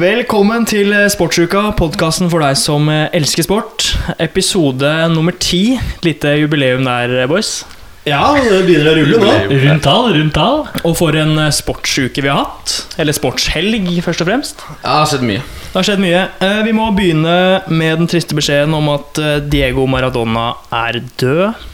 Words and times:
Velkommen 0.00 0.64
til 0.64 0.94
Sportsuka, 1.12 1.66
podkasten 1.76 2.30
for 2.32 2.40
deg 2.40 2.54
som 2.56 2.86
eh, 2.88 3.08
elsker 3.16 3.44
sport. 3.44 3.84
Episode 4.22 4.88
nummer 5.12 5.34
ti. 5.36 5.74
Lite 6.06 6.30
jubileum 6.40 6.86
der, 6.86 7.26
boys. 7.28 7.66
Ja, 8.08 8.30
det 8.38 8.62
begynner 8.64 8.94
å 8.94 8.94
rulle 8.96 9.18
nå. 9.20 9.34
Rundt 9.66 9.84
tall, 9.84 10.06
rundt 10.16 10.32
tall. 10.38 10.62
Og 10.88 10.94
for 10.96 11.18
en 11.20 11.34
eh, 11.42 11.50
sportsuke 11.52 12.24
vi 12.24 12.30
har 12.32 12.46
hatt. 12.46 12.78
Eller 13.02 13.16
sportshelg, 13.16 13.90
først 14.06 14.24
og 14.24 14.30
fremst. 14.30 14.64
Ja, 14.70 14.78
det 14.80 14.96
har 15.02 15.10
skjedd 15.12 15.26
mye. 15.34 15.44
Det 15.66 15.76
har 15.76 15.88
skjedd 15.90 16.02
mye. 16.06 16.24
Eh, 16.48 16.58
Vi 16.70 16.74
må 16.80 16.88
begynne 16.96 17.36
med 17.68 18.00
den 18.00 18.08
triste 18.14 18.38
beskjeden 18.38 18.78
om 18.80 18.88
at 18.94 19.20
eh, 19.20 19.36
Diego 19.52 19.84
Maradona 19.90 20.52
er 20.80 21.02
død. 21.20 21.68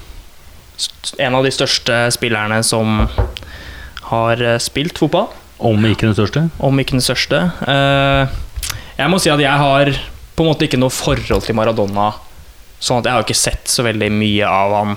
En 1.23 1.39
av 1.39 1.47
de 1.47 1.55
største 1.55 2.03
spillerne 2.17 2.59
som 2.67 3.05
har 4.11 4.43
eh, 4.43 4.59
spilt 4.67 4.99
fotball. 4.99 5.31
Om 5.59 5.87
ikke 5.89 6.09
den 6.09 6.17
største. 6.17 6.43
om 6.59 6.81
ikke 6.81 6.99
den 6.99 7.05
største. 7.05 7.39
Eh, 7.67 8.35
jeg 8.99 9.13
må 9.13 9.21
si 9.21 9.31
at 9.33 9.41
jeg 9.41 9.63
har 9.63 9.91
på 10.37 10.45
en 10.45 10.51
måte 10.51 10.67
ikke 10.67 10.81
noe 10.81 10.93
forhold 10.93 11.47
til 11.47 11.57
Maradona. 11.57 12.11
Sånn 12.79 13.01
at 13.01 13.09
jeg 13.09 13.17
har 13.17 13.25
ikke 13.25 13.39
sett 13.39 13.71
så 13.73 13.87
veldig 13.87 14.11
mye 14.13 14.45
av 14.45 14.75
han 14.77 14.97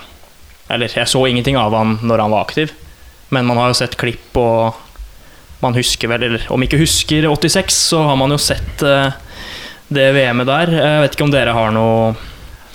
Eller 0.69 0.91
jeg 0.91 1.07
så 1.07 1.21
ingenting 1.25 1.55
av 1.57 1.73
han 1.73 1.95
når 2.03 2.21
han 2.21 2.33
var 2.33 2.43
aktiv, 2.43 2.73
men 3.33 3.47
man 3.47 3.57
har 3.57 3.71
jo 3.71 3.77
sett 3.79 3.95
klipp, 3.97 4.35
og 4.37 4.75
man 5.63 5.73
husker 5.73 6.11
vel 6.11 6.27
Eller 6.27 6.43
om 6.53 6.61
ikke 6.61 6.77
husker 6.77 7.25
86, 7.25 7.79
så 7.89 8.03
har 8.05 8.19
man 8.19 8.35
jo 8.35 8.37
sett 8.37 8.83
eh, 8.83 9.15
det 9.89 10.11
VM-et 10.13 10.45
der. 10.45 10.73
Jeg 10.75 11.01
vet 11.01 11.15
ikke 11.15 11.25
om 11.25 11.33
dere 11.33 11.55
har 11.55 11.71
noe 11.73 12.11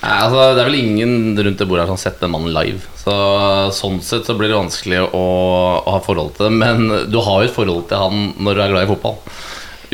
Nei, 0.05 0.17
altså, 0.21 0.41
det 0.53 0.61
er 0.61 0.69
vel 0.69 0.83
ingen 0.83 1.13
rundt 1.39 1.61
det 1.61 1.65
bordet 1.65 1.85
her 1.85 1.89
som 1.89 1.97
har 1.97 2.03
sett 2.03 2.21
den 2.21 2.33
mannen 2.35 2.53
live. 2.53 2.83
Så 3.01 3.15
Sånn 3.73 4.03
sett 4.05 4.29
så 4.29 4.37
blir 4.37 4.51
det 4.53 4.59
vanskelig 4.59 5.01
å, 5.07 5.23
å 5.81 5.95
ha 5.95 6.01
forhold 6.05 6.35
til 6.37 6.51
det. 6.51 6.59
Men 6.61 7.09
du 7.09 7.17
har 7.25 7.41
jo 7.41 7.49
et 7.49 7.55
forhold 7.55 7.87
til 7.89 8.03
han 8.03 8.27
når 8.37 8.59
du 8.59 8.65
er 8.65 8.75
glad 8.75 8.85
i 8.85 8.91
fotball. 8.91 9.17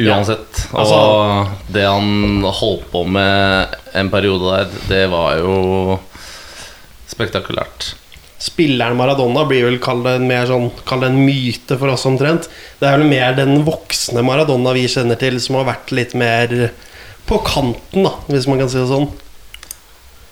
Uansett. 0.00 0.64
Altså- 0.72 0.98
og 0.98 1.70
det 1.70 1.86
han 1.86 2.42
holdt 2.42 2.90
på 2.90 3.04
med 3.06 3.78
en 3.94 4.10
periode 4.10 4.50
der, 4.50 4.76
det 4.90 5.04
var 5.14 5.38
jo 5.38 6.00
spektakulært. 7.10 7.92
Spilleren 8.40 8.96
Maradona 8.96 9.44
blir 9.46 9.66
vel 9.68 9.78
kalt 9.84 10.06
en, 10.08 10.26
mer 10.26 10.46
sånn, 10.48 10.70
kall 10.88 11.02
det 11.04 11.12
en 11.12 11.22
myte 11.22 11.76
for 11.78 11.92
oss 11.92 12.06
omtrent. 12.08 12.48
Det 12.80 12.88
er 12.88 12.96
vel 12.98 13.10
mer 13.10 13.34
den 13.36 13.60
voksne 13.66 14.24
Maradona 14.26 14.72
vi 14.74 14.88
kjenner 14.88 15.20
til, 15.20 15.36
som 15.44 15.60
har 15.60 15.68
vært 15.68 15.92
litt 15.92 16.16
mer 16.18 16.72
på 17.28 17.44
kanten, 17.46 18.08
da, 18.08 18.16
hvis 18.32 18.48
man 18.48 18.62
kan 18.62 18.72
si 18.72 18.80
det 18.80 18.88
sånn. 18.90 19.10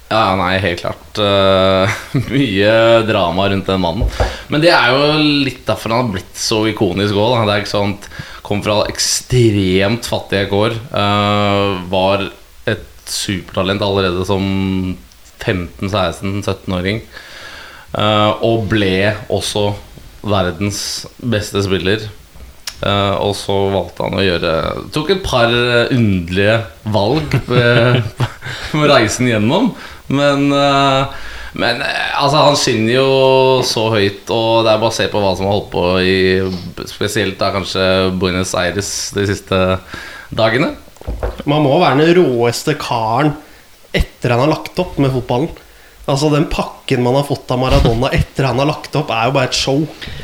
Ja, 0.09 0.33
nei, 0.41 0.55
helt 0.63 0.81
klart. 0.81 1.21
Uh, 1.21 1.99
mye 2.33 2.73
drama 3.09 3.49
rundt 3.53 3.69
den 3.69 3.83
mannen. 3.83 4.09
Men 4.49 4.65
det 4.65 4.73
er 4.73 4.95
jo 4.95 5.19
litt 5.45 5.67
derfor 5.69 5.93
han 5.93 6.07
har 6.07 6.15
blitt 6.17 6.39
så 6.41 6.63
ikonisk 6.71 7.17
òg. 7.19 7.43
Det 7.45 7.55
er 7.55 7.65
ikke 7.65 7.77
sant 7.77 8.11
Kom 8.49 8.63
fra 8.65 8.79
ekstremt 8.89 10.07
fattige 10.09 10.47
kår. 10.49 10.79
Uh, 10.89 11.85
var 11.93 12.25
et 12.65 13.11
supertalent 13.13 13.85
allerede 13.85 14.25
som 14.25 14.47
15-16-17-åring. 15.45 17.03
Uh, 17.93 18.33
og 18.45 18.65
ble 18.73 19.13
også 19.29 19.67
verdens 20.25 20.81
beste 21.21 21.61
spiller. 21.67 22.09
Uh, 22.79 23.19
og 23.27 23.33
så 23.35 23.55
valgte 23.73 24.05
han 24.07 24.15
å 24.15 24.23
gjøre 24.23 24.51
Tok 24.95 25.09
et 25.11 25.23
par 25.25 25.51
eh, 25.51 25.89
underlige 25.91 26.61
valg 26.95 27.33
på 27.49 28.85
reisen 28.93 29.27
gjennom. 29.27 29.73
Men, 30.09 30.47
eh, 30.53 31.07
men 31.59 31.83
eh, 31.85 32.23
altså, 32.23 32.43
han 32.49 32.57
skinner 32.61 32.95
jo 32.95 33.09
så 33.67 33.89
høyt, 33.95 34.29
og 34.33 34.65
det 34.67 34.73
er 34.75 34.81
bare 34.83 34.93
å 34.93 34.99
se 34.99 35.09
på 35.13 35.21
hva 35.23 35.35
som 35.37 35.49
har 35.49 35.57
holdt 35.59 35.71
på 35.75 35.85
i 36.01 36.87
spesielt 36.89 37.39
da 37.41 37.51
kanskje 37.55 37.85
Buenos 38.21 38.55
Aires 38.59 38.93
de 39.17 39.27
siste 39.29 39.63
dagene. 40.35 40.75
Man 41.49 41.65
må 41.65 41.79
være 41.81 42.03
den 42.03 42.17
råeste 42.21 42.75
karen 42.81 43.35
etter 43.97 44.35
han 44.35 44.43
har 44.45 44.51
lagt 44.53 44.77
opp 44.83 44.99
med 45.01 45.13
fotballen. 45.15 45.49
Altså 46.09 46.31
Den 46.33 46.47
pakken 46.49 47.03
man 47.05 47.19
har 47.19 47.25
fått 47.29 47.51
av 47.53 47.59
Maradona 47.61 48.09
etter 48.17 48.47
han 48.49 48.61
har 48.63 48.69
lagt 48.71 48.95
opp, 48.97 49.11
er 49.13 49.27
jo 49.29 49.35
bare 49.37 49.49
et 49.51 49.57
show. 49.57 49.83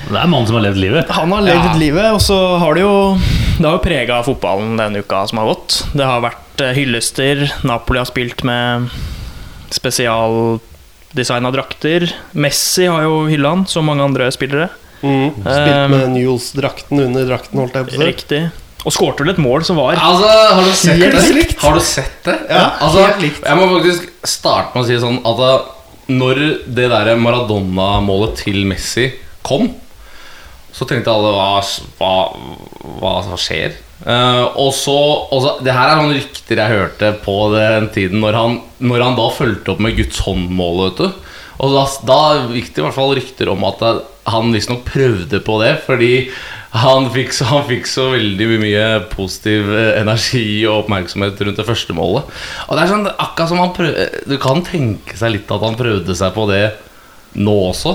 Det 0.09 0.17
er 0.17 0.29
mannen 0.33 0.47
som 0.49 0.57
har 0.57 0.65
levd 0.65 0.81
livet. 0.81 1.11
Han 1.13 1.33
har 1.37 1.45
levd 1.45 1.67
Ja. 1.67 1.75
livet, 1.81 2.07
og 2.17 2.23
så 2.25 2.39
har 2.61 2.75
det 2.77 2.85
jo 2.87 3.19
Det 3.59 3.65
har 3.69 3.77
jo 3.77 3.83
prega 3.85 4.23
fotballen 4.25 4.77
denne 4.81 4.99
uka 5.05 5.27
som 5.29 5.39
har 5.39 5.47
gått. 5.53 5.83
Det 5.95 6.05
har 6.09 6.21
vært 6.25 6.61
eh, 6.65 6.73
hyllester. 6.75 7.45
Napoli 7.69 8.01
har 8.01 8.09
spilt 8.09 8.43
med 8.43 8.89
spesialdesigna 9.73 11.51
drakter. 11.55 12.09
Messi 12.33 12.87
har 12.91 13.03
jo 13.07 13.25
hylla 13.31 13.55
han, 13.55 13.67
som 13.71 13.87
mange 13.89 14.05
andre 14.05 14.31
spillere. 14.35 14.69
Mm. 15.05 15.31
Spilt 15.37 15.73
Um, 15.85 15.91
med 15.93 16.11
Newells-drakten 16.15 17.01
under 17.05 17.27
drakten, 17.29 17.61
holdt 17.61 17.75
jeg 17.77 17.89
på 17.89 17.93
å 17.93 17.99
si. 17.99 18.07
Riktig. 18.09 18.43
Og 18.85 18.93
skårte 18.93 19.25
vel 19.25 19.33
et 19.33 19.41
mål 19.41 19.63
som 19.65 19.79
var 19.81 19.97
Altså, 19.97 20.29
har 20.29 20.65
du 20.65 20.73
sett 20.77 20.99
Helt 21.01 21.15
det? 21.17 21.35
likt. 21.37 21.61
Har 21.63 21.77
du 21.77 21.81
sett 21.81 22.19
det? 22.27 22.35
Ja, 22.51 22.65
altså, 22.85 23.05
helt 23.07 23.23
likt. 23.25 23.45
Jeg 23.45 23.57
må 23.61 23.69
faktisk 23.79 24.11
starte 24.29 24.75
med 24.75 24.85
å 24.85 24.89
si 24.89 24.99
sånn 25.01 25.21
at 25.25 25.71
når 26.13 26.41
det 26.69 26.91
der 26.93 27.15
Maradona-målet 27.17 28.35
til 28.43 28.65
Messi 28.69 29.07
kom, 29.45 29.71
så 30.75 30.87
tenkte 30.91 31.13
alle 31.13 31.31
hva, 31.35 31.61
hva, 32.01 32.15
hva, 33.01 33.39
skjer? 33.39 33.77
Uh, 34.05 34.51
og 34.61 34.73
så, 34.75 34.97
Det 35.65 35.73
her 35.73 35.93
er 35.93 36.01
noen 36.01 36.17
rykter 36.17 36.61
jeg 36.61 36.75
hørte 36.75 37.13
på 37.25 37.37
den 37.55 37.87
tiden 37.95 38.21
når 38.25 38.37
han, 38.37 38.57
når 38.83 39.05
han 39.07 39.21
da 39.21 39.29
fulgte 39.33 39.73
opp 39.75 39.85
med 39.85 39.95
Guds 40.01 40.19
hånd-målet. 40.27 40.99
vet 40.99 41.15
du. 41.15 41.31
Og 41.63 41.77
da, 41.77 41.85
da 42.09 42.19
gikk 42.51 42.75
det 42.75 42.83
i 42.83 42.85
hvert 42.89 42.97
fall 42.97 43.15
rykter 43.15 43.53
om 43.53 43.63
at 43.69 43.87
han 44.27 44.51
visstnok 44.53 44.83
prøvde 44.89 45.39
på 45.45 45.61
det, 45.63 45.77
fordi 45.87 46.13
han 46.75 47.07
fikk, 47.15 47.31
så, 47.37 47.47
han 47.53 47.67
fikk 47.69 47.87
så 47.87 48.09
veldig 48.17 48.49
mye 48.59 48.87
positiv 49.13 49.69
energi 49.95 50.65
og 50.67 50.81
oppmerksomhet 50.83 51.39
rundt 51.47 51.61
det 51.61 51.69
første 51.69 51.95
målet. 51.95 52.27
Og 52.67 52.75
det 52.75 52.83
er 52.83 52.91
sånn, 52.91 53.07
akkurat 53.13 53.53
som 53.53 53.63
han 53.63 53.71
prøv, 53.77 54.01
Du 54.27 54.35
kan 54.43 54.65
tenke 54.67 55.15
seg 55.21 55.37
litt 55.37 55.55
at 55.55 55.63
han 55.63 55.79
prøvde 55.79 56.19
seg 56.19 56.35
på 56.35 56.49
det 56.51 56.65
nå 57.39 57.55
også. 57.71 57.95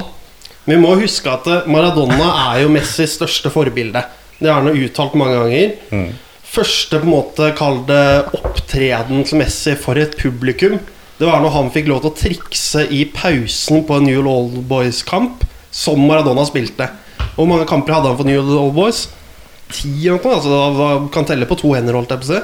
Vi 0.68 0.78
må 0.78 0.96
huske 1.00 1.32
at 1.32 1.68
Maradona 1.70 2.30
er 2.52 2.64
jo 2.64 2.74
Messis 2.74 3.16
største 3.18 3.52
forbilde. 3.54 4.04
Det 4.40 4.50
har 4.52 4.62
han 4.64 4.76
uttalt 4.76 5.16
mange 5.20 5.40
ganger. 5.40 6.12
Første 6.50 7.00
på 7.00 7.06
en 7.06 7.14
måte 7.14 7.52
kall 7.58 7.84
det 7.88 8.06
opptreden 8.38 9.24
til 9.28 9.42
Messi 9.42 9.76
for 9.78 10.00
et 10.02 10.16
publikum, 10.18 10.80
det 11.20 11.28
var 11.28 11.42
når 11.44 11.52
han 11.52 11.70
fikk 11.74 11.90
lov 11.92 12.00
til 12.00 12.10
å 12.14 12.16
trikse 12.16 12.86
i 12.96 13.04
pausen 13.12 13.84
på 13.84 13.98
en 14.00 14.06
New 14.08 14.24
Old 14.32 14.56
Boys-kamp, 14.70 15.44
som 15.70 16.00
Maradona 16.08 16.46
spilte. 16.48 16.88
Hvor 17.36 17.48
mange 17.50 17.68
kamper 17.68 17.98
hadde 17.98 18.14
han 18.14 18.18
for 18.22 18.30
New 18.30 18.40
Old 18.56 18.74
Boys? 18.78 19.02
Ti 19.70 19.92
eller 20.08 20.24
noe. 20.24 20.38
Altså, 20.38 21.10
kan 21.14 21.28
telle 21.28 21.46
på 21.50 21.58
to 21.60 21.74
hender, 21.76 21.98
holdt 22.00 22.16
jeg 22.16 22.24
på 22.24 22.30
å 22.30 22.32
si. 22.32 22.40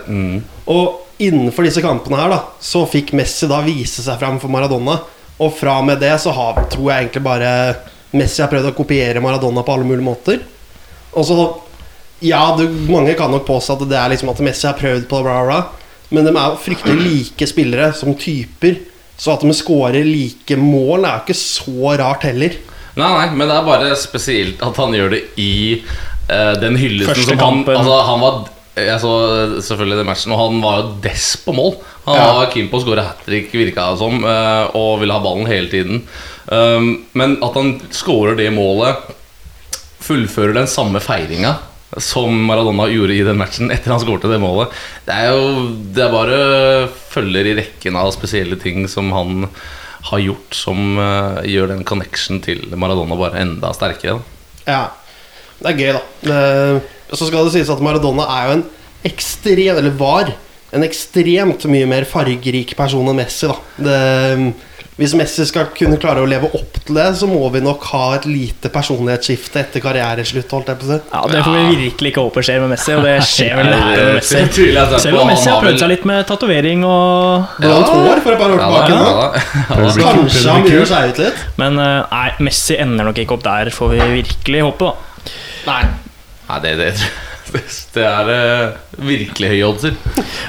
Og 0.75 1.24
innenfor 1.24 1.64
disse 1.66 1.81
kampene 1.81 2.20
her 2.20 2.34
da 2.36 2.42
så 2.59 2.84
fikk 2.92 3.14
Messi 3.16 3.48
da 3.48 3.62
vise 3.64 4.04
seg 4.04 4.20
fram 4.20 4.42
for 4.44 4.52
Maradona. 4.52 5.00
Og 5.40 5.56
fra 5.56 5.80
og 5.80 5.88
med 5.88 6.04
det 6.04 6.12
så 6.22 6.36
har, 6.36 6.59
tror 6.72 6.92
jeg 6.92 7.06
egentlig 7.08 7.24
bare 7.25 7.52
Messi 8.16 8.42
har 8.44 8.52
prøvd 8.52 8.72
å 8.72 8.76
kopiere 8.78 9.22
Maradona 9.24 9.64
på 9.66 9.76
alle 9.76 9.88
mulige 9.88 10.08
måter. 10.08 10.42
Og 11.16 11.26
så 11.28 11.38
Ja, 12.24 12.56
du, 12.58 12.64
mange 12.90 13.14
kan 13.20 13.30
nok 13.34 13.44
påstå 13.46 13.76
at 13.76 13.90
det 13.92 13.98
er 14.00 14.14
liksom 14.14 14.30
at 14.31 14.40
Messi 14.46 14.66
har 14.70 14.78
prøvd 14.80 15.08
på 15.12 15.20
det, 15.20 15.26
bla, 15.28 15.42
bla, 15.44 15.46
bla. 15.50 15.86
Men 16.16 16.28
de 16.30 16.31
er 16.38 16.56
fryktelig 16.62 16.95
like 17.04 17.48
spillere 17.50 17.89
som 17.98 18.16
typer. 18.16 18.78
Så 19.19 19.34
at 19.34 19.44
de 19.44 19.51
scorer 19.56 20.04
like 20.07 20.56
mål, 20.60 21.06
er 21.07 21.19
jo 21.19 21.24
ikke 21.25 21.38
så 21.39 21.95
rart 22.00 22.24
heller. 22.28 22.56
Nei, 22.95 23.07
nei, 23.12 23.30
men 23.36 23.48
det 23.50 23.56
er 23.57 23.68
bare 23.68 23.95
spesielt 24.00 24.62
at 24.63 24.78
han 24.80 24.95
gjør 24.95 25.12
det 25.16 25.22
i 25.44 25.54
uh, 26.31 26.54
den 26.62 26.78
hyllesten 26.80 27.28
som 27.34 27.42
han. 27.44 27.63
Altså, 27.75 27.98
han 28.07 28.24
var 28.24 28.44
Jeg 28.75 29.00
så 29.00 29.12
selvfølgelig 29.63 29.98
den 30.01 30.07
matchen, 30.10 30.31
og 30.36 30.39
han 30.42 30.57
var 30.63 30.80
jo 30.81 30.88
dess 31.04 31.30
på 31.44 31.54
mål. 31.56 31.78
Han 32.06 32.18
Ja. 32.19 32.25
var 32.39 32.50
keen 32.51 32.68
på 32.72 32.80
å 32.80 32.84
skåre 32.84 33.06
hat 33.07 33.22
trick, 33.28 33.54
virka 33.56 33.86
det 33.92 34.00
som, 34.01 34.18
eh, 34.28 34.75
og 34.75 35.00
ville 35.00 35.16
ha 35.16 35.22
ballen 35.24 35.48
hele 35.48 35.69
tiden. 35.72 36.01
Um, 36.45 37.06
men 37.18 37.39
at 37.44 37.56
han 37.57 37.77
skårer 37.95 38.38
det 38.38 38.51
målet, 38.53 39.07
fullfører 40.06 40.53
den 40.53 40.69
samme 40.69 41.01
feiringa 41.01 41.56
som 42.01 42.33
Maradona 42.45 42.88
gjorde 42.92 43.15
i 43.15 43.24
den 43.24 43.39
matchen 43.39 43.71
etter 43.71 43.94
han 43.94 44.01
skårte 44.01 44.30
det 44.30 44.42
målet. 44.42 44.74
Det 45.07 45.15
er 45.15 45.33
jo 45.33 45.71
Det 45.95 46.03
er 46.03 46.13
bare 46.13 46.39
følger 47.13 47.50
i 47.50 47.56
rekken 47.62 47.97
av 48.00 48.12
spesielle 48.15 48.59
ting 48.62 48.89
som 48.92 49.12
han 49.15 49.47
har 50.12 50.21
gjort, 50.21 50.53
som 50.53 51.00
uh, 51.00 51.42
gjør 51.47 51.71
den 51.71 51.86
connection 51.88 52.42
til 52.44 52.62
Maradona 52.77 53.18
bare 53.18 53.41
enda 53.41 53.71
sterkere. 53.74 54.19
Ja, 54.68 54.91
det 55.62 55.71
er 55.71 55.80
gøy, 55.80 55.95
da. 55.95 56.03
Uh, 56.30 57.15
så 57.15 57.25
skal 57.25 57.48
det 57.48 57.56
sies 57.56 57.71
at 57.74 57.81
Maradona 57.81 58.27
er 58.36 58.50
jo 58.50 58.57
en 58.59 58.65
ekstrem, 59.06 59.80
eller 59.80 59.98
var, 59.98 60.30
en 60.75 60.86
ekstremt 60.86 61.65
mye 61.71 61.88
mer 61.89 62.06
fargerik 62.09 62.75
person 62.77 63.07
enn 63.09 63.18
Messi. 63.18 63.50
da 63.50 63.88
det, 63.88 64.53
Hvis 64.95 65.12
Messi 65.19 65.44
skal 65.44 65.65
kunne 65.75 65.97
klare 66.00 66.21
å 66.24 66.27
leve 66.30 66.47
opp 66.56 66.77
til 66.86 66.95
det, 66.95 67.09
så 67.19 67.27
må 67.27 67.42
vi 67.51 67.59
nok 67.59 67.83
ha 67.89 68.03
et 68.15 68.25
lite 68.30 68.69
personlighetsskifte 68.71 69.59
etter 69.59 69.83
karriereslutt. 69.83 70.47
holdt 70.56 70.69
jeg 70.71 70.80
på 70.80 70.88
å 70.88 71.00
Ja, 71.12 71.24
Det 71.27 71.42
får 71.44 71.56
vi 71.57 71.80
virkelig 71.81 72.12
ikke 72.13 72.24
håpe 72.24 72.44
skjer 72.47 72.62
med 72.63 72.71
Messi, 72.71 72.94
og 72.95 73.03
det 73.03 73.15
skjer 73.27 73.59
vel 73.59 73.71
med 73.74 74.13
Messi. 74.15 74.44
Tviler 74.56 74.95
Selv 75.03 75.19
om 75.19 75.27
Messi 75.27 75.51
har 75.51 75.59
prøvd 75.65 75.81
seg 75.83 75.92
litt 75.92 76.06
med 76.07 76.24
tatovering 76.30 76.86
og 76.88 77.57
Blondt 77.59 77.92
hår 77.92 78.24
for 78.24 78.38
et 78.38 78.39
par 78.39 78.56
år 78.56 78.63
tilbake. 78.63 78.94
ja. 78.95 79.12
Ja, 79.65 79.92
Kanskje 80.00 80.47
han 80.47 80.63
begynner 80.63 80.89
seg 80.94 81.12
ut 81.12 81.21
litt. 81.25 81.44
Men 81.59 81.83
eh, 81.83 82.15
nei, 82.15 82.30
Messi 82.48 82.80
ender 82.80 83.09
nok 83.09 83.19
ikke 83.19 83.36
opp 83.36 83.44
der, 83.44 83.74
får 83.75 83.91
vi 83.98 84.09
virkelig 84.21 84.63
håpe, 84.69 84.94
da. 84.94 85.36
Nei 85.65 85.83
Nei, 86.45 86.62
det, 86.62 86.74
det, 86.80 86.94
Det 87.95 88.03
er 88.06 88.31
uh, 88.31 88.98
virkelig 89.01 89.51
høye 89.51 89.68
oddser. 89.68 90.00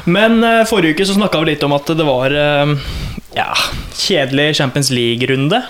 Men 0.06 0.38
uh, 0.44 0.62
forrige 0.68 0.94
uke 0.94 1.08
så 1.08 1.16
snakka 1.16 1.40
vi 1.42 1.54
litt 1.54 1.66
om 1.66 1.74
at 1.74 1.90
det 1.98 2.06
var 2.06 2.34
uh, 2.36 2.74
ja, 3.36 3.50
kjedelig 3.96 4.56
Champions 4.58 4.90
League-runde. 4.94 5.62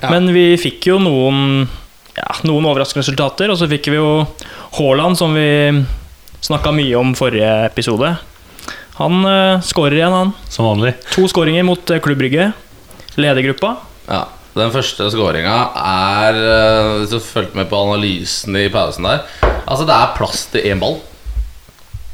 Ja. 0.00 0.10
Men 0.10 0.30
vi 0.34 0.52
fikk 0.60 0.90
jo 0.90 0.98
noen, 1.02 1.66
ja, 2.16 2.30
noen 2.48 2.66
overraskende 2.68 3.04
resultater, 3.04 3.52
og 3.52 3.60
så 3.60 3.68
fikk 3.70 3.90
vi 3.92 4.00
jo 4.00 4.10
Haaland, 4.78 5.18
som 5.20 5.36
vi 5.36 5.48
snakka 6.44 6.72
mye 6.74 6.96
om 6.98 7.14
forrige 7.18 7.50
episode. 7.66 8.14
Han 8.98 9.22
uh, 9.24 9.60
skårer 9.62 10.00
igjen, 10.00 10.14
han. 10.14 10.32
Som 10.50 10.66
vanlig. 10.66 10.96
To 11.14 11.28
skåringer 11.30 11.66
mot 11.66 11.90
uh, 11.90 12.00
Klubb 12.02 12.18
Brygge. 12.18 12.50
Ledergruppa. 13.18 13.76
Ja, 14.08 14.24
Den 14.56 14.72
første 14.74 15.08
skåringa 15.12 15.54
er 15.78 16.36
eh, 16.38 16.92
Hvis 17.00 17.10
du 17.12 17.18
fulgte 17.22 17.58
med 17.58 17.66
på 17.68 17.80
analysen 17.82 18.56
i 18.56 18.68
pausen 18.72 19.04
der 19.04 19.24
Altså, 19.68 19.84
det 19.84 19.94
er 19.94 20.14
plass 20.16 20.46
til 20.52 20.64
én 20.70 20.80
ball. 20.80 20.96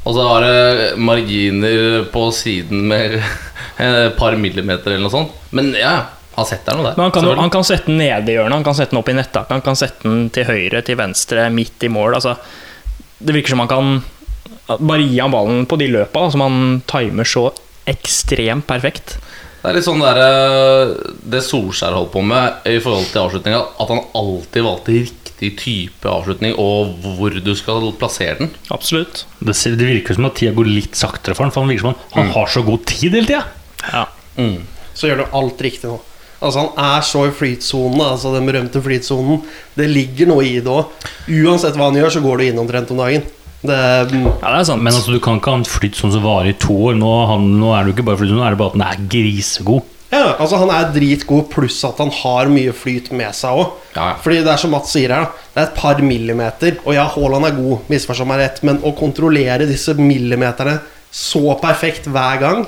Og 0.05 0.13
så 0.13 0.25
var 0.25 0.45
det 0.45 0.97
marginer 1.01 2.05
på 2.13 2.27
siden 2.35 2.85
med 2.91 3.17
et 3.81 4.17
par 4.19 4.37
millimeter 4.37 4.93
eller 4.93 5.07
noe 5.07 5.13
sånt. 5.13 5.33
Men 5.55 5.73
ja, 5.77 5.95
han 6.35 6.47
setter 6.47 6.77
noe 6.77 6.91
der. 6.91 6.99
Men 6.99 7.07
han 7.07 7.15
kan, 7.15 7.29
han 7.39 7.53
kan 7.53 7.65
sette 7.67 7.89
den 7.89 8.01
nede 8.03 8.31
i 8.31 8.35
hjørnet, 8.37 8.59
han 8.59 8.67
kan 8.67 8.77
sette 8.77 8.93
den 8.93 9.01
opp 9.01 9.09
i 9.09 9.17
nettaket, 9.17 9.55
han 9.55 9.65
kan 9.65 9.79
sette 9.79 10.05
den 10.05 10.27
til 10.35 10.47
høyre, 10.49 10.83
til 10.85 10.99
venstre, 10.99 11.47
midt 11.53 11.87
i 11.87 11.91
mål. 11.91 12.19
Altså, 12.19 12.35
det 13.17 13.33
virker 13.37 13.55
som 13.55 13.63
han 13.63 13.71
kan 13.71 13.95
bare 14.65 15.05
gi 15.05 15.19
han 15.21 15.33
ballen 15.33 15.65
på 15.69 15.77
de 15.79 15.89
løpa 15.93 16.25
da, 16.25 16.33
som 16.33 16.43
han 16.45 16.61
timer 16.89 17.29
så 17.29 17.47
ekstremt 17.89 18.65
perfekt. 18.67 19.17
Det 19.61 19.71
er 19.71 19.77
litt 19.79 19.87
sånn 19.87 20.01
der, 20.03 20.19
eh, 20.21 20.91
det 21.25 21.41
Solskjær 21.41 21.95
holdt 21.97 22.11
på 22.13 22.21
med 22.21 22.67
i 22.69 22.77
forhold 22.81 23.07
til 23.09 23.23
avslutninga, 23.23 23.61
at 23.81 23.93
han 23.93 24.03
alltid 24.13 24.65
valgte 24.65 24.97
riktig 24.99 25.24
type 25.59 26.09
avslutning 26.09 26.55
og 26.61 26.95
hvor 27.19 27.35
du 27.43 27.51
skal 27.57 27.91
plassere 27.99 28.39
den. 28.41 28.51
Absolutt. 28.73 29.25
Det, 29.39 29.55
ser, 29.57 29.77
det 29.79 29.89
virker 29.89 30.17
som 30.17 30.27
at 30.29 30.39
tida 30.39 30.55
går 30.57 30.69
litt 30.69 30.97
saktere 30.97 31.37
for 31.37 31.45
han, 31.45 31.53
for 31.53 31.65
han 31.65 31.71
virker 31.71 31.85
som 31.85 31.93
han, 31.93 32.09
han 32.17 32.33
har 32.35 32.51
så 32.51 32.65
god 32.65 32.85
tid 32.89 33.15
hele 33.19 33.29
tida. 33.29 33.45
Ja. 33.85 34.05
Så 34.95 35.09
gjør 35.09 35.23
du 35.23 35.39
alt 35.39 35.61
riktig 35.63 35.91
nå. 35.91 36.01
Altså 36.43 36.61
Han 36.61 36.83
er 36.83 37.05
så 37.07 37.23
i 37.29 37.33
flytsonen, 37.33 38.01
altså 38.03 38.33
den 38.35 38.47
berømte 38.49 38.81
flytsonen. 38.83 39.41
Det 39.77 39.87
ligger 39.89 40.29
noe 40.29 40.43
i 40.45 40.59
det 40.59 40.71
òg. 40.71 40.91
Uansett 41.31 41.77
hva 41.79 41.89
han 41.89 41.97
gjør, 41.99 42.13
så 42.17 42.23
går 42.25 42.41
du 42.41 42.47
inn 42.49 42.61
omtrent 42.61 42.91
om 42.93 43.01
dagen. 43.01 43.25
Det, 43.65 43.77
mm, 44.11 44.25
ja, 44.27 44.51
det 44.51 44.59
er 44.59 44.67
sant. 44.67 44.83
Men 44.83 44.93
altså, 44.93 45.15
du 45.15 45.21
kan 45.23 45.39
ikke 45.39 45.53
ha 45.55 45.61
en 45.61 45.67
flyt 45.67 45.97
sånn 45.97 46.13
som 46.13 46.25
varer 46.25 46.51
i 46.51 46.57
to 46.61 46.75
år. 46.89 46.97
Nå, 46.99 47.11
han, 47.31 47.47
nå 47.59 47.71
er 47.73 47.83
det 47.83 47.91
jo 47.91 47.97
ikke 47.97 48.07
bare 48.11 48.21
flytsone, 48.21 48.41
nå 48.41 48.45
er 48.45 48.55
det 48.55 48.61
bare 48.61 48.73
at 48.73 48.77
den 48.77 48.85
er 48.85 49.05
grisegod. 49.15 49.91
Ja, 50.15 50.31
altså 50.41 50.59
Han 50.61 50.71
er 50.73 50.91
dritgod, 50.95 51.47
pluss 51.51 51.77
at 51.87 51.99
han 52.01 52.11
har 52.21 52.49
mye 52.51 52.73
flyt 52.75 53.11
med 53.15 53.35
seg 53.37 53.59
òg. 53.61 53.75
Ja, 53.95 54.09
ja. 54.11 54.17
Fordi 54.23 54.41
det 54.45 54.51
er 54.53 54.61
som 54.61 54.73
Mats 54.75 54.93
sier 54.95 55.13
her, 55.13 55.27
da. 55.27 55.47
Det 55.53 55.61
er 55.61 55.69
et 55.69 55.77
par 55.77 56.01
millimeter. 56.03 56.79
Og 56.83 56.97
ja, 56.97 57.05
Haaland 57.11 57.47
er 57.49 57.55
god, 57.57 57.87
misforstå 57.91 58.27
meg 58.29 58.41
rett, 58.43 58.61
men 58.67 58.81
å 58.85 58.93
kontrollere 58.97 59.67
disse 59.69 59.95
millimeterne 59.99 60.79
så 61.15 61.55
perfekt 61.61 62.09
hver 62.11 62.41
gang 62.41 62.65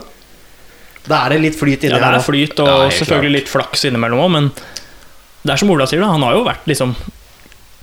Da 1.07 1.17
er 1.25 1.33
det 1.33 1.39
litt 1.43 1.57
flyt 1.59 1.83
inni 1.83 1.97
ja, 1.97 1.99
det 1.99 2.21
er 2.21 2.23
flyt 2.23 2.61
og 2.63 2.85
selvfølgelig 2.95 3.33
litt 3.33 3.49
flaks 3.51 3.83
innimellom 3.89 4.21
òg, 4.23 4.29
men 4.37 4.47
det 5.43 5.51
er 5.51 5.59
som 5.59 5.71
Ola 5.71 5.87
sier, 5.87 5.99
da. 6.03 6.13
Han 6.15 6.23
har 6.23 6.37
jo 6.37 6.45
vært 6.47 6.67
liksom 6.69 6.95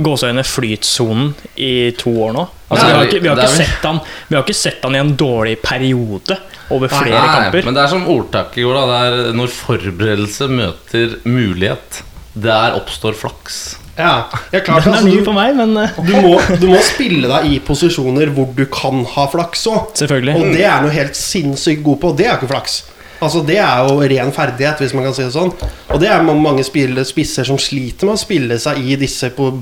gåseøyne 0.03 0.43
flytsonen 0.47 1.31
i 1.61 1.93
to 1.99 2.11
år 2.27 2.35
nå. 2.35 2.49
Altså, 2.69 2.87
vi, 2.87 2.97
har 2.97 3.07
ikke, 3.07 3.21
vi, 3.23 3.31
har 3.31 3.39
ikke 3.39 3.61
sett 3.61 3.87
han, 3.87 4.01
vi 4.29 4.35
har 4.35 4.43
ikke 4.43 4.57
sett 4.59 4.83
han 4.83 4.97
i 4.97 5.03
en 5.03 5.15
dårlig 5.19 5.55
periode 5.63 6.39
over 6.75 6.91
flere 6.91 7.21
Nei, 7.21 7.37
kamper. 7.45 7.69
men 7.69 7.77
det 7.77 7.85
er 7.85 7.93
som 7.93 8.09
ordtaket 8.11 8.65
går, 8.65 8.75
da. 8.81 8.85
Det 8.91 9.31
er 9.31 9.39
når 9.39 9.55
forberedelse 9.55 10.51
møter 10.51 11.17
mulighet. 11.29 12.03
Der 12.35 12.75
oppstår 12.75 13.15
flaks. 13.15 13.59
Ja, 13.95 14.25
jeg 14.51 14.65
klart 14.67 14.83
Den 14.83 14.97
er 14.97 14.97
altså, 14.99 15.13
ny 15.13 15.21
for 15.23 15.37
meg, 15.37 15.53
men 15.55 15.77
eh, 15.79 16.01
du, 16.03 16.17
må, 16.25 16.33
du 16.59 16.67
må 16.73 16.81
spille 16.83 17.31
deg 17.31 17.53
i 17.53 17.61
posisjoner 17.63 18.33
hvor 18.35 18.51
du 18.57 18.65
kan 18.67 19.05
ha 19.13 19.29
flaks 19.31 19.63
òg. 19.71 19.95
Og 20.03 20.51
det 20.51 20.67
er 20.67 20.83
noe 20.83 20.91
helt 20.97 21.15
sinnssykt 21.19 21.85
god 21.87 22.01
på. 22.03 22.11
og 22.11 22.19
Det 22.19 22.27
er 22.27 22.41
ikke 22.41 22.51
flaks. 22.51 22.81
Altså 23.23 23.45
Det 23.47 23.61
er 23.63 23.87
jo 23.87 24.03
ren 24.03 24.33
ferdighet, 24.35 24.83
hvis 24.83 24.97
man 24.97 25.07
kan 25.07 25.15
si 25.17 25.23
det 25.23 25.35
sånn. 25.37 25.55
Og 25.95 26.03
det 26.03 26.11
er 26.11 26.27
mange 26.27 26.65
spisser 26.67 27.47
som 27.47 27.61
sliter 27.61 28.11
med 28.11 28.19
å 28.19 28.21
spille 28.25 28.59
seg 28.61 28.83
i 28.83 28.99
disse 29.01 29.31
po 29.37 29.53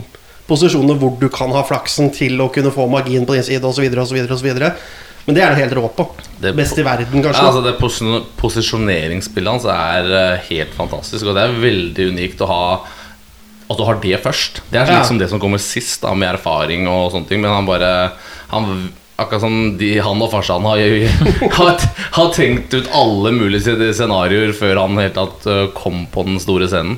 posisjonene 0.52 0.99
hvor 1.00 1.16
du 1.20 1.28
kan 1.32 1.52
ha 1.56 1.64
flaksen 1.66 2.12
til 2.14 2.38
å 2.44 2.50
kunne 2.52 2.72
få 2.75 2.87
magien 2.93 3.25
på 3.26 3.34
din 3.38 3.46
side, 3.49 3.64
osv.. 3.64 3.88
Men 5.22 5.37
det 5.37 5.43
er 5.44 5.52
det 5.54 5.60
helt 5.62 5.75
rå 5.78 5.87
på. 5.94 6.04
Best 6.58 6.78
i 6.78 6.82
verden, 6.82 7.20
Ja, 7.22 7.28
kanskje. 7.31 7.44
altså 7.46 7.60
det 7.62 7.76
pos 7.78 8.00
Posisjoneringsspillet 8.40 9.52
hans 9.52 9.66
er 9.70 10.08
eh, 10.19 10.49
helt 10.49 10.72
fantastisk, 10.75 11.28
og 11.31 11.37
det 11.38 11.44
er 11.46 11.60
veldig 11.62 12.08
unikt 12.16 12.43
å 12.43 12.49
ha 12.50 12.64
at 13.70 13.78
du 13.78 13.84
har 13.87 14.00
det 14.02 14.19
først. 14.20 14.58
Det 14.72 14.81
er 14.81 14.90
Ja. 14.90 14.99
liksom 15.00 15.20
det 15.20 15.31
som 15.31 15.40
kommer 15.40 15.62
sist, 15.62 16.02
da 16.02 16.12
med 16.14 16.34
erfaring 16.34 16.88
og 16.90 17.12
sånne 17.12 17.28
ting. 17.28 17.40
Men 17.40 17.55
han 17.55 17.66
bare 17.66 18.12
han, 18.50 18.90
Akkurat 19.22 19.43
som 19.44 19.76
de, 19.78 19.98
han 20.02 20.22
og 20.25 20.31
farsan 20.32 20.64
har, 20.66 20.81
har, 21.58 21.76
har 22.16 22.31
tenkt 22.34 22.72
ut 22.75 22.88
alle 22.96 23.31
mulige 23.37 23.76
scenarioer 23.94 24.52
før 24.56 24.81
han 24.81 24.96
helt 24.98 25.14
tatt 25.14 25.46
eh, 25.46 25.66
kom 25.76 26.06
på 26.10 26.25
den 26.26 26.40
store 26.43 26.66
scenen. 26.66 26.96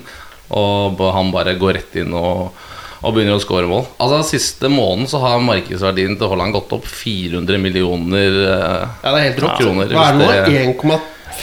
Og 0.54 0.96
han 1.12 1.32
bare 1.34 1.56
går 1.60 1.74
rett 1.76 1.98
inn 2.00 2.14
og, 2.16 2.54
og 3.04 3.14
begynner 3.14 3.36
å 3.36 3.42
score 3.44 3.66
mål. 3.68 3.84
Altså 4.00 4.22
Siste 4.34 4.70
måneden 4.72 5.06
så 5.10 5.20
har 5.22 5.38
markedsverdien 5.44 6.16
til 6.18 6.30
Holland 6.32 6.54
gått 6.56 6.72
opp 6.72 6.86
400 6.88 7.58
millioner 7.60 8.38
eh, 8.44 8.86
Ja, 9.04 9.10
det 9.12 9.18
er 9.20 9.26
helt 9.30 9.42
rått. 9.44 9.58
kroner, 9.60 9.92
Hva 9.92 10.06
er 10.08 10.16
det 10.16 10.22
nå? 10.22 10.30
hvis 10.30 10.48
det- 10.48 10.64
1,5 10.64 11.00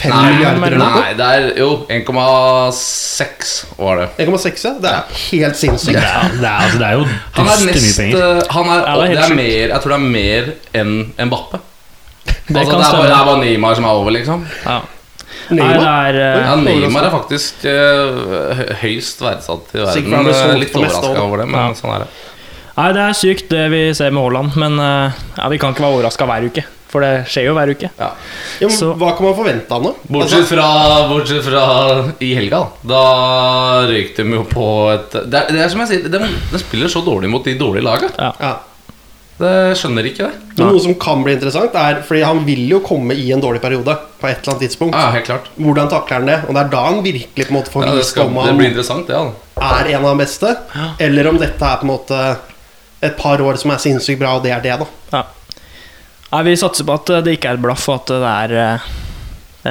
Nei, 0.08 0.20
milliarder? 0.32 0.66
eller 0.66 0.78
noe? 0.80 1.00
Nei, 1.02 1.12
det 1.18 1.26
er 1.28 1.58
jo 1.60 1.70
1,6 1.92 3.50
var 3.78 3.96
det. 4.00 4.06
1,6, 4.24 4.64
ja. 4.64 4.72
Det 4.80 4.92
er 4.92 5.18
helt 5.26 5.58
sinnssykt. 5.60 5.98
Det 5.98 6.04
er, 6.08 6.32
det 6.40 6.48
er, 6.48 6.62
altså, 6.64 6.78
det 6.80 6.86
er 6.86 6.96
jo 6.96 7.04
Han 7.36 7.50
er 7.52 7.58
dust 7.66 7.84
mye 7.84 7.98
penger. 7.98 8.22
eh, 8.22 8.54
han 8.56 8.70
er, 8.72 8.80
Ja, 8.86 8.94
det 8.96 9.04
er 9.04 9.12
det 9.12 9.26
er 9.26 9.34
mer, 9.36 9.68
Jeg 9.74 9.82
tror 9.84 9.92
det 9.92 9.98
er 9.98 10.08
mer 10.16 10.52
enn 10.80 10.94
Mbappe. 11.28 11.60
Det 12.22 12.56
altså, 12.56 12.78
det, 12.78 12.86
er 12.86 12.92
bare, 12.92 13.06
det 13.06 13.16
er 13.18 13.24
bare 13.28 13.40
Neymar 13.44 13.74
som 13.78 13.84
er 13.84 14.00
over, 14.00 14.10
liksom. 14.16 14.46
Ja. 14.66 14.80
Neymar. 15.56 16.12
det 16.12 16.18
er 16.18 16.18
eh, 16.20 16.42
Ja, 16.46 16.56
Neymar 16.56 17.04
er 17.08 17.14
faktisk 17.14 17.64
eh, 17.70 18.76
høyst 18.82 19.20
verdsatt 19.24 19.74
i 19.74 19.78
verden. 19.84 20.28
Eh, 20.32 20.58
Litt 20.60 20.74
overraska 20.76 21.16
over 21.22 21.42
det, 21.44 21.48
men 21.48 21.60
Ja. 21.60 21.72
sånn 21.78 21.94
er 21.96 22.04
det. 22.06 22.12
Nei, 22.76 22.92
det 22.96 23.02
er 23.04 23.12
sykt 23.18 23.48
det 23.52 23.66
vi 23.70 23.82
ser 23.94 24.10
med 24.16 24.22
Haaland, 24.24 24.54
men 24.56 24.78
ja, 24.80 25.48
vi 25.52 25.58
kan 25.60 25.74
ikke 25.74 25.84
være 25.84 25.98
overraska 25.98 26.24
hver 26.30 26.46
uke. 26.48 26.64
For 26.92 27.00
det 27.00 27.24
skjer 27.32 27.46
jo 27.48 27.52
hver 27.56 27.70
uke. 27.72 27.88
Ja. 27.98 28.08
Ja, 28.60 28.66
men 28.68 28.76
Så- 28.76 28.92
hva 29.00 29.14
kan 29.16 29.24
man 29.24 29.34
forvente 29.34 29.70
av 29.72 29.82
ham, 29.82 29.92
da? 29.92 30.12
Bortsett 30.12 30.42
Altså, 30.42 30.56
fra, 30.56 31.08
bortsett 31.08 31.44
fra 31.46 31.62
i 32.20 32.34
helga, 32.36 32.58
da. 32.60 32.68
Da 32.92 33.86
røyk 33.88 34.14
de 34.16 34.22
jo 34.36 34.42
på 34.44 34.66
et 34.92 35.10
Det 35.30 35.34
er, 35.40 35.46
det 35.52 35.60
er 35.64 35.68
som 35.72 35.80
jeg 35.80 35.88
sier, 35.88 36.08
de, 36.12 36.18
de 36.52 36.58
spiller 36.60 36.88
så 36.92 37.00
dårlig 37.04 37.30
mot 37.32 37.42
de 37.44 37.54
dårlige 37.56 37.82
laga. 37.84 38.10
ja. 38.18 38.56
Det 39.42 39.52
skjønner 39.80 40.06
ikke 40.06 40.26
det. 40.28 40.40
Men 40.54 40.68
noe 40.70 40.82
som 40.84 40.94
kan 41.02 41.22
bli 41.26 41.32
interessant, 41.34 41.74
er 41.74 42.00
fordi 42.06 42.20
han 42.22 42.42
vil 42.46 42.60
jo 42.70 42.78
komme 42.86 43.16
i 43.18 43.24
en 43.34 43.42
dårlig 43.42 43.62
periode 43.64 43.96
på 44.20 44.28
et 44.28 44.38
eller 44.38 44.52
annet 44.54 44.62
tidspunkt. 44.68 44.94
Ja, 44.94 45.08
helt 45.16 45.26
klart. 45.26 45.48
Hvordan 45.58 45.90
takler 45.90 46.20
han 46.20 46.30
det? 46.30 46.38
Og 46.46 46.54
det 46.54 46.62
er 46.62 46.70
da 46.76 46.82
han 46.86 47.00
virkelig 47.02 47.48
på 47.48 47.50
en 47.50 47.58
måte 47.58 47.72
får 47.74 47.86
Ja, 47.88 47.96
det, 47.98 48.06
skal, 48.06 48.30
om 48.30 48.38
det 48.38 48.46
han 48.52 48.60
blir 48.60 48.70
interessant, 48.70 49.10
det. 49.10 49.18
Ja. 49.18 49.72
er 49.82 49.90
en 49.96 50.06
av 50.06 50.12
de 50.12 50.22
beste, 50.22 50.54
eller 51.08 51.30
om 51.32 51.40
dette 51.42 51.72
er 51.72 51.80
på 51.82 51.88
en 51.88 51.92
måte 51.92 52.22
et 53.02 53.16
par 53.18 53.42
år 53.42 53.58
som 53.58 53.74
er 53.74 53.82
sinnssykt 53.82 54.20
bra, 54.22 54.36
og 54.38 54.44
det 54.46 54.52
er 54.54 54.62
det, 54.62 54.78
da. 54.78 54.86
Ja. 55.16 55.24
Nei, 56.32 56.42
vi 56.46 56.56
satser 56.56 56.86
på 56.88 56.94
at 56.94 57.10
eh, 57.12 57.24
det 57.26 57.34
ikke 57.36 57.50
er 57.50 57.58
et 57.58 57.64
blaff, 57.66 57.88
og 57.90 57.98
at 57.98 58.12
det 58.14 58.30
er 58.30 58.54
eh, 58.62 58.86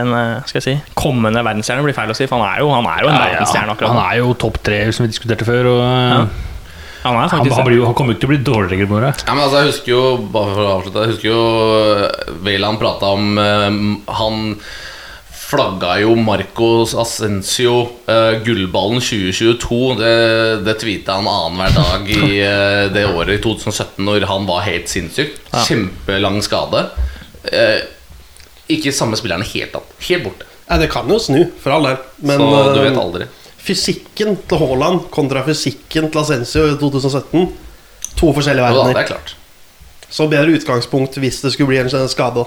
en 0.02 0.12
eh, 0.14 0.44
skal 0.50 0.60
jeg 0.60 0.66
si, 0.68 0.76
kommende 1.00 1.42
verdensstjerne. 1.48 1.84
blir 1.88 1.96
feil 1.96 2.12
å 2.12 2.18
si, 2.18 2.28
for 2.30 2.44
han 2.44 2.52
er 2.52 2.62
jo, 2.66 2.70
han 2.76 2.86
er 2.92 3.06
jo 3.06 3.10
en 3.10 3.16
Ja, 3.16 3.22
ja, 3.24 3.32
verdensstjerne 3.32 3.74
akkurat 3.74 3.96
han 3.96 4.04
er 4.04 4.20
jo 4.20 4.34
topp 4.44 4.60
tre, 4.68 4.82
som 4.92 5.08
vi 5.08 5.14
diskuterte 5.16 5.48
før. 5.48 5.72
Og, 5.72 5.82
Ja. 5.88 6.24
Han 7.02 7.18
er 7.18 7.32
han, 7.32 7.50
han, 7.50 7.66
blir 7.66 7.80
jo, 7.80 7.88
han 7.90 7.98
kommer 7.98 8.16
ikke 8.16 8.24
til 8.26 8.30
å 8.30 8.34
bli 8.34 8.44
dårligere. 8.46 8.90
Bare. 8.92 9.12
Ja, 9.26 9.34
men 9.34 9.44
altså, 9.44 9.62
jeg 9.62 9.72
husker 9.72 9.92
jo 9.94 10.02
Bare 10.32 10.54
for 10.54 10.62
å 10.62 10.72
avslutte 10.76 11.04
Jeg 11.04 11.14
husker 11.16 11.30
jo 11.32 11.42
eh, 12.46 12.80
prata 12.82 13.12
om 13.16 13.38
uh, 13.42 13.70
Han 14.20 14.56
flagga 15.52 15.98
jo 16.00 16.14
Marcos 16.16 16.94
Ascencio 16.96 17.74
uh, 18.08 18.38
gullballen 18.46 19.02
2022. 19.04 19.80
Det, 20.00 20.12
det 20.64 20.76
tweeta 20.80 21.18
han 21.18 21.28
annenhver 21.28 21.74
dag 21.76 22.06
i 22.08 22.38
uh, 22.40 22.86
det 22.94 23.04
året 23.10 23.34
i 23.36 23.42
2017 23.44 24.00
når 24.08 24.30
han 24.30 24.48
var 24.48 24.64
helt 24.64 24.88
sinnssyk. 24.88 25.36
Ja. 25.50 25.66
Kjempelang 25.68 26.40
skade. 26.46 26.86
Uh, 27.52 27.84
ikke 28.72 28.96
samme 28.96 29.20
spilleren 29.20 29.44
helt. 29.44 29.76
Helt 30.08 30.26
borte. 30.30 30.48
Ja, 30.72 30.78
det 30.80 30.88
kan 30.94 31.10
jo 31.12 31.20
snu, 31.20 31.42
for 31.60 31.76
all 31.76 31.90
del. 31.90 31.98
Men 32.24 32.40
Så 32.40 32.48
du 32.72 32.80
eh, 32.80 32.86
vet 32.86 33.00
aldri. 33.00 33.26
Fysikken 33.62 34.38
til 34.50 34.62
Haaland 34.62 35.08
kontra 35.14 35.44
fysikken 35.46 36.10
til 36.12 36.24
Ascencio 36.24 36.68
i 36.72 36.80
2017 36.82 37.52
To 38.20 38.32
forskjellige 38.36 38.66
verdener. 38.66 38.92
Ja, 38.92 38.98
det 38.98 39.04
er 39.06 39.14
klart. 39.16 39.36
Så 40.12 40.28
bedre 40.30 40.58
utgangspunkt 40.58 41.16
hvis 41.22 41.40
det 41.42 41.54
skulle 41.54 41.72
bli 41.72 41.80
en 41.82 41.90
skade. 41.90 42.10
skade. 42.12 42.44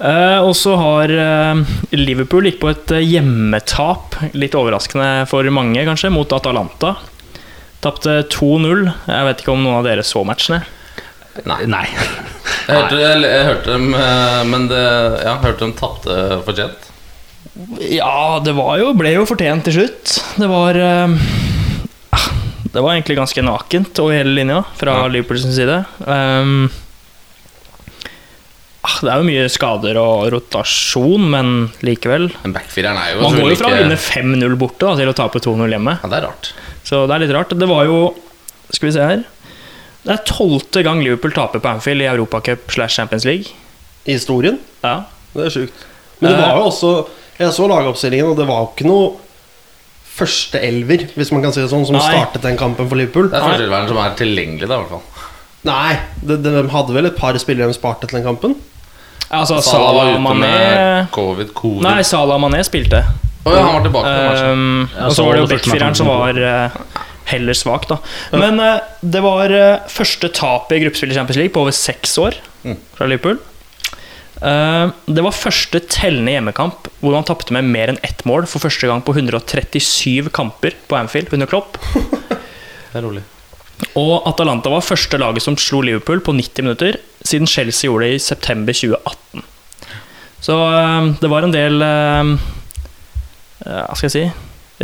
Eh, 0.00 0.38
og 0.40 0.54
så 0.56 0.76
har 0.80 1.12
eh, 1.12 1.60
Liverpool 1.92 2.48
gikk 2.48 2.60
på 2.62 2.70
et 2.70 2.92
eh, 2.96 3.04
hjemmetap, 3.04 4.16
litt 4.32 4.56
overraskende 4.56 5.26
for 5.28 5.44
mange 5.52 5.82
kanskje, 5.84 6.12
mot 6.14 6.32
Atalanta. 6.32 6.94
Tapte 7.84 8.22
2-0. 8.32 8.86
Jeg 9.10 9.26
vet 9.28 9.42
ikke 9.42 9.52
om 9.52 9.64
noen 9.64 9.80
av 9.80 9.88
dere 9.88 10.04
så 10.06 10.22
matchene. 10.24 10.62
Nei. 11.44 11.62
Nei. 11.68 11.84
Jeg 11.90 12.76
hørte, 12.76 12.96
jeg, 13.00 13.20
jeg 13.24 13.44
hørte 13.48 13.74
dem, 13.74 13.86
men 14.50 14.66
det, 14.70 14.80
ja, 14.80 15.34
jeg 15.34 15.44
hørte 15.44 15.64
dem 15.64 15.76
tapte 15.78 16.16
fortjent. 16.46 16.89
Ja, 17.90 18.40
det 18.44 18.52
var 18.56 18.78
jo, 18.80 18.92
ble 18.96 19.12
jo 19.16 19.24
fortjent 19.28 19.64
til 19.68 19.74
slutt. 19.80 20.14
Det 20.40 20.48
var 20.50 20.76
eh, 20.80 21.14
det 22.70 22.78
var 22.84 22.94
egentlig 22.94 23.16
ganske 23.18 23.42
nakent 23.42 23.98
over 23.98 24.14
hele 24.14 24.30
linja 24.36 24.60
fra 24.78 24.94
Ja. 25.02 25.08
Liverpools 25.10 25.42
side. 25.56 25.80
Um, 26.06 26.68
det 29.00 29.08
er 29.12 29.20
jo 29.20 29.26
mye 29.28 29.48
skader 29.52 29.96
og 30.00 30.26
rotasjon, 30.34 31.24
men 31.32 31.50
likevel. 31.84 32.28
Men 32.44 32.54
backfireren 32.56 32.96
er 33.00 33.14
jo 33.14 33.22
Man 33.24 33.36
går 33.36 33.52
jo 33.52 33.58
fra 33.60 33.70
å 33.72 33.76
vinne 33.80 33.96
5-0 34.00 34.56
borte 34.60 34.86
da, 34.88 34.94
til 35.00 35.10
å 35.12 35.16
tape 35.16 35.40
2-0 35.44 35.74
hjemme. 35.74 35.94
Ja, 36.02 36.08
det 36.12 36.18
er 36.20 36.26
rart. 36.28 36.50
Så 36.86 37.02
det 37.08 37.16
er 37.16 37.24
litt 37.24 37.34
rart. 37.36 37.52
Det 37.60 37.68
var 37.68 37.84
jo 37.88 37.98
Skal 38.70 38.88
vi 38.88 38.94
se 38.94 39.02
her. 39.04 39.22
Det 40.04 40.12
er 40.14 40.20
tolvte 40.28 40.80
gang 40.86 41.00
Liverpool 41.04 41.32
taper 41.36 41.60
på 41.60 41.68
Anfield 41.74 42.04
i 42.04 42.08
Europacup 42.08 42.70
slash 42.72 42.94
Champions 42.96 43.26
League. 43.28 43.50
I 44.06 44.14
historien. 44.16 44.60
Ja. 44.84 45.02
Det 45.34 45.48
er 45.48 45.54
sjukt. 45.58 45.82
Men 46.20 46.30
det 46.32 46.38
Eh. 46.38 46.44
var 46.46 46.56
jo 46.60 46.68
også 46.70 46.92
Jeg 47.40 47.52
så 47.56 47.66
lagoppstillingen, 47.70 48.30
og 48.34 48.36
det 48.38 48.46
var 48.50 48.64
jo 48.64 48.70
ikke 48.74 48.88
noe 48.90 49.10
første 50.20 50.60
elver, 50.60 51.06
hvis 51.16 51.30
man 51.32 51.40
kan 51.44 51.54
si 51.54 51.62
det 51.62 51.70
sånn, 51.72 51.86
som 51.88 51.96
Nei. 51.96 52.02
startet 52.10 52.42
den 52.44 52.58
kampen 52.60 52.88
for 52.90 52.98
Liverpool. 53.00 53.30
Det 53.32 53.38
er 53.38 53.46
førsteelveren 53.46 53.88
som 53.88 54.00
er 54.02 54.16
tilgjengelig, 54.18 54.68
da, 54.68 54.76
i 54.76 54.82
hvert 54.82 54.92
fall. 54.92 55.28
Nei, 55.70 55.94
de, 56.24 56.36
de 56.44 56.52
hadde 56.72 56.96
vel 56.96 57.08
et 57.08 57.16
par 57.16 57.36
spillere 57.40 57.68
de 57.70 57.76
sparte 57.76 58.08
til 58.08 58.18
den 58.18 58.26
kampen. 58.26 58.56
Altså 59.30 59.60
Salah 59.62 59.94
var 59.94 60.08
ute 60.12 60.22
Mané 60.24 60.48
med 60.50 61.10
covid. 61.14 61.52
covid. 61.54 61.84
Nei, 61.86 62.00
Salah 62.04 62.40
Mané 62.42 62.60
spilte. 62.66 63.00
Og 63.46 63.54
ja, 63.54 63.60
han 63.64 63.76
var 63.78 63.84
tilbake. 63.86 64.14
på. 64.16 64.40
Um, 64.52 64.88
Ja, 64.96 65.06
og 65.06 65.14
så 65.16 65.24
var 65.24 65.36
det 65.38 65.44
jo 65.44 65.50
backfireren 65.54 65.96
som 65.96 66.10
var 66.10 66.40
uh, 66.40 67.04
heller 67.30 67.56
svak, 67.56 67.86
da. 67.88 68.00
Men 68.36 68.58
uh, 68.60 68.80
det 69.00 69.22
var 69.24 69.54
uh, 69.54 69.86
første 69.88 70.28
tapet 70.36 70.76
i 70.76 70.82
gruppespill 70.84 71.14
i 71.14 71.16
Champions 71.16 71.38
League 71.40 71.54
på 71.56 71.62
over 71.64 71.76
seks 71.76 72.18
år 72.20 72.36
Mm. 72.60 72.74
fra 72.92 73.06
Liverpool. 73.08 73.38
Uh, 74.40 74.92
det 75.04 75.24
var 75.24 75.36
første 75.36 75.82
tellende 75.92 76.32
hjemmekamp 76.32 76.88
hvor 77.02 77.12
man 77.12 77.26
tapte 77.28 77.52
med 77.52 77.68
mer 77.68 77.92
enn 77.92 78.00
ett 78.06 78.24
mål 78.28 78.46
for 78.48 78.64
første 78.64 78.88
gang 78.88 79.02
på 79.04 79.12
137 79.12 80.30
kamper 80.32 80.78
på 80.88 80.96
Anfield 80.96 81.32
under 81.36 81.50
Klopp. 81.50 81.76
Det 81.90 82.98
er 82.98 83.04
rolig. 83.04 83.22
Og 83.96 84.26
Atalanta 84.28 84.72
var 84.72 84.84
første 84.84 85.20
laget 85.20 85.44
som 85.44 85.56
slo 85.60 85.80
Liverpool 85.84 86.20
på 86.24 86.34
90 86.36 86.66
minutter, 86.66 86.98
siden 87.24 87.48
Chelsea 87.48 87.88
gjorde 87.88 88.08
det 88.08 88.16
i 88.18 88.22
september 88.24 88.76
2018. 88.76 89.44
Så 90.40 90.56
eh, 90.56 91.08
det 91.20 91.30
var 91.32 91.44
en 91.44 91.52
del 91.52 91.84
eh, 91.84 92.30
eh, 93.64 93.82
Hva 93.84 93.96
skal 93.96 94.08
jeg 94.08 94.14
si 94.14 94.24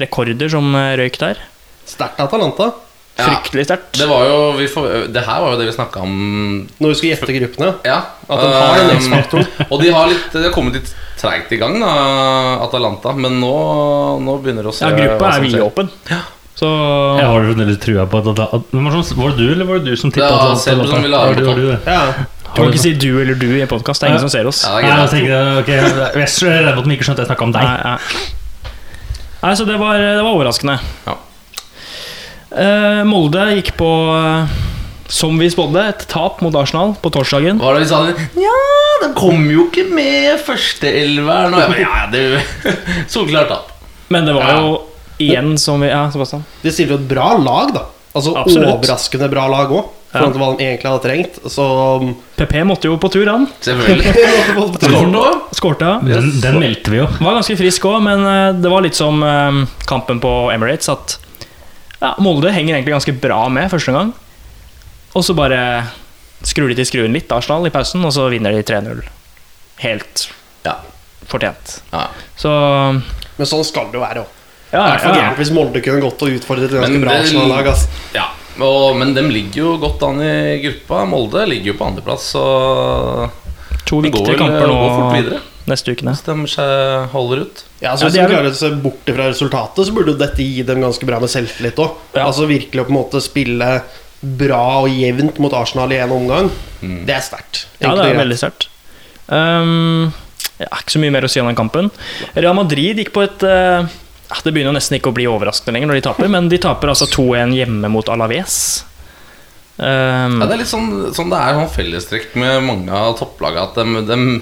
rekorder 0.00 0.50
som 0.52 0.75
eh, 0.76 0.94
røyk 1.00 1.18
der. 1.20 1.40
Sterkt 1.88 2.20
Atalanta. 2.20 2.72
Fryktelig 3.16 3.64
sterkt. 3.64 3.87
Det, 3.96 4.06
var 4.11 4.26
jo, 4.28 4.38
vi 4.58 4.66
får, 4.68 4.87
det 5.14 5.23
her 5.25 5.40
var 5.40 5.54
jo 5.54 5.58
det 5.62 5.66
vi 5.70 5.73
snakka 5.73 6.02
om 6.04 6.12
Når 6.82 6.90
vi 6.90 6.96
skulle 6.99 7.14
gjette 7.14 7.37
gruppene. 7.38 7.70
Ja. 7.88 7.99
At 8.28 8.42
de 8.42 8.49
har 8.52 8.76
den 8.76 8.90
Um, 8.90 8.96
X-faktoren. 9.00 9.46
Og 9.73 9.80
de 9.82 9.90
har, 9.94 10.11
litt, 10.11 10.26
de 10.35 10.42
har 10.44 10.52
kommet 10.52 10.76
litt 10.76 10.90
treigt 11.16 11.52
i 11.56 11.58
gang, 11.62 11.78
da, 11.80 11.92
Atalanta. 12.66 13.14
Men 13.16 13.38
nå, 13.40 13.52
nå 14.20 14.35
begynner 14.44 14.68
det 14.68 14.73
å 14.75 14.76
se 14.76 14.85
Ja, 14.85 14.92
gruppa 14.99 15.16
hva 15.23 15.30
er 15.30 15.38
som 15.40 15.46
skjer. 15.46 15.56
vidåpen. 15.56 15.90
Så 16.56 16.68
Jeg 17.20 17.26
har 17.28 17.42
fremdeles 17.50 17.80
trua 17.85 18.04
på 18.08 18.20
at, 18.20 18.28
at, 18.32 18.40
at 18.56 18.70
var, 18.73 18.87
det 18.92 19.00
sånn, 19.04 19.18
var 19.20 19.32
det 19.32 19.44
du 19.44 19.50
eller 19.52 19.66
var 19.68 19.80
det 19.80 19.92
du 19.92 20.00
som 20.00 20.12
tippa 20.12 20.28
Ja, 20.32 20.54
Seb 20.56 20.78
som 20.88 21.02
ville 21.04 21.18
ha 21.20 21.32
det 21.37 21.44
du? 21.44 21.66
Ja. 21.85 21.99
du 22.16 22.54
kan 22.56 22.70
ikke 22.73 22.80
si 22.85 22.92
du 22.96 23.11
eller 23.20 23.37
du 23.37 23.49
i 23.58 23.61
en 23.64 23.68
podkast. 23.68 24.00
Det 24.00 24.08
er 24.08 24.14
ingen 24.14 24.25
som 24.25 24.32
ser 24.32 24.49
oss. 24.49 24.62
Ja, 24.64 24.76
det 24.76 24.88
Nei, 24.88 24.92
er 24.92 24.96
jeg 24.96 24.96
greit. 24.96 25.12
tenkte, 25.12 25.42
ok, 25.61 25.68
jeg 25.68 25.85
er 25.85 26.64
redd 26.64 26.76
for 26.76 26.80
at 26.85 26.88
de 26.88 26.96
ikke 26.96 27.08
skjønte 27.08 27.20
at 27.20 27.25
jeg 27.26 27.32
snakka 27.32 27.49
om 27.49 27.52
deg. 27.56 27.68
Nei, 27.68 27.76
nei. 27.85 28.73
nei, 29.42 29.52
så 29.61 29.68
det 29.68 29.76
var, 29.80 30.00
det 30.00 30.23
var 30.25 30.32
overraskende. 30.32 30.78
Ja. 31.08 31.16
Eh, 32.56 33.02
Molde 33.04 33.42
gikk 33.58 33.75
på, 33.76 33.88
eh, 34.16 34.54
som 35.12 35.36
vi 35.38 35.48
spådde, 35.52 35.82
et 35.90 36.06
tap 36.08 36.40
mot 36.42 36.54
Arsenal 36.56 36.94
på 37.02 37.10
torsdagen. 37.14 37.58
Hva 37.60 37.72
var 37.72 37.78
det 37.78 37.84
vi 37.84 37.90
sa? 37.90 38.00
Ja, 38.40 38.56
den 39.04 39.12
kom 39.18 39.44
jo 39.52 39.66
ikke 39.68 39.84
med 39.92 40.40
førsteelveren. 40.46 41.56
Ja, 41.78 42.06
det 42.12 42.25
Solklart 43.12 43.48
tap. 43.52 43.72
Men 44.08 44.25
det 44.26 44.34
var 44.38 44.48
Ja. 44.48 44.60
jo 44.62 44.80
igjen 45.18 45.56
som 45.58 45.80
vi 45.82 45.88
Ja, 45.90 46.06
Sebastian. 46.10 46.44
Det 46.62 46.72
stiller 46.72 46.96
jo 46.96 47.02
et 47.02 47.08
bra 47.10 47.36
lag, 47.36 47.75
da. 47.75 47.84
Altså 48.16 48.32
Absolutt. 48.36 48.72
Overraskende 48.78 49.28
bra 49.30 49.46
lag 49.52 49.68
òg, 49.76 49.84
Ja. 50.14 50.22
hva 50.32 50.56
de 50.56 50.64
egentlig 50.64 50.88
hadde 50.88 51.02
trengt. 51.04 51.34
Så 51.52 52.14
PP 52.38 52.62
måtte 52.64 52.88
jo 52.88 52.96
på 52.96 53.10
tur, 53.12 53.26
han. 53.28 53.46
Selvfølgelig. 53.60 54.14
Skårte. 55.58 56.00
Den, 56.06 56.30
den 56.40 56.58
meldte 56.60 56.90
vi 56.90 57.02
jo. 57.02 57.06
Var 57.20 57.36
ganske 57.42 57.56
frisk 57.60 57.84
òg, 57.90 58.00
men 58.06 58.25
eh, 58.25 58.52
det 58.56 58.70
var 58.72 58.80
litt 58.86 58.96
som 58.96 59.20
kampen 59.86 60.20
på 60.22 60.32
Emirates. 60.54 60.88
At 60.88 61.18
ja, 62.00 62.14
Molde 62.22 62.52
henger 62.52 62.76
egentlig 62.76 62.94
ganske 62.96 63.14
bra 63.20 63.40
med 63.52 63.70
første 63.72 63.92
gang. 63.94 64.12
Og 65.16 65.24
så 65.24 65.34
bare 65.36 65.60
skrur 66.44 66.68
de 66.68 66.76
til 66.76 66.86
skruen 66.88 67.14
litt, 67.16 67.30
Arsenal, 67.32 67.64
i 67.66 67.72
pausen, 67.72 68.04
og 68.04 68.12
så 68.12 68.26
vinner 68.32 68.52
de 68.52 68.62
3-0. 68.68 69.02
Helt 69.82 70.26
Ja. 70.66 70.76
fortjent. 71.26 71.80
Ja. 71.92 72.08
Så 72.36 72.50
Men 73.38 73.46
sånn 73.48 73.64
skal 73.64 73.86
det 73.90 73.94
jo 73.98 74.04
være 74.04 74.22
òg. 74.24 74.26
ja, 74.72 74.82
Det 74.84 74.94
er 74.94 74.98
for 74.98 75.14
gærent 75.16 75.36
hvis 75.40 75.50
Molde 75.52 75.80
kunne 75.84 76.00
gått 76.04 76.22
og 76.22 76.28
utfordret 76.36 76.70
et 76.72 76.80
ganske 76.80 77.00
bra 77.02 77.16
Arsenal-lag. 77.20 77.66
Altså. 77.72 77.88
ja. 78.14 78.26
Og, 78.58 78.96
men 78.96 79.12
de 79.12 79.20
ligger 79.28 79.56
jo 79.60 79.76
godt 79.78 80.02
an 80.02 80.20
i 80.24 80.60
gruppa. 80.62 81.04
Molde 81.04 81.42
ligger 81.48 81.72
jo 81.72 81.78
på 81.78 81.86
andreplass, 81.90 82.30
så 82.32 83.30
To 83.86 84.00
viktige 84.00 84.36
kamper 84.38 84.66
går 84.66 84.94
fort 84.96 85.30
nå. 85.32 85.40
Neste 85.70 85.92
ukene. 85.96 86.14
Hvis 86.14 86.25
de 86.26 86.35
seg 86.52 87.12
holder 87.12 87.44
ut. 87.46 87.62
Ja, 87.82 87.94
så 87.96 88.06
Ja, 88.06 88.08
Hvis 88.08 88.14
de 88.14 88.18
de 88.18 88.25
er 88.25 88.32
klarer 88.35 88.50
å 88.52 88.58
se 88.58 88.70
bort 88.82 89.11
fra 89.12 89.28
resultatet, 89.30 89.87
så 89.88 89.94
burde 89.96 90.14
jo 90.14 90.20
dette 90.20 90.42
gi 90.42 90.62
dem 90.66 90.80
ganske 90.85 91.06
bra 91.08 91.18
med 91.23 91.32
selvtillit 91.32 91.80
òg. 91.82 91.96
Ja. 92.14 92.26
Altså 92.26 92.46
virkelig 92.50 92.85
å 92.85 92.87
på 92.88 92.94
en 92.94 92.99
måte 93.00 93.23
spille 93.25 93.70
bra 94.20 94.62
og 94.82 94.88
jevnt 94.90 95.38
mot 95.42 95.52
Arsenal 95.54 95.92
i 95.92 95.99
én 96.00 96.12
omgang. 96.14 96.49
Det 96.80 97.14
er 97.14 97.23
sterkt. 97.25 97.66
Ja, 97.82 97.92
det 97.99 98.08
er 98.12 98.20
veldig 98.23 98.38
sterkt. 98.40 98.68
Um, 99.28 100.12
ja, 100.61 100.70
ikke 100.70 100.94
så 100.94 101.00
mye 101.02 101.12
mer 101.12 101.26
å 101.26 101.30
si 101.30 101.40
om 101.42 101.49
den 101.50 101.58
kampen. 101.58 101.90
Real 102.35 102.54
Madrid 102.56 103.00
gikk 103.02 103.11
på 103.12 103.25
et 103.26 103.42
uh, 103.42 103.82
Det 104.44 104.52
begynner 104.54 104.73
nesten 104.76 104.96
ikke 104.99 105.11
å 105.11 105.16
bli 105.16 105.26
overraskende 105.28 105.75
lenger 105.76 105.90
når 105.90 105.99
de 105.99 106.04
taper, 106.08 106.30
men 106.32 106.49
de 106.50 106.58
taper 106.62 106.92
altså 106.92 107.08
2-1 107.12 107.54
hjemme 107.58 107.90
mot 107.92 108.08
Alaves. 108.12 108.85
Um, 109.76 110.38
Ja, 110.40 110.46
det 110.46 110.54
er 110.54 110.62
litt 110.62 110.70
sånn, 110.73 110.88
sånn 111.16 111.28
det 111.32 111.40
er 111.42 111.58
sånn 111.58 111.75
fellestrekk 111.75 112.37
med 112.40 112.62
mange 112.64 112.94
av 112.96 113.18
topplagene. 113.20 113.66
At 113.68 113.76
de, 113.76 114.06
de, 114.08 114.40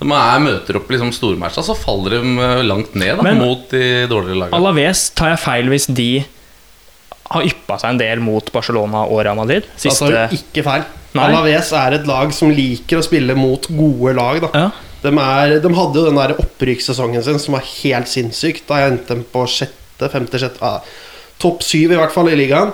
de 0.00 0.08
er, 0.16 0.42
møter 0.42 0.78
opp 0.80 0.90
liksom 0.90 1.10
stormatcha, 1.12 1.62
så 1.64 1.76
faller 1.76 2.16
de 2.16 2.34
eh, 2.40 2.60
langt 2.64 2.94
ned 2.96 3.18
da, 3.20 3.24
Men- 3.26 3.42
mot 3.44 3.66
de 3.72 4.06
dårligere 4.08 4.46
lagene. 4.46 4.56
Alaves 4.56 5.10
tar 5.16 5.34
jeg 5.34 5.42
feil 5.44 5.68
hvis 5.72 5.88
de 5.92 6.10
har 7.30 7.46
yppa 7.46 7.76
seg 7.78 7.92
en 7.92 8.00
del 8.00 8.22
mot 8.24 8.48
Barcelona 8.52 9.04
og 9.06 9.20
Real 9.22 9.38
Madrid. 9.38 9.68
Siste 9.78 10.08
Altså, 10.08 10.40
ikke 10.40 10.64
feil. 10.66 10.86
Nei. 11.14 11.26
Alaves 11.28 11.70
er 11.76 11.98
et 11.98 12.08
lag 12.08 12.32
som 12.34 12.50
liker 12.54 12.98
å 12.98 13.04
spille 13.06 13.36
mot 13.38 13.68
gode 13.70 14.14
lag. 14.18 14.40
Da. 14.46 14.50
ja. 14.54 14.70
De, 15.00 15.12
er, 15.16 15.54
de 15.62 15.70
hadde 15.76 15.96
jo 15.96 16.08
den 16.08 16.18
der 16.18 16.34
opprykkssesongen 16.42 17.22
sin 17.24 17.38
som 17.40 17.54
var 17.56 17.64
helt 17.64 18.10
sinnssykt. 18.10 18.66
Da 18.68 18.82
endte 18.88 19.16
de 19.16 19.24
på 19.32 19.44
sjette, 19.48 20.10
femte, 20.12 20.40
sjette 20.42 20.60
ah, 20.64 20.80
Topp 21.40 21.62
syv, 21.64 21.94
i 21.94 21.96
hvert 21.96 22.12
fall, 22.12 22.28
i 22.28 22.36
ligaen. 22.36 22.72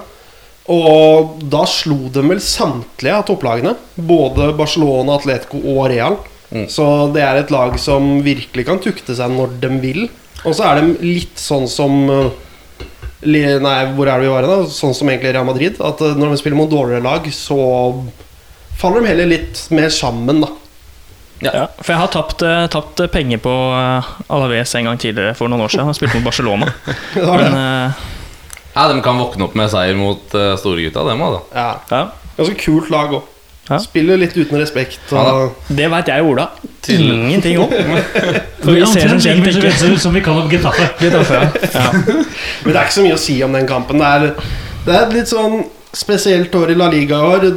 Og 0.74 1.36
da 1.46 1.60
slo 1.70 2.08
de 2.10 2.24
vel 2.26 2.40
samtlige 2.42 3.14
av 3.14 3.26
topplagene. 3.28 3.76
Både 3.94 4.48
Barcelona, 4.58 5.20
Atletico 5.20 5.60
og 5.62 5.84
Real. 5.92 6.16
Mm. 6.50 6.66
Så 6.70 6.86
det 7.14 7.24
er 7.26 7.40
et 7.40 7.52
lag 7.54 7.74
som 7.82 8.20
virkelig 8.24 8.66
kan 8.68 8.82
tukte 8.82 9.16
seg 9.18 9.32
når 9.34 9.56
de 9.62 9.70
vil. 9.82 10.04
Og 10.46 10.54
så 10.54 10.68
er 10.68 10.80
de 10.82 10.98
litt 11.02 11.40
sånn 11.40 11.66
som 11.70 12.04
uh, 12.10 12.42
Nei, 13.26 13.78
hvor 13.96 14.06
er 14.06 14.20
det 14.20 14.26
vi 14.28 14.30
var 14.30 14.44
da? 14.46 14.58
Sånn 14.70 14.92
som 14.94 15.08
egentlig 15.10 15.32
Real 15.34 15.48
Madrid. 15.48 15.80
At 15.82 16.02
uh, 16.04 16.12
når 16.14 16.34
de 16.34 16.38
spiller 16.42 16.60
mot 16.60 16.70
dårligere 16.70 17.02
lag, 17.02 17.26
så 17.34 17.58
faller 18.76 19.02
de 19.02 19.10
heller 19.10 19.30
litt 19.32 19.64
mer 19.74 19.90
sammen, 19.90 20.44
da. 20.44 20.52
Ja, 21.44 21.66
for 21.82 21.92
jeg 21.92 22.00
har 22.00 22.12
tapt, 22.12 22.42
eh, 22.42 22.66
tapt 22.72 23.00
penger 23.12 23.40
på 23.44 23.52
eh, 23.76 24.12
Alaves 24.32 24.72
en 24.78 24.88
gang 24.88 25.00
tidligere 25.00 25.34
for 25.36 25.52
noen 25.52 25.66
år 25.66 25.74
siden. 25.74 25.90
Jeg 25.90 25.98
spilte 25.98 26.20
mot 26.20 26.30
Barcelona. 26.30 26.70
Det 27.14 27.24
det. 27.24 27.34
Men 27.42 27.58
eh, 27.60 28.04
Ja, 28.76 28.86
De 28.92 29.00
kan 29.04 29.20
våkne 29.20 29.44
opp 29.44 29.54
med 29.56 29.70
seier 29.72 29.96
mot 29.96 30.34
uh, 30.36 30.52
storegutta, 30.60 31.04
dem 31.08 31.22
altså. 31.24 31.40
Ja. 31.56 31.68
ja, 31.88 32.00
Ganske 32.36 32.56
kult 32.60 32.90
lag 32.92 33.14
òg. 33.16 33.30
Ja. 33.66 33.78
Spiller 33.82 34.16
litt 34.20 34.36
uten 34.38 34.58
respekt. 34.60 35.00
Ja 35.10 35.22
Og, 35.34 35.56
det 35.74 35.88
veit 35.90 36.06
jeg 36.12 36.22
og 36.22 36.28
Ola 36.36 36.44
Til- 36.86 37.00
ingenting 37.02 37.58
om. 37.58 37.70
Vi 38.66 38.84
ser 38.86 39.08
som 39.10 39.18
kjent 39.24 39.48
ikke 39.50 39.96
Som 39.98 40.14
vi 40.14 40.20
kan 40.22 40.38
om 40.38 40.48
Getafe. 40.52 40.86
ja. 41.74 41.86
men 42.62 42.70
det 42.70 42.76
er 42.76 42.84
ikke 42.84 42.94
så 43.00 43.02
mye 43.06 43.16
å 43.16 43.22
si 43.24 43.40
om 43.42 43.52
den 43.56 43.66
kampen. 43.66 43.98
Det 43.98 44.06
er, 44.06 44.28
det 44.86 44.94
er 44.94 45.00
et 45.08 45.16
litt 45.16 45.32
sånn 45.32 45.64
spesielt 45.96 46.54
år 46.54 46.74
i 46.74 46.76
La 46.78 46.86
Liga 46.92 47.18
i 47.18 47.30
år. 47.32 47.48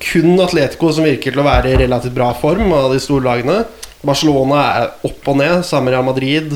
Kun 0.00 0.38
Atletico 0.40 0.92
som 0.94 1.04
virker 1.04 1.34
til 1.34 1.42
å 1.42 1.46
være 1.46 1.74
i 1.74 1.78
relativt 1.82 2.14
bra 2.16 2.30
form 2.38 2.72
av 2.72 2.88
de 2.94 3.00
store 3.02 3.26
lagene. 3.28 3.58
Barcelona 4.06 4.62
er 4.78 4.90
opp 5.08 5.28
og 5.32 5.36
ned, 5.40 5.64
samme 5.66 5.90
Real 5.92 6.06
Madrid. 6.06 6.52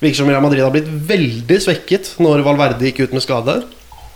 Virker 0.00 0.20
som 0.22 0.28
Real 0.30 0.44
Madrid 0.44 0.62
har 0.64 0.72
blitt 0.72 0.88
veldig 1.08 1.60
svekket 1.64 2.14
når 2.22 2.44
Valverde 2.46 2.88
gikk 2.88 3.04
ut 3.08 3.16
med 3.16 3.24
skade. 3.24 3.58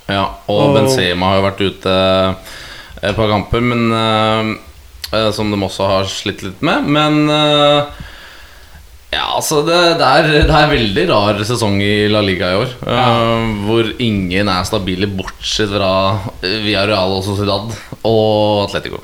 Ja, 0.09 0.27
og 0.49 0.61
Og- 0.71 0.75
Benzema 0.79 1.33
har 1.33 1.41
jo 1.41 1.47
vært 1.49 1.65
ute 1.67 1.95
et 3.03 3.17
par 3.17 3.31
kamper, 3.33 3.65
men 3.65 3.91
eh, 3.97 5.31
Som 5.35 5.51
de 5.51 5.59
også 5.59 5.89
har 5.91 6.09
slitt 6.11 6.45
litt 6.45 6.61
med. 6.63 6.87
Men 6.87 7.25
uh, 7.33 7.89
ja, 9.11 9.25
altså 9.35 9.65
det, 9.67 9.79
det, 9.99 10.07
er, 10.07 10.29
det 10.47 10.55
er 10.55 10.69
veldig 10.71 11.05
rar 11.11 11.41
sesong 11.47 11.81
i 11.83 12.07
La 12.13 12.21
Liga 12.23 12.53
i 12.53 12.59
år. 12.61 12.75
eh, 12.87 13.49
hvor 13.67 13.89
ingen 13.99 14.51
er 14.53 14.69
stabile, 14.69 15.09
bortsett 15.11 15.73
fra 15.73 15.91
Via 16.43 16.85
Real 16.87 17.17
og 17.17 17.25
Sociedad 17.27 17.73
og 18.07 18.69
Atletico. 18.69 19.03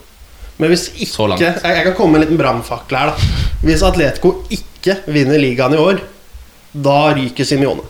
Men 0.63 0.71
hvis 0.73 0.87
ikke 0.95 1.35
Jeg, 1.41 1.59
jeg 1.61 1.83
kan 1.89 1.97
komme 1.99 2.15
med 2.15 2.23
en 2.23 2.27
liten 2.29 2.39
brannfakkel 2.41 2.97
her, 2.97 3.11
da. 3.13 3.51
Hvis 3.67 3.83
Atletico 3.85 4.37
ikke 4.49 5.01
vinner 5.11 5.43
ligaen 5.43 5.75
i 5.75 5.83
år, 5.83 5.99
da 6.73 6.99
ryker 7.17 7.49
Simione. 7.49 7.83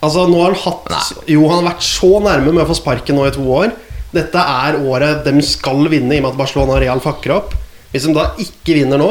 Altså, 0.00 0.24
nå 0.28 0.40
har 0.40 0.56
han 0.56 0.62
hatt 0.64 1.28
Jo, 1.30 1.44
han 1.50 1.60
har 1.60 1.74
vært 1.74 1.84
så 1.84 2.10
nærme 2.24 2.52
med 2.52 2.64
å 2.64 2.70
få 2.72 2.78
sparken 2.80 3.20
nå 3.20 3.28
i 3.28 3.34
to 3.36 3.44
år. 3.60 3.76
Dette 4.14 4.40
er 4.40 4.78
året 4.78 5.24
de 5.26 5.42
skal 5.44 5.88
vinne, 5.90 6.14
i 6.14 6.20
og 6.20 6.28
med 6.28 6.34
at 6.34 6.40
Barcelona 6.40 6.76
og 6.76 6.84
Real 6.84 7.02
fakker 7.02 7.34
opp. 7.34 7.56
Hvis 7.90 8.06
de 8.06 8.14
da 8.14 8.28
ikke 8.42 8.76
vinner 8.78 9.00
nå, 9.00 9.10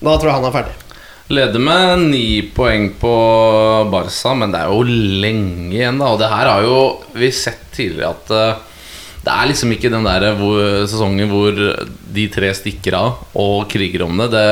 da 0.00 0.16
tror 0.16 0.30
jeg 0.30 0.38
han 0.38 0.48
er 0.48 0.54
ferdig. 0.54 0.76
Leder 1.26 1.58
med 1.58 2.04
ni 2.12 2.26
poeng 2.54 2.92
på 3.00 3.12
Barca, 3.90 4.34
men 4.38 4.52
det 4.54 4.60
er 4.62 4.70
jo 4.70 4.84
lenge 4.86 5.74
igjen, 5.74 5.98
da. 5.98 6.12
Og 6.14 6.20
det 6.20 6.30
her 6.30 6.50
har 6.52 6.66
jo 6.66 6.78
vi 7.18 7.32
sett 7.34 7.64
tidligere 7.74 8.12
at 8.14 8.30
eh, 8.36 8.64
det 9.26 9.34
er 9.34 9.48
liksom 9.50 9.72
ikke 9.74 9.90
den 9.90 10.06
der 10.06 10.28
hvor, 10.38 10.60
sesongen 10.86 11.26
hvor 11.32 11.56
de 12.14 12.28
tre 12.30 12.52
stikker 12.54 12.94
av 12.94 13.24
og 13.42 13.66
kriger 13.72 14.04
om 14.06 14.22
det. 14.22 14.28
Det, 14.36 14.46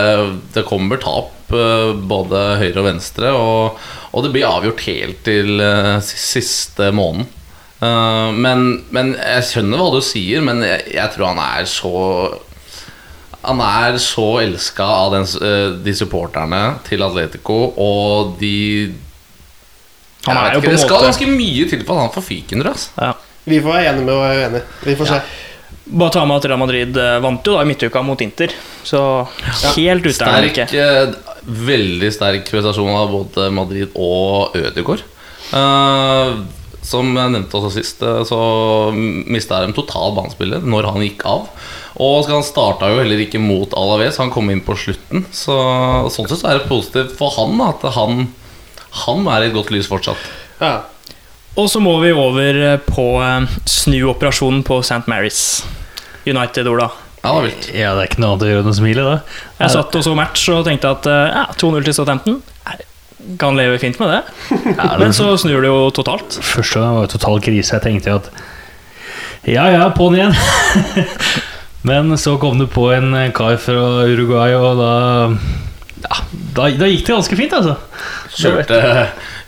det 0.56 0.66
kommer 0.66 0.98
tap 1.02 1.54
eh, 1.54 1.92
både 1.94 2.42
høyre 2.58 2.82
og 2.82 2.88
venstre, 2.88 3.30
og, 3.38 3.78
og 4.10 4.26
det 4.26 4.34
blir 4.34 4.48
avgjort 4.50 4.82
helt 4.88 5.22
til 5.28 5.62
eh, 5.62 6.02
siste 6.02 6.90
måneden. 6.90 7.30
Eh, 7.84 8.32
men, 8.46 8.66
men 8.94 9.14
jeg 9.18 9.46
skjønner 9.50 9.82
hva 9.82 9.92
du 9.94 10.00
sier, 10.04 10.42
men 10.46 10.62
jeg, 10.64 10.84
jeg 10.94 11.14
tror 11.14 11.32
han 11.32 11.42
er 11.44 11.70
så 11.70 11.94
han 13.44 13.60
er 13.60 13.98
så 14.00 14.24
elska 14.40 14.84
av 14.88 15.10
den, 15.12 15.26
eh, 15.44 15.70
de 15.84 15.92
supporterne 15.96 16.62
til 16.86 17.02
Atletico 17.04 17.58
og 17.76 18.38
de 18.40 18.94
Han 20.24 20.38
er 20.40 20.54
jo 20.54 20.62
ikke, 20.62 20.64
på 20.64 20.70
en 20.70 20.78
Det 20.78 20.84
skal 20.86 21.04
ganske 21.10 21.28
mye 21.28 21.66
til 21.68 21.82
for 21.84 21.98
at 21.98 22.06
han 22.06 22.14
får 22.14 22.24
fyken, 22.30 22.64
altså. 22.66 22.94
ja. 23.00 23.12
Vi 23.44 23.58
får 23.60 23.74
være 23.74 23.90
enige 23.90 24.04
med 24.06 24.14
å 24.14 24.20
være 24.22 24.36
uenige. 24.40 24.62
Vi 24.86 24.94
får 24.96 25.08
se. 25.10 25.16
Bare 26.00 26.12
ta 26.14 26.22
med 26.24 26.38
at 26.40 26.46
Real 26.48 26.60
Madrid 26.62 26.96
eh, 26.96 27.18
vant 27.20 27.44
jo 27.44 27.58
da 27.58 27.60
i 27.60 27.68
midtuka 27.68 28.00
mot 28.00 28.22
Inter, 28.24 28.54
så 28.88 29.00
helt 29.74 30.06
ute 30.06 30.14
er 30.16 30.30
han 30.32 30.46
Sterk, 30.48 30.62
ikke. 30.64 31.50
veldig 31.68 32.08
sterk 32.16 32.48
prestasjon 32.48 32.96
av 32.96 33.12
både 33.12 33.50
Madrid 33.52 33.92
og 33.92 34.56
Ødegaard. 34.56 35.04
Eh, 35.52 36.30
som 36.84 37.08
jeg 37.16 37.32
nevnte 37.32 37.56
også 37.56 37.72
sist, 37.78 38.02
eh, 38.04 38.22
så 38.28 38.38
mista 38.94 39.62
de 39.64 39.74
totalt 39.76 40.16
banespillet 40.18 40.66
når 40.68 40.90
han 40.92 41.04
gikk 41.04 41.24
av. 41.28 41.48
Og 42.04 42.28
han 42.28 42.44
starta 42.44 42.90
jo 42.90 42.98
heller 43.00 43.22
ikke 43.24 43.40
mot 43.40 43.72
Alaves, 43.78 44.18
han 44.20 44.32
kom 44.34 44.50
inn 44.52 44.62
på 44.64 44.76
slutten. 44.78 45.24
Så 45.34 45.54
Sånn 46.12 46.28
sett 46.28 46.42
så 46.42 46.50
er 46.50 46.60
det 46.60 46.70
positivt 46.70 47.14
for 47.18 47.32
han 47.38 47.56
da, 47.60 47.70
at 47.72 47.86
han, 47.96 48.26
han 49.04 49.30
er 49.32 49.46
i 49.46 49.48
et 49.50 49.56
godt 49.56 49.72
lys 49.74 49.88
fortsatt. 49.90 50.20
Ja. 50.60 50.82
Og 51.54 51.70
så 51.70 51.80
må 51.82 51.96
vi 52.02 52.12
over 52.12 52.60
eh, 52.74 52.80
på 52.82 53.08
eh, 53.22 53.56
snuoperasjonen 53.70 54.64
på 54.66 54.82
St. 54.84 55.04
Mary's 55.10 55.64
United, 56.26 56.68
Ola. 56.68 56.90
Ja, 57.24 57.32
det 57.38 57.46
vilt. 57.46 57.68
Ja, 57.72 57.94
det 57.96 58.02
er 58.02 58.10
ikke 58.10 58.20
noe 58.20 58.34
annet 58.34 58.44
å 58.44 58.48
gjøre 58.50 58.64
enn 58.66 58.74
å 58.74 58.76
smile, 58.76 59.04
da. 59.06 59.14
Jeg 59.62 59.72
satt 59.72 59.96
og 59.96 60.02
så 60.04 60.12
match 60.18 60.42
og 60.52 60.66
tenkte 60.66 60.90
at 60.92 61.06
ja, 61.08 61.44
2-0 61.56 61.86
til 61.86 61.96
Southampton 61.96 62.42
kan 63.40 63.56
leve 63.58 63.78
fint 63.82 63.98
med 64.00 64.12
det. 64.14 64.22
Men 65.00 65.16
så 65.16 65.32
snur 65.40 65.64
det 65.64 65.72
jo 65.72 65.90
totalt. 65.94 66.38
Første 66.44 66.82
gang 66.82 66.98
var 66.98 67.08
det 67.08 67.14
total 67.16 67.42
krise. 67.44 67.76
Jeg 67.76 67.86
tenkte 67.86 68.12
jo 68.12 68.20
at 68.22 68.30
Ja, 69.44 69.66
ja, 69.72 69.90
på'n 69.92 70.16
igjen. 70.16 70.36
Men 71.88 72.14
så 72.16 72.38
kom 72.40 72.56
det 72.58 72.70
på 72.72 72.88
en 72.96 73.12
kar 73.36 73.58
fra 73.60 74.06
Uruguay, 74.08 74.54
og 74.56 74.80
da 74.80 74.92
ja, 76.04 76.16
da, 76.56 76.68
da 76.80 76.88
gikk 76.88 77.04
det 77.06 77.14
ganske 77.14 77.36
fint, 77.38 77.54
altså. 77.56 77.76
Kjørte, 78.34 78.80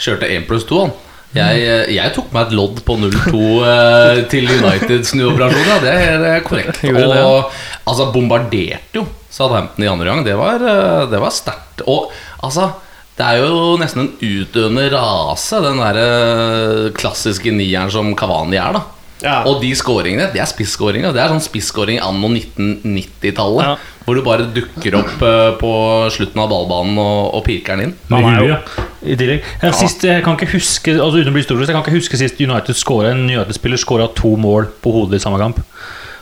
kjørte 0.01 0.29
1 0.37 0.46
pluss 0.48 0.64
2, 0.68 0.81
han. 0.85 0.94
Jeg, 1.37 1.64
jeg 1.92 2.12
tok 2.16 2.31
meg 2.33 2.46
et 2.46 2.55
lodd 2.57 2.79
på 2.87 2.96
0-2 2.96 3.40
eh, 3.68 4.20
til 4.33 4.48
Uniteds 4.48 5.12
snuoperasjon. 5.12 5.66
Ja, 5.68 5.77
det 5.83 5.92
er 5.92 6.27
eh, 6.31 6.38
korrekt. 6.46 6.81
Og 7.27 7.51
altså, 7.85 8.09
bombarderte 8.14 9.03
jo 9.03 9.05
Southampton 9.29 9.85
i 9.85 9.90
andre 9.90 10.09
gang. 10.09 10.24
Det 10.24 10.37
var, 10.38 10.64
eh, 10.64 11.03
det 11.12 11.20
var 11.20 11.35
sterkt. 11.35 11.85
Og 11.85 12.09
altså 12.46 12.70
det 13.16 13.24
er 13.24 13.38
jo 13.40 13.76
nesten 13.81 14.02
en 14.05 14.12
utdøende 14.20 14.90
rase, 14.92 15.61
den 15.64 15.79
der 15.81 15.98
eh, 16.02 16.90
klassiske 16.98 17.52
nieren 17.55 17.90
som 17.94 18.12
Kavani 18.18 18.59
er. 18.61 18.76
da 18.76 18.83
Ja. 19.24 19.38
Og 19.48 19.62
de 19.62 19.70
scoringene, 19.74 20.26
det 20.35 20.42
er 20.42 20.48
spisskåringer. 20.50 21.14
Det 21.16 21.22
er 21.22 21.31
sånn 21.33 21.40
spisskåring 21.40 21.96
anno 22.05 22.29
1990-tallet. 22.29 23.64
Ja. 23.64 23.76
Hvor 24.05 24.14
du 24.18 24.20
bare 24.26 24.44
dukker 24.55 24.98
opp 25.00 25.22
eh, 25.24 25.55
på 25.59 25.70
slutten 26.14 26.42
av 26.42 26.50
ballbanen 26.52 26.98
og, 27.00 27.33
og 27.38 27.42
pirker 27.46 27.76
den 27.81 27.88
inn. 27.88 27.94
Med 28.12 28.20
Han 28.22 28.35
er 28.35 28.44
jo- 28.44 28.50
ja. 28.52 28.85
I 29.07 29.16
tillegg. 29.16 29.42
Ja, 29.62 29.70
sist, 29.72 30.02
jeg 30.05 30.22
kan 30.24 30.35
ikke 30.37 30.48
huske 30.57 30.90
Altså 30.98 31.20
uten 31.20 31.31
å 31.31 31.35
bli 31.37 31.42
historisk, 31.44 31.70
jeg 31.70 31.76
kan 31.76 31.85
ikke 31.85 31.96
huske 32.00 32.18
sist 32.20 32.40
United 32.42 32.74
scoret, 32.76 33.12
en 33.14 33.24
United-spiller 33.31 33.79
skåra 33.81 34.09
to 34.18 34.33
mål 34.37 34.66
på 34.83 34.92
hodet 34.92 35.20
i 35.20 35.24
samme 35.24 35.38
kamp. 35.40 35.61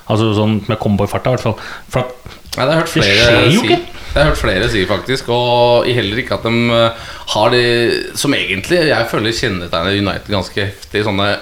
Altså 0.07 0.31
sånn 0.37 0.59
med 0.69 0.77
jeg 0.79 1.07
i 1.09 1.11
farta, 1.11 1.33
i 1.33 1.37
hvert 1.37 1.47
fall. 1.47 1.59
For 1.89 2.05
at, 2.05 2.35
Nei, 2.57 2.65
det 2.67 2.73
har 2.73 2.79
jeg 2.79 2.83
hørt 2.85 2.95
flere 2.95 3.51
si. 3.51 3.57
ikke. 3.59 3.79
Det 4.15 4.15
har 4.15 4.25
jeg 4.25 4.31
hørt 4.31 4.43
flere 4.45 4.69
si, 4.71 4.85
faktisk. 4.87 5.29
Og 5.35 5.89
heller 5.91 6.17
ikke 6.23 6.35
at 6.39 6.45
de 6.47 6.55
eh, 6.71 7.11
har 7.35 7.51
det 7.51 7.67
som 8.21 8.33
egentlig 8.37 8.85
jeg 8.89 9.09
føler 9.11 9.33
kjennetegner 9.35 9.99
United 9.99 10.31
ganske 10.31 10.55
heftig. 10.69 11.03
Sånne 11.09 11.33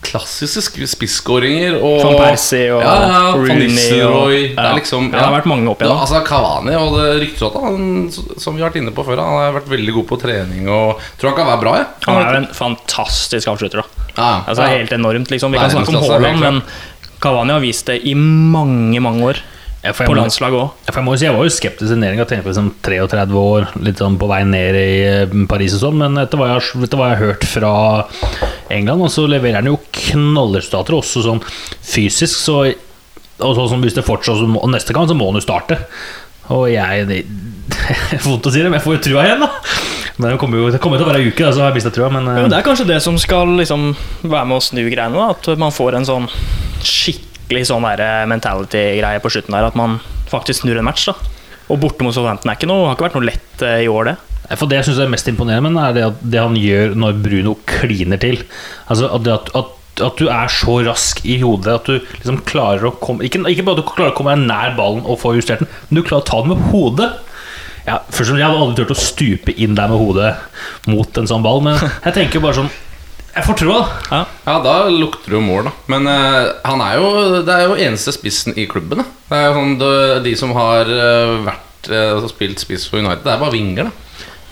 klassiske 0.00 0.62
sk- 0.62 0.86
spisskåringer 0.86 1.74
Van 1.82 2.14
Persie 2.20 2.68
og 2.70 2.84
ja, 2.84 2.92
ja, 3.02 3.22
Rooney 3.34 4.02
og- 4.06 4.54
Ja. 4.54 4.74
liksom 4.76 5.10
Ja, 5.10 5.18
det 5.18 5.24
har 5.26 5.32
vært 5.40 5.46
mange 5.50 5.68
opp 5.72 5.82
igjennom. 5.82 5.98
altså 6.00 6.24
Kavani 6.24 6.74
og 6.76 6.94
det 7.00 7.20
ryktes 7.24 7.42
at 7.42 7.60
han, 7.60 8.10
som 8.38 8.54
vi 8.54 8.62
har 8.62 8.70
vært 8.70 8.76
inne 8.78 8.92
på 8.94 9.04
før, 9.04 9.16
han 9.18 9.34
har 9.42 9.52
vært 9.60 9.66
veldig 9.68 9.92
god 9.94 10.06
på 10.06 10.20
trening 10.22 10.68
og 10.68 11.00
tror 11.18 11.30
han 11.34 11.36
kan 11.36 11.46
være 11.48 11.60
bra. 11.60 11.74
Ja. 11.78 11.86
Han 12.06 12.22
er 12.22 12.30
jo 12.30 12.46
en 12.46 12.54
fantastisk 12.54 13.48
avslutter. 13.48 13.82
da 13.82 13.84
Ja. 14.16 14.44
Altså 14.46 14.62
Helt 14.68 14.90
enormt. 14.92 15.28
liksom 15.30 15.50
Vi 15.50 15.58
kan 15.58 15.70
snakke 15.70 15.88
om 15.88 15.94
Haaland, 16.10 16.40
men 16.40 16.62
Cavani 17.20 17.50
har 17.52 17.60
vist 17.60 17.86
det 17.86 18.04
i 18.06 18.14
mange, 18.14 19.00
mange 19.00 19.20
år. 19.24 19.36
Ja, 19.84 19.92
På 19.94 20.10
landslaget 20.16 20.58
òg. 20.58 20.70
Ja, 20.88 20.92
jeg 21.14 21.20
si, 21.20 21.24
jeg 21.28 21.34
var 21.36 21.44
jo 21.46 21.52
skeptisk 21.54 21.92
til 21.92 22.00
Neringa. 22.02 22.24
Tenkte 22.26 22.50
liksom 22.50 22.72
33 22.82 23.36
år, 23.38 23.68
litt 23.86 24.00
sånn 24.02 24.16
på 24.18 24.26
vei 24.30 24.40
ned 24.48 24.74
i 24.74 24.88
eh, 25.06 25.34
Paris 25.50 25.76
og 25.78 25.84
sånn. 25.84 26.00
Men 26.00 26.18
etter 26.18 26.40
hva, 26.40 26.48
jeg, 26.50 26.58
har- 26.58 26.84
etter 26.88 26.98
hva 26.98 27.10
jeg 27.12 27.18
har 27.20 27.26
hørt 27.28 27.46
fra 27.46 27.72
England, 28.74 29.06
og 29.06 29.12
så 29.14 29.28
leverer 29.30 29.60
han 29.60 29.70
jo 29.70 29.78
knallresultater, 29.94 30.98
også 30.98 31.22
sånn 31.28 31.42
fysisk. 31.78 32.34
Så 32.42 32.58
og 33.38 33.54
sånn 33.54 33.68
som 33.70 33.84
hvis 33.84 33.94
det 33.94 34.02
må, 34.50 34.58
og 34.58 34.72
Neste 34.72 34.92
gang 34.96 35.06
så 35.06 35.14
må 35.14 35.28
han 35.30 35.38
jo 35.38 35.44
starte. 35.46 35.78
Og 36.50 36.66
jeg 36.72 37.06
det, 37.06 37.20
det 37.70 37.78
er 38.18 38.24
Vondt 38.24 38.48
å 38.48 38.50
si 38.50 38.58
det, 38.64 38.70
men 38.72 38.80
jeg 38.80 38.86
får 38.88 38.96
jo 38.98 39.02
trua 39.06 39.26
igjen, 39.28 39.44
da. 39.46 39.50
Men 40.18 40.32
det 40.32 40.38
kommer 40.42 40.58
jo 40.58 40.70
det 40.74 40.80
kommer 40.82 40.98
til 40.98 41.06
å 41.06 41.10
være 41.12 41.22
ei 41.22 41.28
uke, 41.30 41.44
da, 41.46 41.52
så 41.54 41.62
har 41.62 41.70
jeg 41.70 41.78
mista 41.78 41.92
trua. 41.94 42.10
Men, 42.10 42.26
Ja, 42.26 42.34
eh, 42.34 42.42
men 42.48 42.50
det 42.50 42.58
er 42.58 42.66
kanskje 42.66 42.88
det 42.90 42.98
som 43.04 43.14
skal 43.22 43.54
liksom 43.60 43.92
være 44.26 44.44
med 44.50 44.58
å 44.58 44.64
snu 44.64 44.82
greiene. 44.90 45.14
Da. 45.14 45.30
At 45.38 45.52
man 45.62 45.70
får 45.70 46.00
en 46.00 46.08
sånn 46.08 46.26
skikkelig 47.48 47.68
sånn 47.70 47.86
der 47.88 48.28
mentality-greie 48.28 49.22
på 49.24 49.32
slutten 49.32 49.56
der. 49.56 49.68
At 49.70 49.76
man 49.78 49.98
faktisk 50.28 50.62
snur 50.62 50.78
en 50.78 50.84
match. 50.84 51.08
da 51.08 51.16
Og 51.72 51.80
borte 51.80 52.04
mot 52.04 52.12
Southampton 52.12 52.50
er 52.50 52.58
ikke 52.58 52.68
noe, 52.68 52.88
har 52.88 52.96
ikke 52.96 53.08
vært 53.08 53.16
noe 53.16 53.28
lett 53.28 53.64
eh, 53.64 53.84
i 53.86 53.88
år, 53.88 54.12
det. 54.12 54.16
For 54.56 54.68
Det 54.68 54.78
jeg 54.78 54.88
synes 54.88 55.00
er 55.00 55.10
mest 55.12 55.28
imponerende, 55.28 55.80
er 55.80 55.96
det, 55.96 56.04
at 56.04 56.20
det 56.22 56.40
han 56.40 56.56
gjør 56.56 56.94
når 56.96 57.18
Bruno 57.24 57.56
kliner 57.68 58.20
til. 58.20 58.44
Altså 58.88 59.08
at, 59.16 59.28
at, 59.28 59.74
at, 60.00 60.20
du 60.20 60.28
er 60.28 60.52
så 60.52 60.78
rask 60.86 61.24
i 61.24 61.40
hodet 61.42 61.74
at 61.74 61.88
du 61.88 61.98
liksom 61.98 62.42
klarer 62.48 62.88
å 62.88 62.94
komme 63.00 63.26
ikke, 63.26 63.42
ikke 63.50 63.64
bare 63.66 63.80
at 63.80 63.82
du 63.82 63.88
klarer 63.90 64.12
å 64.12 64.16
komme 64.16 64.36
deg 64.36 64.46
nær 64.48 64.76
ballen 64.78 65.02
og 65.04 65.20
få 65.20 65.34
justert 65.36 65.64
den, 65.64 65.72
men 65.88 65.98
du 65.98 66.04
klarer 66.06 66.24
å 66.24 66.28
ta 66.28 66.42
den 66.44 66.52
med 66.54 66.68
hodet. 66.70 67.10
Ja, 67.88 68.02
først 68.12 68.36
Jeg 68.36 68.44
hadde 68.44 68.60
aldri 68.60 68.84
turt 68.84 68.92
å 68.92 69.00
stupe 69.00 69.52
inn 69.56 69.76
der 69.76 69.88
med 69.88 70.00
hodet 70.00 70.34
mot 70.88 71.20
en 71.20 71.28
sånn 71.28 71.44
ball, 71.44 71.64
men 71.64 71.80
jeg 71.80 72.16
tenker 72.16 72.44
bare 72.44 72.60
sånn 72.60 72.72
Jeg 73.38 73.46
får 73.46 73.58
trua, 73.60 73.78
da. 74.10 74.18
Ja, 74.48 74.56
da 74.64 74.74
lukter 74.90 75.30
det 75.30 75.36
jo 75.38 75.44
mål, 75.44 75.68
da. 75.68 75.72
Men 75.92 76.08
uh, 76.10 76.50
han 76.66 76.82
er 76.82 76.98
jo 76.98 77.08
Det 77.46 77.54
er 77.54 77.68
jo 77.68 77.78
eneste 77.78 78.14
spissen 78.16 78.56
i 78.58 78.66
klubben. 78.70 79.04
Da. 79.04 79.06
Det 79.28 79.38
er 79.38 79.46
jo 79.46 79.54
sånn, 79.60 79.78
de, 79.78 79.92
de 80.26 80.34
som 80.40 80.54
har 80.56 80.90
eh, 80.90 81.32
vært 81.46 81.90
uh, 81.92 82.26
spilt 82.32 82.62
spiss 82.64 82.88
for 82.90 82.98
United, 83.02 83.22
det 83.26 83.34
er 83.34 83.42
bare 83.42 83.54
vinger, 83.54 83.90
da. 83.90 84.04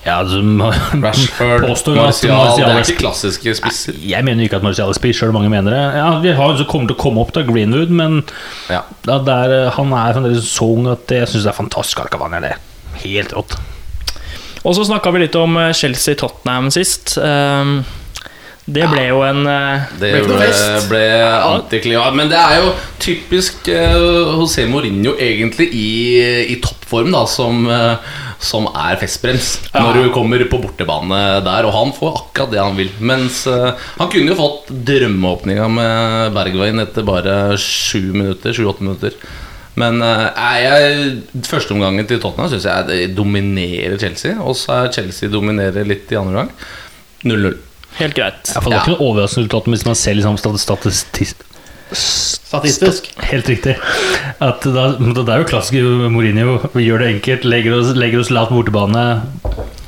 Ja, 0.07 0.20
altså, 0.20 0.38
Rashford, 1.03 1.64
at 1.66 1.88
Martial 1.96 2.53
Det 2.55 2.66
er 2.68 2.83
ikke 2.85 3.01
klassiske 3.01 3.57
spisser. 3.59 3.96
Jeg 4.07 4.22
mener 4.29 4.46
ikke 4.46 4.61
at 4.61 4.66
Martial 4.66 4.92
er 4.92 4.99
spiss, 5.01 5.18
sjøl 5.18 5.33
om 5.33 5.40
mange 5.40 5.51
mener 5.51 5.75
det. 5.75 5.83
Ja, 5.99 6.11
Vi 6.22 6.35
har 6.38 6.55
jo 6.55 6.66
kommer 6.70 6.92
til 6.92 6.94
å 6.94 7.01
komme 7.01 7.25
opp 7.25 7.33
til 7.35 7.49
Greenwood, 7.49 7.90
men 7.90 8.20
Ja. 8.70 8.85
da, 9.09 9.18
der, 9.27 9.57
han 9.75 9.90
er 9.96 10.14
fremdeles 10.14 10.46
så 10.53 10.70
ung 10.77 10.87
at 10.92 11.11
jeg 11.11 11.27
syns 11.33 11.49
det 11.49 11.51
er 11.51 11.59
fantastisk 11.59 12.05
at 12.05 12.14
han 12.22 12.38
er 12.38 12.46
det. 12.46 12.55
Helt 13.03 13.35
rått. 13.35 13.59
Og 14.62 14.75
så 14.79 14.87
snakka 14.87 15.11
vi 15.14 15.25
litt 15.25 15.37
om 15.38 15.59
Chelsea-Tottenham 15.75 16.70
sist. 16.75 17.16
Ehm, 17.22 17.81
Det 18.66 18.83
ble 18.90 19.02
jo 19.12 19.20
en 19.22 19.46
eh, 19.46 19.90
Det 20.00 20.09
Ble 20.26 20.46
ble, 20.90 21.02
antiklimat. 21.38 22.14
Men 22.18 22.31
det 22.33 22.38
er 22.40 22.59
jo 22.64 22.72
typisk 23.02 23.68
uh, 23.70 24.40
José 24.40 24.64
Mourinho 24.66 25.12
egentlig 25.22 25.68
i, 25.70 25.90
i 26.50 26.57
toppform, 26.62 27.12
da, 27.14 27.22
som, 27.31 27.62
eh, 27.70 28.16
som 28.42 28.66
er 28.72 28.98
festbrems 28.98 29.52
når 29.76 30.00
du 30.00 30.11
kommer 30.14 30.42
på 30.50 30.59
bortebane 30.64 31.20
der. 31.46 31.68
Og 31.68 31.76
han 31.76 31.94
får 31.94 32.18
akkurat 32.24 32.55
det 32.57 32.62
han 32.64 32.79
vil. 32.79 32.90
Mens 32.98 33.44
eh, 33.50 33.87
han 34.00 34.11
kunne 34.11 34.35
jo 34.35 34.40
fått 34.40 34.74
drømmeåpninga 34.90 35.68
med 35.70 36.35
Bergveien 36.35 36.83
etter 36.83 37.07
bare 37.07 37.37
sju 37.62 38.11
minutter. 38.16 38.57
Sju-åtte 38.57 38.87
minutter. 38.87 39.14
Men 39.76 40.00
førsteomgangen 41.44 42.07
til 42.09 42.18
Tottenham 42.22 42.48
syns 42.48 42.64
jeg 42.64 43.12
dominerer 43.14 43.98
Chelsea. 44.00 44.35
Og 44.40 44.59
så 44.59 44.81
er 44.81 44.92
Chelsea 44.96 45.31
dominerer 45.31 45.87
litt 45.87 46.11
i 46.11 46.18
andre 46.18 46.42
gang. 46.42 46.52
0-0. 47.29 47.65
Helt 48.00 48.16
greit. 48.16 48.52
Ja, 48.54 48.61
for 48.61 48.70
det 48.72 48.80
ikke 48.82 48.94
noe 48.96 49.06
overraskende 49.11 49.46
resultat 49.46 49.70
hvis 49.72 49.87
man 49.88 49.98
ser 49.98 50.18
liksom 50.18 50.38
stat- 50.40 50.62
statistisk 50.62 51.44
Statistisk. 51.94 53.06
Helt 53.30 53.46
riktig. 53.48 53.76
At 54.42 54.64
da, 54.66 54.87
det 54.98 55.22
er 55.30 55.42
jo 55.42 55.46
klassisk 55.46 55.76
Mourinho. 56.11 56.56
Vi 56.74 56.82
gjør 56.87 57.04
det 57.04 57.11
enkelt, 57.14 57.46
legger 57.46 57.76
oss, 57.78 57.92
legger 57.98 58.22
oss 58.24 58.30
lavt 58.35 58.50
bortebane. 58.54 59.04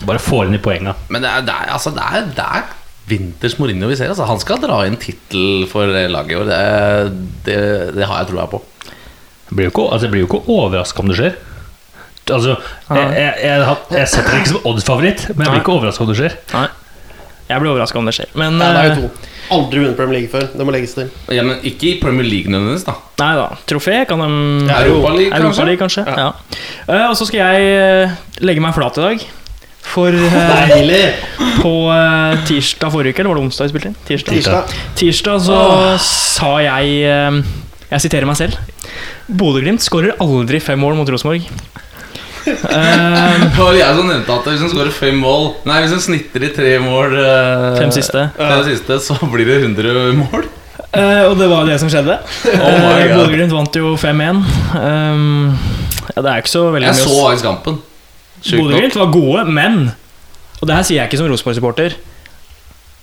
Bare 0.06 0.22
får 0.22 0.46
inn 0.46 0.54
i 0.58 0.62
poenga. 0.62 0.94
Men 1.10 1.24
det 1.26 1.32
er, 1.32 1.42
det 1.48 1.54
er, 1.56 1.72
altså, 1.74 1.90
det 1.96 2.04
er, 2.06 2.28
det 2.38 2.46
er 2.46 2.68
vinters 3.10 3.58
Mourinho 3.58 3.90
vi 3.90 3.98
ser. 3.98 4.12
Altså. 4.12 4.28
Han 4.30 4.38
skal 4.42 4.62
dra 4.62 4.84
inn 4.86 4.98
tittel 5.02 5.66
for 5.70 5.90
laget 5.90 6.34
i 6.36 6.38
år. 6.38 6.48
Det, 6.52 7.28
det, 7.48 7.58
det 7.98 8.06
har 8.10 8.22
jeg 8.22 8.30
troa 8.32 8.46
på. 8.54 8.62
Jeg 9.48 9.56
blir 9.58 9.68
jo 9.68 9.74
ikke, 9.74 9.86
altså, 9.90 10.06
jeg 10.06 10.14
ikke 10.28 10.42
overraska 10.54 11.02
om 11.02 11.10
det 11.10 11.18
skjer. 11.18 11.38
Altså, 12.28 12.58
jeg, 12.92 13.12
jeg, 13.16 13.34
jeg, 13.42 13.76
jeg 13.96 14.08
setter 14.12 14.34
ikke 14.38 14.50
som 14.52 14.66
odds-favoritt, 14.68 15.22
men 15.32 15.46
jeg 15.46 15.54
blir 15.54 15.62
ikke 15.64 15.76
overraska 15.80 16.04
om 16.04 16.10
det 16.12 16.18
skjer. 16.20 16.34
Nei. 16.52 16.66
Jeg 17.48 17.62
blir 17.62 17.72
overraska 17.72 17.98
om 18.00 18.08
det 18.08 18.14
skjer. 18.18 18.30
Men 18.38 18.60
Ja, 18.60 18.70
det 18.76 18.82
er 18.84 18.90
eh, 18.90 18.98
jo 18.98 19.08
to. 19.08 19.34
Aldri 19.56 19.80
vunnet 19.80 19.96
Premier 19.96 20.18
League 20.18 20.28
før. 20.32 20.44
Det 20.52 20.66
må 20.68 20.74
legges 20.74 20.92
til. 20.98 21.08
Ja, 21.32 21.42
men 21.46 21.62
ikke 21.64 21.94
i 21.94 21.96
Premier 22.02 22.26
League 22.28 22.52
nødvendigvis, 22.52 22.84
da. 22.84 22.98
Nei 23.22 23.30
da. 23.38 23.46
Trofé 23.70 24.02
kan 24.08 24.20
de 24.20 24.28
Europaliga, 24.76 25.40
kanskje? 25.40 25.68
League 25.70 25.80
kanskje. 25.80 26.04
Ja. 26.04 26.30
ja. 26.88 27.06
og 27.08 27.16
så 27.16 27.28
skal 27.30 27.40
jeg 27.40 27.78
eh, 27.78 28.16
legge 28.44 28.64
meg 28.64 28.76
flat 28.76 29.00
i 29.00 29.06
dag. 29.06 29.24
For 29.88 30.12
eh, 30.12 30.68
Deilig! 30.74 31.02
på 31.62 31.72
eh, 31.90 32.44
tirsdag 32.46 32.92
forrige 32.92 33.16
uke, 33.16 33.22
eller 33.24 33.32
var 33.32 33.40
det 33.40 33.46
onsdag 33.48 33.68
vi 33.68 33.72
spilte 33.72 33.90
inn? 33.90 33.98
Tirsdag. 34.06 34.36
Tirsdag. 34.36 34.76
Tirsdag 35.00 35.42
så 35.48 35.60
sa 36.04 36.52
jeg 36.62 37.00
eh, 37.08 37.40
Jeg 37.88 38.04
siterer 38.04 38.28
meg 38.28 38.38
selv. 38.38 38.60
Bodø-Glimt 39.28 39.84
skårer 39.84 40.20
aldri 40.22 40.60
fem 40.60 40.80
mål 40.80 41.00
mot 41.00 41.08
Rosenborg. 41.08 41.48
Eh, 42.46 43.42
Det 43.54 43.58
var 43.58 43.76
jeg 43.76 43.96
som 43.98 44.08
nevnte 44.08 44.34
at 44.34 44.46
hvis 44.48 44.62
han 44.64 44.70
skårer 44.72 44.92
fem 44.94 45.18
mål 45.20 45.50
Nei, 45.68 45.80
hvis 45.82 45.94
han 45.96 46.02
snitter 46.04 46.46
i 46.46 46.52
tre 46.54 46.76
mål 46.82 47.16
uh, 47.18 47.76
Fem 47.78 47.92
siste. 47.94 48.28
Fem 48.38 48.62
siste, 48.68 48.98
så 49.04 49.18
blir 49.32 49.48
det 49.48 49.58
100 49.64 50.14
mål. 50.18 50.46
Uh, 50.88 51.28
og 51.28 51.34
det 51.36 51.48
var 51.50 51.66
det 51.68 51.76
som 51.82 51.90
skjedde. 51.92 52.16
Oh 52.64 52.76
my 52.80 53.02
Eh, 53.04 53.12
Bodø-Glimt 53.12 53.52
vant 53.52 53.76
jo 53.76 53.92
5-1. 54.00 54.42
Um, 54.78 55.56
ja, 56.14 56.22
det 56.24 56.30
er 56.32 56.42
ikke 56.42 56.54
så 56.54 56.64
veldig 56.72 56.88
Jeg 56.88 56.96
mye 56.96 57.04
Jeg 57.04 57.08
så 57.12 57.24
faktisk 57.26 57.48
kampen. 57.48 57.80
Bodø-Glimt 58.48 58.96
var 58.96 59.10
gode, 59.12 59.44
men 59.52 59.80
Og 60.60 60.68
det 60.68 60.78
her 60.78 60.86
sier 60.86 61.02
jeg 61.02 61.10
ikke 61.10 61.20
som 61.20 61.28
Rosenborg-supporter. 61.30 61.98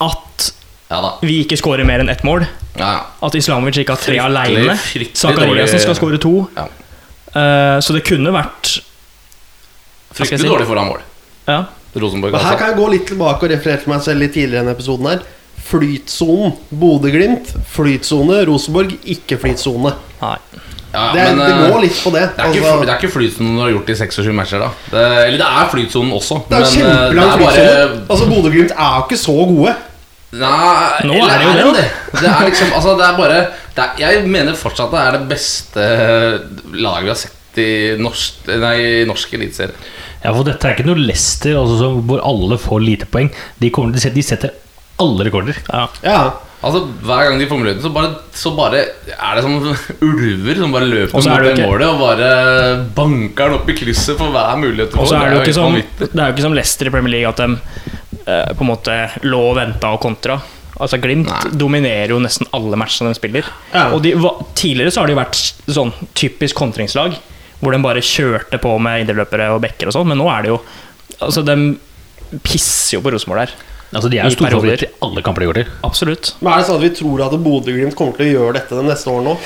At 0.03 0.49
Ja 0.91 0.97
da. 1.01 1.11
vi 1.25 1.39
ikke 1.43 1.57
skårer 1.57 1.87
mer 1.87 2.01
enn 2.03 2.11
ett 2.13 2.23
mål. 2.27 2.43
Ja. 2.77 2.95
At 3.23 3.35
Islamovic 3.37 3.79
ikke 3.81 3.95
har 3.95 4.01
tre 4.01 4.17
aleine. 4.21 4.75
fryktelig 4.77 5.21
Zakariassen 5.21 5.81
skal 5.81 5.95
skåre 5.97 6.19
to. 6.21 6.33
Ja. 6.57 6.67
Eh, 7.35 7.77
så 7.83 7.95
det 7.95 8.03
kunne 8.07 8.33
vært 8.35 8.77
Fryktelig 10.15 10.41
si? 10.45 10.49
dårlig 10.51 10.67
foran 10.69 10.89
mål. 10.91 11.01
Ja. 11.47 11.59
Rosenborg, 11.95 12.33
Og 12.33 12.39
her 12.39 12.45
altså. 12.51 12.59
kan 12.59 12.71
jeg 12.73 12.77
gå 12.81 12.87
litt 12.91 13.05
tilbake 13.07 13.45
og 13.47 13.51
referere 13.53 13.79
til 13.83 13.91
meg 13.93 14.01
selv 14.03 14.19
litt 14.23 14.33
tidligere 14.35 14.59
i 14.59 14.63
denne 14.65 14.75
episoden 14.75 15.07
her. 15.11 15.21
Flytsonen. 15.65 16.55
Bodø-Glimt, 16.81 17.53
flytsone. 17.71 18.41
Rosenborg, 18.49 18.95
ikke 19.15 19.37
flytsone. 19.41 19.93
Nei. 20.21 20.37
Ja, 20.95 21.05
Det, 21.11 21.23
men, 21.35 21.39
det 21.39 21.47
eh, 21.51 21.71
går 21.73 21.81
litt 21.83 21.97
på 22.03 22.11
det. 22.15 22.21
Det 22.35 22.43
er, 22.43 22.51
ikke, 22.53 22.67
Altså, 22.67 22.83
det 22.87 22.91
er 22.93 22.99
ikke 23.01 23.13
flytsonen 23.15 23.55
du 23.57 23.61
har 23.63 23.71
gjort 23.73 23.89
i 23.91 23.95
26 23.99 24.35
matcher, 24.37 24.61
da. 24.63 24.69
Det, 24.91 25.01
eller 25.25 25.41
det 25.41 25.47
er 25.61 25.71
flytsonen 25.73 26.13
også, 26.15 26.37
det 26.47 26.55
er 26.55 26.61
men 26.61 26.69
eh, 26.69 26.75
kjempelang 26.75 27.15
det 27.15 27.25
er 27.25 27.41
bare 27.41 27.57
flytsone. 27.57 28.05
Altså, 28.15 28.27
Bodø-Glimt 28.31 28.75
er 28.75 28.93
jo 28.95 29.03
ikke 29.07 29.19
så 29.23 29.35
gode. 29.51 29.75
Nei, 30.35 31.07
Nå 31.07 31.17
er 31.23 31.37
det 31.39 31.63
jo 31.63 31.73
det, 31.75 31.83
det. 32.19 32.27
Er 32.27 32.47
liksom 32.49 32.71
Altså, 32.75 32.95
det 32.99 33.05
er 33.07 33.13
bare 33.15 33.35
det 33.75 33.83
er, 33.85 33.91
Jeg 34.01 34.23
mener 34.27 34.57
fortsatt 34.59 34.91
det 34.91 34.99
er 34.99 35.15
det 35.15 35.21
beste 35.29 35.85
laget 36.75 37.05
vi 37.05 37.11
har 37.13 37.19
sett 37.21 37.37
i 37.61 37.95
norsk, 38.01 38.47
nei, 38.61 38.77
norsk 39.09 39.33
eliteserie. 39.37 39.75
Ja, 40.23 40.31
for 40.33 40.43
dette 40.47 40.65
er 40.67 40.73
ikke 40.77 40.87
noe 40.87 40.97
Leicester 41.05 41.57
altså, 41.59 41.91
hvor 42.01 42.23
alle 42.25 42.57
får 42.61 42.81
lite 42.81 43.05
poeng. 43.11 43.29
De, 43.61 43.69
kommer, 43.69 43.93
de, 43.93 44.01
setter, 44.01 44.15
de 44.17 44.25
setter 44.25 44.53
alle 45.01 45.27
rekorder. 45.27 45.57
Ja. 45.69 45.85
Ja. 46.05 46.19
Altså, 46.65 46.79
Hver 47.05 47.27
gang 47.27 47.37
de 47.37 47.45
får 47.45 47.59
muligheten, 47.61 47.83
så 47.83 47.91
bare, 47.93 48.09
så 48.33 48.51
bare 48.57 48.79
er 49.13 49.37
det 49.37 49.43
som 49.45 49.59
ulver 50.07 50.57
som 50.63 50.71
bare 50.73 50.87
løper 50.89 51.19
Og 51.19 51.21
så 51.25 51.29
er 51.35 51.43
mot 51.43 51.45
det 51.45 51.51
ikke- 51.59 51.67
målet 51.69 51.91
og 51.91 51.99
bare 52.01 52.29
banker 52.97 53.51
den 53.51 53.57
opp 53.59 53.69
i 53.69 53.75
krysset 53.77 54.17
for 54.17 54.33
hver 54.33 54.57
mulighet 54.63 54.95
Og 54.97 55.05
så 55.11 55.19
er 55.19 55.29
det 55.29 55.35
jo 55.37 55.43
ikke 55.43 55.53
som 55.59 55.67
vanvittig. 55.69 56.07
Det 56.09 56.23
er 56.23 56.31
jo 56.31 56.33
ikke 56.37 56.45
som 56.47 56.57
Leicester 56.57 56.89
i 56.89 56.93
Premier 56.95 57.13
League 57.19 57.29
at 57.29 57.43
de 57.43 57.91
eh, 58.25 58.53
på 58.55 58.65
en 58.65 58.71
måte 58.71 58.97
lå 59.27 59.43
og 59.51 59.55
venta 59.59 59.91
og 59.93 60.01
kontra. 60.07 60.39
Altså 60.81 60.97
Glimt 61.03 61.29
Nei. 61.29 61.53
dominerer 61.55 62.15
jo 62.15 62.17
nesten 62.23 62.49
alle 62.55 62.75
matchene 62.81 63.13
de 63.13 63.19
spiller. 63.19 63.45
Ja. 63.75 63.91
Og 63.93 64.01
de, 64.03 64.15
tidligere 64.57 64.91
så 64.95 65.03
har 65.05 65.13
jo 65.13 65.19
vært 65.21 65.37
sånn 65.69 65.93
typisk 66.17 66.57
kontringslag, 66.59 67.19
hvor 67.61 67.75
de 67.75 67.81
bare 67.83 68.03
kjørte 68.03 68.59
på 68.61 68.73
med 68.83 69.05
indreløpere 69.05 69.51
og 69.55 69.61
backer 69.63 69.91
og 69.91 69.95
sånn, 69.95 70.09
men 70.11 70.19
nå 70.21 70.27
er 70.31 70.45
det 70.47 70.53
jo 70.55 70.59
Altså, 71.21 71.45
de 71.45 71.53
pisser 72.43 72.97
jo 72.97 72.99
på 73.05 73.11
Rosenborg 73.13 73.45
der. 73.45 73.51
Altså, 73.95 74.09
de 74.11 74.17
er 74.19 74.27
jo 74.27 74.33
storfavoritter 74.35 74.89
i 74.89 74.93
alle 75.05 75.21
kamper 75.23 75.45
de 75.45 75.47
går 75.47 75.59
til. 75.61 75.69
Absolutt. 75.87 76.31
Men 76.41 76.51
er 76.51 76.59
det 76.59 76.67
sånn 76.67 76.79
at 76.81 76.83
vi 76.83 76.89
tror 76.97 77.21
at 77.23 77.35
Bodø-Glimt 77.45 77.95
kommer 77.95 78.17
til 78.17 78.25
å 78.25 78.33
gjøre 78.33 78.55
dette 78.57 78.75
de 78.75 78.83
neste 78.89 79.13
årene 79.13 79.35
òg? 79.35 79.45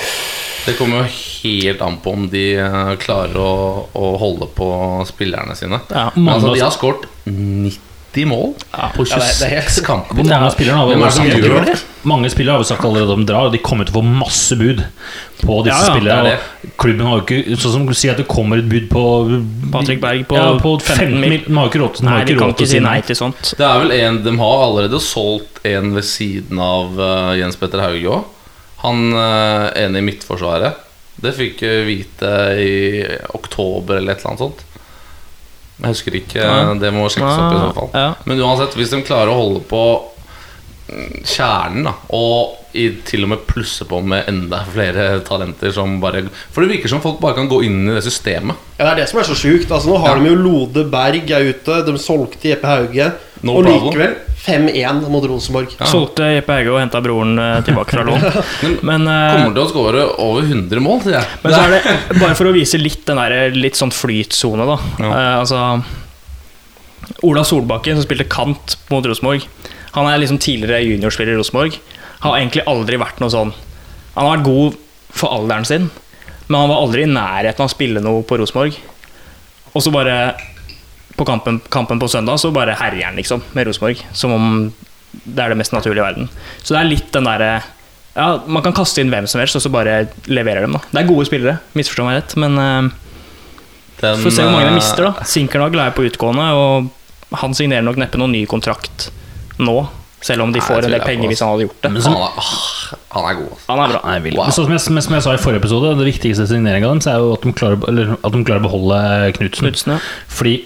Det 0.65 0.73
kommer 0.79 1.03
jo 1.03 1.11
helt 1.11 1.83
an 1.85 1.99
på 2.01 2.13
om 2.15 2.25
de 2.31 2.45
eh, 2.63 2.93
klarer 3.03 3.37
å, 3.37 3.51
å 3.93 4.09
holde 4.23 4.49
på 4.55 4.69
spillerne 5.11 5.53
sine. 5.59 5.81
Ja, 5.91 6.07
Men 6.15 6.33
altså, 6.37 6.55
de 6.55 6.63
har 6.63 6.73
skåret 6.73 7.05
90 7.27 7.88
mål 8.29 8.53
Ja, 8.73 8.89
på 8.95 9.05
26 9.05 9.39
det 9.39 9.49
er 9.57 9.85
kamper. 9.85 10.23
Mange 10.23 10.51
spillere 10.53 10.77
har 10.79 11.65
det? 11.65 11.75
Mange 12.07 12.29
spillere 12.31 12.57
har 12.57 12.63
sagt 12.63 12.85
allerede 12.85 13.13
at 13.13 13.19
de 13.19 13.27
drar, 13.27 13.49
og 13.49 13.53
de 13.53 13.59
kommer 13.63 13.85
til 13.85 13.93
å 13.93 13.99
få 13.99 14.03
masse 14.07 14.55
bud 14.59 14.81
på 15.41 15.57
disse 15.65 15.75
Ja, 15.75 15.83
ja, 15.83 15.93
spillerne. 15.93 16.23
det 16.23 16.69
er 16.69 16.73
klubben 16.79 17.07
har 17.07 17.19
jo 17.19 17.25
ikke 17.25 17.59
Sånn 17.59 17.75
som 17.75 17.85
du 17.87 17.93
sier 17.93 18.15
at 18.15 18.21
det 18.21 18.27
kommer 18.31 18.61
et 18.61 18.69
bud 18.71 18.89
på 18.91 19.03
Patrick 19.73 20.01
Berg 20.03 20.25
på 20.29 20.39
ja, 20.39 20.49
på 20.61 20.75
15 20.79 20.95
15 20.95 21.21
mil. 21.21 21.37
De 21.45 21.57
har 21.59 21.71
ikke 21.71 21.83
råd 21.83 21.99
til, 21.99 22.67
å 22.67 22.71
si 22.73 22.83
nei 22.83 22.97
til 23.05 23.19
sånt. 23.19 23.53
Det 23.59 23.67
er 23.67 23.83
vel 23.83 23.95
en 23.99 24.21
De 24.25 24.35
har 24.41 24.65
allerede 24.65 25.01
solgt 25.03 25.61
en 25.67 25.93
ved 25.95 26.07
siden 26.07 26.61
av 26.63 26.99
uh, 26.99 27.33
Jens 27.39 27.59
Petter 27.59 27.83
Hauge 27.83 28.15
òg. 28.19 28.55
Han 28.85 29.09
uh, 29.11 29.69
ene 29.75 29.99
i 29.99 30.05
Midtforsvaret. 30.07 30.85
Det 31.19 31.35
fikk 31.35 31.61
vi 31.65 31.75
vite 31.89 32.33
i 32.63 32.75
oktober 33.35 33.99
eller 33.99 34.15
et 34.15 34.21
eller 34.21 34.31
annet 34.31 34.45
sånt. 34.45 34.63
Jeg 35.79 35.87
husker 35.93 36.15
ikke. 36.19 36.39
Ja. 36.43 36.73
Det 36.75 36.91
må 36.93 37.05
sjekkes 37.07 37.39
opp 37.39 37.53
i 37.55 37.59
så 37.63 37.73
fall. 37.77 37.89
Ja. 37.95 38.09
Men 38.27 38.41
uansett, 38.43 38.73
hvis 38.75 38.91
de 38.91 39.01
klarer 39.07 39.31
å 39.31 39.37
holde 39.39 39.61
på 39.69 39.83
kjernen, 41.29 41.85
da 41.85 41.93
og 42.17 42.55
i, 42.77 42.83
til 43.05 43.23
og 43.25 43.31
med 43.31 43.45
plusse 43.49 43.85
på 43.89 43.97
med 44.05 44.27
enda 44.29 44.59
flere 44.69 45.07
talenter 45.25 45.71
som 45.73 45.95
bare 46.01 46.21
For 46.53 46.61
det 46.61 46.69
virker 46.75 46.91
som 46.91 47.01
folk 47.01 47.17
bare 47.21 47.37
kan 47.39 47.47
gå 47.49 47.63
inn 47.65 47.79
i 47.87 47.95
det 47.95 48.03
systemet. 48.05 48.57
Ja, 48.77 48.83
det 48.83 48.91
er 48.91 48.99
det 49.01 49.07
som 49.09 49.21
er 49.21 49.25
så 49.29 49.37
sjukt. 49.37 49.71
Altså, 49.73 49.89
nå 49.89 49.97
har 50.03 50.17
Ja. 50.17 50.21
de 50.21 50.29
jo 50.29 50.35
Lode 50.37 50.83
Berg 50.91 51.31
er 51.33 51.49
ute. 51.49 51.79
De 51.87 51.95
solgte 51.97 52.49
Jeppe 52.51 52.67
Hauge. 52.69 53.07
No 53.45 53.55
og 53.55 53.63
problem. 53.63 53.85
likevel 53.89 54.15
5-1 54.39 55.05
mot 55.11 55.23
Rosenborg. 55.29 55.73
Ja. 55.79 55.87
Solgte 55.91 56.25
Jeppe 56.33 56.55
Hauge 56.57 56.71
og 56.73 56.79
henta 56.81 56.99
broren 57.03 57.39
eh, 57.39 57.59
tilbake 57.67 57.95
fra 57.95 58.03
lån. 58.07 58.25
Men, 58.89 59.07
eh, 59.07 59.35
Kommer 59.35 59.55
til 59.55 59.63
å 59.63 59.69
skåre 59.69 60.03
over 60.23 60.47
100 60.47 60.83
mål, 60.83 61.01
sier 61.05 61.17
jeg. 61.19 61.39
men 61.43 61.55
så 61.55 61.61
er 61.65 61.73
det 61.75 61.95
bare 62.23 62.35
for 62.39 62.49
å 62.49 62.53
vise 62.55 62.79
litt 62.81 63.03
den 63.07 63.19
der 63.19 63.55
litt 63.55 63.79
sånn 63.79 63.93
flytsone, 63.95 64.67
da. 64.67 64.77
Ja. 64.99 65.09
Eh, 65.11 65.33
altså 65.43 65.63
Ola 67.25 67.43
Solbakken, 67.47 67.97
som 67.97 68.05
spilte 68.05 68.27
kant 68.31 68.75
mot 68.91 69.05
Rosenborg, 69.07 69.45
han 69.95 70.07
er 70.07 70.19
liksom 70.21 70.37
tidligere 70.41 70.83
juniorspiller 70.85 71.33
i 71.33 71.39
Rosenborg. 71.39 71.79
Har 72.23 72.37
egentlig 72.37 72.65
aldri 72.69 72.99
vært 72.99 73.21
noe 73.23 73.31
sånn 73.31 73.53
Han 74.13 74.25
har 74.25 74.33
vært 74.35 74.45
god 74.45 74.75
for 75.15 75.31
alderen 75.33 75.65
sin, 75.65 75.85
men 76.49 76.57
han 76.59 76.69
var 76.69 76.81
aldri 76.83 77.05
i 77.05 77.09
nærheten 77.11 77.63
av 77.63 77.69
å 77.69 77.73
spille 77.73 78.01
noe 78.03 78.21
på 78.27 78.37
Rosenborg. 78.41 78.75
Og 79.73 79.83
så 79.85 79.91
bare 79.93 80.15
på 81.19 81.25
kampen, 81.27 81.59
kampen 81.71 81.99
på 81.99 82.07
søndag 82.11 82.39
så 82.39 82.51
bare 82.55 82.77
herjer 82.79 83.09
han 83.09 83.19
liksom 83.19 83.43
med 83.57 83.67
Rosenborg. 83.67 84.05
Som 84.15 84.35
om 84.35 84.47
det 85.09 85.43
er 85.43 85.51
det 85.51 85.59
mest 85.59 85.73
naturlige 85.73 86.03
i 86.03 86.05
verden. 86.05 86.31
Så 86.61 86.75
det 86.75 86.79
er 86.81 86.89
litt 86.89 87.11
den 87.15 87.27
derre 87.27 87.51
ja, 88.13 88.27
Man 88.45 88.63
kan 88.65 88.75
kaste 88.77 89.01
inn 89.01 89.11
hvem 89.13 89.27
som 89.29 89.41
helst, 89.41 89.57
og 89.57 89.63
så 89.63 89.71
bare 89.73 90.01
leverer 90.29 90.65
dem. 90.65 90.77
da 90.77 90.81
Det 90.91 91.03
er 91.03 91.09
gode 91.09 91.27
spillere, 91.29 91.59
misforstå 91.77 92.07
meg 92.07 92.19
rett, 92.19 92.35
men 92.41 92.57
uh, 92.57 92.89
Den, 94.01 94.21
får 94.23 94.35
se 94.35 94.45
hvor 94.45 94.55
mange 94.55 94.67
de 94.67 94.73
eh, 94.73 94.79
mister. 94.79 95.07
da 95.09 95.27
Sinkernagel 95.29 95.83
er 95.83 95.95
på 95.95 96.05
utgående, 96.07 96.49
og 96.55 97.39
han 97.39 97.55
signerer 97.57 97.85
nok 97.85 97.99
neppe 98.01 98.21
noen 98.21 98.33
ny 98.37 98.43
kontrakt 98.49 99.09
nå. 99.61 99.81
Selv 100.21 100.43
om 100.43 100.51
de 100.51 100.59
får 100.59 100.83
en 100.83 100.91
del 100.91 101.03
penger 101.05 101.29
hvis 101.31 101.39
han 101.43 101.53
hadde 101.53 101.63
gjort 101.67 101.85
det. 101.85 101.91
Men 101.95 102.03
som, 102.03 102.15
Han 102.17 102.25
er, 102.25 102.39
åh, 102.41 102.97
han 103.15 103.27
er 103.29 103.37
god. 103.37 103.61
Han 103.69 103.81
er 103.83 103.93
bra. 103.93 104.01
Han 104.03 104.15
er 104.17 104.25
Wow. 104.35 104.41
Men 104.49 104.55
sånn 104.55 104.65
som, 104.65 104.73
jeg, 104.73 104.83
som, 104.83 104.99
som 105.05 105.15
jeg 105.15 105.23
sa 105.23 105.35
i 105.35 105.39
forrige 105.39 105.61
episode, 105.63 105.93
det 105.95 106.07
viktigste 106.09 106.47
signeringa 106.49 106.89
deres 106.91 107.07
er 107.07 107.21
jo 107.23 107.29
at 107.37 107.45
de 107.45 107.53
klarer, 107.55 107.79
eller, 107.87 108.11
at 108.17 108.35
de 108.35 108.41
klarer 108.43 108.59
å 108.59 108.67
beholde 108.67 108.99
Knutsen. 109.37 109.69
Knutsen, 109.69 109.93
ja. 109.95 110.01
Fordi 110.27 110.57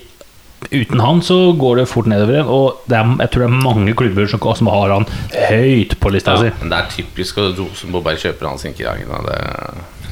uten 0.72 1.02
han 1.04 1.22
så 1.26 1.38
går 1.60 1.82
det 1.82 1.88
fort 1.92 2.08
nedover 2.12 2.38
igjen. 2.38 2.52
Og 2.54 2.86
det 2.90 3.00
er, 3.00 3.12
jeg 3.26 3.34
tror 3.34 3.46
det 3.46 3.50
er 3.50 3.66
mange 3.68 3.98
klubber 4.00 4.30
som, 4.32 4.48
som 4.60 4.72
har 4.74 4.96
han 4.96 5.10
høyt 5.50 5.98
på 6.00 6.14
lista 6.14 6.38
si. 6.42 6.54
Men 6.62 6.74
det 6.74 6.80
er 6.80 6.96
typisk 6.96 7.42
at 7.44 7.60
Rosenborg 7.60 8.08
bare 8.08 8.22
kjøper 8.24 8.50
han 8.52 8.62
Sinkejagen. 8.62 9.14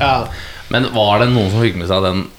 Ja. 0.01 0.13
Men 0.71 0.91
var 0.95 1.23
det 1.23 1.31
noen 1.33 1.51
som 1.51 1.63
fikk 1.63 1.81
med 1.81 1.91
seg 1.91 2.05
den 2.07 2.29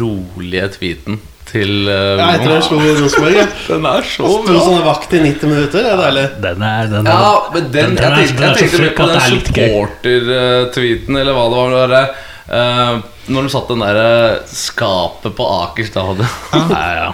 rolige 0.00 0.66
tweeten 0.74 1.20
til 1.48 1.88
uh, 1.88 2.18
Ja, 2.20 2.26
etter 2.36 2.50
det 2.54 2.58
slo 2.66 2.80
Rosenborg. 2.80 3.36
Ja. 3.36 3.46
Den 3.68 3.88
er 3.88 4.06
så 4.08 4.28
Sto 4.34 4.58
sånn 4.66 4.84
vakt 4.86 5.14
i 5.16 5.22
90 5.22 5.50
minutter. 5.52 5.86
Det 5.86 5.94
er 5.94 6.02
deilig. 6.02 6.26
Den 6.44 6.66
er, 6.66 6.92
den 6.92 7.08
er, 7.08 7.24
Ja, 7.24 7.32
men 7.54 7.70
den, 7.70 7.96
Den 7.96 8.04
jeg 8.04 8.12
tenkte, 8.18 8.36
den 8.36 8.44
er 8.44 8.52
jeg 8.52 8.60
tenkte 8.60 8.84
mer 8.84 8.94
på 8.98 9.08
den 9.08 9.16
er 9.16 9.32
supporter-tweeten, 9.32 11.18
eller 11.22 11.36
hva 11.36 11.48
det 11.48 11.58
var. 11.58 11.74
det 11.74 11.80
var, 11.82 12.14
eh, 12.58 13.02
når 13.32 13.46
de 13.46 13.52
satt 13.54 13.68
den 13.70 13.84
der 13.84 14.00
eh, 14.02 14.38
skapet 14.50 15.36
på 15.38 15.50
Aker 15.60 15.86
stadion. 15.86 16.32
ja, 16.52 16.88
ja. 16.98 17.10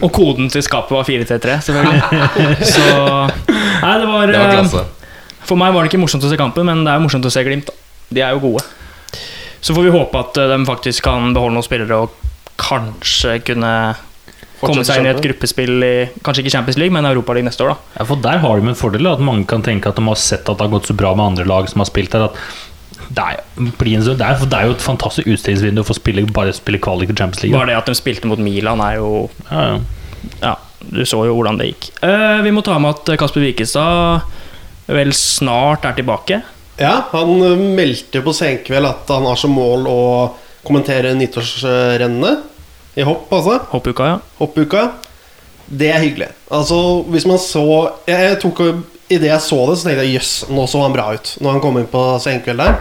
Og 0.00 0.12
koden 0.14 0.48
til 0.52 0.64
skapet 0.64 0.94
var 0.96 1.04
433, 1.04 1.56
selvfølgelig. 1.68 2.00
Så 2.74 2.86
Nei, 3.80 3.94
det 4.00 4.08
var, 4.08 4.30
Det 4.32 4.40
var 4.40 4.80
eh. 4.80 4.96
For 5.48 5.58
meg 5.60 5.74
var 5.74 5.84
det 5.84 5.90
ikke 5.90 6.02
morsomt 6.02 6.24
å 6.24 6.30
se 6.30 6.38
kampen, 6.40 6.68
men 6.68 6.84
det 6.86 6.92
er 6.92 7.00
jo 7.00 7.06
morsomt 7.06 7.26
å 7.26 7.32
se 7.32 7.42
Glimt. 7.44 7.68
da. 7.68 7.76
De 8.10 8.22
er 8.24 8.34
jo 8.36 8.42
gode. 8.42 8.64
Så 9.60 9.74
får 9.76 9.86
vi 9.86 9.92
håpe 9.94 10.20
at 10.20 10.38
eh, 10.40 10.50
de 10.52 10.68
faktisk 10.68 11.04
kan 11.06 11.34
beholde 11.36 11.56
noen 11.58 11.66
spillere 11.66 12.04
og 12.04 12.14
kanskje 12.60 13.38
kunne 13.44 13.72
komme 14.60 14.84
seg 14.84 15.00
inn 15.00 15.08
i 15.08 15.12
et 15.14 15.22
gruppespill 15.24 15.84
i 15.84 15.94
Kanskje 16.24 16.44
ikke 16.44 16.52
Champions 16.52 16.78
League, 16.80 16.92
men 16.92 17.08
Europaligaen 17.08 17.48
neste 17.48 17.64
år, 17.64 17.72
da. 17.72 17.94
Ja, 18.00 18.06
for 18.08 18.20
Der 18.24 18.42
har 18.42 18.60
de 18.60 18.68
en 18.72 18.76
fordel, 18.78 19.08
at 19.08 19.22
mange 19.24 19.46
kan 19.48 19.64
tenke 19.64 19.88
at 19.88 19.96
de 19.96 20.04
har 20.04 20.20
sett 20.20 20.44
at 20.44 20.58
det 20.58 20.66
har 20.66 20.72
gått 20.74 20.90
så 20.90 20.96
bra 20.96 21.14
med 21.16 21.32
andre 21.32 21.48
lag 21.48 21.68
som 21.70 21.80
har 21.80 21.88
spilt 21.88 22.12
der. 22.12 22.28
At 22.28 22.69
det 23.10 23.22
er, 23.24 23.40
en 23.58 23.70
det 23.74 24.22
er, 24.22 24.42
det 24.46 24.54
er 24.56 24.68
jo 24.68 24.74
et 24.76 24.84
fantastisk 24.84 25.26
utstillingsvindu 25.26 25.82
for 25.82 25.96
å 25.96 25.98
spille, 25.98 26.22
bare 26.30 26.52
spille 26.54 26.78
kvalik 26.82 27.10
til 27.10 27.18
Champions 27.18 27.42
League. 27.42 27.56
Bare 27.58 27.72
det 27.72 27.78
at 27.80 27.90
de 27.90 27.96
spilte 27.98 28.30
mot 28.30 28.38
Milan, 28.38 28.82
er 28.84 29.00
jo 29.00 29.28
Ja, 29.50 29.64
ja. 29.72 29.80
Ja, 30.44 30.52
du 30.84 31.00
så 31.08 31.22
jo 31.24 31.32
hvordan 31.38 31.56
det 31.56 31.70
gikk. 31.70 31.86
Uh, 32.04 32.42
vi 32.44 32.52
må 32.52 32.62
ta 32.64 32.76
med 32.78 32.92
at 32.92 33.14
Kasper 33.18 33.40
Wikestad 33.42 34.26
vel 34.90 35.12
snart 35.16 35.86
er 35.88 35.96
tilbake. 35.96 36.40
Ja, 36.80 36.94
han 37.12 37.34
ø, 37.44 37.54
meldte 37.76 38.22
på 38.24 38.32
senkveld 38.36 38.88
at 38.88 39.10
han 39.12 39.26
har 39.28 39.38
som 39.38 39.52
mål 39.54 39.86
å 39.90 40.00
kommentere 40.66 41.12
nyttårsrennene. 41.16 42.32
I 42.98 43.06
hopp, 43.06 43.28
altså. 43.32 43.58
Hoppuka, 43.70 44.08
ja. 44.08 44.16
Hoppuka. 44.40 44.86
Det 45.70 45.92
er 45.92 46.02
hyggelig. 46.02 46.30
Altså, 46.50 46.78
hvis 47.12 47.26
man 47.30 47.38
så 47.38 47.62
Jeg, 48.08 48.18
jeg 48.18 48.38
tok 48.42 48.62
Idet 49.10 49.26
jeg 49.26 49.42
så 49.42 49.56
det, 49.66 49.76
så 49.76 49.88
tenkte 49.88 50.04
jeg 50.06 50.20
jøss, 50.20 50.34
nå 50.54 50.64
så 50.70 50.84
han 50.84 50.94
bra 50.94 51.08
ut. 51.16 51.32
Når 51.42 51.56
han 51.56 51.62
kom 51.64 51.78
inn 51.80 51.88
på 51.90 52.02
senkveld 52.22 52.62
der. 52.62 52.76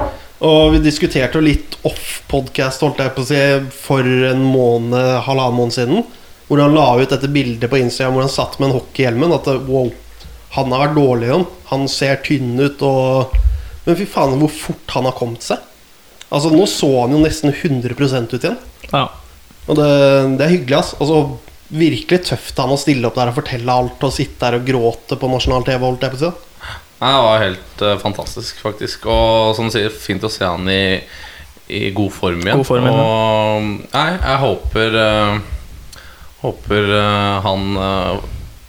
Og 0.46 0.76
vi 0.76 0.82
diskuterte 0.84 1.40
jo 1.40 1.44
litt 1.44 1.76
off-podkast, 1.88 2.84
holdt 2.86 3.02
jeg 3.02 3.16
på 3.16 3.24
å 3.26 3.28
si, 3.28 3.40
for 3.76 4.06
en 4.06 4.44
måned, 4.46 5.24
halvannen 5.26 5.58
måned 5.58 5.76
siden. 5.76 6.06
Hvor 6.48 6.62
han 6.62 6.78
la 6.78 6.86
ut 7.00 7.10
dette 7.12 7.32
bildet 7.34 7.70
på 7.70 7.82
Instagram 7.82 8.16
hvor 8.16 8.26
han 8.28 8.34
satt 8.34 8.60
med 8.60 8.70
en 8.70 8.78
hockeyhjelmen. 8.78 9.34
At 9.36 9.50
wow, 9.68 9.90
han 10.56 10.72
har 10.74 10.86
vært 10.86 10.98
dårlig 11.00 11.30
igjen. 11.30 11.48
Han 11.74 11.90
ser 11.92 12.22
tynn 12.26 12.56
ut 12.62 12.86
og 12.86 13.38
Men 13.88 13.98
fy 13.98 14.06
faen, 14.06 14.36
hvor 14.38 14.52
fort 14.54 14.94
han 14.94 15.08
har 15.08 15.16
kommet 15.18 15.42
seg. 15.42 15.62
Altså, 16.30 16.52
nå 16.54 16.66
så 16.70 16.90
han 17.00 17.16
jo 17.16 17.22
nesten 17.24 17.50
100% 17.50 18.36
ut 18.36 18.44
igjen. 18.44 18.60
ja. 18.94 19.08
Og 19.70 19.78
det, 19.78 19.88
det 20.38 20.46
er 20.46 20.52
hyggelig, 20.54 20.78
ass. 20.80 20.92
Altså, 20.98 21.38
virkelig 21.70 22.24
tøft 22.26 22.58
av 22.60 22.66
han 22.68 22.76
å 22.76 22.82
stille 22.82 23.06
opp 23.08 23.18
der 23.20 23.32
og 23.32 23.38
fortelle 23.38 23.74
alt 23.74 24.06
og 24.06 24.14
sitte 24.14 24.42
der 24.42 24.58
og 24.58 24.66
gråte 24.68 25.18
på 25.20 25.30
nasjonal 25.30 25.66
TV. 25.68 25.84
Holdt 25.86 26.06
jeg 26.06 26.16
på 26.16 26.30
å 26.30 26.34
Det 27.00 27.12
var 27.26 27.44
helt 27.44 27.84
uh, 27.86 27.96
fantastisk, 28.02 28.62
faktisk. 28.64 29.06
Og 29.10 29.54
som 29.58 29.70
du 29.70 29.76
sier, 29.76 29.94
fint 29.94 30.26
å 30.26 30.32
se 30.34 30.46
han 30.46 30.66
i, 30.72 31.00
i 31.70 31.90
god 31.96 32.14
form 32.16 32.42
igjen. 32.42 32.60
God 32.62 32.68
form 32.68 32.90
og 32.90 33.70
nei, 33.94 34.10
jeg 34.18 34.44
håper 34.46 35.00
uh, 35.00 35.40
Håper 36.40 36.86
uh, 36.96 37.44
han 37.44 37.80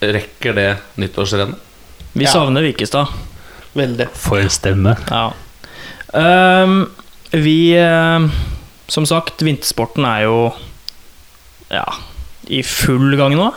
rekker 0.01 0.55
det 0.57 0.71
nyttårsrennet. 0.99 1.69
Vi 2.11 2.25
Ja. 2.25 2.33
savner 2.33 2.65
Vikestad. 2.65 3.07
Veldig. 3.77 4.09
For 4.19 4.41
en 4.41 4.51
stemme. 4.51 4.97
Ja. 5.07 5.29
Um, 6.11 6.89
vi 7.31 7.71
Som 8.91 9.05
sagt, 9.07 9.39
vintersporten 9.39 10.03
er 10.03 10.25
jo 10.25 10.39
ja, 11.71 11.85
i 12.47 12.63
full 12.65 13.15
gang 13.19 13.35
nå. 13.37 13.51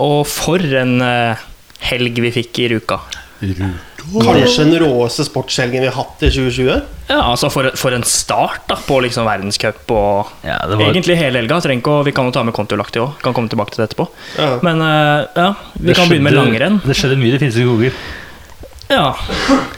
Og 0.00 0.22
for 0.28 0.62
en 0.80 1.00
eh, 1.04 1.48
helg 1.90 2.20
vi 2.24 2.32
fikk 2.34 2.62
i 2.64 2.68
Ruka. 2.74 3.00
Kanskje 3.40 4.64
den 4.66 4.76
råeste 4.82 5.24
sportshelgen 5.24 5.82
vi 5.84 5.88
har 5.88 5.96
hatt 5.96 6.22
i 6.24 6.30
2020. 6.32 6.80
Ja, 7.10 7.20
altså 7.20 7.50
for, 7.52 7.68
for 7.78 7.94
en 7.96 8.04
start 8.06 8.66
da 8.68 8.76
på 8.84 8.98
liksom 9.04 9.28
verdenscup 9.28 9.92
og 9.92 10.30
Ja, 10.46 10.58
det 10.68 10.76
var, 10.76 10.86
Egentlig 10.88 11.16
hele 11.20 11.40
helga. 11.40 11.60
Ikke 11.74 11.94
å, 11.94 12.02
Vi 12.06 12.14
kan 12.16 12.28
jo 12.28 12.34
ta 12.34 12.44
med 12.46 12.56
kontiolaktig 12.56 13.02
òg. 13.02 13.16
Kan 13.24 13.36
komme 13.36 13.52
tilbake 13.52 13.74
til 13.74 13.82
det 13.82 13.90
etterpå. 13.90 14.08
Ja. 14.38 14.50
Men 14.66 14.82
eh, 14.84 15.28
ja, 15.36 15.52
vi 15.76 15.90
det 15.92 15.98
kan 15.98 16.10
begynne 16.10 16.28
med 16.28 16.38
langrenn. 16.38 16.80
Det 16.84 16.96
skjedde 16.98 17.20
mye 17.20 17.36
det 17.36 17.42
finnes 17.44 17.60
i 17.60 17.66
skoger. 17.66 18.00
Ja, 18.90 19.12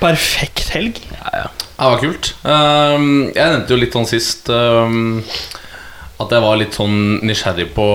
Perfekt 0.01 0.71
helg. 0.73 1.03
Ja, 1.13 1.49
Det 1.53 1.91
var 1.93 1.99
kult. 2.01 2.31
Ehm, 2.49 3.09
jeg 3.35 3.43
nevnte 3.43 3.75
jo 3.75 3.81
litt 3.83 3.97
sånn 3.97 4.09
sist 4.09 4.49
ehm, 4.53 5.21
at 6.25 6.35
jeg 6.37 6.45
var 6.45 6.59
litt 6.61 6.77
sånn 6.77 6.99
nysgjerrig 7.27 7.69
på 7.77 7.87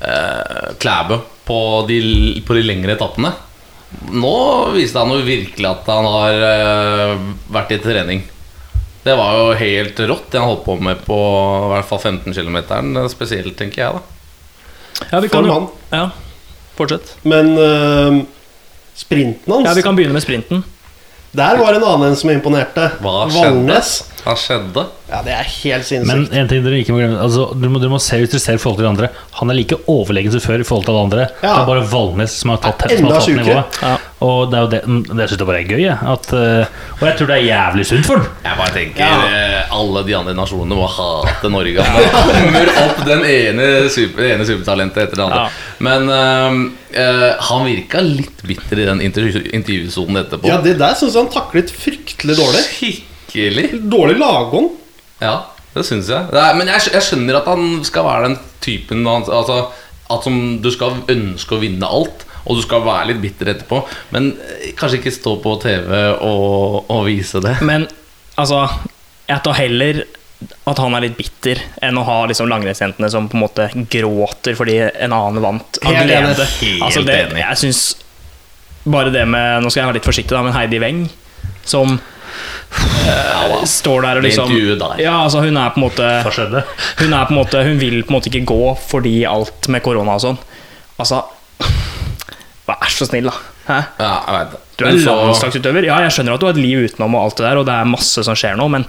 eh, 0.00 0.68
Klæbø 0.82 1.20
på 1.46 1.58
de, 1.88 1.98
på 2.46 2.56
de 2.58 2.64
lengre 2.66 2.96
etappene. 2.96 3.32
Nå 4.10 4.32
viste 4.74 4.98
han 4.98 5.12
jo 5.14 5.20
virkelig 5.26 5.68
at 5.70 5.86
han 5.92 6.08
har 6.10 6.46
eh, 6.50 7.28
vært 7.54 7.76
i 7.76 7.82
trening. 7.84 8.24
Det 9.06 9.14
var 9.14 9.36
jo 9.38 9.50
helt 9.60 10.00
rått, 10.10 10.30
det 10.32 10.40
han 10.42 10.48
holdt 10.50 10.64
på 10.66 10.74
med 10.82 11.02
på 11.06 11.16
i 11.16 11.68
hvert 11.76 11.86
fall 11.86 12.00
15 12.02 12.34
km. 12.34 12.56
Spesielt, 13.12 13.54
tenker 13.58 13.84
jeg. 13.84 14.00
da 14.00 15.12
Ja, 15.12 15.20
vi 15.22 15.30
kan 15.30 15.46
mann. 15.46 15.68
Ja, 15.92 16.08
fortsett. 16.74 17.12
Men 17.22 17.52
øhm, 17.54 18.24
sprinten 18.98 19.52
hans 19.52 19.68
Ja, 19.68 19.76
Vi 19.78 19.84
kan 19.86 19.94
begynne 19.94 20.16
med 20.16 20.26
sprinten. 20.26 20.64
Der 21.36 21.58
var 21.60 21.76
en 21.76 21.84
annen 21.84 22.10
en 22.10 22.18
som 22.18 22.32
imponerte. 22.34 22.88
Hva? 23.04 23.28
Valnes. 23.30 24.00
Hva 24.26 24.32
skjedde? 24.34 24.82
Ja, 25.06 25.20
det 25.22 25.34
er 25.36 25.46
helt 25.46 25.86
sinnssykt. 25.86 26.08
Men 26.10 26.24
en 26.34 26.48
ting 26.50 26.64
dere 26.64 26.80
ikke 26.82 26.90
må 26.90 26.98
glemme 26.98 27.20
altså, 27.22 27.44
dere, 27.54 27.70
må, 27.70 27.78
dere 27.78 27.92
må 27.92 28.00
se 28.02 28.16
hvis 28.18 28.32
dere 28.32 28.42
ser 28.42 28.56
i 28.58 28.58
forhold 28.58 28.80
til 28.80 28.86
de 28.88 28.90
andre. 28.90 29.10
Han 29.38 29.52
er 29.52 29.58
like 29.60 29.78
overlegen 29.92 30.34
som 30.34 30.42
før 30.42 30.64
i 30.64 30.66
forhold 30.66 30.88
til 30.88 30.94
alle 30.96 31.04
andre. 31.06 31.26
Ja. 31.44 31.52
Det 31.52 31.60
er 31.60 31.68
bare 31.68 31.84
Valnes 31.92 32.34
som 32.40 32.50
har 32.50 32.58
tatt, 32.64 32.82
som 32.82 32.90
har 32.90 33.14
enda 33.14 33.20
tatt 33.20 33.38
nivået. 33.38 33.78
Ja. 33.86 33.92
Og 34.26 34.50
det 34.50 34.58
er 34.58 34.64
jo 34.64 34.70
det 34.72 34.80
Jeg 34.88 35.30
syns 35.30 35.36
jeg 35.36 35.48
bare 35.52 35.60
er 35.60 35.70
gøy. 35.70 35.82
jeg, 35.84 36.10
At, 36.16 36.28
eh, 36.34 36.74
og 36.96 37.06
jeg 37.06 37.18
tror 37.20 37.30
det 37.30 37.38
er 37.38 37.46
jævlig 37.46 37.86
sunt 37.92 38.10
for 38.10 38.18
den. 38.18 38.36
Jeg 38.48 38.60
bare 38.64 38.74
tenker 38.80 39.06
ja. 39.06 39.64
alle 39.78 40.04
de 40.10 40.18
andre 40.18 40.36
nasjonene 40.42 40.82
må 40.82 40.90
hate 40.98 41.54
Norge. 41.54 41.86
Han 42.18 42.34
kommer 42.34 42.74
opp 42.82 43.02
den 43.06 43.26
ene, 43.30 43.72
super, 43.94 44.26
det 44.26 44.34
ene 44.34 44.50
supertalentet 44.50 45.04
etter 45.06 45.20
det 45.20 45.28
andre. 45.28 45.42
Ja. 45.46 45.74
Men 45.86 46.14
eh, 46.18 46.62
eh, 47.06 47.28
han 47.46 47.68
virka 47.68 48.02
litt 48.02 48.42
bitter 48.42 48.82
i 48.82 48.90
den 48.90 49.06
intervjusonen 49.06 50.24
etterpå. 50.24 50.50
Ja, 50.50 50.58
det 50.64 50.80
der 50.82 50.98
syns 50.98 51.14
jeg 51.14 51.22
han 51.28 51.36
taklet 51.36 51.70
fryktelig 51.70 52.42
dårlig. 52.42 52.66
Skikkelig. 52.72 53.12
Dårlig 53.92 54.16
lagånd. 54.20 54.70
Ja, 55.22 55.36
det 55.74 55.84
syns 55.88 56.08
jeg. 56.12 56.28
Det 56.32 56.40
er, 56.42 56.54
men 56.58 56.70
jeg, 56.72 56.86
jeg 56.92 57.04
skjønner 57.06 57.38
at 57.40 57.50
han 57.52 57.66
skal 57.86 58.04
være 58.08 58.28
den 58.30 58.38
typen 58.64 59.04
han- 59.08 59.26
altså, 59.28 59.66
At 60.10 60.22
som 60.22 60.36
du 60.62 60.68
skal 60.70 61.00
ønske 61.10 61.56
å 61.56 61.60
vinne 61.60 61.86
alt. 61.88 62.22
Og 62.46 62.54
du 62.56 62.62
skal 62.62 62.84
være 62.86 63.08
litt 63.08 63.18
bitter 63.18 63.48
etterpå, 63.50 63.80
men 64.14 64.28
eh, 64.38 64.68
kanskje 64.78 65.00
ikke 65.00 65.10
stå 65.16 65.32
på 65.42 65.56
TV 65.64 65.88
og, 66.22 66.84
og 66.94 67.00
vise 67.08 67.40
det. 67.42 67.56
Men 67.66 67.88
altså, 68.38 68.60
jeg 69.26 69.42
tar 69.42 69.56
heller 69.58 70.04
at 70.70 70.78
han 70.78 70.94
er 70.94 71.02
litt 71.08 71.16
bitter, 71.18 71.58
enn 71.82 71.98
å 71.98 72.04
ha 72.06 72.20
liksom 72.30 72.46
langrennsjentene 72.52 73.10
som 73.10 73.26
på 73.32 73.34
en 73.34 73.42
måte 73.48 73.66
gråter 73.90 74.54
fordi 74.54 74.76
en 74.84 75.16
annen 75.16 75.42
vant 75.42 75.80
av 75.82 75.90
Helt 75.96 76.06
glede. 76.06 76.46
Helt 76.60 76.84
Altså 76.86 77.02
det, 77.08 77.16
enig. 77.32 77.40
jeg 77.42 77.60
synes 77.64 77.82
bare 78.86 79.10
det 79.10 79.24
med 79.26 79.64
Nå 79.64 79.72
skal 79.72 79.80
jeg 79.82 79.88
være 79.90 79.98
litt 79.98 80.06
forsiktig, 80.06 80.36
da, 80.36 80.44
men 80.46 80.54
Heidi 80.54 80.78
Weng, 80.84 81.02
som 81.66 81.96
eh, 83.06 83.64
står 83.64 84.02
der 84.06 84.20
og 84.20 84.26
liksom. 84.26 84.52
Ja, 85.00 85.14
altså 85.24 85.40
hun 85.44 85.56
er 85.56 85.70
på 85.74 85.80
en 85.80 85.86
måte? 85.86 86.10
Hun 87.00 87.12
er 87.14 87.24
på 87.28 87.34
en 87.34 87.40
måte 87.40 87.62
Hun 87.66 87.78
vil 87.80 88.02
på 88.02 88.12
en 88.12 88.18
måte 88.18 88.30
ikke 88.32 88.44
gå 88.48 88.76
fordi 88.90 89.16
alt 89.28 89.68
med 89.72 89.82
korona 89.84 90.16
og 90.18 90.24
sånn. 90.26 90.38
Altså 90.98 91.22
Vær 92.66 92.88
så 92.90 93.06
snill, 93.06 93.28
da. 93.30 93.36
Hæ? 93.66 93.76
Ja, 94.02 94.14
jeg 94.26 94.38
vet 94.40 94.50
det. 94.50 94.58
Du 94.76 94.84
er 94.86 94.96
så- 95.04 95.12
landslagsutøver. 95.26 95.84
Ja, 95.86 96.00
jeg 96.02 96.10
skjønner 96.16 96.34
at 96.34 96.40
du 96.40 96.46
har 96.46 96.52
et 96.56 96.60
liv 96.62 96.78
utenom 96.88 97.14
og 97.14 97.22
alt 97.28 97.36
det 97.36 97.46
der, 97.46 97.58
og 97.60 97.66
det 97.66 97.74
er 97.74 97.84
masse 97.84 98.24
som 98.26 98.34
skjer 98.34 98.56
nå, 98.58 98.66
men 98.70 98.84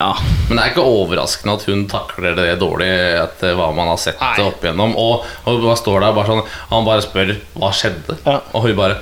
ja. 0.00 0.12
Men 0.48 0.56
det 0.58 0.64
er 0.64 0.70
ikke 0.72 0.84
overraskende 0.84 1.54
at 1.54 1.62
hun 1.70 1.86
takler 1.88 2.34
det 2.36 2.58
dårlig 2.60 2.88
etter 3.22 3.54
hva 3.54 3.68
man 3.74 3.86
har 3.88 3.96
sett 4.02 4.20
Nei. 4.20 4.34
opp 4.44 4.60
igjennom. 4.64 4.96
Og, 4.98 5.24
og 5.46 5.60
bare 5.62 5.76
står 5.78 6.00
der 6.00 6.12
bare 6.16 6.26
sånn 6.26 6.46
Han 6.70 6.84
bare 6.84 7.02
spør 7.04 7.36
hva 7.56 7.70
skjedde, 7.72 8.16
Ja. 8.26 8.40
og 8.52 8.62
hun 8.66 8.76
bare 8.76 8.96
«Ja, 8.98 9.00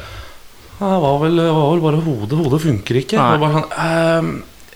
Det 0.80 0.98
var 1.04 1.18
vel, 1.20 1.36
var 1.44 1.66
vel 1.74 1.82
bare 1.84 2.00
hodet. 2.04 2.38
Hodet 2.40 2.62
funker 2.62 3.00
ikke. 3.02 3.18
Nei. 3.20 3.26
var 3.36 3.42
bare 3.42 3.58
sånn 3.58 3.74
«Ehm, 3.84 4.30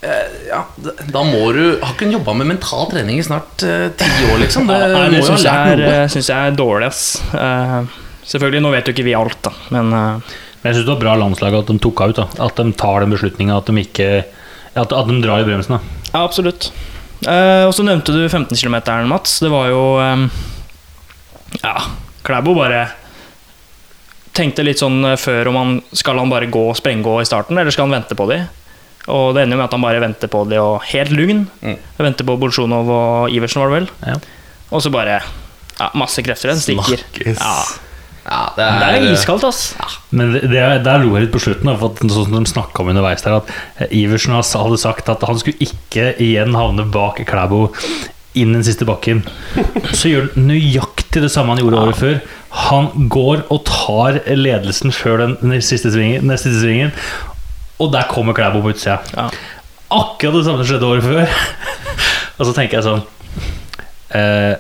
eh, 0.05 0.35
ja, 0.51 0.61
da 1.09 1.23
må 1.25 1.47
du 1.57 1.63
Har 1.81 1.95
ikke 1.95 2.11
hun 2.11 2.17
jobba 2.19 2.35
med 2.37 2.51
mental 2.53 2.91
trening 2.93 3.19
i 3.23 3.25
snart 3.25 3.65
eh, 3.65 3.87
ti 3.97 4.11
år, 4.29 4.37
liksom? 4.45 4.69
Det, 4.69 4.79
Nei, 4.93 5.07
det 5.17 5.25
syns 5.25 5.47
jeg, 5.49 5.95
synes 6.13 6.31
jeg 6.35 6.53
er 6.53 6.59
dårlig, 6.61 6.93
ass. 6.93 7.05
Uh, 7.33 7.89
selvfølgelig, 8.29 8.63
nå 8.67 8.75
vet 8.77 8.91
jo 8.91 8.97
ikke 8.97 9.09
vi 9.09 9.17
alt, 9.17 9.41
da, 9.49 9.55
men 9.73 9.93
uh, 9.97 10.37
Men 10.61 10.71
jeg 10.71 10.79
syns 10.79 10.87
det 10.87 10.95
var 10.95 11.03
bra 11.07 11.19
landslag 11.25 11.57
at 11.57 11.73
de 11.73 11.81
tok 11.89 12.05
av 12.05 12.13
ut. 12.13 12.21
da 12.21 12.47
At 12.47 12.61
de 12.61 12.77
tar 12.85 13.05
den 13.05 13.17
beslutninga. 13.17 13.59
At 13.61 13.73
de 13.73 14.09
At, 14.75 14.93
at 14.93 15.09
de 15.09 15.21
drar 15.23 15.41
i 15.41 15.49
bremsen. 15.49 15.79
da 15.79 16.05
ja, 16.15 16.23
absolutt. 16.23 16.69
Eh, 17.27 17.65
og 17.67 17.73
så 17.75 17.83
nevnte 17.83 18.15
du 18.15 18.23
15 18.29 18.55
km, 18.55 18.77
Mats. 19.11 19.41
Det 19.43 19.51
var 19.51 19.71
jo 19.73 19.83
eh, 19.99 20.27
Ja, 21.63 21.75
Klæbo 22.25 22.55
bare 22.57 22.87
tenkte 24.35 24.65
litt 24.67 24.81
sånn 24.83 25.01
eh, 25.13 25.17
før 25.21 25.51
om 25.53 25.59
han 25.61 25.73
skal 25.95 26.19
han 26.21 26.33
bare 26.33 26.51
gå 26.53 26.67
sprenggå 26.79 27.19
i 27.23 27.29
starten, 27.29 27.59
eller 27.61 27.75
skal 27.75 27.89
han 27.89 27.97
vente 28.01 28.17
på 28.19 28.27
de? 28.33 28.41
Og 29.13 29.35
det 29.37 29.43
ender 29.45 29.59
jo 29.59 29.61
med 29.61 29.67
at 29.69 29.75
han 29.77 29.83
bare 29.85 30.01
venter 30.01 30.31
på 30.33 30.45
de, 30.49 30.59
og 30.63 30.85
helt 30.91 31.11
lugn. 31.13 31.43
Mm. 31.61 31.75
Venter 32.01 32.25
på 32.29 32.39
Bolsjunov 32.41 32.89
og 32.95 33.35
Iversen, 33.37 33.61
var 33.61 33.69
det 33.73 33.81
vel. 33.83 33.89
Ja. 34.07 34.15
Og 34.73 34.81
så 34.85 34.91
bare 34.95 35.19
ja, 35.21 35.89
masse 35.99 36.23
krefter. 36.25 36.55
Den 36.55 36.63
stikker. 36.65 37.03
Ja, 37.35 37.57
Ja, 38.25 38.39
det 38.57 38.65
det 38.81 38.87
er, 38.87 38.95
er 39.05 39.11
iskaldt, 39.13 39.43
ass. 39.45 39.75
Men 40.09 40.31
det, 40.33 40.47
det, 40.49 40.57
er- 40.65 40.79
der 40.81 41.03
lo 41.03 41.11
jeg 41.13 41.27
litt 41.27 41.35
på 41.35 41.43
slutten, 41.45 41.69
da, 41.69 41.75
for 41.77 41.93
at, 41.93 41.99
sånn 42.09 42.31
som 42.31 42.39
de 42.39 42.49
snakka 42.49 42.81
om 42.81 42.89
underveis 42.95 43.21
der, 43.21 43.35
at 43.43 43.93
Iversen 43.93 44.33
hadde 44.33 44.79
sagt 44.81 45.11
at 45.13 45.27
han 45.29 45.37
skulle 45.43 45.61
ikke 45.61 46.07
igjen 46.25 46.57
havne 46.57 46.87
bak 46.89 47.21
Klæbo 47.29 47.67
inn 48.35 48.53
den 48.57 48.65
siste 48.67 48.87
bakken. 48.89 49.23
Så 49.95 50.11
gjør 50.11 50.29
han 50.35 50.49
nøyaktig 50.51 51.23
det 51.23 51.31
samme 51.33 51.55
han 51.55 51.63
gjorde 51.63 51.83
året 51.85 52.01
før. 52.01 52.17
Han 52.69 53.09
går 53.11 53.45
og 53.55 53.65
tar 53.69 54.21
ledelsen 54.35 54.93
før 54.95 55.23
den, 55.25 55.37
den 55.43 55.63
siste 55.65 55.91
svingen, 55.95 56.27
den 56.29 56.39
siste 56.41 56.61
svingen, 56.63 56.93
og 57.83 57.91
der 57.95 58.07
kommer 58.11 58.35
Klæbo 58.37 58.61
på 58.63 58.75
utsida. 58.75 59.01
Ja. 59.15 59.29
Akkurat 59.95 60.39
det 60.41 60.45
samme 60.47 60.67
skjedde 60.67 60.87
året 60.87 61.07
før. 61.07 61.35
og 62.39 62.47
så 62.49 62.55
tenker 62.57 62.79
jeg 62.81 62.87
sånn 62.87 63.03
eh, 64.19 64.55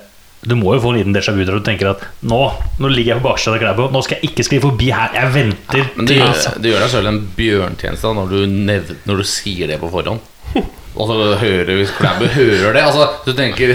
Du 0.47 0.55
må 0.61 0.75
jo 0.77 0.83
få 0.85 0.93
en 0.93 0.99
liten 1.01 1.15
déjà 1.17 1.33
vu 1.35 1.41
der 1.43 1.57
du 1.57 1.65
tenker 1.65 1.89
at 1.95 2.03
nå, 2.29 2.39
nå 2.79 2.91
ligger 2.93 3.15
jeg 3.15 3.23
på 3.23 3.29
baksida 3.31 3.57
av 3.57 3.63
Klæbo, 3.63 3.87
nå 3.95 4.03
skal 4.05 4.19
jeg 4.21 4.31
ikke 4.31 4.45
skli 4.47 4.61
forbi 4.63 4.91
her. 4.95 5.11
Jeg 5.17 5.33
venter 5.35 5.87
Men 5.97 6.11
det, 6.11 6.21
gjør- 6.21 6.59
du 6.63 6.69
gjør 6.71 6.85
deg 6.87 6.93
selv 6.95 7.11
en 7.11 7.21
bjørntjeneste 7.39 8.07
da, 8.11 8.15
når 8.21 8.35
du, 8.35 8.41
nevner, 8.71 9.01
når 9.09 9.23
du 9.23 9.29
sier 9.35 9.71
det 9.73 9.81
på 9.83 9.91
forhånd. 9.95 10.23
Og 10.96 11.09
så 11.11 11.14
hører 11.40 11.74
hvis 11.80 11.90
Klæbu 11.98 12.28
hører 12.37 12.72
det 12.76 12.83
altså, 12.87 13.09
Du 13.26 13.33
tenker 13.35 13.72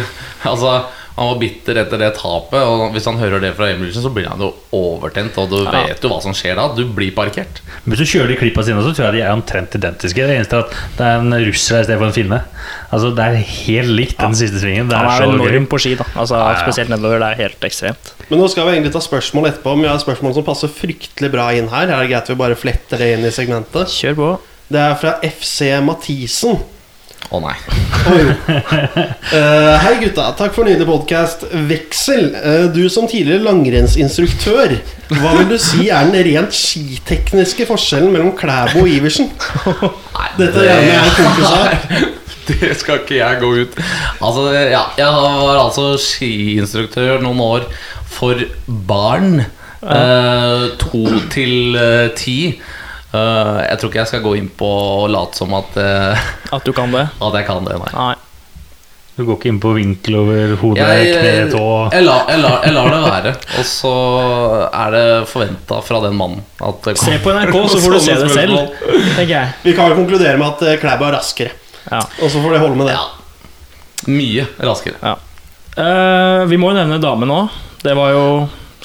Altså 0.47 0.85
Han 1.19 1.33
var 1.33 1.39
bitter 1.41 1.75
etter 1.81 1.99
det 1.99 2.13
tapet, 2.15 2.61
og 2.63 2.93
hvis 2.93 3.03
han 3.09 3.17
hører 3.19 3.41
det 3.43 3.49
fra 3.57 3.67
Emilsen, 3.73 3.99
så 4.05 4.07
blir 4.15 4.29
han 4.31 4.39
jo 4.39 4.53
overtent, 4.71 5.35
og 5.41 5.49
du 5.51 5.57
Ja. 5.65 5.81
vet 5.89 5.99
jo 6.05 6.07
hva 6.13 6.21
som 6.23 6.31
skjer 6.31 6.55
da. 6.55 6.69
Du 6.77 6.85
blir 6.95 7.11
parkert. 7.11 7.59
Men 7.83 7.91
Hvis 7.97 8.05
du 8.05 8.11
kjører 8.13 8.29
de 8.31 8.37
klippa 8.39 8.63
sine, 8.63 8.79
så 8.85 8.93
tror 8.95 9.09
jeg 9.09 9.17
de 9.17 9.21
er 9.25 9.33
omtrent 9.35 9.75
identiske. 9.75 10.15
Det 10.15 10.37
eneste 10.37 10.55
er 10.55 10.63
at 10.63 10.77
det 10.95 11.03
er 11.09 11.19
en 11.19 11.35
russer 11.43 11.75
her 11.75 11.81
i 11.83 11.87
stedet 11.89 11.99
for 11.99 12.07
en 12.07 12.15
finne. 12.15 12.39
Altså 12.95 13.11
Det 13.17 13.25
er 13.25 13.35
helt 13.35 13.91
likt 13.99 14.17
den 14.23 14.33
siste 14.39 14.63
svingen. 14.63 14.87
Det 14.87 14.95
Han 14.95 15.05
er 15.05 15.11
er 15.11 15.19
så 15.19 15.27
gøy. 15.27 15.43
enorm 15.51 15.67
på 15.67 15.81
ski, 15.83 15.93
da. 15.99 16.07
Altså, 16.15 16.39
Ja, 16.39 16.53
ja. 16.55 16.63
Spesielt 16.63 16.89
nedover. 16.95 17.19
Det 17.19 17.29
er 17.33 17.41
helt 17.43 17.59
ekstremt. 17.67 18.13
Men 18.29 18.39
nå 18.39 18.47
skal 18.49 18.63
vi 18.71 18.77
egentlig 18.79 18.93
ta 18.95 19.03
spørsmål 19.03 19.51
etterpå, 19.51 19.75
men 19.75 19.81
vi 19.83 19.91
har 19.91 19.99
spørsmål 19.99 20.33
som 20.39 20.43
passer 20.47 20.71
fryktelig 20.71 21.31
bra 21.35 21.49
inn 21.51 21.67
her. 21.67 21.83
Er 21.91 21.99
det 21.99 22.09
greit 22.15 22.29
vi 22.31 22.35
bare 22.39 22.55
fletter 22.55 22.95
det 22.97 23.17
inn 23.19 23.25
i 23.27 23.35
segmentet? 23.35 23.91
Kjør 23.91 24.15
på. 24.15 24.31
Det 24.71 24.79
er 24.87 24.95
fra 24.95 25.19
FC 25.19 25.67
Mathisen. 25.83 26.63
Å 27.29 27.39
nei. 27.43 27.55
Å 28.09 28.13
jo. 28.17 28.29
Eh, 29.29 29.75
hei 29.83 29.97
gutta, 30.01 30.31
takk 30.39 30.55
for 30.55 30.65
nydelig 30.65 30.87
podkast. 30.89 31.43
Veksel, 31.69 32.31
uh, 32.33 32.63
du 32.73 32.87
som 32.89 33.05
tidligere 33.09 33.43
langrennsinstruktør, 33.45 34.73
hva 35.19 35.33
vil 35.35 35.51
du 35.51 35.57
si 35.61 35.91
er 35.93 36.09
den 36.09 36.25
rent 36.25 36.55
skitekniske 36.57 37.67
forskjellen 37.69 38.09
mellom 38.15 38.31
Klæbo 38.39 38.81
og 38.81 38.89
Iversen? 38.89 39.29
Dette 40.39 40.63
er 40.63 40.81
gjerne 40.87 41.27
en 41.27 41.45
her. 41.51 42.09
Det 42.49 42.71
skal 42.79 43.03
ikke 43.03 43.19
jeg 43.19 43.37
gå 43.43 43.51
ut. 43.61 43.77
Altså, 44.25 44.47
ja, 44.57 44.81
jeg 44.97 45.13
var 45.13 45.59
altså 45.67 45.91
skiinstruktør 46.01 47.21
noen 47.21 47.43
år 47.45 47.69
for 48.09 48.41
barn. 48.89 49.43
Uh, 49.83 50.73
to 50.81 51.05
til 51.29 51.77
ti. 52.17 52.39
Eh, 53.09 53.59
jeg 53.65 53.79
tror 53.81 53.89
ikke 53.89 54.01
jeg 54.03 54.09
skal 54.11 54.25
gå 54.25 54.31
inn 54.37 54.49
på 54.53 54.67
å 54.69 55.05
late 55.09 55.39
som 55.39 55.53
at, 55.57 55.77
uh, 55.81 56.25
At 56.53 56.65
du 56.65 56.73
kan 56.77 56.91
det. 56.93 57.07
at 57.25 57.37
jeg 57.39 57.47
kan 57.47 57.65
det, 57.65 57.77
nei. 57.81 57.93
Nei. 57.95 58.17
Du 59.19 59.25
går 59.27 59.35
ikke 59.35 59.49
inn 59.51 59.57
på 59.59 59.73
vinkel 59.75 60.15
over 60.15 60.51
hodet, 60.61 60.83
Jeg, 60.95 61.07
kne, 61.17 61.31
tå 61.51 61.63
jeg, 61.91 62.05
lar, 62.05 62.29
jeg, 62.31 62.39
la, 62.39 62.51
jeg 62.63 62.71
lar 62.71 62.93
det 62.93 62.99
være. 63.03 63.33
Og 63.59 63.65
så 63.67 63.91
er 64.69 64.93
det 64.95 65.01
forventa 65.27 65.81
fra 65.83 65.99
den 66.05 66.15
mannen 66.15 66.45
at 66.63 66.79
det 66.87 66.93
Se 67.01 67.17
på 67.19 67.33
NRK, 67.35 67.57
så 67.73 67.81
får 67.83 67.97
du 67.97 67.99
se 68.05 68.15
det 68.21 68.29
selv. 68.31 68.77
Tenker 69.17 69.33
jeg. 69.33 69.57
Vi 69.65 69.73
kan 69.75 69.91
jo 69.91 69.99
konkludere 69.99 70.39
med 70.39 70.47
at 70.53 70.63
eh, 70.69 70.79
Klæbo 70.79 71.09
er 71.09 71.17
raskere. 71.17 71.51
Ja. 71.89 71.99
Og 71.99 72.31
så 72.31 72.39
får 72.39 72.55
det 72.55 72.63
holde 72.63 72.79
med 72.79 72.87
det. 72.87 72.95
Ja. 72.95 74.07
Mye 74.07 74.47
raskere. 74.69 75.17
Eh, 75.75 76.47
vi 76.47 76.61
må 76.61 76.71
jo 76.71 76.79
nevne 76.79 77.03
damen 77.03 77.35
òg. 77.35 77.59
Det 77.83 77.99
var 77.99 78.15
jo 78.15 78.25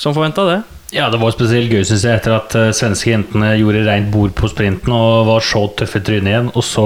som 0.03 0.17
forventa, 0.17 0.49
det. 0.51 0.61
Ja, 0.95 1.09
det 1.11 1.19
var 1.19 1.33
spesielt 1.35 1.73
gøy, 1.73 1.83
synes 1.83 2.05
jeg, 2.07 2.21
etter 2.21 2.37
at 2.37 2.55
uh, 2.55 2.69
svenske 2.77 3.11
jentene 3.11 3.57
gjorde 3.59 3.83
rent 3.89 4.13
bord 4.15 4.35
på 4.39 4.51
sprinten 4.53 4.93
og 4.95 5.25
var 5.27 5.43
så 5.43 5.65
tøffe 5.81 5.99
i 5.99 6.05
trynet 6.07 6.31
igjen. 6.31 6.53
Og 6.55 6.63
så 6.63 6.85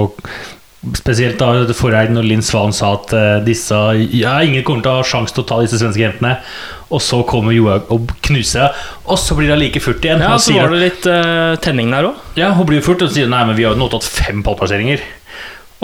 spesielt 0.97 1.37
da 1.41 1.67
Foreid 1.75 2.13
når 2.15 2.25
Linn 2.25 2.41
Svan 2.45 2.73
sa 2.73 2.93
at 2.95 3.13
uh, 3.13 3.37
disse 3.45 3.75
Ja, 4.15 4.37
ingen 4.41 4.63
kommer 4.65 4.85
til 4.85 4.93
å 4.93 5.01
ha 5.01 5.05
sjanse 5.05 5.35
til 5.35 5.43
å 5.43 5.49
ta 5.51 5.59
disse 5.61 5.77
svenske 5.81 6.01
jentene. 6.01 6.39
Og 6.89 7.03
så 7.05 7.21
kommer 7.29 7.53
Johaug 7.53 7.91
og 7.93 8.09
knuser, 8.25 8.73
og 9.05 9.21
så 9.21 9.37
blir 9.37 9.51
det 9.51 9.59
like 9.61 9.83
furt 9.83 10.01
igjen. 10.01 10.25
Ja, 10.25 10.39
Så 10.41 10.57
var 10.57 10.73
det 10.73 10.81
litt 10.87 11.05
uh, 11.05 11.53
tenning 11.61 11.93
der 11.93 12.09
òg. 12.09 12.27
Ja, 12.39 12.49
hun 12.57 12.65
blir 12.71 12.81
furt 12.81 13.05
og 13.05 13.13
sier 13.13 13.29
nei, 13.29 13.43
men 13.45 13.59
vi 13.59 13.67
har 13.67 13.77
jo 13.77 13.83
nå 13.83 13.91
tatt 13.93 14.09
fem 14.09 14.41
pallplasseringer. 14.45 15.05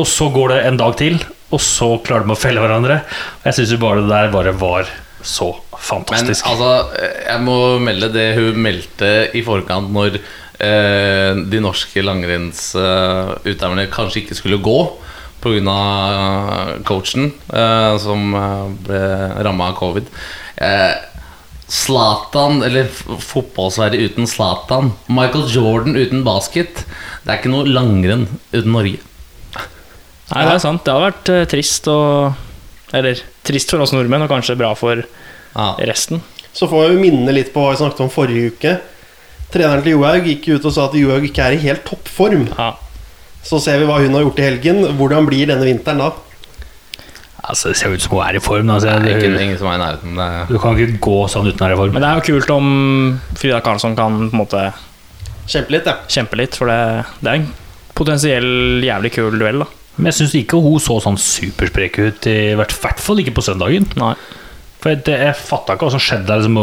Og 0.01 0.09
så 0.09 0.31
går 0.33 0.55
det 0.55 0.61
en 0.65 0.81
dag 0.81 0.97
til, 0.97 1.21
og 1.53 1.61
så 1.61 1.93
klarer 2.01 2.25
de 2.25 2.33
å 2.33 2.39
felle 2.41 2.63
hverandre. 2.63 3.03
Og 3.37 3.51
jeg 3.51 3.59
syns 3.59 3.77
jo 3.77 3.83
bare 3.85 4.01
det 4.01 4.09
der 4.09 4.33
bare 4.33 4.57
var 4.57 4.89
så 5.25 5.49
fantastisk. 5.81 6.45
Men 6.45 6.53
altså, 6.53 6.71
jeg 7.25 7.43
må 7.45 7.57
melde 7.83 8.11
det 8.13 8.27
hun 8.37 8.61
meldte 8.61 9.11
i 9.35 9.41
forkant 9.45 9.91
når 9.93 10.19
eh, 10.19 11.33
de 11.49 11.63
norske 11.63 12.03
langrennsutøverne 12.05 13.89
kanskje 13.93 14.23
ikke 14.23 14.37
skulle 14.37 14.61
gå 14.63 14.79
pga. 15.45 15.75
coachen 16.85 17.33
eh, 17.53 17.97
som 18.01 18.31
eh, 18.33 18.63
ble 18.87 19.01
ramma 19.45 19.71
av 19.71 19.77
covid. 19.81 20.07
Eh, 20.55 20.95
eller 21.65 22.87
Fotball-Sverige 22.93 24.11
uten 24.11 24.27
Zlatan. 24.27 24.93
Michael 25.07 25.49
Jordan 25.49 25.95
uten 25.97 26.23
basket. 26.23 26.85
Det 27.23 27.31
er 27.31 27.39
ikke 27.41 27.53
noe 27.53 27.65
langrenn 27.65 28.27
uten 28.53 28.71
Norge. 28.71 29.01
Nei, 30.31 30.41
det 30.45 30.55
er 30.55 30.61
sant. 30.61 30.85
Det 30.85 30.93
har 30.93 31.05
vært 31.05 31.29
eh, 31.29 31.45
trist 31.49 31.87
og 31.91 32.33
Eller 32.93 33.21
trist 33.43 33.71
for 33.71 33.81
oss 33.81 33.93
nordmenn, 33.95 34.21
og 34.25 34.29
kanskje 34.29 34.57
bra 34.57 34.73
for 34.75 35.03
Ja. 35.55 35.75
resten. 35.79 36.21
Så 36.53 36.67
får 36.69 36.89
vi 36.93 37.09
minne 37.09 37.33
litt 37.33 37.53
på 37.53 37.61
hva 37.63 37.71
vi 37.71 37.77
snakket 37.83 38.01
om 38.05 38.09
forrige 38.09 38.51
uke. 38.53 38.79
Treneren 39.51 39.83
til 39.83 39.93
Johaug 39.95 40.23
gikk 40.25 40.47
ut 40.55 40.65
og 40.65 40.73
sa 40.73 40.85
at 40.85 40.93
Johaug 40.93 41.23
ikke 41.23 41.43
er 41.43 41.53
i 41.55 41.61
helt 41.63 41.83
toppform. 41.85 42.47
Ja. 42.57 42.73
Så 43.43 43.59
ser 43.61 43.79
vi 43.79 43.85
hva 43.85 43.99
hun 44.01 44.13
har 44.13 44.23
gjort 44.23 44.39
i 44.39 44.47
helgen. 44.49 44.97
Hvordan 44.97 45.27
blir 45.27 45.47
denne 45.47 45.63
vinteren 45.67 45.99
da? 45.99 46.11
Altså, 47.45 47.69
det 47.69 47.77
ser 47.77 47.93
ut 47.93 48.01
som 48.01 48.15
hun 48.17 48.23
er 48.25 48.35
i 48.39 48.41
form. 48.41 48.69
Altså, 48.73 48.89
Det 49.03 49.11
er 49.11 49.19
ikke, 49.19 49.41
ingen 49.43 49.57
som 49.59 49.67
er 49.69 49.75
i 49.77 49.83
nærheten. 49.83 50.15
Det 50.17 50.47
du 50.49 50.57
kan 50.59 50.75
ikke 50.79 50.99
gå 50.99 51.17
sånn 51.29 51.45
uten 51.47 51.61
å 51.61 51.67
være 51.67 51.73
i 51.75 51.79
form. 51.83 51.93
Men 51.93 52.01
det 52.01 52.09
er 52.09 52.15
jo 52.19 52.25
kult 52.39 52.49
om 52.55 53.21
Frida 53.37 53.61
Karlsson 53.61 53.95
kan 53.95 54.17
på 54.29 54.33
en 54.33 54.39
måte 54.41 54.73
Kjempe 55.45 55.69
litt, 55.75 55.85
ja. 55.85 55.93
kjempe 56.09 56.35
litt, 56.39 56.55
for 56.57 56.65
det, 56.65 57.05
det 57.21 57.29
er 57.29 57.35
en 57.37 57.51
potensiell 57.93 58.81
jævlig 58.81 59.11
kul 59.13 59.35
duell, 59.37 59.59
da. 59.61 59.67
Men 59.95 60.11
jeg 60.11 60.19
syns 60.19 60.33
ikke 60.39 60.59
hun 60.59 60.81
så 60.83 60.97
sånn 61.03 61.19
supersprek 61.21 61.99
ut, 62.03 62.27
i 62.27 62.55
hvert 62.57 62.75
hvert 62.85 63.03
fall 63.03 63.21
ikke 63.21 63.35
på 63.35 63.45
søndagen. 63.45 63.87
Nei. 63.99 64.15
For 64.85 64.93
jeg, 64.93 65.17
jeg 65.17 65.33
fatta 65.39 65.73
ikke 65.73 65.87
hva 65.87 65.93
som 65.95 66.01
skjedde 66.03 66.27
der. 66.29 66.43
Liksom, 66.43 66.57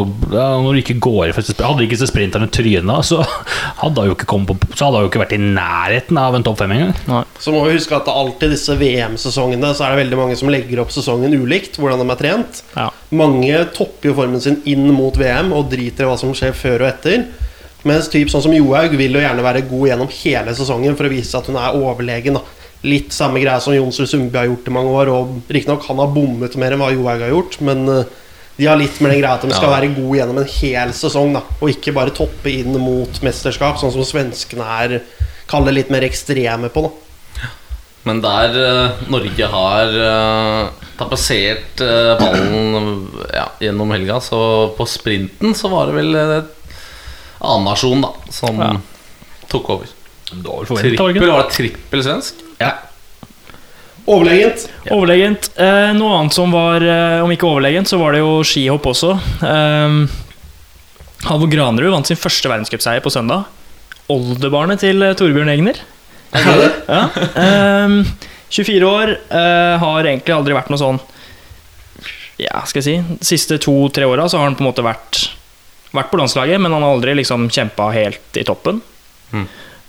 når 0.62 0.76
du 0.76 0.78
ikke 0.78 0.94
går 1.02 1.24
i 1.26 1.32
første 1.34 1.56
Hadde 1.58 1.82
ikke 1.82 1.96
disse 1.96 2.06
sprinterne 2.06 2.46
tryna, 2.54 3.00
så 3.02 3.18
hadde 3.82 4.04
hun 4.04 4.14
ikke 4.14 4.28
kommet 4.30 4.52
på 4.52 4.76
Så 4.78 4.86
hadde 4.86 5.00
hun 5.00 5.08
ikke 5.08 5.22
vært 5.24 5.34
i 5.34 5.40
nærheten 5.42 6.20
av 6.22 6.36
en 6.38 6.46
topp 6.46 6.60
fem 6.62 6.76
engang. 6.76 7.26
Så 7.42 7.54
må 7.54 7.64
vi 7.66 7.74
huske 7.74 7.98
at 7.98 8.12
alltid 8.12 8.54
disse 8.54 8.76
VM-sesongene 8.78 9.72
Så 9.74 9.88
er 9.88 9.96
det 9.96 10.04
veldig 10.04 10.20
mange 10.20 10.38
som 10.38 10.52
legger 10.54 10.84
opp 10.84 10.94
sesongen 10.94 11.34
ulikt. 11.34 11.80
Hvordan 11.82 12.04
de 12.04 12.14
er 12.14 12.22
trent. 12.22 12.62
Ja. 12.76 12.88
Mange 13.10 13.64
topper 13.74 14.12
jo 14.12 14.16
formen 14.22 14.44
sin 14.44 14.60
inn 14.70 14.86
mot 14.94 15.18
VM 15.18 15.50
og 15.56 15.72
driter 15.74 16.06
i 16.06 16.12
hva 16.12 16.18
som 16.20 16.36
skjer 16.36 16.54
før 16.54 16.86
og 16.86 16.92
etter. 16.92 17.26
Mens 17.88 18.06
typ 18.06 18.30
sånn 18.30 18.44
som 18.44 18.54
Johaug 18.54 18.94
vil 18.94 19.18
jo 19.18 19.24
gjerne 19.24 19.42
være 19.42 19.66
god 19.66 19.88
gjennom 19.88 20.10
hele 20.22 20.52
sesongen 20.54 20.94
for 20.94 21.08
å 21.08 21.10
vise 21.10 21.34
at 21.34 21.48
hun 21.50 21.58
er 21.58 21.74
overlegen. 21.74 22.38
da 22.38 22.61
Litt 22.82 23.12
samme 23.14 23.38
greia 23.38 23.60
som 23.62 23.74
Jonsrud 23.76 24.08
Sundby 24.10 24.38
har 24.40 24.48
gjort 24.50 24.66
i 24.66 24.74
mange 24.74 24.90
år. 24.90 25.10
Og 25.14 25.52
Riktignok 25.54 25.84
han 25.86 26.00
har 26.02 26.10
bommet 26.14 26.56
mer 26.58 26.74
enn 26.74 26.82
hva 26.82 26.90
Johaug 26.92 27.20
har 27.22 27.30
gjort, 27.30 27.60
men 27.62 27.84
eh, 27.88 28.04
de 28.58 28.66
har 28.68 28.76
litt 28.80 28.98
med 29.00 29.12
den 29.14 29.20
greia 29.22 29.36
at 29.36 29.42
de 29.46 29.52
skal 29.54 29.70
Ja. 29.70 29.76
være 29.80 29.94
gode 29.94 30.18
gjennom 30.18 30.38
en 30.42 30.50
hel 30.58 30.90
sesong. 30.92 31.32
da 31.38 31.42
Og 31.60 31.70
ikke 31.70 31.94
bare 31.94 32.10
toppe 32.10 32.50
inn 32.50 32.74
mot 32.78 33.22
mesterskap, 33.22 33.78
sånn 33.78 33.92
som 33.94 34.04
svenskene 34.04 34.66
er 34.82 35.00
Kaller 35.48 35.72
litt 35.74 35.90
mer 35.90 36.00
ekstreme 36.06 36.68
på. 36.72 36.82
da 36.86 37.48
Men 38.04 38.20
der 38.20 38.54
uh, 38.56 39.02
Norge 39.10 39.46
har 39.46 39.86
uh, 39.94 40.70
tapetsert 40.98 41.80
uh, 41.84 42.18
ballen 42.18 43.08
ja, 43.32 43.44
gjennom 43.60 43.90
helga, 43.94 44.16
så 44.20 44.74
på 44.76 44.86
sprinten 44.88 45.54
så 45.54 45.68
var 45.70 45.86
det 45.86 45.94
vel 46.00 46.14
en 46.16 46.48
annen 47.42 47.64
nasjon 47.68 48.00
da 48.02 48.10
som 48.30 48.58
Ja. 48.58 48.72
tok 49.48 49.70
over. 49.70 49.86
Trippel, 50.32 51.28
var 51.28 51.44
det 51.44 51.54
trippel 51.56 52.02
svensk? 52.04 52.42
Ja. 52.60 52.72
Overlegent. 54.10 54.66
Overlegent. 54.90 55.50
Eh, 55.60 55.92
noe 55.94 56.18
annet 56.18 56.34
som 56.34 56.50
var, 56.54 56.82
eh, 56.82 57.20
om 57.22 57.30
ikke 57.30 57.46
overlegent, 57.46 57.88
så 57.88 58.00
var 58.00 58.16
det 58.16 58.22
jo 58.24 58.40
skihopp 58.46 58.88
også. 58.90 59.14
Eh, 59.46 59.96
Halvor 61.28 61.50
Granerud 61.52 61.92
vant 61.94 62.08
sin 62.08 62.18
første 62.18 62.50
verdenscupseier 62.50 63.02
på 63.04 63.12
søndag. 63.14 63.46
Oldebarnet 64.10 64.82
til 64.82 65.02
eh, 65.06 65.14
Torbjørn 65.18 65.52
Egner. 65.52 65.78
Er 66.32 66.48
det 66.48 66.58
det? 66.64 66.72
Ja. 66.88 67.04
Eh, 67.44 68.30
24 68.52 68.88
år, 68.88 69.14
eh, 69.30 69.78
har 69.80 70.04
egentlig 70.04 70.34
aldri 70.34 70.56
vært 70.56 70.68
noe 70.72 70.80
sånn 70.80 70.98
Ja, 72.40 72.60
skal 72.68 72.82
jeg 72.82 72.84
si 72.84 73.16
De 73.16 73.24
siste 73.24 73.56
to-tre 73.62 74.04
åra 74.08 74.26
så 74.28 74.40
har 74.40 74.48
han 74.48 74.56
på 74.58 74.64
en 74.64 74.68
måte 74.68 74.84
vært 74.84 75.22
Vært 75.92 76.10
på 76.10 76.18
landslaget, 76.20 76.60
men 76.60 76.72
han 76.72 76.84
har 76.84 76.94
aldri 76.94 77.14
liksom 77.18 77.50
kjempa 77.52 77.90
helt 77.92 78.38
i 78.40 78.44
toppen. 78.48 78.78
Mm. 79.28 79.42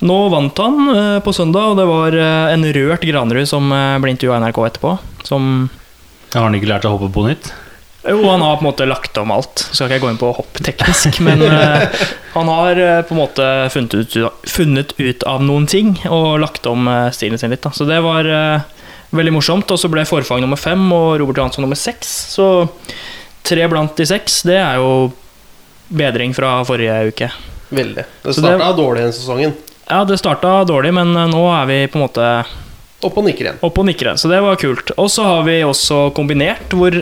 Nå 0.04 0.30
vant 0.30 0.58
han 0.58 0.80
eh, 0.96 1.20
på 1.24 1.34
søndag, 1.34 1.74
og 1.74 1.78
det 1.80 1.86
var 1.88 2.16
eh, 2.18 2.54
en 2.54 2.66
rørt 2.76 3.06
Granerud 3.08 3.48
som 3.48 3.70
eh, 3.72 3.98
ble 4.04 4.12
intervjua 4.16 4.40
i 4.40 4.44
NRK 4.48 4.60
etterpå. 4.68 4.96
Som 5.28 5.70
Har 6.34 6.48
han 6.48 6.58
ikke 6.58 6.72
lært 6.72 6.88
å 6.90 6.96
hoppe 6.96 7.12
på 7.14 7.28
nytt? 7.28 7.52
Jo, 8.04 8.18
han 8.28 8.42
har 8.44 8.58
på 8.60 8.66
en 8.66 8.68
måte 8.68 8.88
lagt 8.90 9.16
om 9.22 9.32
alt. 9.32 9.64
Skal 9.72 9.88
ikke 9.88 9.96
jeg 9.96 10.04
gå 10.04 10.10
inn 10.12 10.20
på 10.20 10.32
hopp 10.36 10.60
teknisk, 10.66 11.22
men 11.24 11.40
han 12.36 12.50
har 12.52 12.82
på 13.08 13.16
en 13.16 13.22
måte 13.22 13.46
funnet 13.72 13.96
ut, 13.96 14.18
funnet 14.52 14.92
ut 15.00 15.24
av 15.30 15.46
noen 15.46 15.70
ting 15.72 15.94
og 16.12 16.42
lagt 16.44 16.68
om 16.68 16.90
stilen 17.16 17.40
sin 17.40 17.54
litt. 17.54 17.64
Da. 17.64 17.72
Så 17.72 17.88
det 17.88 18.02
var 18.04 18.28
veldig 19.16 19.34
morsomt. 19.38 19.72
Og 19.72 19.80
så 19.80 19.88
ble 19.94 20.04
Forfang 20.10 20.44
nummer 20.44 20.60
fem 20.60 20.84
og 20.92 21.16
Robert 21.22 21.40
Johansson 21.40 21.64
nummer 21.64 21.80
seks. 21.80 22.12
Så 22.34 22.50
tre 23.48 23.70
blant 23.72 23.96
de 23.96 24.10
seks, 24.10 24.42
det 24.52 24.60
er 24.60 24.82
jo 24.84 25.14
bedring 25.94 26.36
fra 26.36 26.58
forrige 26.68 27.00
uke. 27.14 27.32
Veldig. 27.74 28.04
Det- 28.24 28.36
starta 28.36 28.74
dårlig 28.76 29.08
den 29.08 29.16
sesongen. 29.16 29.56
Ja, 29.90 30.04
det 30.08 30.20
starta 30.22 30.62
dårlig, 30.68 30.94
men 30.96 31.16
eh, 31.16 31.30
nå 31.32 31.42
er 31.52 31.68
vi 31.70 31.80
på 31.92 32.00
en 32.00 32.06
måte 32.06 32.28
Opp 33.04 33.18
og 33.20 33.26
nikker 33.28 33.50
igjen. 33.50 33.58
Opp 33.68 33.80
og 33.82 33.88
nikker 33.90 34.08
igjen, 34.08 34.20
så 34.22 34.30
det 34.32 34.40
var 34.40 34.56
kult. 34.62 34.94
Og 34.96 35.10
så 35.12 35.26
har 35.28 35.42
vi 35.44 35.58
også 35.68 36.06
kombinert, 36.16 36.72
hvor 36.72 37.02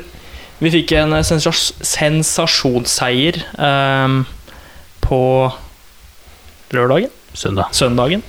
Vi 0.61 0.69
fikk 0.73 0.95
en 0.97 1.13
eh, 1.17 1.25
sensas 1.25 1.71
sensasjonsseier 1.85 3.39
ehm, 3.57 4.23
på 5.01 5.21
lørdagen? 6.73 7.13
Søndag. 7.33 7.73
Søndagen. 7.73 8.21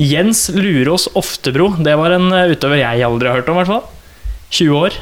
Jens 0.00 0.48
Lurås 0.52 1.06
Oftebro. 1.16 1.70
Det 1.80 1.94
var 2.00 2.16
en 2.16 2.32
eh, 2.32 2.52
utøver 2.52 2.80
jeg 2.82 3.04
aldri 3.06 3.30
har 3.30 3.40
hørt 3.40 3.48
om, 3.52 3.56
i 3.56 3.62
hvert 3.62 3.72
fall. 3.72 4.32
20 4.54 4.80
år. 4.80 4.96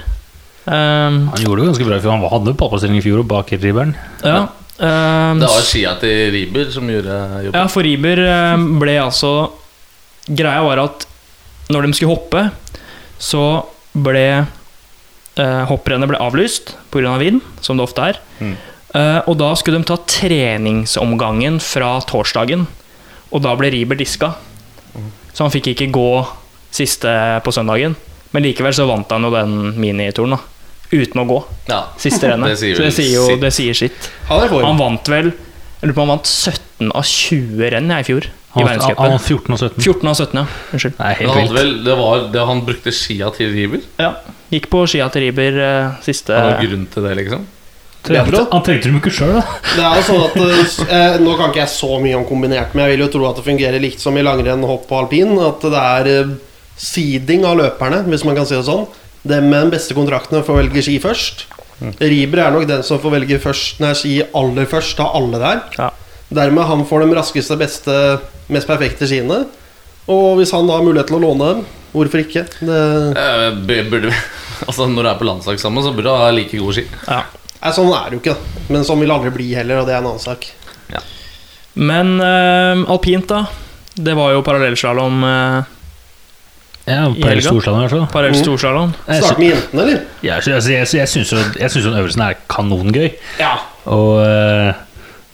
Um, 0.63 1.17
Han 1.33 1.43
gjorde 1.43 1.63
det 1.63 1.71
ganske 1.73 1.87
bra, 1.89 1.97
for 1.99 2.15
han 2.15 2.27
hadde 2.31 2.55
pallplassering 2.59 2.99
i 3.01 3.03
fjor 3.03 3.23
og 3.25 3.31
bak 3.31 3.51
ribberen. 3.55 3.97
ja. 4.23 4.43
Ehm, 4.89 5.43
Det 5.43 5.51
var 5.51 5.67
skia 5.67 5.95
til 6.01 6.33
Riber 6.35 6.71
som 6.75 6.91
gjorde 6.91 7.19
jobben. 7.47 7.59
Ja, 7.59 7.69
for 7.71 7.87
Riber 7.87 8.23
eh, 8.27 8.67
ble 8.83 8.97
altså 9.03 9.33
Greia 10.29 10.63
var 10.63 10.83
at 10.85 11.07
når 11.73 11.87
de 11.87 11.97
skulle 11.97 12.13
hoppe, 12.15 12.43
så 13.23 13.65
ble 13.93 14.27
eh, 14.43 15.63
hopprennet 15.71 16.11
ble 16.11 16.21
avlyst 16.21 16.77
pga. 16.93 17.15
Av 17.15 17.23
vind, 17.23 17.41
som 17.65 17.79
det 17.79 17.87
ofte 17.87 18.13
er. 18.13 18.21
Mm. 18.43 18.55
Eh, 18.93 19.21
og 19.27 19.39
da 19.41 19.51
skulle 19.59 19.81
de 19.81 19.89
ta 19.89 19.97
treningsomgangen 20.05 21.59
fra 21.65 21.97
torsdagen, 22.07 22.67
og 23.33 23.45
da 23.45 23.57
ble 23.59 23.73
Riber 23.73 23.99
diska. 23.99 24.35
Så 25.33 25.47
han 25.47 25.53
fikk 25.55 25.73
ikke 25.73 25.93
gå 25.95 26.09
siste 26.73 27.13
på 27.45 27.55
søndagen. 27.55 27.97
Men 28.33 28.45
likevel 28.45 28.75
så 28.77 28.87
vant 28.89 29.11
han 29.13 29.25
jo 29.27 29.33
den 29.33 29.55
minituren, 29.81 30.37
da. 30.37 30.52
Uten 30.93 31.23
å 31.23 31.25
gå. 31.29 31.39
Ja. 31.71 31.81
Siste 32.01 32.29
rennet. 32.29 32.53
Det 32.61 32.77
så 32.77 32.85
det 32.85 32.93
sier 32.99 33.15
jo 33.17 33.25
sitt. 33.31 33.41
det 33.41 33.53
sier 33.57 33.79
sitt. 33.79 34.11
Han 34.29 34.45
i. 34.45 34.61
Han 34.61 34.79
vant 34.81 35.09
vel 35.09 35.33
Jeg 35.33 35.89
lurer 35.89 35.97
på 35.97 36.05
om 36.05 36.13
han 36.13 36.19
vant 36.19 36.29
17 36.31 36.93
av 36.93 37.07
20 37.09 37.73
renn 37.75 37.91
jeg, 37.97 38.05
i 38.05 38.09
fjor. 38.11 38.29
I 38.53 38.61
Han, 38.61 38.69
han, 38.99 39.17
14 39.19 39.55
av 39.55 39.63
17. 39.65 39.81
14 39.81 40.09
av 40.11 40.15
17, 40.21 40.37
ja. 40.37 40.45
Unnskyld. 40.77 41.01
Er 41.01 41.17
helt 41.23 41.33
han, 41.33 41.55
vel, 41.57 41.73
det 41.87 41.97
var, 41.97 42.27
det, 42.35 42.45
han 42.51 42.61
brukte 42.67 42.93
skia 42.93 43.31
til 43.33 43.49
Riber? 43.55 43.81
Ja. 43.97 44.13
Gikk 44.53 44.69
på 44.69 44.85
skia 44.93 45.09
til 45.15 45.25
Riber 45.25 45.57
uh, 45.57 45.99
siste 46.05 46.37
Det 46.37 46.45
var 46.51 46.61
grunn 46.67 46.85
til 46.93 47.09
det, 47.09 47.15
liksom? 47.23 47.47
Trengte- 48.03 48.47
Han 48.51 48.65
trengte 48.67 48.91
dem 48.91 48.99
ikke 48.99 49.13
sjøl, 49.15 49.37
da. 49.39 49.43
Det 49.77 49.83
er 49.87 49.99
jo 50.01 50.07
sånn 50.11 50.23
at 50.27 50.89
eh, 50.91 51.19
Nå 51.23 51.37
kan 51.39 51.53
ikke 51.53 51.63
jeg 51.63 51.73
så 51.73 51.91
mye 52.03 52.19
om 52.19 52.27
kombinert, 52.29 52.75
men 52.75 52.85
jeg 52.85 52.97
vil 52.97 53.05
jo 53.07 53.11
tro 53.15 53.29
at 53.31 53.39
det 53.39 53.47
fungerer 53.47 53.83
likt 53.83 54.03
som 54.03 54.17
i 54.19 54.25
langrenn, 54.27 54.67
hopp 54.69 54.91
og 54.91 55.05
alpin. 55.05 55.33
At 55.41 55.63
det 55.65 55.85
er 55.87 56.11
eh, 56.13 56.33
seeding 56.83 57.47
av 57.49 57.57
løperne, 57.61 58.03
hvis 58.11 58.27
man 58.29 58.37
kan 58.37 58.49
si 58.49 58.59
det 58.59 58.67
sånn. 58.67 58.85
Dem 59.23 59.49
med 59.51 59.67
den 59.67 59.73
beste 59.75 59.95
kontraktene 59.95 60.43
får 60.47 60.65
velge 60.65 60.83
ski 60.85 60.99
først. 61.03 61.47
Riber 61.99 62.45
er 62.45 62.55
nok 62.55 62.67
den 62.71 62.83
som 62.87 63.01
får 63.03 63.17
velge 63.17 63.39
først, 63.43 63.81
nei, 63.83 63.93
ski 63.99 64.17
aller 64.39 64.69
først 64.71 65.01
av 65.03 65.17
alle 65.19 65.41
der. 65.43 65.63
Ja. 65.79 65.91
Dermed 66.33 66.67
han 66.69 66.85
får 66.89 67.05
de 67.05 67.19
raskeste, 67.19 67.59
beste, 67.61 67.97
mest 68.53 68.71
perfekte 68.71 69.09
skiene. 69.11 69.45
Og 70.11 70.39
hvis 70.39 70.53
han 70.55 70.67
da 70.67 70.79
har 70.79 70.87
mulighet 70.87 71.11
til 71.11 71.19
å 71.19 71.23
låne 71.23 71.51
dem, 71.53 71.63
hvorfor 71.93 72.25
ikke? 72.25 72.47
Det, 72.61 72.81
Eh, 73.19 73.85
burde, 73.91 74.11
altså 74.69 74.89
Når 74.89 75.03
du 75.03 75.11
er 75.11 75.21
på 75.21 75.29
landslag 75.29 75.61
sammen, 75.61 75.85
så 75.85 75.93
burde 75.95 76.11
du 76.11 76.23
ha 76.23 76.31
like 76.35 76.59
gode 76.59 76.81
ski. 76.81 76.87
Ja. 77.07 77.23
nei, 77.61 77.73
sånn 77.77 77.93
er 77.95 78.11
det 78.11 78.19
jo 78.19 78.25
ikke, 78.25 78.35
da. 78.39 78.67
Men 78.75 78.87
sånn 78.89 79.03
vil 79.03 79.15
aldri 79.15 79.35
bli 79.35 79.53
heller, 79.55 79.83
og 79.83 79.87
det 79.91 79.95
er 79.95 80.03
en 80.03 80.11
annen 80.13 80.23
sak. 80.23 80.51
Men 81.75 82.19
eh, 82.21 82.83
alpint, 82.93 83.29
da. 83.31 83.47
Det 83.95 84.15
var 84.17 84.33
jo 84.33 84.43
parallellslalåm. 84.45 85.23
Uh, 85.25 85.72
Ja, 86.87 87.05
helga? 87.15 87.45
Storslalåm, 87.47 87.79
i 87.79 87.87
hvert 87.87 87.93
fall. 87.95 88.07
parallell 88.13 88.35
Mm. 88.35 88.43
storslalåm. 88.43 88.95
Start 89.07 89.39
med 89.39 89.49
jentene, 89.53 89.83
eller? 89.83 90.01
Jeg, 90.23 90.33
altså, 90.35 90.51
jeg, 90.51 90.81
jeg, 90.83 90.89
jeg 90.99 91.09
syns 91.13 91.31
jo 91.31 91.83
jo 91.87 91.91
den 91.93 92.01
øvelsen 92.01 92.25
er 92.27 92.41
kanongøy. 92.51 93.13
Ja. 93.39 93.53
Og 93.87 94.17
uh, 94.19 94.73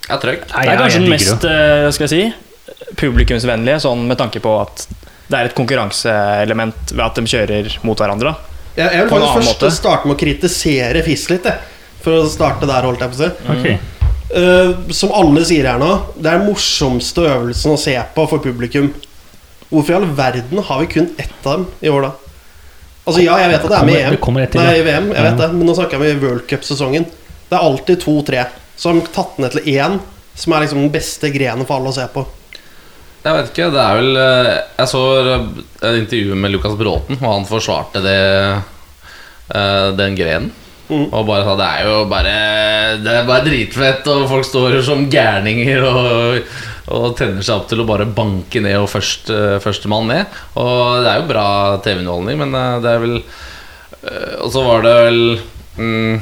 Ja, 0.08 0.16
trøkk. 0.20 0.44
Det 0.48 0.68
er 0.68 0.76
kanskje 0.82 1.00
jeg 1.00 1.06
den 1.06 1.14
mest 1.14 1.44
uh, 1.48 1.88
skal 1.92 2.06
jeg 2.08 2.12
si, 2.12 2.92
publikumsvennlige, 3.00 3.80
sånn 3.84 4.06
med 4.08 4.20
tanke 4.20 4.40
på 4.44 4.54
at 4.62 4.86
det 5.28 5.36
er 5.38 5.48
et 5.50 5.56
konkurranseelement 5.56 6.92
ved 6.94 7.04
at 7.04 7.18
de 7.20 7.26
kjører 7.28 7.74
mot 7.84 7.98
hverandre. 8.00 8.34
Ja, 8.78 8.86
Jeg, 8.94 9.02
vil 9.04 9.10
faktisk 9.10 9.34
først 9.40 9.50
måte. 9.50 9.70
starte 9.74 10.08
med 10.08 10.16
å 10.16 10.20
kritisere 10.20 11.02
FIS 11.04 11.26
litt, 11.32 11.48
jeg. 11.48 11.76
For 12.04 12.22
å 12.22 12.28
starte 12.30 12.68
der, 12.68 12.86
holdt 12.86 13.02
jeg 13.02 13.10
på 13.12 13.18
å 13.18 13.22
si. 13.24 13.30
Okay. 13.56 13.74
Ok. 13.74 13.94
Eh, 14.38 14.70
som 14.92 15.12
alle 15.16 15.42
sier 15.48 15.66
her 15.66 15.80
nå, 15.80 15.88
det 16.16 16.28
er 16.30 16.38
den 16.38 16.46
morsomste 16.50 17.24
øvelsen 17.26 17.72
å 17.74 17.78
se 17.80 17.94
på 18.14 18.26
for 18.30 18.44
publikum. 18.44 18.90
Hvorfor 19.68 19.92
i 19.92 19.96
all 19.98 20.06
verden 20.16 20.62
har 20.64 20.80
vi 20.80 20.86
kun 20.94 21.10
ett 21.20 21.46
av 21.46 21.52
dem 21.58 21.66
i 21.84 21.88
år, 21.92 22.02
da? 22.08 22.12
Altså 23.08 23.22
Ja, 23.24 23.36
jeg 23.40 23.50
vet 23.50 23.64
at 23.64 23.70
det 23.72 23.78
er 23.78 23.84
med 23.88 23.94
EM. 24.00 24.10
det 24.36 24.50
til, 24.52 24.60
Nei, 24.60 24.78
i 24.78 24.82
VM, 24.84 25.06
jeg 25.12 25.16
Ja. 25.16 25.22
vet 25.30 25.38
det 25.38 25.50
Men 25.54 25.66
nå 25.66 25.74
snakker 25.76 26.02
jeg 26.02 26.16
om 26.16 26.22
World 26.26 26.46
Cup-sesongen. 26.48 27.04
Det 27.48 27.56
er 27.56 27.64
alltid 27.64 28.00
to-tre. 28.00 28.46
Så 28.76 28.92
har 28.92 29.00
tatt 29.12 29.38
ned 29.38 29.50
til 29.52 29.62
én, 29.74 29.98
som 30.34 30.52
er 30.52 30.60
liksom 30.60 30.82
den 30.82 30.90
beste 30.92 31.30
grenen 31.32 31.66
for 31.66 31.76
alle 31.78 31.88
å 31.88 31.94
se 31.96 32.06
på. 32.12 32.26
Jeg 33.24 33.34
vet 33.34 33.48
ikke, 33.50 33.70
det 33.74 33.80
er 33.82 33.94
vel 33.98 34.16
eh, 34.16 34.62
Jeg 34.78 34.88
så 34.88 35.00
et 35.82 35.98
intervju 35.98 36.34
med 36.36 36.52
Lukas 36.52 36.76
Bråten, 36.78 37.18
og 37.20 37.32
han 37.32 37.44
forsvarte 37.48 38.00
det 38.04 38.62
eh, 39.54 39.90
den 39.98 40.14
grenen. 40.16 40.52
Mm. 40.88 41.10
Og 41.12 41.26
bare 41.28 41.44
sa 41.44 41.54
det 41.58 41.66
er 41.68 41.88
jo 41.90 41.96
bare 42.08 42.30
Det 43.04 43.12
er 43.12 43.26
bare 43.28 43.44
dritfett, 43.44 44.06
og 44.08 44.28
folk 44.30 44.46
står 44.48 44.78
som 44.86 45.04
gærninger 45.12 45.84
og, 45.84 46.54
og 46.96 47.10
tenner 47.18 47.44
seg 47.44 47.58
opp 47.58 47.68
til 47.68 47.82
å 47.84 47.88
bare 47.88 48.08
banke 48.08 48.62
ned 48.64 48.78
og 48.80 48.88
først, 48.88 49.28
uh, 49.28 49.58
førstemann 49.60 50.08
ned. 50.08 50.38
Og 50.56 51.04
det 51.04 51.12
er 51.12 51.20
jo 51.20 51.28
bra 51.28 51.50
TV-underholdning, 51.84 52.40
men 52.40 52.56
eh, 52.56 52.78
det 52.84 52.94
er 52.94 53.04
vel 53.04 53.18
eh, 53.18 54.34
Og 54.40 54.48
så 54.54 54.64
var 54.64 54.86
det 54.86 54.94
vel 55.02 55.20
mm, 55.76 56.16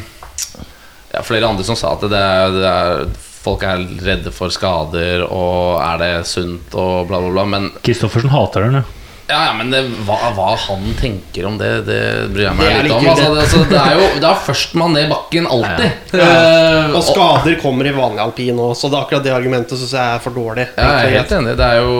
ja, 1.14 1.22
flere 1.22 1.52
andre 1.52 1.66
som 1.66 1.78
sa 1.78 1.94
at 1.94 2.08
det 2.10 2.26
er, 2.26 2.58
det 2.58 2.74
er 2.74 3.06
Folk 3.46 3.62
er 3.62 3.84
redde 4.02 4.32
for 4.34 4.50
skader, 4.50 5.20
og 5.22 5.76
er 5.78 6.00
det 6.00 6.12
sunt, 6.26 6.72
og 6.74 7.06
bla, 7.06 7.20
bla, 7.22 7.30
bla. 7.30 7.44
Men 7.46 7.68
Kristoffersen 7.86 8.32
hater 8.32 8.66
den, 8.66 8.80
ja. 8.80 8.95
Ja, 9.29 9.39
ja, 9.49 9.53
men 9.59 9.72
det, 9.74 9.81
hva, 10.07 10.16
hva 10.37 10.53
han 10.68 10.85
tenker 11.01 11.49
om 11.49 11.57
det, 11.59 11.70
det 11.89 11.99
bryr 12.31 12.45
jeg 12.47 12.59
meg 12.61 12.85
litt 12.87 12.95
om. 12.95 13.07
Altså, 13.11 13.31
det, 13.35 13.41
altså, 13.43 13.62
det 13.72 13.81
er 13.81 13.97
jo 13.99 14.05
det 14.22 14.29
er 14.29 14.43
førstemann 14.47 14.95
ned 14.95 15.09
bakken 15.11 15.49
alltid. 15.51 16.12
Eh, 16.20 16.95
Og 16.97 17.03
skader 17.09 17.57
kommer 17.62 17.89
i 17.91 17.95
vanlig 17.97 18.22
alpin 18.22 18.61
òg, 18.62 18.77
så 18.79 18.91
det 18.93 18.97
er 19.01 19.03
akkurat 19.07 19.27
det 19.27 19.35
argumentet 19.35 19.81
syns 19.81 19.97
jeg 19.99 20.14
er 20.14 20.22
for 20.22 20.37
dårlig. 20.39 20.68
ja, 20.77 20.87
jeg 21.01 21.11
er 21.11 21.16
helt 21.18 21.35
enig. 21.41 21.57
Det 21.59 21.66
er 21.72 21.83
jo 21.83 21.97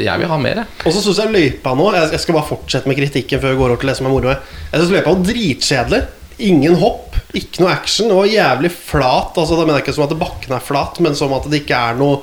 Jeg 0.00 0.22
vil 0.24 0.32
ha 0.32 0.40
mer, 0.48 0.62
jeg. 0.62 0.80
Og 0.88 0.96
så 0.96 1.04
syns 1.04 1.20
jeg 1.22 1.34
løypa 1.36 1.74
nå 1.78 1.90
Jeg 1.96 2.10
jeg 2.16 2.24
skal 2.24 2.38
bare 2.40 2.48
fortsette 2.54 2.88
med 2.90 2.98
kritikken 2.98 3.42
før 3.42 3.52
vi 3.54 3.60
går 3.62 3.74
over 3.74 3.80
til 3.84 3.92
det 3.92 3.98
som 4.00 4.08
er 4.08 4.14
moro. 4.16 4.34
Jeg 4.72 4.80
syns 4.82 4.94
løypa 4.96 5.12
var 5.14 5.24
dritkjedelig. 5.28 6.02
Ingen 6.42 6.74
hopp, 6.80 7.18
ikke 7.36 7.60
noe 7.62 7.70
action. 7.76 8.08
Det 8.10 8.16
var 8.16 8.30
jævlig 8.32 8.72
flat. 8.74 9.36
Altså 9.38 9.58
Da 9.60 9.66
mener 9.68 9.78
jeg 9.78 9.84
ikke 9.86 9.94
som 10.00 10.06
at 10.08 10.16
bakken 10.24 10.56
er 10.56 10.64
flat, 10.64 10.98
men 11.04 11.14
som 11.18 11.36
at 11.36 11.46
det 11.52 11.60
ikke 11.62 11.76
er 11.92 12.00
noe 12.00 12.22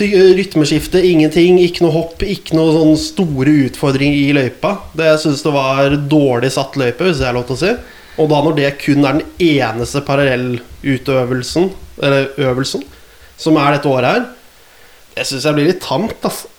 rytmeskifte. 0.00 1.02
Ingenting. 1.04 1.58
Ikke 1.62 1.84
noe 1.84 1.94
hopp, 1.94 2.22
ikke 2.22 2.56
noe 2.58 2.74
sånn 2.74 2.96
store 3.00 3.54
utfordringer 3.68 4.18
i 4.18 4.36
løypa. 4.36 4.76
Det 4.96 5.10
Jeg 5.12 5.22
syns 5.24 5.44
det 5.44 5.54
var 5.54 5.96
dårlig 6.10 6.52
satt 6.54 6.78
løype, 6.80 7.04
hvis 7.06 7.20
det 7.22 7.28
er 7.28 7.36
lov 7.36 7.46
til 7.48 7.56
å 7.56 7.62
si. 7.62 7.74
Og 8.18 8.30
da 8.30 8.40
når 8.44 8.56
det 8.58 8.70
kun 8.78 9.04
er 9.04 9.18
den 9.18 9.26
eneste 9.42 10.02
parallellutøvelsen, 10.06 11.70
eller 12.02 12.28
øvelsen, 12.38 12.82
som 13.38 13.58
er 13.58 13.74
dette 13.74 13.90
året 13.90 14.10
her, 14.10 14.26
jeg 15.18 15.30
syns 15.30 15.46
jeg 15.46 15.56
blir 15.56 15.70
litt 15.70 15.82
tamt, 15.82 16.18
altså. 16.26 16.50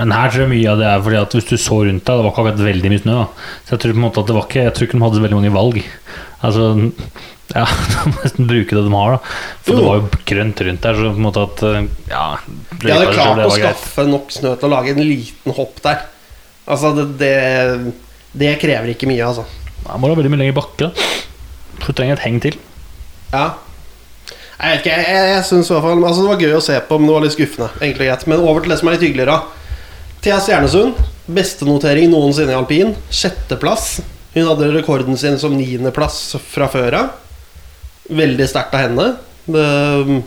Men 0.00 0.12
her 0.14 0.30
tror 0.30 0.44
jeg 0.44 0.52
mye 0.52 0.70
av 0.70 0.80
det 0.80 0.86
er 0.88 1.02
fordi 1.04 1.18
at 1.18 1.34
hvis 1.36 1.48
du 1.48 1.56
så 1.58 1.80
rundt 1.82 2.04
deg, 2.06 2.20
det 2.20 2.24
var 2.24 2.30
ikke 2.30 2.44
akkurat 2.44 2.62
veldig 2.64 2.92
mye 2.92 3.02
snø. 3.02 3.16
da 3.18 3.26
Så 3.66 3.74
jeg 3.74 3.82
tror 3.82 3.94
på 3.96 4.00
en 4.00 4.04
måte 4.06 4.22
at 4.22 4.28
det 4.30 4.36
var 4.36 4.46
ikke 4.46 4.62
Jeg 4.62 4.74
tror 4.76 4.86
ikke 4.86 4.96
de 4.96 5.04
hadde 5.04 5.18
så 5.18 5.24
veldig 5.24 5.38
mange 5.40 5.54
valg. 5.56 5.80
Altså 6.46 6.66
Ja, 7.54 7.64
de 7.92 8.12
må 8.12 8.20
nesten 8.22 8.48
bruke 8.50 8.76
det 8.76 8.82
de 8.86 8.92
har, 8.94 9.16
da. 9.16 9.34
For 9.66 9.78
det 9.78 9.86
var 9.86 9.98
jo 9.98 10.20
grønt 10.30 10.62
rundt 10.66 10.84
der, 10.86 10.98
så 10.98 11.08
på 11.10 11.18
en 11.18 11.26
måte 11.26 11.46
at 11.48 11.64
eh, 11.66 11.88
Ja. 12.10 12.26
De 12.80 12.92
hadde 12.92 13.14
klart 13.14 13.42
å 13.44 13.50
skaffe 13.54 14.06
nok 14.08 14.34
snø 14.34 14.54
til 14.56 14.68
å 14.68 14.72
lage 14.74 14.94
en 14.94 15.02
liten 15.02 15.56
hopp 15.56 15.80
der. 15.84 16.04
Altså, 16.70 16.92
det, 16.94 17.08
det, 17.18 17.32
det 18.38 18.52
krever 18.62 18.92
ikke 18.92 19.08
mye, 19.10 19.24
altså. 19.26 19.46
Ja, 19.86 19.96
må 19.98 20.10
ha 20.10 20.18
veldig 20.18 20.30
mye 20.34 20.44
lenger 20.44 20.60
bakke, 20.60 20.90
da. 20.90 21.10
Du 21.80 21.90
trenger 21.96 22.18
et 22.18 22.24
heng 22.26 22.38
til. 22.44 22.58
Ja. 23.32 23.48
Jeg 24.60 24.74
vet 24.76 24.82
ikke, 24.84 24.92
jeg, 24.98 25.08
jeg, 25.08 25.28
jeg 25.32 25.44
synes 25.48 25.70
i 25.70 25.72
hvert 25.72 25.84
fall 25.86 26.02
Altså, 26.04 26.20
det 26.20 26.30
var 26.34 26.42
gøy 26.44 26.54
å 26.58 26.64
se 26.64 26.76
på, 26.84 26.98
men 27.00 27.08
det 27.08 27.14
var 27.16 27.24
litt 27.24 27.34
skuffende. 27.36 27.70
Egentlig 27.80 28.10
greit 28.10 28.26
Men 28.28 28.42
over 28.44 28.60
til 28.62 28.74
det 28.74 28.78
som 28.80 28.90
er 28.90 28.96
litt 28.96 29.06
hyggeligere. 29.06 29.38
Thea 30.20 30.36
Stjernesund, 30.44 30.98
beste 31.32 31.64
notering 31.64 32.12
noensinne 32.12 32.52
i 32.52 32.58
alpin. 32.58 32.92
Sjetteplass. 33.08 33.94
Hun 34.34 34.46
hadde 34.46 34.68
rekorden 34.74 35.16
sin 35.18 35.40
som 35.40 35.56
niendeplass 35.56 36.20
fra 36.52 36.68
før 36.70 36.98
av. 37.00 37.10
Veldig 38.08 38.48
sterkt 38.50 38.74
av 38.74 38.86
henne. 38.86 39.06
Det 39.50 39.66
um, 40.06 40.20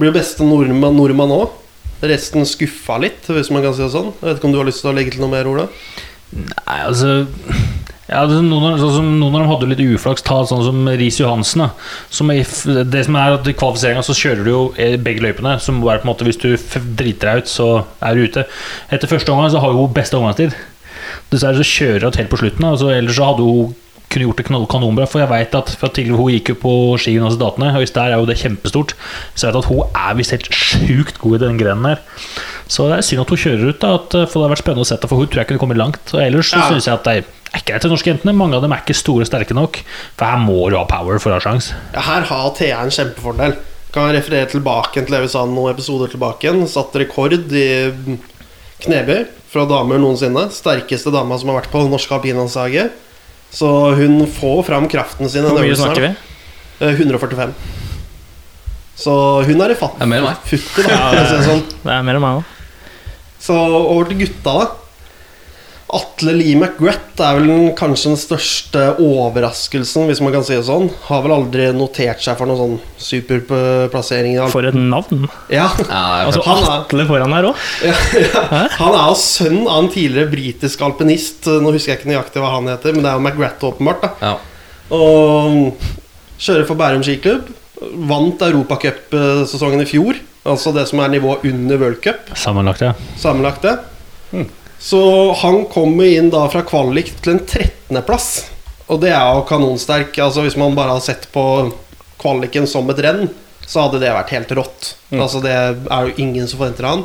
blir 0.00 0.10
jo 0.10 0.16
beste 0.16 0.46
nordmann 0.46 0.96
nordmann 0.98 1.32
òg. 1.36 1.56
Resten 2.00 2.46
skuffa 2.48 2.96
litt, 3.02 3.26
hvis 3.28 3.50
man 3.52 3.62
kan 3.64 3.74
si 3.76 3.84
det 3.84 3.92
sånn. 3.92 4.12
Jeg 4.20 4.26
vet 4.30 4.38
ikke 4.40 4.48
om 4.48 4.54
du 4.54 4.60
har 4.62 4.68
lyst 4.68 4.80
til 4.84 4.90
å 4.92 4.96
legge 4.96 5.12
til 5.14 5.20
noe 5.24 5.32
mer, 5.32 5.48
Ola? 5.50 5.66
Nei, 6.32 6.78
altså 6.86 7.18
ja, 8.10 8.24
er 8.24 8.40
noen, 8.42 8.78
sånn 8.80 8.94
som, 8.96 9.08
noen 9.20 9.36
av 9.36 9.42
dem 9.44 9.50
hadde 9.52 9.68
litt 9.70 9.82
uflaks. 9.94 10.24
Ta 10.26 10.40
sånn 10.48 10.64
som 10.66 10.88
Riis 10.88 11.20
Johansen. 11.20 11.68
Som 12.10 12.32
i- 12.34 12.40
det 12.42 13.04
som 13.06 13.18
er 13.20 13.36
at 13.36 13.46
I 13.46 13.54
kvalifiseringa 13.54 14.02
så 14.02 14.16
kjører 14.18 14.44
du 14.44 14.50
jo 14.50 14.62
begge 15.04 15.22
løypene. 15.22 15.60
Som 15.62 15.78
er 15.86 16.00
på 16.00 16.08
en 16.08 16.10
måte 16.10 16.26
Hvis 16.26 16.40
du 16.40 16.56
driter 16.96 17.30
deg 17.30 17.44
ut, 17.44 17.52
så 17.52 17.68
er 18.02 18.14
du 18.14 18.24
ute. 18.26 18.46
Etter 18.90 19.06
første 19.06 19.30
omgang 19.30 19.50
så 19.52 19.60
har 19.62 19.72
hun 19.76 19.92
beste 19.94 20.18
omgangstid. 20.18 20.56
Dessverre 21.30 21.62
så 21.62 21.68
kjører 21.70 22.08
hun 22.08 22.18
helt 22.18 22.30
på 22.30 22.40
slutten. 22.40 22.66
Altså, 22.66 22.90
ellers 22.90 23.14
så 23.20 23.28
hadde 23.30 23.46
hun 23.46 23.76
kunne 24.10 24.26
gjort 24.26 24.40
det 24.42 24.46
kanonbra. 24.50 25.06
For 25.08 25.22
jeg 25.22 25.30
vet 25.30 25.54
at 25.54 25.70
fra 25.78 25.88
tidligere 25.88 26.18
hun 26.18 26.32
gikk 26.34 26.52
jo 26.52 26.56
på 26.60 26.72
skiuniversitetene, 27.00 27.70
og 27.78 27.92
der 27.94 28.10
er 28.10 28.18
jo 28.18 28.26
det 28.28 28.38
kjempestort. 28.40 28.94
Så 29.34 29.46
jeg 29.46 29.54
vet 29.54 29.60
at 29.62 29.70
hun 29.70 29.82
er 29.94 30.16
visst 30.18 30.34
helt 30.34 30.50
sjukt 30.50 31.20
god 31.22 31.38
i 31.38 31.42
den 31.46 31.60
grenen 31.60 31.86
her. 31.92 32.02
Så 32.70 32.88
det 32.90 32.98
er 32.98 33.06
synd 33.06 33.22
at 33.24 33.32
hun 33.32 33.42
kjører 33.42 33.68
ut. 33.70 33.80
da 33.80 33.94
at, 33.94 34.14
eh, 34.14 34.26
For 34.26 34.40
det 34.40 34.48
har 34.48 34.56
vært 34.56 34.64
spennende 34.64 34.86
å 34.86 34.90
se 34.90 34.96
det, 34.96 35.08
for 35.10 35.16
hun 35.16 35.26
tror 35.26 35.42
jeg 35.42 35.48
kunne 35.48 35.62
kommet 35.62 35.78
langt. 35.78 36.14
Og 36.14 36.20
ellers 36.20 36.50
så 36.50 36.58
Ja. 36.58 36.68
synes 36.68 36.84
jeg 36.86 36.94
at 36.94 37.04
det 37.04 37.24
er 37.54 37.60
det 37.66 37.80
til 37.82 37.90
norske 37.90 38.10
jentene. 38.10 38.34
Mange 38.34 38.54
av 38.54 38.62
dem 38.62 38.72
er 38.72 38.82
ikke 38.82 38.94
store 38.94 39.22
og 39.22 39.26
sterke 39.26 39.54
nok. 39.54 39.78
For 40.16 40.24
her 40.24 40.38
må 40.38 40.70
du 40.70 40.76
ha 40.76 40.84
power 40.84 41.18
for 41.18 41.30
å 41.30 41.34
ha 41.34 41.40
sjans. 41.40 41.72
Ja, 41.94 42.00
her 42.00 42.22
har 42.22 42.50
Thea 42.54 42.78
en 42.82 42.90
kjempefordel. 42.90 43.56
Kan 43.92 44.12
jeg 44.12 44.22
referere 44.22 44.46
tilbake 44.46 44.92
til 45.04 45.06
det 45.06 45.20
vi 45.22 45.26
sa 45.28 45.44
noen 45.46 45.74
episoder 45.74 46.08
tilbake. 46.08 46.46
Satt 46.68 46.92
rekord 46.94 47.32
i 47.32 48.18
knebøy 48.80 49.26
fra 49.50 49.64
damer 49.66 49.98
noensinne. 49.98 50.48
Sterkeste 50.50 51.10
dama 51.12 51.36
som 51.38 51.48
har 51.48 51.60
vært 51.60 51.72
på 51.72 51.88
norske 51.90 52.14
alpinlandslaget. 52.14 52.90
Så 53.50 53.68
hun 53.98 54.20
får 54.30 54.62
fram 54.68 54.88
kraften 54.90 55.30
sin. 55.30 55.46
Hvor 55.46 55.58
mye 55.62 55.76
snakker 55.78 56.04
vi? 56.08 56.10
Eh, 56.80 56.94
145. 56.94 57.54
Så 59.00 59.12
hun 59.46 59.62
er 59.64 59.72
i 59.72 59.78
fatt. 59.78 59.96
Det 59.98 60.06
er 60.06 60.10
mer 60.12 60.22
enn 60.22 60.28
meg. 60.28 60.42
Futter, 60.50 60.86
da. 60.86 60.98
Ja, 61.14 61.24
det 61.32 61.42
sånn. 61.48 61.62
Det 61.82 61.94
er 61.94 62.04
mer 62.06 62.18
enn 62.20 62.24
meg 62.24 62.40
òg. 62.40 62.56
Så 63.40 63.56
over 63.56 64.10
til 64.10 64.20
gutta, 64.20 64.54
da. 64.60 64.66
Atle 65.92 66.32
Lee 66.36 66.54
McGrath 66.54 67.18
er 67.24 67.38
vel 67.40 67.46
den, 67.50 67.64
kanskje 67.78 68.12
den 68.12 68.18
største 68.20 68.82
overraskelsen, 69.02 70.04
hvis 70.06 70.20
man 70.22 70.32
kan 70.34 70.44
si 70.46 70.54
det 70.54 70.64
sånn. 70.68 70.86
Har 71.08 71.22
vel 71.24 71.32
aldri 71.34 71.66
notert 71.74 72.22
seg 72.22 72.36
for 72.38 72.46
noen 72.46 72.60
sånn 72.60 72.76
superplassering. 73.00 74.36
For 74.52 74.68
et 74.68 74.74
navn. 74.78 75.26
Ja, 75.50 75.68
Ja, 75.80 76.02
det 76.22 76.26
Altså 76.30 76.42
Han 76.46 76.62
er- 76.62 76.70
Atle 76.80 77.06
foran 77.08 77.32
her 77.34 77.48
òg. 77.50 77.56
ja, 77.82 77.94
ja. 78.20 78.68
Han 78.78 78.94
er 78.94 79.08
jo 79.08 79.16
sønn 79.18 79.66
av 79.66 79.82
en 79.84 79.90
tidligere 79.90 80.30
britisk 80.30 80.80
alpinist. 80.86 81.46
Nå 81.46 81.72
husker 81.74 81.92
jeg 81.94 82.00
ikke 82.00 82.12
nøyaktig 82.12 82.40
hva 82.44 82.52
han 82.54 82.66
heter, 82.70 82.92
men 82.94 83.02
det 83.02 83.10
er 83.10 83.18
jo 83.18 83.24
McGrath, 83.26 83.60
åpenbart. 83.72 84.00
da 84.02 84.10
ja. 84.20 84.36
Og 84.90 85.76
kjører 86.38 86.66
for 86.66 86.74
Bærum 86.76 87.02
skiklubb. 87.02 87.50
Vant 88.10 88.38
europacupsesongen 88.42 89.80
i 89.82 89.88
fjor. 89.88 90.14
Altså 90.46 90.72
det 90.74 90.86
som 90.88 91.00
er 91.00 91.08
nivået 91.08 91.44
under 91.44 91.78
World 91.78 92.00
Cup. 92.02 92.30
Sammenlagt, 92.36 92.80
ja. 92.80 92.92
Sammenlagte. 93.20 93.78
Så 94.80 95.00
han 95.42 95.64
kommer 95.68 96.08
inn 96.08 96.30
da 96.32 96.46
fra 96.48 96.62
kvalik 96.64 97.12
til 97.20 97.34
en 97.36 97.42
13.-plass. 97.44 98.30
Og 98.90 99.00
det 99.02 99.12
er 99.12 99.34
jo 99.36 99.44
kanonsterk. 99.48 100.16
Altså 100.24 100.42
Hvis 100.46 100.56
man 100.58 100.74
bare 100.78 100.96
har 100.96 101.04
sett 101.04 101.28
på 101.34 101.44
kvaliken 102.20 102.66
som 102.68 102.88
et 102.92 103.02
renn, 103.04 103.28
så 103.68 103.84
hadde 103.86 104.00
det 104.02 104.10
vært 104.16 104.32
helt 104.34 104.54
rått. 104.58 104.94
Altså 105.14 105.42
Det 105.44 105.52
er 105.52 106.08
jo 106.08 106.14
ingen 106.24 106.48
som 106.48 106.62
forventer 106.62 106.88
han. 106.88 107.04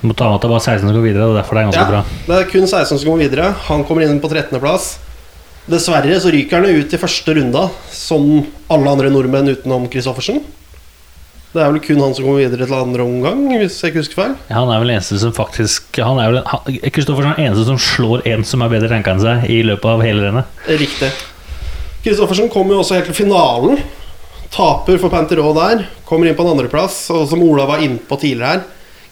Du 0.00 0.06
må 0.10 0.14
ta 0.16 0.28
med 0.28 0.38
at 0.38 0.44
det 0.44 0.48
er 0.48 0.54
bare 0.54 0.64
16 0.64 0.86
som 0.86 0.94
går 0.94 1.04
videre, 1.08 1.24
Det 1.26 1.32
er 1.34 1.40
derfor 1.40 1.56
det 1.56 1.60
er 1.60 1.68
ganske 1.70 1.82
Ja, 1.82 1.90
bra. 1.90 2.02
det 2.28 2.36
er 2.36 2.50
kun 2.52 2.66
16 2.68 2.98
som 3.00 3.08
går 3.10 3.20
videre. 3.24 3.46
Han 3.66 3.84
kommer 3.88 4.06
inn 4.06 4.20
på 4.20 4.28
13.-plass. 4.30 4.88
Dessverre 5.66 6.20
så 6.22 6.30
ryker 6.30 6.62
han 6.62 6.78
ut 6.78 6.92
i 6.94 7.00
første 7.00 7.34
runda, 7.34 7.64
som 7.90 8.46
alle 8.70 8.92
andre 8.92 9.10
nordmenn 9.10 9.50
utenom 9.50 9.88
Christoffersen. 9.90 10.44
Det 11.56 11.62
er 11.64 11.70
vel 11.72 11.80
kun 11.80 12.00
han 12.04 12.12
som 12.12 12.26
kommer 12.26 12.42
videre 12.42 12.66
til 12.68 12.76
andre 12.76 13.04
omgang, 13.06 13.38
hvis 13.56 13.78
jeg 13.80 13.92
ikke 13.94 14.02
husker 14.02 14.18
feil. 14.18 14.34
Ja, 14.50 14.58
han 14.58 14.68
er 14.74 14.82
vel 14.82 14.90
den 14.90 14.98
eneste 14.98 15.16
som 15.22 15.32
faktisk 15.32 16.00
Han 16.04 16.18
er 16.20 16.28
vel 16.34 16.42
han- 16.44 16.76
Kristoffersen 16.92 17.30
er 17.32 17.38
den 17.38 17.46
eneste 17.46 17.64
som 17.64 17.78
slår 17.80 18.26
en 18.28 18.44
som 18.44 18.60
er 18.62 18.72
bedre 18.74 18.90
ranka 18.92 19.14
enn 19.14 19.22
seg 19.24 19.46
i 19.48 19.62
løpet 19.64 19.88
av 19.88 20.04
hele 20.04 20.26
rennet. 20.26 20.44
Riktig. 20.68 21.08
Kristoffersen 22.04 22.52
kommer 22.52 22.76
jo 22.76 22.82
også 22.84 22.98
helt 22.98 23.08
til 23.08 23.16
finalen. 23.24 23.80
Taper 24.52 25.00
for 25.00 25.10
Panterå 25.10 25.54
der. 25.56 25.86
Kommer 26.04 26.28
inn 26.28 26.36
på 26.36 26.44
en 26.44 26.52
andreplass. 26.52 27.10
Og 27.10 27.24
som 27.30 27.42
Ola 27.42 27.64
var 27.66 27.80
innpå 27.82 28.20
tidligere 28.20 28.58
her 28.58 28.62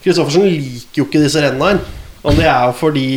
Kristoffersen 0.05 0.45
liker 0.45 1.01
jo 1.01 1.07
ikke 1.09 1.23
disse 1.23 1.41
rennene 1.41 1.71
her. 1.73 1.79
Og 2.25 2.37
det 2.37 2.45
er 2.45 2.67
jo 2.69 2.73
fordi 2.77 3.09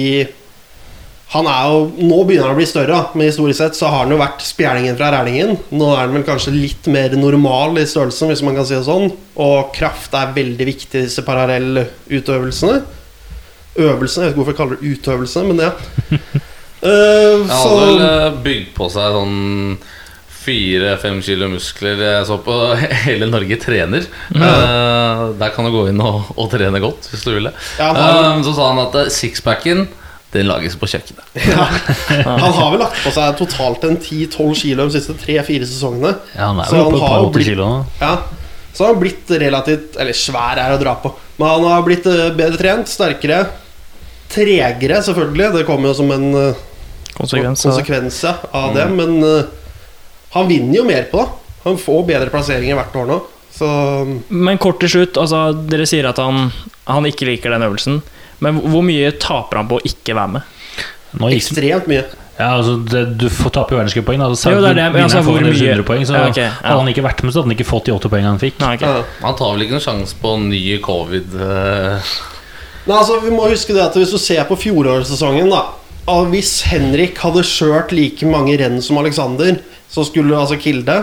han 1.29 1.49
er 1.51 1.65
jo, 1.69 1.81
Nå 2.09 2.23
begynner 2.25 2.49
han 2.49 2.57
å 2.57 2.59
bli 2.59 2.69
større, 2.69 3.01
men 3.13 3.29
historisk 3.29 3.61
sett 3.61 3.77
så 3.77 3.91
har 3.93 4.07
han 4.07 4.15
jo 4.15 4.21
vært 4.21 4.45
spjælingen 4.47 4.97
fra 4.97 5.11
rælingen. 5.13 5.59
Nå 5.77 5.91
er 5.93 6.07
han 6.07 6.15
vel 6.17 6.25
kanskje 6.25 6.55
litt 6.55 6.89
mer 6.89 7.13
normal 7.21 7.77
i 7.81 7.85
størrelsen, 7.89 8.33
hvis 8.33 8.45
man 8.47 8.57
kan 8.57 8.69
si 8.69 8.77
det 8.79 8.87
sånn. 8.87 9.11
Og 9.37 9.75
kraft 9.77 10.17
er 10.17 10.33
veldig 10.37 10.69
viktig 10.71 11.03
i 11.03 11.05
disse 11.11 11.25
parallellutøvelsene. 11.27 12.81
Øvelsene, 13.79 14.25
jeg 14.25 14.33
vet 14.33 14.35
ikke 14.35 14.41
hvorfor 14.41 14.55
jeg 14.55 14.61
kaller 14.63 14.81
det 14.81 14.97
utøvelsene, 14.97 15.53
men 15.53 15.67
ja. 15.69 15.75
uh, 16.17 16.39
Jeg 16.89 17.47
Han 17.51 17.55
har 17.59 17.81
vel 17.83 18.03
eh, 18.07 18.43
bygd 18.45 18.69
på 18.77 18.87
seg 18.95 19.15
sånn 19.17 19.39
fire-fem 20.49 21.21
kilo 21.25 21.49
muskler. 21.53 22.01
Jeg 22.03 22.27
så 22.29 22.39
på 22.45 22.57
Hele 23.05 23.29
Norge 23.31 23.59
trener. 23.61 24.09
Eh, 24.33 25.23
der 25.41 25.55
kan 25.55 25.67
du 25.67 25.75
gå 25.75 25.89
inn 25.91 26.03
og, 26.03 26.33
og 26.37 26.51
trene 26.53 26.81
godt 26.83 27.11
hvis 27.13 27.27
du 27.27 27.33
vil 27.35 27.51
det. 27.51 27.55
Ja, 27.81 27.93
uh, 27.93 28.05
Eh, 28.09 28.45
så 28.47 28.55
sa 28.57 28.71
han 28.73 28.85
at 28.87 28.97
eh, 28.99 29.11
sixpacken 29.13 29.89
den 30.35 30.45
lages 30.49 30.75
på 30.77 30.89
kjøkkenet. 30.91 31.25
Ja. 31.49 31.65
Han 32.27 32.53
har 32.53 32.73
vel 32.75 32.83
lagt 32.83 32.99
på 33.05 33.13
seg 33.15 33.37
totalt 33.39 33.85
en 33.89 33.97
10-12 33.97 34.55
kilo 34.61 34.85
de 34.89 34.99
siste 34.99 35.15
3-4 35.23 35.65
sesongene. 35.71 36.15
Ja, 36.35 36.51
han 36.51 36.61
er 36.61 36.73
vel 36.75 36.91
på 36.93 36.99
et 36.99 37.05
par 37.07 37.23
80 37.25 37.33
blitt- 37.37 37.49
kilo 37.53 37.69
nå. 37.71 37.79
Ja. 38.03 38.13
Så 38.77 38.85
han 38.85 38.93
har 38.95 39.01
blitt 39.01 39.31
relativt 39.41 39.97
Eller 39.99 40.15
svær 40.15 40.61
er 40.63 40.75
å 40.77 40.79
dra 40.79 40.93
på. 41.03 41.11
Men 41.41 41.49
han 41.55 41.65
har 41.73 41.87
blitt 41.87 42.05
eh, 42.07 42.29
bedre 42.37 42.61
trent, 42.61 42.91
sterkere. 42.93 43.41
Tregere, 44.29 45.01
selvfølgelig. 45.07 45.49
Det 45.57 45.65
kommer 45.67 45.91
jo 45.91 45.97
som 46.03 46.13
en 46.15 46.27
eh, 46.37 46.61
Konsekvens. 47.17 47.65
av- 47.67 47.73
konsekvens 47.73 48.21
av 48.29 48.75
det. 48.77 48.85
Men 48.95 49.17
uh, 49.25 49.49
han 50.37 50.49
vinner 50.51 50.77
jo 50.83 50.85
mer 50.87 51.09
på 51.11 51.23
det. 51.25 51.29
Han 51.65 51.81
får 51.81 52.05
bedre 52.13 52.31
plasseringer 52.31 52.77
hvert 52.79 52.95
år 53.01 53.09
nå. 53.09 53.17
Så 53.59 53.67
Men 54.29 54.61
kort 54.63 54.79
til 54.85 54.93
slutt, 54.93 55.17
altså, 55.19 55.49
dere 55.73 55.87
sier 55.89 56.07
at 56.13 56.21
han, 56.23 56.51
han 56.87 57.09
ikke 57.09 57.27
liker 57.27 57.51
den 57.57 57.65
øvelsen. 57.67 58.03
Men 58.45 58.61
hvor 58.63 58.85
mye 58.87 59.11
taper 59.19 59.61
han 59.63 59.69
på 59.71 59.81
å 59.81 59.85
ikke 59.89 60.17
være 60.19 60.39
med? 60.39 60.57
Nå 61.19 61.31
ekstremt 61.33 61.89
mye. 61.91 62.05
ja, 62.39 62.49
altså, 62.53 62.77
det, 62.87 63.05
du 63.19 63.27
får 63.33 63.51
tape 63.57 63.75
i 63.75 63.79
verdenscuppoeng. 63.79 64.23
Altså, 64.23 64.53
Jo, 64.53 64.61
det 64.63 64.71
er 64.75 64.79
det, 64.79 64.89
men 64.95 65.07
altså, 65.07 65.23
hvor 65.27 65.41
mye- 65.43 65.55
100 65.57 65.87
poeng, 65.89 66.05
så 66.07 66.15
Ja, 66.15 66.29
okay. 66.29 66.45
ja. 66.45 66.53
Hadde 66.63 66.83
han 66.85 66.93
ikke 66.93 67.07
vært 67.09 67.23
med, 67.25 67.33
så 67.33 67.41
hadde 67.41 67.49
han 67.51 67.57
ikke 67.57 67.69
fått 67.71 67.89
de 67.89 67.95
80 67.97 68.13
poengene 68.13 68.31
han 68.35 68.43
fikk. 68.43 68.61
Nei, 68.63 68.75
okay. 68.77 68.89
Ja. 68.89 69.03
Han 69.25 69.39
tar 69.41 69.55
vel 69.55 69.65
ikke 69.67 69.79
noen 69.79 69.87
sjanse 69.89 70.21
på 70.23 70.37
ny 70.45 70.63
covid. 70.85 71.35
uh... 71.35 72.13
Nei, 72.89 72.97
altså 72.97 73.19
Vi 73.21 73.33
må 73.35 73.49
huske 73.51 73.75
det 73.77 73.83
at 73.85 73.97
hvis 73.99 74.15
du 74.15 74.21
ser 74.23 74.47
på 74.49 74.57
fjorårssesongen 74.57 75.51
da 75.53 75.65
og 76.09 76.31
Hvis 76.33 76.63
Henrik 76.71 77.19
hadde 77.21 77.43
kjørt 77.45 77.91
like 77.93 78.25
mange 78.25 78.55
renn 78.57 78.79
som 78.81 78.97
Alexander, 78.97 79.59
så 79.93 80.07
skulle 80.09 80.39
altså 80.39 80.57
Kilde 80.57 81.03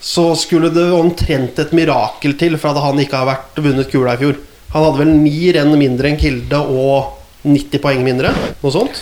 Så 0.00 0.30
skulle 0.40 0.70
det 0.72 0.86
omtrent 0.96 1.58
et 1.60 1.74
mirakel 1.76 2.36
til 2.40 2.56
for 2.56 2.72
at 2.72 2.80
han 2.84 3.00
ikke 3.02 3.20
har 3.20 3.28
vært 3.28 3.60
vunnet 3.60 3.90
kula 3.92 4.14
i 4.16 4.20
fjor. 4.22 4.38
Han 4.76 4.84
hadde 4.84 5.00
vel 5.00 5.12
ni 5.16 5.52
renn 5.56 5.72
mindre 5.80 6.10
enn 6.10 6.18
Kilde 6.20 6.58
og 6.60 7.14
90 7.48 7.80
poeng 7.80 8.02
mindre. 8.04 8.32
Noe 8.60 8.72
sånt. 8.74 8.98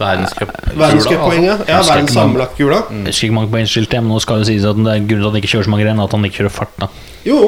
Verdenscup. 0.00 0.52
Verdenscuppoenget. 0.72 1.66
Ja, 1.68 1.82
verdens 1.84 2.14
sammenlagt. 2.16 2.56
Jeg 2.58 2.70
husker 2.72 3.28
ikke 3.28 3.36
mange 3.36 3.52
poeng 3.52 3.68
skilt, 3.68 3.92
men 3.98 4.08
nå 4.08 4.20
skal 4.24 4.40
det 4.40 4.48
sies 4.48 4.64
at 4.66 4.78
det 4.80 4.94
er 4.94 5.04
grunnen 5.04 5.20
til 5.20 5.28
at 5.28 5.34
han 5.34 5.42
ikke 5.42 5.50
kjører 5.52 5.68
så 5.68 5.72
mange 5.74 5.86
renn, 5.88 6.00
at 6.00 6.16
han 6.16 6.24
ikke 6.28 6.40
kjører 6.40 6.54
fart. 6.54 6.72
da 6.80 6.88
Jo, 7.28 7.40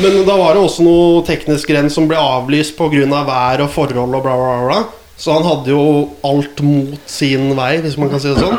men 0.00 0.16
da 0.24 0.36
var 0.38 0.56
det 0.56 0.62
også 0.64 0.86
noe 0.86 1.20
teknisk 1.28 1.74
renn 1.76 1.90
som 1.92 2.08
ble 2.08 2.16
avlyst 2.18 2.76
pga. 2.78 3.04
vær 3.28 3.66
og 3.66 3.70
forhold 3.74 4.16
og 4.16 4.24
bla, 4.24 4.38
bla, 4.40 4.56
bla. 4.64 4.80
Så 5.20 5.34
han 5.36 5.44
hadde 5.44 5.74
jo 5.74 5.82
alt 6.24 6.62
mot 6.64 7.10
sin 7.10 7.52
vei, 7.58 7.74
hvis 7.84 7.98
man 8.00 8.08
kan 8.08 8.22
si 8.22 8.32
det 8.32 8.40
sånn. 8.40 8.56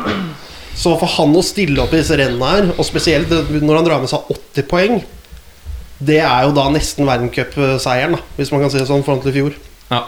Så 0.78 0.94
for 1.02 1.10
han 1.18 1.34
å 1.36 1.42
stille 1.44 1.82
opp 1.82 1.96
i 1.96 2.00
disse 2.04 2.16
rennene 2.18 2.52
her, 2.54 2.70
og 2.78 2.86
spesielt 2.86 3.34
når 3.50 3.80
han 3.82 3.88
drar 3.90 4.04
med 4.04 4.12
seg 4.12 4.30
80 4.30 4.70
poeng, 4.70 5.02
det 6.02 6.18
er 6.24 6.48
jo 6.48 6.56
da 6.58 6.66
nesten 6.74 7.06
verdenscupseieren, 7.08 8.18
hvis 8.38 8.52
man 8.54 8.64
kan 8.64 8.74
si 8.74 8.82
det 8.82 8.88
sånn, 8.90 9.04
foran 9.06 9.22
til 9.24 9.32
i 9.34 9.38
fjor. 9.38 9.56
Ja. 9.92 10.02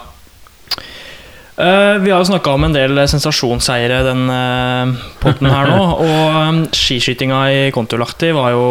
Uh, 1.54 2.00
vi 2.02 2.10
har 2.10 2.18
jo 2.18 2.26
snakka 2.26 2.50
om 2.56 2.64
en 2.66 2.72
del 2.74 2.98
sensasjonsseiere 3.06 4.00
den 4.08 4.24
uh, 4.26 4.94
potten 5.22 5.46
her 5.46 5.68
nå. 5.70 5.82
Og 6.08 6.38
um, 6.50 6.62
skiskytinga 6.74 7.42
i 7.54 7.60
Kontiolahti 7.74 8.32
var 8.34 8.56
jo 8.56 8.64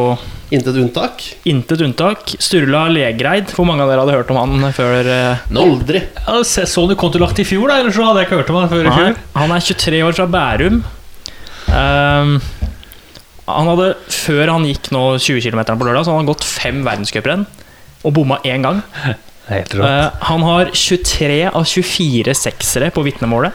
Intet 0.53 0.75
unntak. 0.77 1.23
intet 1.49 1.81
unntak. 1.81 2.35
Sturla 2.43 2.83
Legreid, 2.91 3.53
hvor 3.55 3.65
mange 3.65 3.85
av 3.85 3.89
dere 3.89 4.03
hadde 4.03 4.17
hørt 4.19 4.33
om 4.35 4.37
han 4.37 4.67
før? 4.75 5.07
eh, 5.09 5.47
Aldri. 5.57 6.03
Ja, 6.27 6.35
så 6.45 6.83
du 6.85 6.93
Kontiolahti 6.99 7.41
i 7.41 7.47
fjor, 7.47 7.71
da? 7.71 7.79
Eller 7.81 7.95
så 7.95 8.03
hadde 8.05 8.21
jeg 8.21 8.27
ikke 8.29 8.41
hørt 8.43 8.51
om 8.51 8.59
han 8.59 8.69
før 8.69 8.85
i 8.85 8.93
fjor? 8.93 9.17
han 9.39 9.55
er 9.55 9.65
23 9.71 10.03
år 10.05 10.19
fra 10.19 10.27
Bærum. 10.35 10.83
Ehm, 11.73 12.35
han 13.47 13.67
hadde, 13.67 13.89
før 14.13 14.51
han 14.53 14.65
gikk 14.69 14.91
nå 14.95 15.03
20 15.19 15.41
km 15.49 15.61
på 15.77 15.85
lørdag, 15.87 16.05
så 16.05 16.13
han 16.13 16.21
hadde 16.21 16.31
gått 16.33 16.47
fem 16.47 16.83
verdenscuprenn 16.85 17.45
og 18.03 18.13
bomma 18.15 18.37
én 18.47 18.63
gang. 18.63 18.81
Helt 19.51 19.73
rått. 19.75 19.83
Eh, 19.89 20.09
han 20.29 20.43
har 20.47 20.71
23 20.71 21.41
av 21.51 21.65
24 21.67 22.33
seksere 22.39 22.91
på 22.95 23.03
vitnemålet. 23.03 23.51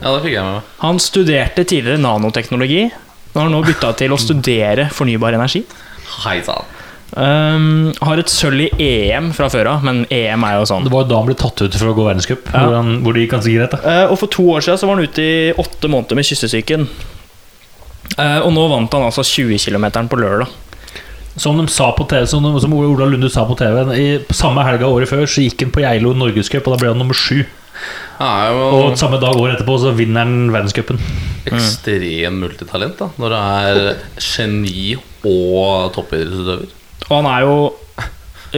ja, 0.00 0.14
det 0.14 0.22
fikk 0.24 0.34
jeg 0.38 0.44
med 0.44 0.54
meg. 0.60 0.68
Han 0.80 0.98
studerte 1.02 1.64
tidligere 1.68 2.00
nanoteknologi. 2.00 2.86
Han 3.34 3.42
har 3.44 3.50
nå 3.52 3.60
bytta 3.66 3.92
til 4.00 4.10
å 4.12 4.18
studere 4.18 4.88
fornybar 4.90 5.36
energi. 5.36 5.60
Hei 6.24 6.40
sann. 6.42 6.64
Um, 7.10 7.90
har 8.06 8.20
et 8.22 8.30
sølv 8.30 8.68
i 8.78 8.86
EM 9.10 9.32
fra 9.34 9.48
før 9.50 9.66
av, 9.72 9.84
men 9.86 10.04
EM 10.14 10.44
er 10.46 10.56
jo 10.60 10.66
sånn. 10.70 10.84
Det 10.86 10.92
var 10.94 11.02
jo 11.04 11.10
da 11.10 11.18
han 11.20 11.26
ble 11.28 11.34
tatt 11.38 11.62
ut 11.66 11.74
for 11.78 11.90
å 11.90 11.94
gå 11.96 12.04
verdenscup, 12.06 12.48
Ja. 12.54 12.64
hvor, 12.64 12.74
han- 12.78 13.00
hvor 13.02 13.12
det 13.14 13.24
gikk 13.26 13.32
ganske 13.36 13.54
greit. 13.56 13.74
Eh, 13.84 14.04
og 14.10 14.16
for 14.18 14.26
to 14.30 14.42
år 14.54 14.60
siden 14.62 14.78
så 14.78 14.86
var 14.88 14.96
han 14.96 15.04
ute 15.08 15.22
i 15.22 15.52
åtte 15.58 15.90
måneder 15.90 16.14
med 16.20 16.24
kyssesyken. 16.30 16.88
Eh, 18.18 18.40
og 18.42 18.50
nå 18.54 18.66
vant 18.72 18.96
han 18.96 19.06
altså 19.06 19.24
20 19.26 19.60
km 19.62 19.86
på 20.10 20.18
lørdag. 20.20 20.50
Som 21.40 21.60
de 21.60 21.70
sa 21.70 21.92
på 21.96 22.04
TV, 22.10 22.26
som, 22.26 22.44
som 22.60 22.74
Ola 22.74 23.06
Lunde 23.06 23.30
sa 23.30 23.44
på 23.46 23.54
TV 23.56 23.94
i, 23.94 24.06
Samme 24.34 24.64
helga 24.66 24.88
året 24.90 25.08
før 25.08 25.28
så 25.30 25.44
gikk 25.44 25.62
han 25.62 25.72
på 25.72 25.84
Geilo 25.84 26.12
norgescup, 26.18 26.66
og 26.66 26.74
da 26.74 26.80
ble 26.82 26.90
han 26.92 27.00
nummer 27.00 27.16
sju. 27.16 27.44
Jo 28.20 28.64
Og 28.76 28.98
samme 29.00 29.20
dag 29.22 29.36
året 29.38 29.54
etterpå 29.56 29.78
så 29.80 29.94
vinner 29.96 30.26
han 30.26 30.50
verdenscupen. 30.52 30.98
ekstrem 31.48 32.42
multitalent 32.42 32.98
da 32.98 33.08
når 33.16 33.32
det 33.32 33.38
er 33.40 33.78
geni 34.20 34.82
og 35.24 35.94
toppidrettsutøver. 35.94 36.74
Og 37.08 37.14
han 37.16 37.28
er 37.30 37.46
jo 37.46 37.54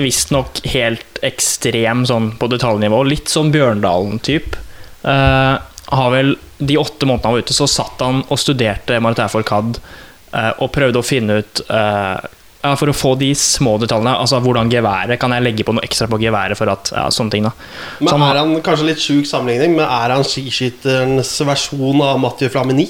visstnok 0.03 0.62
helt 0.72 1.20
ekstrem 1.22 2.03
sånn 2.09 2.32
på 2.40 2.48
detaljnivå. 2.50 3.03
Litt 3.07 3.30
sånn 3.30 3.53
Bjørndalen-type. 3.55 4.59
Eh, 5.07 5.55
har 5.93 6.12
vel 6.14 6.34
de 6.59 6.76
åtte 6.80 7.07
månedene 7.09 7.28
han 7.28 7.36
var 7.36 7.45
ute, 7.45 7.55
så 7.57 7.66
satt 7.68 8.01
han 8.05 8.22
og 8.28 8.38
studerte 8.40 8.99
Maritær 9.05 9.28
Fourcade 9.32 9.80
eh, 10.32 10.53
og 10.62 10.70
prøvde 10.72 11.01
å 11.03 11.05
finne 11.07 11.40
ut 11.43 11.62
eh, 11.68 12.30
ja, 12.62 12.70
For 12.78 12.86
å 12.93 12.95
få 12.95 13.16
de 13.18 13.32
små 13.34 13.74
detaljene, 13.82 14.12
altså 14.22 14.38
hvordan 14.40 14.68
geværet 14.70 15.18
Kan 15.18 15.32
jeg 15.34 15.43
legge 15.43 15.64
på 15.66 15.74
noe 15.74 15.82
ekstra 15.82 16.07
på 16.09 16.20
geværet 16.22 16.57
for 16.57 16.70
at 16.70 16.93
Ja, 16.95 17.09
sånne 17.11 17.34
ting, 17.34 17.43
da. 17.49 17.51
Men 17.99 18.09
Så 18.12 18.18
han- 18.18 18.28
er 18.30 18.38
han 18.38 18.53
kanskje 18.62 18.86
litt 18.86 19.03
sjuk 19.03 19.26
sammenligning, 19.26 19.74
men 19.80 19.84
er 19.88 20.14
han 20.14 20.22
skiskytterens 20.22 21.32
versjon 21.49 22.01
av 22.07 22.20
Mathieu 22.22 22.49
Flamini? 22.55 22.86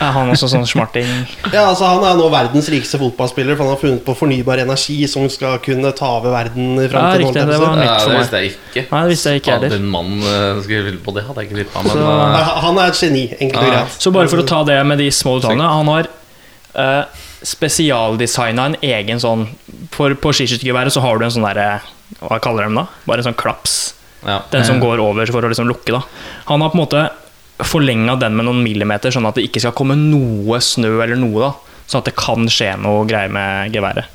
Er 0.00 0.10
han 0.10 0.30
også 0.32 0.48
sånn 0.50 0.64
smarting? 0.66 1.06
Ja, 1.52 1.68
altså 1.70 1.86
Han 1.86 2.02
er 2.02 2.16
nå 2.18 2.24
verdens 2.32 2.66
rikeste 2.72 2.98
fotballspiller, 2.98 3.54
for 3.54 3.62
han 3.68 3.74
har 3.76 3.80
funnet 3.80 4.02
på 4.04 4.14
fornybar 4.18 4.58
energi 4.64 4.96
som 5.06 5.28
skal 5.30 5.60
kunne 5.62 5.92
ta 5.94 6.08
over 6.18 6.32
verden 6.34 6.80
i 6.82 6.88
Ja, 6.88 7.12
riktig, 7.14 7.34
det 7.46 7.58
Ja, 7.60 7.98
det 8.02 8.18
visste 8.18 8.40
jeg 8.40 8.50
ikke. 8.50 8.84
Nei, 8.90 9.02
det 9.04 9.10
visste 9.12 9.30
jeg 9.30 9.42
ikke 9.42 9.52
heller. 9.54 9.68
Den 9.76 9.86
mannen 9.92 10.18
uh, 10.26 10.58
skrevet 10.66 10.98
på 11.04 11.14
det, 11.14 11.24
hadde 11.28 11.44
jeg 11.44 11.50
ikke. 11.52 11.68
Men 11.84 11.92
Så- 11.92 12.08
eh, 12.10 12.50
Han 12.64 12.78
er 12.78 12.86
et 12.90 13.00
geni, 13.04 13.24
enkelt 13.40 13.62
og 13.62 13.68
Ja. 13.68 13.70
greit. 13.84 14.00
Så 14.02 14.12
bare 14.12 14.28
for 14.28 14.36
å 14.42 14.46
ta 14.46 14.64
det 14.64 14.80
med 14.86 14.98
de 14.98 15.10
små 15.10 15.40
detaljene 15.40 15.68
Han 15.70 15.86
har 15.86 16.08
uh, 16.74 17.04
spesialdesigna 17.44 18.66
en 18.66 18.76
egen 18.82 19.20
sånn 19.22 19.46
For 19.94 20.14
På 20.14 20.32
skiskyttergeværet 20.34 20.92
så 20.94 21.00
har 21.04 21.18
du 21.18 21.24
en 21.24 21.30
sånn 21.34 21.46
derre 21.46 21.80
Hva 22.20 22.40
kaller 22.42 22.64
de 22.64 22.70
den 22.72 22.80
da? 22.82 22.86
Bare 23.06 23.18
en 23.22 23.28
sånn 23.32 23.36
klaps. 23.38 23.94
ja. 24.26 24.40
Den 24.50 24.64
som 24.64 24.80
går 24.80 24.98
over 24.98 25.26
for 25.26 25.42
å 25.42 25.48
liksom 25.52 25.68
lukke. 25.68 25.92
da 25.92 26.02
Han 26.46 26.60
har 26.60 26.70
på 26.70 26.78
en 26.80 26.86
måte 26.86 27.10
forlenga 27.62 28.16
den 28.18 28.34
med 28.34 28.48
noen 28.48 28.62
millimeter, 28.64 29.14
sånn 29.14 29.28
at 29.28 29.38
det 29.38 29.46
ikke 29.46 29.62
skal 29.62 29.76
komme 29.76 29.96
noe 29.98 30.58
snø 30.64 30.96
eller 31.04 31.18
noe. 31.20 31.50
da 31.50 31.74
Sånn 31.84 32.00
at 32.00 32.08
det 32.08 32.16
kan 32.16 32.46
skje 32.48 32.70
noe 32.80 33.04
greier 33.08 33.32
med 33.32 33.74
geværet. 33.74 34.08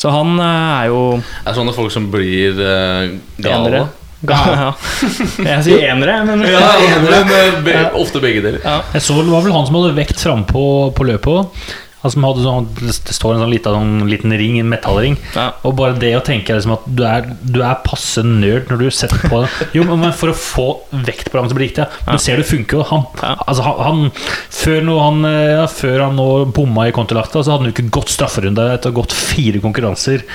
Så 0.00 0.10
han 0.10 0.38
eh, 0.40 0.70
er 0.80 0.86
jo 0.88 1.00
Det 1.20 1.50
er 1.50 1.58
sånne 1.58 1.74
folk 1.76 1.92
som 1.92 2.06
blir 2.10 2.56
uh, 2.56 3.10
enere. 3.44 3.82
gale. 4.24 4.54
Ja. 4.56 4.70
Jeg 5.50 5.64
sier 5.66 5.84
enere, 5.92 6.16
men 6.26 6.44
Ja, 6.48 6.72
men 7.04 7.32
eh, 7.36 7.58
be, 7.66 7.76
ofte 8.00 8.22
begge 8.22 8.42
deler. 8.44 8.64
Jeg 8.64 9.04
så 9.04 9.18
vel, 9.18 9.28
det 9.28 9.34
var 9.34 9.44
vel 9.44 9.54
han 9.56 9.68
som 9.68 9.78
hadde 9.78 9.96
vekt 9.98 10.22
frampå 10.24 10.64
på 10.96 11.08
løpet 11.10 11.32
òg. 11.36 11.66
Han 12.02 12.14
som 12.14 12.24
hadde 12.26 12.44
sånn, 12.44 12.68
det 12.82 13.14
står 13.16 13.36
en 13.36 13.44
sånn 13.44 13.52
liten, 13.54 13.76
sånn 13.78 14.10
liten 14.10 14.34
ring, 14.36 14.58
en 14.60 14.68
metallring. 14.72 15.16
Ja. 15.36 15.48
Og 15.66 15.76
bare 15.78 15.96
det 16.02 16.12
å 16.18 16.22
tenke 16.24 16.56
liksom 16.56 16.74
at 16.76 16.86
du 16.86 17.04
er, 17.06 17.28
du 17.42 17.60
er 17.64 17.78
passe 17.86 18.24
nerd 18.26 18.68
når 18.72 18.84
du 18.84 18.86
setter 18.94 19.22
på 19.30 19.44
Jo, 19.76 19.86
men 19.88 20.12
for 20.16 20.32
å 20.32 20.36
få 20.36 20.66
vekt 21.06 21.30
på 21.32 21.38
ham 21.38 21.48
som 21.48 21.56
blir 21.56 21.62
bli 21.62 21.70
riktig. 21.70 21.86
ja. 21.86 22.12
Du 22.12 22.18
ser 22.22 22.40
det 22.40 22.48
funker 22.48 22.80
jo. 22.80 22.86
Han, 22.90 23.06
Ja. 23.22 23.36
altså, 23.46 23.62
han, 23.62 23.78
han, 23.86 24.10
før, 24.50 24.80
nå 24.86 24.98
han, 24.98 25.24
eh, 25.28 25.52
ja, 25.54 25.66
før 25.70 26.06
han 26.08 26.18
nå 26.18 26.28
bomma 26.54 26.88
i 26.88 26.94
kontralakta, 26.96 27.42
så 27.42 27.54
hadde 27.54 27.64
han 27.66 27.70
jo 27.70 27.76
ikke 27.76 27.94
gått 28.00 28.12
strafferunde 28.12 28.66
etter 28.74 28.90
å 28.90 28.94
ha 28.94 28.98
gått 29.02 29.14
fire 29.16 29.62
konkurranser 29.62 30.26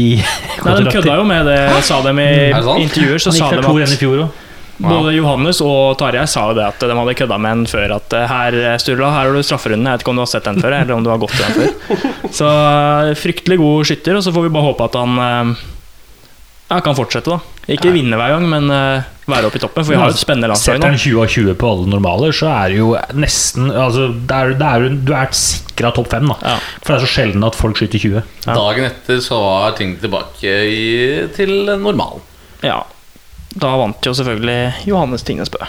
i 0.00 0.08
Nei, 0.64 0.78
De 0.80 0.90
kødda 0.90 1.18
jo 1.20 1.26
med 1.28 1.46
det, 1.46 1.58
sa 1.86 2.00
de 2.02 2.14
i 2.18 2.30
Er 2.50 2.72
intervjuer. 2.82 3.22
Så 3.22 3.30
Han 3.30 3.38
sa 3.38 3.50
gikk 3.50 3.60
de 3.60 3.62
fra 3.62 3.70
to 3.70 3.78
igjen 3.78 3.94
i 3.94 3.98
at 3.98 4.02
fjor 4.02 4.24
òg. 4.24 4.40
Både 4.82 5.12
Johannes 5.14 5.60
og 5.62 5.94
Tarjei 6.00 6.24
sa 6.30 6.48
jo 6.50 6.56
det 6.58 6.64
at 6.66 6.82
de 6.82 6.96
hadde 6.98 7.16
kødda 7.20 7.38
med 7.38 7.58
en 7.58 7.66
før. 7.70 7.94
At 8.00 8.16
eh, 8.16 8.26
her 8.30 8.78
Sturla, 8.82 9.12
her 9.14 9.28
har 9.30 9.36
du 9.36 9.44
strafferunden. 9.46 9.86
Jeg 9.86 9.98
vet 10.00 10.06
ikke 10.06 10.14
om 10.14 10.18
du 10.18 10.24
har 10.24 10.32
sett 10.32 10.48
den 10.48 10.58
før, 10.62 10.74
eller 10.80 10.96
om 10.96 11.04
du 11.06 11.12
har 11.12 11.22
gått 11.22 11.36
til 11.36 11.46
den 11.46 11.54
før. 11.60 12.10
Så 12.34 12.50
eh, 12.50 13.14
fryktelig 13.20 13.60
god 13.62 13.88
skytter, 13.90 14.18
og 14.18 14.26
så 14.26 14.34
får 14.34 14.48
vi 14.48 14.54
bare 14.56 14.68
håpe 14.72 14.88
at 14.90 14.98
han 14.98 15.24
eh, 15.28 15.64
ja, 16.72 16.80
kan 16.80 16.96
fortsette, 16.96 17.30
da. 17.30 17.40
Ikke 17.70 17.92
vinne 17.94 18.16
hver 18.20 18.34
gang, 18.34 18.44
men 18.50 18.66
eh, 18.72 19.06
være 19.30 19.48
oppe 19.48 19.56
i 19.60 19.62
toppen. 19.62 19.84
For 19.84 19.94
vi 19.94 19.98
har 20.00 20.10
jo 20.10 20.16
et 20.16 20.20
spennende 20.20 20.50
landslag 20.50 20.76
Setter 20.76 20.90
han 20.90 20.98
20 21.00 21.20
av 21.22 21.30
20 21.32 21.58
på 21.60 21.70
alle 21.70 21.90
normaler, 21.92 22.34
så 22.36 22.50
er 22.52 22.72
det 22.74 22.80
jo 22.80 22.90
nesten 23.16 23.70
altså, 23.70 24.08
det 24.12 24.40
er, 24.40 24.56
det 24.60 24.68
er, 24.68 24.96
Du 25.06 25.12
er 25.16 25.30
sikra 25.38 25.92
topp 25.96 26.10
fem, 26.12 26.28
da. 26.32 26.36
Ja. 26.44 26.56
For 26.82 26.92
det 26.92 26.98
er 26.98 27.06
så 27.06 27.12
sjelden 27.14 27.46
at 27.48 27.56
folk 27.56 27.80
skyter 27.80 28.02
20. 28.02 28.18
Ja. 28.44 28.56
Dagen 28.58 28.88
etter 28.90 29.22
så 29.24 29.38
var 29.40 29.78
ting 29.78 29.94
tilbake 30.02 30.58
i, 30.72 30.82
til 31.36 31.54
normalen. 31.70 32.24
ja. 32.64 32.82
Da 33.54 33.70
vant 33.78 34.06
jo 34.06 34.12
selvfølgelig 34.16 34.86
Johannes 34.90 35.22
Tingnesbø. 35.26 35.62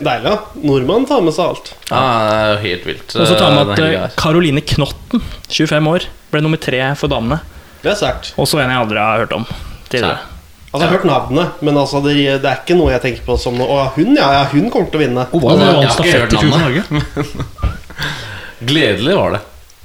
Deilig, 0.00 0.26
da. 0.26 0.34
Nordmann 0.66 1.06
tar 1.08 1.22
med 1.24 1.32
seg 1.36 1.52
alt. 1.52 1.70
Ja, 1.88 2.00
det 2.26 2.34
er 2.40 2.50
jo 2.50 2.58
helt 2.64 2.88
vilt. 2.88 3.14
Og 3.16 3.28
så 3.30 3.36
tar 3.38 3.54
med 3.54 3.70
at. 3.78 4.16
Caroline 4.20 4.60
Knotten, 4.66 5.22
25 5.48 5.88
år, 5.94 6.08
ble 6.32 6.42
nummer 6.44 6.60
tre 6.60 6.82
for 7.00 7.12
damene. 7.12 7.40
Det 7.80 7.94
er 7.94 7.96
sterkt. 7.96 8.34
Også 8.40 8.60
en 8.60 8.68
jeg 8.68 8.82
aldri 8.82 9.00
har 9.00 9.22
hørt 9.22 9.32
om 9.38 9.46
tidligere. 9.88 10.18
Altså, 10.70 10.84
Jeg 10.84 10.86
har 10.86 10.92
hørt 10.98 11.06
navnet, 11.08 11.62
men 11.66 11.78
altså, 11.80 12.02
det, 12.04 12.12
det 12.42 12.46
er 12.46 12.60
ikke 12.60 12.76
noe 12.78 12.92
jeg 12.92 13.02
tenker 13.02 13.24
på 13.26 13.34
som 13.42 13.56
noe 13.58 13.66
Å, 13.66 13.86
hun, 13.96 14.12
ja, 14.14 14.28
ja, 14.36 14.42
hun 14.52 14.68
kommer 14.70 14.92
til 14.92 15.00
å 15.00 15.02
vinne. 15.02 15.24
Hun 15.32 15.46
jeg 15.48 15.56
var 15.58 15.72
har 15.72 15.88
ikke 15.88 16.12
hørt 16.14 16.36
for 17.40 17.56
Gledelig 18.70 19.16
var 19.16 19.34
det. 19.34 19.40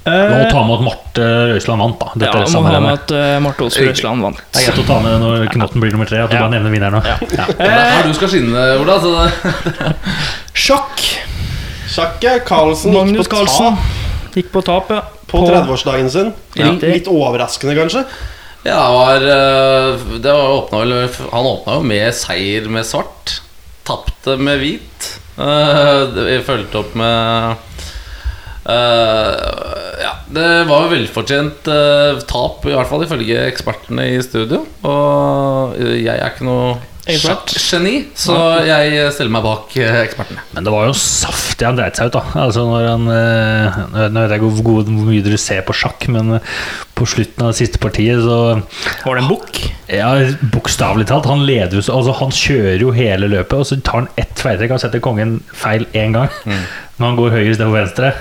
Må 0.06 0.40
ta 0.52 0.60
med 0.62 0.74
at 0.76 0.84
Marte 0.86 1.28
Røisland 1.50 1.82
vant, 1.82 1.98
da. 1.98 2.10
Dette 2.14 2.42
ja, 2.44 2.48
må 2.54 2.62
ha 2.68 2.80
med 2.84 2.92
at 2.94 3.14
uh, 3.16 3.24
Marte 3.42 3.66
Olsen 3.66 3.88
Røsland 3.88 4.22
vant. 4.22 4.42
Det 4.54 4.62
er 4.62 4.68
greit 4.70 4.82
å 4.84 4.86
ta 4.86 4.98
med 5.02 5.18
når 5.24 5.46
Knotten 5.54 5.82
blir 5.82 5.94
nummer 5.96 6.06
tre. 6.10 6.20
At 6.22 6.30
du 6.30 6.36
Ja. 6.36 6.44
bare 6.46 6.54
nevner 6.54 6.70
vinneren 6.74 6.94
nå. 6.98 7.02
Ja. 7.02 7.16
Ja. 7.58 8.02
du 8.06 8.12
skal 8.14 8.30
skinne, 8.30 8.66
Ola. 8.80 9.00
Så 9.02 9.12
det, 9.16 9.92
Sjakk! 10.66 11.02
Sjakket. 11.90 12.44
Carlsen 12.46 12.92
gikk 12.92 13.00
Magnus 13.00 13.26
på 13.28 13.36
Carlsen 13.36 13.76
tap 13.76 14.36
gikk 14.36 14.50
på 14.52 14.60
tap, 14.66 14.90
ja. 14.92 15.00
på 15.30 15.40
30-årsdagen 15.46 16.10
sin. 16.12 16.32
Ja. 16.58 16.70
Litt, 16.82 17.06
overraskende, 17.08 17.72
kanskje. 17.78 18.02
ja, 18.66 18.80
det 18.84 18.94
var, 18.98 19.26
eh, 19.32 20.04
det 20.20 20.32
var 20.34 20.50
åpna 20.58 20.82
vel 20.82 20.94
Han 21.32 21.46
åpna 21.54 21.78
jo 21.78 21.86
med 21.88 22.14
seier 22.14 22.68
med 22.68 22.84
svart. 22.86 23.38
Tapte 23.86 24.36
med 24.36 24.60
hvit. 24.60 25.08
Eh, 25.38 26.02
Vi 26.16 26.36
fulgte 26.44 26.82
opp 26.82 26.94
med 26.98 27.16
eh, 27.16 27.56
Ja, 28.66 30.12
det 30.36 30.48
var 30.68 30.84
jo 30.86 30.90
velfortjent 30.92 31.68
eh, 31.70 32.18
tap, 32.28 32.66
i 32.68 32.74
hvert 32.74 32.90
fall 32.90 33.06
ifølge 33.06 33.46
ekspertene 33.50 34.08
i 34.16 34.20
studio. 34.24 34.64
Og 34.86 35.78
jeg 35.80 36.12
er 36.18 36.28
ikke 36.32 36.46
noe 36.48 36.76
sjakkgeni, 37.06 37.92
så 38.18 38.34
jeg 38.66 39.12
stiller 39.14 39.30
meg 39.36 39.44
bak 39.46 39.76
eh, 39.78 40.00
ekspertene. 40.02 40.42
Men 40.56 40.66
det 40.66 40.72
var 40.74 40.88
jo 40.88 40.96
saftig 40.98 41.68
han 41.68 41.78
dreit 41.78 41.94
seg 42.00 42.10
ut, 42.10 42.16
da. 42.18 42.24
Altså 42.42 42.64
når 42.66 42.88
han 42.90 43.04
eh, 43.14 43.78
Nå 44.10 44.24
vet 44.24 44.34
jeg 44.34 44.40
ikke 44.42 44.50
hvor 44.66 44.82
hvor 44.82 45.06
mye 45.06 45.22
dere 45.24 45.38
ser 45.40 45.62
på 45.68 45.76
sjakk, 45.78 46.08
men 46.12 46.34
eh, 46.40 46.50
på 46.98 47.06
slutten 47.06 47.46
av 47.46 47.52
det 47.54 47.60
siste 47.60 47.78
partiet, 47.82 48.18
så 48.26 48.40
Var 49.04 49.20
det 49.20 49.22
en 49.22 49.30
bukk? 49.30 49.60
Ja, 49.92 50.10
bokstavelig 50.50 51.06
talt. 51.12 51.28
Han 51.30 51.46
leder 51.46 51.78
jo 51.78 51.84
så- 51.86 51.94
Altså, 52.00 52.16
han 52.18 52.34
kjører 52.34 52.82
jo 52.82 52.90
hele 52.96 53.30
løpet, 53.30 53.54
og 53.62 53.70
så 53.70 53.78
tar 53.86 54.02
han 54.02 54.10
ett 54.18 54.42
feiltrekk. 54.42 54.74
Han 54.74 54.82
setter 54.82 55.04
kongen 55.04 55.38
feil 55.54 55.86
én 55.94 56.16
gang. 56.18 56.34
Når 56.96 57.10
han 57.10 57.16
går 57.18 57.34
høyre 57.34 57.50
istedenfor 57.52 57.76
venstre. 57.76 58.12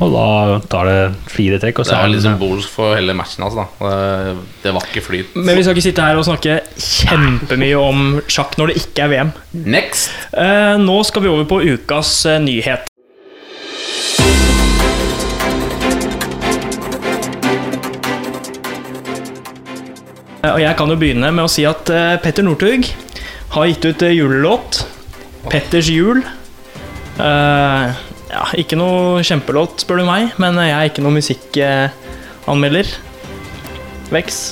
Og 0.00 0.14
da 0.14 0.58
tar 0.72 0.88
det 0.88 0.98
fire 1.28 1.58
trekk, 1.60 1.80
og 1.82 1.88
Det 1.88 1.96
er 1.96 2.08
litt 2.08 2.24
symbolsk 2.24 2.70
for 2.72 2.94
hele 2.96 3.12
matchen. 3.16 3.44
Altså, 3.44 3.66
da. 3.66 3.88
Det, 4.32 4.44
det 4.64 4.72
var 4.76 4.86
ikke 4.88 5.02
flyt. 5.04 5.34
Men 5.36 5.56
vi 5.58 5.64
skal 5.64 5.76
ikke 5.76 5.84
sitte 5.90 6.06
her 6.08 6.20
og 6.20 6.24
snakke 6.28 6.58
kjempemye 6.80 7.80
om 7.80 8.06
sjakk 8.32 8.56
når 8.60 8.72
det 8.72 8.78
ikke 8.80 9.04
er 9.04 9.12
VM. 9.12 9.32
Next! 9.68 10.08
Eh, 10.32 10.76
nå 10.80 10.96
skal 11.08 11.26
vi 11.26 11.32
over 11.32 11.44
på 11.52 11.60
ukas 11.74 12.14
eh, 12.32 12.40
nyhet. 12.44 12.88
Eh, 20.40 20.52
Og 20.54 20.60
jeg 20.62 20.76
kan 20.78 20.88
jo 20.92 20.98
begynne 21.00 21.32
med 21.34 21.44
å 21.44 21.50
si 21.52 21.66
at 21.68 21.90
Petter 22.24 22.46
Northug 22.46 22.88
har 23.56 23.68
gitt 23.68 23.84
ut 23.90 24.06
julelåt. 24.14 24.84
'Petters 25.50 25.88
jul'. 25.92 26.22
Eh, 27.20 27.92
ja, 28.30 28.46
ikke 28.58 28.78
noe 28.78 29.24
kjempelåt, 29.26 29.82
spør 29.84 30.02
du 30.02 30.08
meg, 30.08 30.34
men 30.42 30.58
jeg 30.62 30.76
er 30.76 30.90
ikke 30.90 31.04
noen 31.04 31.18
musikkanmelder. 31.20 32.94
Vex. 34.10 34.42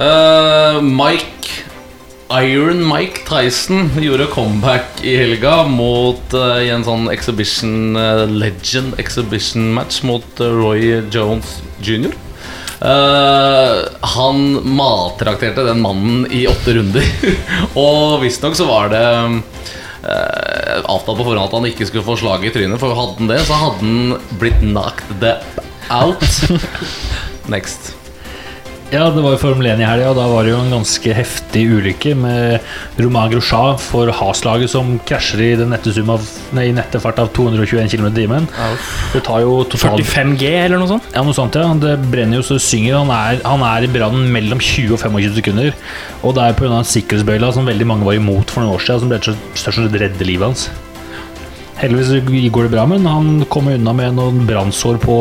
Uh, 0.00 0.80
Mike 0.80 1.40
Iron 2.30 2.84
Mike 2.86 3.24
Tyson 3.26 3.90
gjorde 3.98 4.28
comeback 4.30 5.00
i 5.02 5.16
helga 5.18 5.64
mot 5.66 6.34
uh, 6.38 6.60
i 6.62 6.70
en 6.70 6.84
sånn 6.86 7.08
exhibition 7.10 7.98
uh, 7.98 8.22
legend 8.30 8.94
exhibition 9.02 9.72
match 9.74 10.04
mot 10.06 10.38
Roy 10.38 11.00
Jones 11.10 11.56
jr. 11.82 12.14
Uh, 12.80 13.82
han 14.14 14.54
mattrakterte 14.76 15.66
den 15.66 15.82
mannen 15.82 16.22
i 16.30 16.46
åtte 16.48 16.78
runder. 16.78 17.10
Og 17.82 18.22
visstnok 18.22 18.54
så 18.56 18.68
var 18.70 18.94
det 18.94 19.02
uh, 20.06 20.59
avtalt 20.86 21.18
på 21.18 21.26
forhånd 21.26 21.44
at 21.44 21.56
han 21.58 21.68
ikke 21.70 21.88
skulle 21.88 22.06
få 22.06 22.18
slag 22.20 22.44
i 22.46 22.52
trynet, 22.54 22.80
for 22.80 22.96
hadde 22.96 23.18
han 23.20 23.30
det, 23.30 23.40
så 23.48 23.58
hadde 23.60 23.80
han 23.84 24.38
blitt 24.42 24.60
knocked 24.64 25.16
the 25.22 25.36
out. 25.90 26.24
Next. 27.52 27.99
Ja, 28.90 29.04
det 29.14 29.22
var 29.22 29.36
jo 29.36 29.38
Formel 29.38 29.68
1 29.70 29.78
i 29.78 29.86
helga, 29.86 30.08
og 30.10 30.16
da 30.18 30.24
var 30.26 30.42
det 30.42 30.50
jo 30.50 30.58
en 30.64 30.72
ganske 30.74 31.12
heftig 31.14 31.60
ulykke 31.70 32.10
med 32.18 32.98
Romain 32.98 33.30
Grosjean 33.30 33.76
for 33.78 34.10
haslaget 34.18 34.72
som 34.72 34.96
krasjer 35.06 35.42
i 35.44 35.50
den 35.60 35.70
nette 35.70 35.92
sum 35.94 36.10
av 36.10 36.24
nei, 36.56 36.64
nettefart 36.74 37.20
av 37.22 37.30
221 37.36 37.86
km 37.92 38.08
i 38.08 38.16
timen. 38.16 38.48
Det 39.12 39.22
tar 39.28 39.44
jo 39.44 39.60
totalt 39.70 40.02
45G 40.02 40.50
eller 40.64 40.82
noe 40.82 40.90
sånt? 40.90 41.06
Ja, 41.14 41.22
noe 41.22 41.38
sånt, 41.38 41.54
ja. 41.54 41.70
Det 41.78 41.94
brenner 42.10 42.40
jo 42.40 42.48
så 42.48 42.58
det 42.58 42.66
synger. 42.66 42.98
Han 42.98 43.14
er, 43.14 43.38
han 43.46 43.62
er 43.68 43.86
i 43.86 43.92
brannen 43.94 44.26
mellom 44.34 44.58
20 44.58 44.98
og 44.98 45.04
25 45.06 45.38
sekunder. 45.38 45.70
Og 46.26 46.34
det 46.34 46.48
er 46.48 46.58
pga. 46.58 46.74
en 46.80 46.92
sikkerhetsbøyle 46.96 47.54
som 47.54 47.70
veldig 47.70 47.90
mange 47.92 48.10
var 48.10 48.18
imot 48.18 48.50
for 48.50 48.64
noen 48.64 48.74
år 48.74 48.86
siden, 48.88 49.04
som 49.06 49.14
ble 49.14 49.22
størst 49.22 49.70
og 49.70 49.78
slett 49.84 50.02
redde 50.02 50.26
livet 50.26 50.50
hans. 50.50 50.66
Heldigvis 51.78 52.50
går 52.50 52.66
det 52.66 52.74
bra, 52.74 52.90
men 52.90 53.06
han 53.06 53.32
kommer 53.48 53.78
unna 53.78 53.94
med 53.94 54.18
noen 54.18 54.42
brannsår 54.50 54.98
på, 55.00 55.16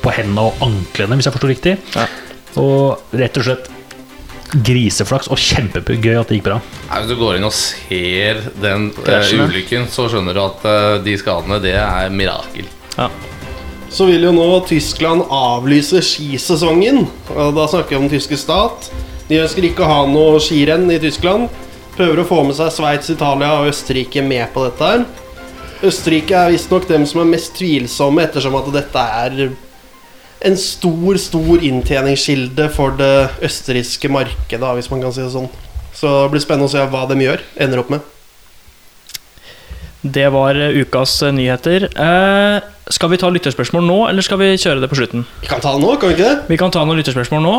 på 0.00 0.16
hendene 0.16 0.48
og 0.48 0.64
anklene, 0.64 1.20
hvis 1.20 1.28
jeg 1.28 1.36
forstår 1.36 1.58
riktig. 1.58 1.80
Ja. 1.92 2.08
Og 2.60 3.16
rett 3.16 3.38
og 3.40 3.46
slett 3.46 3.70
griseflaks 4.52 5.30
og 5.32 5.40
kjempegøy 5.40 6.18
at 6.20 6.28
det 6.28 6.38
gikk 6.38 6.48
bra. 6.50 6.58
Nei, 6.90 7.00
Hvis 7.00 7.12
du 7.12 7.16
går 7.20 7.38
inn 7.38 7.48
og 7.48 7.54
ser 7.56 8.42
den 8.60 8.90
uh, 8.92 9.46
ulykken, 9.46 9.86
så 9.88 10.08
skjønner 10.12 10.36
du 10.36 10.42
at 10.44 10.66
uh, 10.66 10.96
de 11.04 11.16
skadene, 11.20 11.60
det 11.64 11.72
er 11.80 12.12
mirakel. 12.12 12.68
Ja. 12.98 13.08
Så 13.92 14.06
vil 14.08 14.24
jo 14.24 14.32
nå 14.32 14.48
Tyskland 14.68 15.24
avlyse 15.32 16.00
skisesongen. 16.04 17.04
Og 17.32 17.56
da 17.56 17.66
snakker 17.68 17.94
vi 17.94 18.00
om 18.00 18.06
den 18.06 18.14
tyske 18.14 18.38
stat. 18.40 18.88
De 19.28 19.40
ønsker 19.40 19.68
ikke 19.68 19.84
å 19.84 19.90
ha 19.90 19.98
noe 20.08 20.40
skirenn 20.40 20.88
i 20.92 21.00
Tyskland. 21.00 21.48
Prøver 21.96 22.22
å 22.22 22.28
få 22.28 22.40
med 22.48 22.56
seg 22.56 22.72
Sveits, 22.72 23.12
Italia 23.12 23.50
og 23.58 23.68
Østerrike 23.68 24.24
med 24.24 24.48
på 24.54 24.64
dette 24.64 24.88
her. 24.94 25.04
Østerrike 25.84 26.38
er 26.38 26.54
visstnok 26.54 26.86
dem 26.88 27.04
som 27.08 27.20
er 27.20 27.32
mest 27.34 27.52
tvilsomme, 27.58 28.24
ettersom 28.24 28.56
at 28.56 28.68
dette 28.72 29.04
er 29.24 29.52
en 30.44 30.56
stor, 30.58 31.18
stor 31.22 31.62
inntjeningskilde 31.62 32.68
for 32.74 32.96
det 32.98 33.12
østerrikske 33.46 34.10
markedet, 34.12 34.72
hvis 34.78 34.90
man 34.92 35.02
kan 35.04 35.14
si 35.14 35.22
det 35.22 35.30
sånn. 35.34 35.50
Så 35.94 36.08
det 36.24 36.32
blir 36.34 36.42
spennende 36.44 36.66
å 36.70 36.72
se 36.72 36.82
hva 36.90 37.04
de 37.10 37.18
gjør, 37.22 37.44
ender 37.62 37.82
opp 37.82 37.92
med. 37.94 38.00
Det 40.02 40.26
var 40.34 40.58
eh, 40.58 40.74
ukas 40.82 41.14
eh, 41.22 41.30
nyheter. 41.34 41.84
Eh, 41.94 42.56
skal 42.90 43.12
vi 43.12 43.20
ta 43.22 43.30
lytterspørsmål 43.30 43.84
nå, 43.86 43.98
eller 44.10 44.26
skal 44.26 44.40
vi 44.40 44.48
kjøre 44.58 44.82
det 44.82 44.90
på 44.90 44.98
slutten? 44.98 45.22
Vi 45.44 45.50
kan 45.50 45.62
ta 45.62 45.76
det 45.76 45.84
nå, 45.84 45.92
kan 46.02 46.10
vi 46.10 46.16
ikke 46.16 46.26
det? 46.32 46.48
Vi 46.50 46.58
kan 46.58 46.74
ta 46.74 46.82
noen 46.84 46.98
lytterspørsmål 46.98 47.44
nå. 47.46 47.54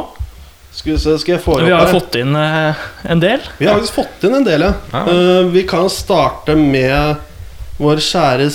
Skal 0.73 0.97
skal 0.97 1.35
jeg 1.35 1.41
få 1.43 1.59
Vi 1.61 1.69
har 1.69 1.83
her? 1.85 1.91
jo 1.91 1.99
fått 1.99 2.15
inn 2.19 2.33
eh, 2.35 2.83
en 3.13 3.21
del. 3.21 3.43
Vi 3.59 3.67
har 3.69 3.77
faktisk 3.77 3.95
fått 4.01 4.25
inn 4.27 4.39
en 4.39 4.47
del, 4.47 4.65
ja. 4.65 4.73
Ja. 4.91 5.03
Eh, 5.13 5.51
vi 5.53 5.63
kan 5.69 5.85
starte 5.93 6.55
med 6.57 7.21
vår 7.79 7.97
kjære, 8.05 8.45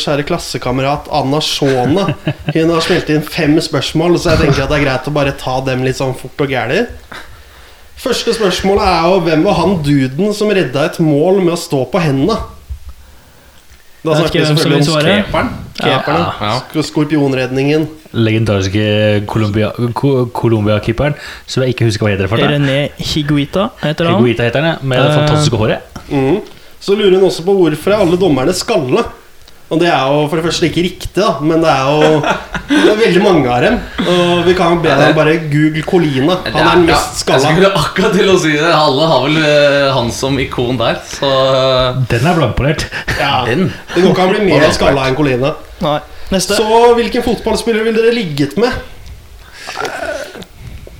kjære 0.00 0.24
klassekamerat 0.28 1.08
Anna 1.12 1.40
Sjåne. 1.44 2.06
Hun 2.54 2.70
har 2.72 2.80
spilt 2.84 3.10
inn 3.12 3.22
fem 3.22 3.58
spørsmål, 3.60 4.16
så 4.18 4.32
jeg 4.34 4.46
tenker 4.46 4.64
at 4.64 4.72
det 4.72 4.78
er 4.80 4.84
greit 4.86 5.08
å 5.10 5.14
bare 5.14 5.34
ta 5.38 5.58
dem 5.66 5.84
litt 5.84 5.96
sånn 6.00 6.14
fort 6.16 6.40
og 6.46 6.48
gæli. 6.54 6.84
Første 8.04 8.34
spørsmålet 8.36 8.84
er 8.88 9.04
jo 9.08 9.20
hvem 9.24 9.44
var 9.46 9.54
han 9.60 9.76
duden 9.84 10.32
som 10.36 10.50
redda 10.52 10.88
et 10.90 10.98
mål 11.00 11.42
med 11.44 11.54
å 11.54 11.60
stå 11.60 11.84
på 11.92 12.00
hendene? 12.04 12.36
Da 14.04 14.12
snakker 14.18 14.42
vi 14.42 14.46
selvfølgelig 14.50 14.80
om 14.82 14.88
svare. 14.90 15.12
Keperen. 15.24 15.52
ja, 15.80 16.00
Ja. 16.40 16.82
Skorpionredningen. 16.84 17.86
Legendariske 18.12 19.24
Colombia-keeperen, 19.26 21.14
som 21.46 21.62
jeg 21.64 21.72
ikke 21.74 21.86
husker 21.88 22.04
hva 22.06 22.12
heter. 22.12 22.28
for. 22.28 22.36
René 22.36 22.90
Higuita 22.98 23.70
heter 23.82 24.04
han. 24.10 24.20
Higuita 24.20 24.44
heter 24.44 24.60
han, 24.60 24.68
ja, 24.74 24.76
med 24.82 24.98
det 25.00 25.08
Eh. 25.10 25.16
fantastiske 25.16 25.56
håret. 25.56 25.80
Mhm. 26.10 26.42
Så 26.84 26.96
lurer 26.98 27.16
hun 27.16 27.28
også 27.30 27.44
på 27.46 27.54
hvorfor 27.56 27.94
er 27.94 28.02
alle 28.04 28.18
dommerne 28.20 28.52
skalle. 28.56 29.04
Og 29.72 29.78
det 29.80 29.88
er 29.88 30.02
jo 30.12 30.26
for 30.28 30.36
det 30.36 30.44
første 30.44 30.68
ikke 30.68 30.82
riktig, 30.84 31.08
da, 31.16 31.30
men 31.40 31.62
det 31.64 31.70
er 31.72 31.86
jo 31.88 32.18
Det 32.68 32.90
er 32.92 32.98
veldig 33.00 33.22
mange 33.24 33.48
av 33.48 33.64
dem. 33.64 33.78
Og 34.04 34.42
vi 34.44 34.52
kan 34.58 34.76
be 34.84 34.92
deg 35.00 35.14
bare 35.16 35.38
google 35.48 35.84
Colina. 35.88 36.36
Han 36.44 36.58
er 36.60 36.68
den 36.76 36.84
mest 36.90 37.24
Jeg 37.24 37.40
skulle 37.40 37.70
akkurat 37.80 38.14
til 38.14 38.28
å 38.28 38.36
si 38.42 38.52
det. 38.52 38.68
Alle 38.68 39.08
har 39.08 39.24
vel 39.24 39.40
eh, 39.40 39.88
han 39.96 40.12
som 40.12 40.36
ikon 40.44 40.78
der, 40.80 41.00
så 41.08 41.32
eh, 41.32 42.02
Den 42.12 42.28
er 42.28 42.38
blankpolert. 42.38 42.86
Ja. 43.16 43.40
den 43.48 43.70
Det 43.94 44.04
går 44.04 44.10
ikke 44.12 44.26
an 44.28 44.34
å 44.34 44.36
bli 44.36 44.48
mer 44.52 44.70
skalla 44.76 45.08
enn 45.08 45.18
Colina. 45.18 45.54
Nei. 45.84 45.98
Neste. 46.34 46.60
Så 46.60 46.80
hvilken 47.00 47.24
fotballspiller 47.24 47.88
vil 47.88 47.96
dere 47.96 48.12
ligget 48.16 48.58
med? 48.60 48.82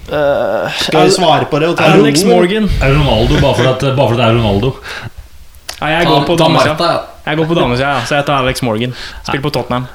Skal 0.09 1.05
vi 1.05 1.12
svare 1.12 1.47
på 1.51 1.61
det? 1.61 1.74
Og 1.74 1.76
ta 1.78 1.93
Alex? 1.93 2.24
Morgan. 2.28 2.68
Er 2.80 2.97
Ronaldo 2.97 3.41
bare 3.45 3.59
for 3.61 3.74
at, 3.76 3.91
bare 3.93 4.09
for 4.09 4.16
at 4.16 4.22
det 4.24 4.30
er 4.30 4.41
Ronaldo? 4.41 4.78
Nei, 5.85 5.91
jeg 5.99 6.09
går 6.09 6.24
på 6.30 6.37
Ta 6.41 6.47
damesida. 6.49 6.89
Jeg 7.26 7.39
går 7.41 7.51
på 7.51 7.57
damesida, 7.59 7.91
ja, 7.99 8.07
så 8.09 8.16
jeg 8.18 8.26
tar 8.30 8.41
Alex 8.45 8.64
Morgan. 8.64 8.97
Spiller 9.26 9.45
på 9.45 9.53
Tottenham. 9.59 9.87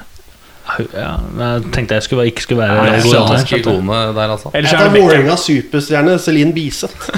Ja, 0.94 1.16
jeg 1.40 1.62
tenkte 1.74 1.96
jeg 1.98 2.04
skulle, 2.06 2.24
ikke 2.30 2.44
skulle 2.44 2.62
være 2.62 2.76
Nei, 2.76 2.92
jeg 2.92 3.02
Ronaldo. 3.02 3.10
skjønner. 3.10 3.36
Dansk 3.40 3.52
ikone 3.58 4.00
der, 4.14 4.34
altså. 4.36 4.52
Ellers 4.54 4.72
Jeg 4.72 4.78
tar. 4.84 4.92
Vålerengas 4.94 5.46
superstjerne 5.48 6.14
Celine 6.22 6.54
Biseth. 6.54 7.10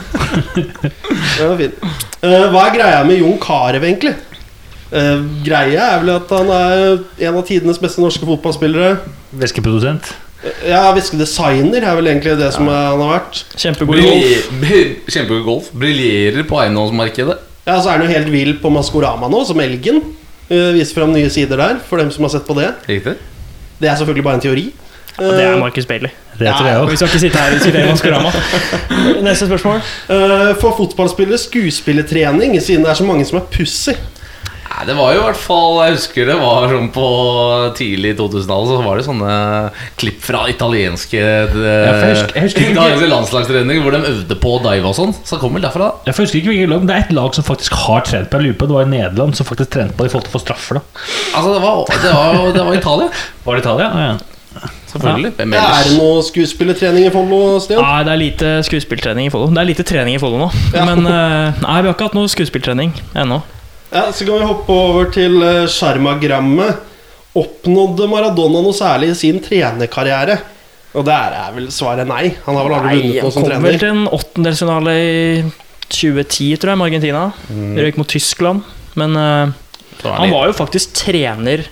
Det 0.56 1.48
var 1.48 1.56
fint. 1.60 1.84
Eh, 2.22 2.46
hva 2.54 2.62
er 2.68 2.76
greia 2.78 3.02
med 3.04 3.20
Jon 3.20 3.36
Carew, 3.42 3.84
egentlig? 3.84 4.14
Eh, 4.92 5.22
greia 5.44 5.90
er 5.94 6.02
vel 6.02 6.14
at 6.16 6.32
han 6.32 6.48
er 6.56 6.82
en 7.28 7.38
av 7.42 7.44
tidenes 7.48 7.80
beste 7.82 8.00
norske 8.00 8.24
fotballspillere. 8.28 8.96
Væskeprodusent. 9.42 10.14
Ja, 10.66 10.88
Væskedesigner 10.96 11.84
er 11.86 11.94
vel 12.00 12.08
egentlig 12.10 12.34
det 12.40 12.48
som 12.56 12.66
han 12.72 12.98
har 13.04 13.12
vært. 13.18 13.44
Kjempegod 13.54 14.00
i 14.00 14.08
golf. 14.08 14.48
Kjempegod 15.12 15.44
golf. 15.46 15.68
Briljerer 15.76 16.48
på 16.48 16.58
eiendomsmarkedet. 16.64 17.36
Ja, 17.66 17.78
Så 17.82 17.90
er 17.92 18.02
jo 18.02 18.10
helt 18.10 18.30
vill 18.32 18.56
på 18.62 18.70
Maskorama 18.74 19.28
nå, 19.30 19.44
som 19.46 19.60
Elgen. 19.62 20.02
Uh, 20.50 20.72
viser 20.74 20.98
fram 20.98 21.12
nye 21.14 21.30
sider 21.30 21.60
der, 21.60 21.78
for 21.88 22.02
dem 22.02 22.10
som 22.10 22.26
har 22.26 22.34
sett 22.34 22.46
på 22.46 22.56
det. 22.58 22.72
Riktig? 22.88 23.14
Det 23.78 23.88
er 23.90 23.98
selvfølgelig 23.98 24.24
bare 24.26 24.40
en 24.40 24.44
teori. 24.44 24.64
Ja, 25.18 25.28
det 25.28 25.44
er 25.44 25.50
Markus 25.50 25.60
Marcus 25.60 25.86
Bailey. 25.86 26.10
Det 26.38 26.48
tror 26.48 26.66
jeg 26.66 26.76
Og 26.76 26.86
òg. 26.86 26.90
Vi 26.90 26.96
skal 26.96 27.08
ikke 27.10 27.20
sitte 27.20 27.38
her 27.38 27.52
og 27.52 27.58
diskutere 27.58 27.90
Maskorama. 27.90 28.30
Neste 29.28 29.46
spørsmål. 29.46 29.82
Uh, 30.08 30.52
For 30.60 30.74
fotballspillere 30.76 31.38
skuespillertrening, 31.38 32.56
siden 32.62 32.84
det 32.84 32.90
er 32.90 32.98
så 32.98 33.06
mange 33.06 33.26
som 33.28 33.38
er 33.38 33.46
pussy. 33.52 33.94
Nei, 34.72 34.84
det 34.88 34.94
var 34.96 35.10
jo 35.12 35.20
i 35.20 35.24
hvert 35.26 35.36
fall 35.42 35.74
Jeg 35.82 35.94
husker 35.98 36.28
det 36.30 36.36
var 36.40 36.64
sånn 36.70 36.86
på 36.94 37.06
tidlig 37.76 38.14
2000-tallet, 38.18 38.70
så 38.70 38.78
var 38.86 38.96
det 39.00 39.04
sånne 39.06 39.34
klipp 40.00 40.22
fra 40.24 40.44
italienske 40.48 41.20
for 41.52 41.66
jeg 41.66 42.14
husker- 42.16 42.34
jeg 42.38 42.46
husker 42.46 42.70
Italienske 42.72 43.10
landslagstreninger 43.12 43.82
hvor 43.84 43.92
de 43.98 44.00
øvde 44.14 44.38
på 44.42 44.54
å 44.56 44.62
dive 44.64 44.88
og 44.88 44.96
sånn. 44.96 45.12
Så 45.20 45.36
det 45.36 45.40
kommer 45.42 45.60
vel 45.60 45.66
derfra. 45.68 45.90
Jeg 46.08 46.16
husker 46.16 46.40
ikke 46.40 46.52
hvilket 46.54 46.72
lag, 46.72 46.82
men 46.82 46.90
det 46.90 46.96
er 46.96 47.04
et 47.06 47.14
lag 47.20 47.34
som 47.36 47.44
faktisk 47.44 47.76
har 47.84 48.00
trent 48.08 48.30
på. 48.32 48.40
Jeg 48.40 48.48
lurer 48.48 48.58
på 48.62 48.68
Det 48.72 48.76
var 48.78 48.88
i 48.88 48.92
Nederland 48.96 49.36
som 49.38 49.46
faktisk 49.46 49.70
trente 49.76 49.96
på 49.98 50.04
det 50.06 50.10
i 50.10 50.14
forhold 50.16 50.26
til 50.28 50.32
å 50.32 50.36
få 50.38 50.44
straffer. 50.46 50.80
da 50.80 50.82
Altså, 51.36 51.54
det 51.54 51.62
var, 51.62 51.84
det 51.86 52.12
var, 52.16 52.52
det 52.56 52.66
var 52.66 52.74
Italia. 52.80 53.08
Var 53.44 53.54
det 53.58 53.64
Italia? 53.66 53.88
Ja, 53.92 54.12
ja. 54.12 54.68
Selvfølgelig. 54.92 55.32
Hvem 55.38 55.54
Er 55.56 55.84
det 55.88 55.94
noe 55.96 56.20
skuespillertrening 56.26 57.06
i 57.08 57.10
Follo, 57.14 57.58
Stian? 57.64 57.80
Nei, 57.80 58.02
det 58.04 58.12
er 58.12 58.20
lite 58.20 58.50
skuespilltrening 58.68 59.26
i 59.28 59.32
Follo. 59.32 59.46
Det 59.48 59.62
er 59.62 59.68
lite 59.70 59.86
trening 59.88 60.16
i 60.18 60.20
Follo 60.20 60.36
nå. 60.42 60.50
Ja. 60.74 60.84
Men 60.84 61.06
eh, 61.08 61.60
nei, 61.64 61.78
vi 61.80 61.88
har 61.88 61.94
ikke 61.96 62.08
hatt 62.10 62.16
noe 62.18 62.28
skuespilltrening 62.28 62.92
ennå. 63.16 63.40
Ja, 63.92 64.06
Så 64.12 64.24
kan 64.24 64.40
vi 64.40 64.48
hoppe 64.48 64.72
over 64.72 65.10
til 65.12 65.36
eh, 65.44 65.68
Sjarmagrammet. 65.68 66.88
Oppnådde 67.36 68.08
Maradona 68.08 68.60
noe 68.64 68.76
særlig 68.76 69.12
i 69.12 69.18
sin 69.18 69.40
trenerkarriere? 69.44 70.38
Og 70.96 71.04
der 71.08 71.36
er 71.36 71.52
vel 71.54 71.68
svaret 71.72 72.08
nei. 72.08 72.34
Han 72.46 72.56
har 72.56 72.66
vel 72.68 72.76
aldri 72.76 72.96
vunnet 73.00 73.24
noe 73.24 73.32
som 73.32 73.46
kom 73.46 73.66
vel 73.66 73.78
til 73.80 73.92
en 73.92 74.06
åttendelsfinale 74.12 74.96
i 75.00 75.20
2010, 75.92 76.56
tror 76.60 76.72
jeg, 76.72 76.80
med 76.80 76.88
Argentina. 76.88 77.22
Mm. 77.48 77.76
Røyk 77.80 78.00
mot 78.00 78.12
Tyskland. 78.12 78.66
Men 79.00 79.16
uh, 79.16 79.52
han 80.04 80.32
var 80.32 80.50
jo 80.50 80.56
faktisk 80.56 80.96
trener 80.96 81.64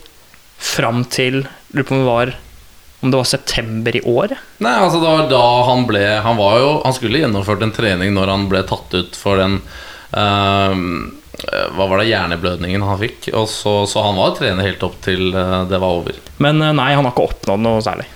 fram 0.61 1.05
til 1.09 1.45
Lurer 1.73 1.87
på 1.87 1.95
om 1.95 2.01
det 2.01 2.09
var 2.09 2.33
Om 3.01 3.13
det 3.13 3.21
var 3.21 3.29
september 3.29 3.97
i 3.97 4.03
år? 4.05 4.35
Nei, 4.61 4.75
altså 4.77 5.01
det 5.01 5.09
var 5.09 5.31
da 5.31 5.45
han 5.69 5.87
ble 5.89 6.03
Han 6.25 6.37
var 6.41 6.59
jo 6.61 6.71
Han 6.85 6.97
skulle 6.97 7.23
gjennomført 7.23 7.65
en 7.65 7.73
trening 7.73 8.13
når 8.17 8.33
han 8.33 8.45
ble 8.51 8.61
tatt 8.69 8.93
ut 8.93 9.17
for 9.17 9.41
den 9.41 9.61
ehm, 10.13 10.85
eh, 10.99 11.20
Hva 11.77 11.87
var 11.89 12.01
det 12.03 12.09
hjerneblødningen 12.11 12.83
han 12.85 12.99
fikk? 13.01 13.31
Og 13.39 13.47
så, 13.49 13.75
så 13.89 14.03
han 14.05 14.19
var 14.19 14.35
trener 14.39 14.67
helt 14.67 14.83
opp 14.87 14.99
til 15.05 15.31
eh, 15.35 15.59
det 15.71 15.79
var 15.81 16.01
over. 16.03 16.17
Men 16.43 16.61
eh, 16.63 16.73
nei, 16.77 16.91
han 16.97 17.07
har 17.07 17.15
ikke 17.15 17.29
oppnådd 17.31 17.63
noe 17.65 17.83
særlig. 17.85 18.09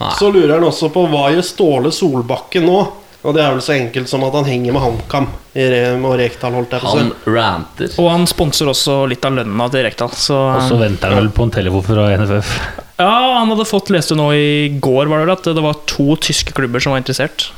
Nei. 0.00 0.14
Så 0.18 0.30
lurer 0.32 0.56
han 0.56 0.64
også 0.68 0.88
på 0.94 1.04
hva 1.12 1.26
gjør 1.34 1.44
Ståle 1.44 1.92
Solbakken 1.92 2.66
nå? 2.68 2.80
Og 3.20 3.34
det 3.36 3.42
er 3.44 3.50
vel 3.52 3.60
så 3.60 3.74
enkelt 3.76 4.08
som 4.08 4.22
at 4.24 4.32
han 4.32 4.46
henger 4.48 4.72
med 4.72 4.80
HamKam 4.80 5.26
i 5.60 5.64
rem 5.68 6.04
og 6.08 6.14
Rekdal, 6.16 6.54
holdt 6.56 6.70
jeg 6.72 6.80
på. 6.80 6.92
Han 6.96 7.10
ranter. 7.28 7.90
Og 8.00 8.06
han 8.08 8.24
sponser 8.30 8.70
også 8.72 8.94
litt 9.12 9.26
av 9.28 9.34
lønna 9.36 9.66
til 9.74 9.84
Rekdal. 9.84 10.14
Så, 10.16 10.38
Og 10.56 10.62
så 10.70 10.78
venter 10.80 11.12
han 11.12 11.20
vel 11.20 11.28
på 11.36 11.44
en 11.44 11.52
telefon 11.52 11.84
fra 11.84 12.06
NFF. 12.16 12.54
ja, 12.96 13.10
han 13.36 13.52
hadde 13.52 13.68
fått 13.68 13.92
leste 13.92 14.16
nå 14.16 14.30
i 14.32 14.48
går 14.80 15.10
var 15.12 15.20
det 15.20 15.26
vel 15.28 15.34
at 15.36 15.50
det 15.60 15.66
var 15.66 15.82
to 15.90 16.16
tyske 16.16 16.56
klubber 16.56 16.80
som 16.80 16.96
var 16.96 17.02
interessert. 17.04 17.50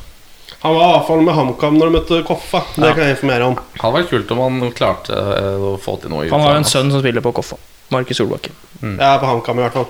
Han 0.62 0.74
var 0.76 0.82
i 0.84 0.90
hvert 0.94 1.06
fall 1.08 1.22
med 1.26 1.34
HamKam 1.34 1.78
når 1.78 1.88
de 1.90 1.94
møtte 1.96 2.18
Koffa. 2.26 2.60
Det 2.76 2.86
Ja. 2.86 2.92
kan 2.94 3.02
jeg 3.04 3.16
informere 3.16 3.46
om. 3.50 3.54
Det 3.56 3.80
hadde 3.82 3.96
vært 3.98 4.10
kult 4.12 4.30
om 4.30 4.38
han 4.44 4.72
klarte 4.78 5.10
eh, 5.10 5.58
å 5.58 5.72
få 5.82 5.96
til 6.00 6.10
noe. 6.12 6.28
Han 6.30 6.40
har 6.44 6.52
jo 6.54 6.60
en 6.62 6.68
sønn 6.70 6.90
som 6.94 7.02
spiller 7.02 7.20
på 7.24 7.32
Koffa. 7.34 7.56
Markus 7.90 8.16
Solbakken. 8.16 8.52
Mm. 8.80 8.94
Ja, 9.00 9.18
på 9.18 9.26
HamKam 9.26 9.58
i 9.58 9.62
hvert 9.66 9.72
fall. 9.80 9.88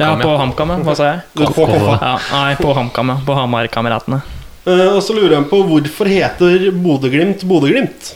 Ja, 0.00 0.14
på. 0.16 0.32
HamKam. 0.40 0.72
Hva 0.84 0.94
sa 0.96 1.04
jeg? 1.04 1.20
Du 1.36 1.44
får 1.52 1.66
Koffa. 1.74 1.98
Ja, 2.00 2.14
nei, 2.32 2.54
på 2.56 2.72
HamKam, 2.76 3.12
ja. 3.12 3.18
På 3.26 3.36
Hamar-kameratene. 3.36 4.22
Uh, 4.66 4.96
og 4.96 5.02
så 5.04 5.14
lurer 5.16 5.36
han 5.38 5.46
på 5.48 5.60
hvorfor 5.64 6.08
heter 6.10 6.66
Bodø-Glimt 6.84 7.44
Bodø-Glimt? 7.48 8.10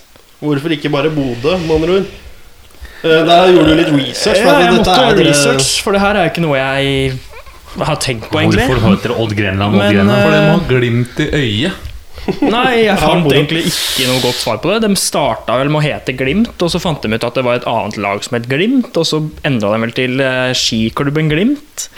Hvorfor 0.45 0.75
ikke 0.77 0.91
bare 0.93 1.09
Bodø, 1.13 1.55
med 1.63 1.73
andre 1.79 1.95
ord? 2.01 2.11
Uh, 3.05 3.21
der 3.29 3.53
gjorde 3.53 3.71
du 3.71 3.79
litt 3.81 3.93
research. 3.93 4.41
Ja, 4.41 4.59
jeg 4.61 4.75
måtte 4.77 4.97
gjøre 4.99 5.25
research, 5.31 5.71
for 5.85 5.93
det 5.97 6.01
her 6.05 6.17
er 6.17 6.27
jo 6.29 6.33
ikke 6.35 6.45
noe 6.45 6.59
jeg 6.61 7.19
har 7.81 7.97
tenkt 7.97 8.31
på, 8.31 8.39
egentlig. 8.41 8.69
Hvorfor 8.69 8.91
heter 8.93 9.09
det 9.15 9.19
Odd 9.25 9.35
Grenland 9.37 9.75
Odd 9.75 9.91
Grenland? 9.91 10.23
For 10.23 10.31
det 10.31 10.39
har 10.39 10.47
må 10.53 10.61
ha 10.61 10.69
glimt 10.69 11.21
i 11.21 11.27
øyet. 11.41 11.73
Nei, 12.41 12.85
jeg 12.87 12.97
fant 13.03 13.27
egentlig 13.35 13.67
ikke 13.69 14.07
noe 14.09 14.21
godt 14.23 14.39
svar 14.41 14.57
på 14.63 14.71
det. 14.73 14.79
De 14.87 14.97
starta 14.97 15.59
vel 15.61 15.69
med 15.69 15.83
å 15.83 15.85
hete 15.85 16.15
Glimt, 16.17 16.55
og 16.63 16.71
så 16.73 16.81
fant 16.81 17.03
de 17.05 17.11
ut 17.13 17.25
at 17.29 17.35
det 17.37 17.43
var 17.45 17.59
et 17.59 17.67
annet 17.69 17.99
lag 18.01 18.23
som 18.25 18.39
het 18.39 18.47
Glimt, 18.49 18.97
og 18.97 19.05
så 19.05 19.21
endra 19.45 19.75
de 19.75 19.81
vel 19.83 19.93
til 19.93 20.23
eh, 20.25 20.53
skiklubben 20.57 21.29
Glimt. 21.29 21.89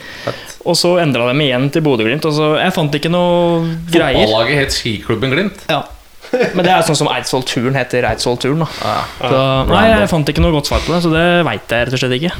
Og 0.67 0.75
så 0.75 0.97
endra 0.99 1.29
de 1.31 1.45
igjen 1.45 1.69
til 1.71 1.85
Bodø-Glimt. 1.87 2.27
og 2.27 2.35
så- 2.35 2.57
Jeg 2.59 2.75
fant 2.75 2.97
ikke 2.99 3.13
noe 3.13 3.77
greier. 3.93 4.27
Fotballaget 4.27 4.59
het 4.65 4.75
Skiklubben 4.75 5.31
Glimt. 5.31 5.63
Ja. 5.71 5.85
Men 6.33 6.65
det 6.67 6.73
er 6.75 6.83
sånn 6.83 6.99
som 6.99 7.07
Eidsvoll 7.13 7.45
Turn 7.47 7.75
heter 7.79 8.03
Eidsvoll 8.11 8.37
Turn. 8.43 8.59
Da. 8.65 8.67
Ja. 8.83 8.97
Så, 9.31 9.43
nei, 9.71 9.85
jeg 9.93 10.09
fant 10.11 10.27
ikke 10.35 10.43
noe 10.43 10.51
godt 10.59 10.67
svar 10.67 10.83
på 10.83 10.91
det, 10.97 11.05
så 11.07 11.13
det 11.15 11.27
veit 11.47 11.71
jeg 11.71 11.87
rett 11.87 11.95
og 11.95 12.03
slett 12.03 12.17
ikke. 12.19 12.33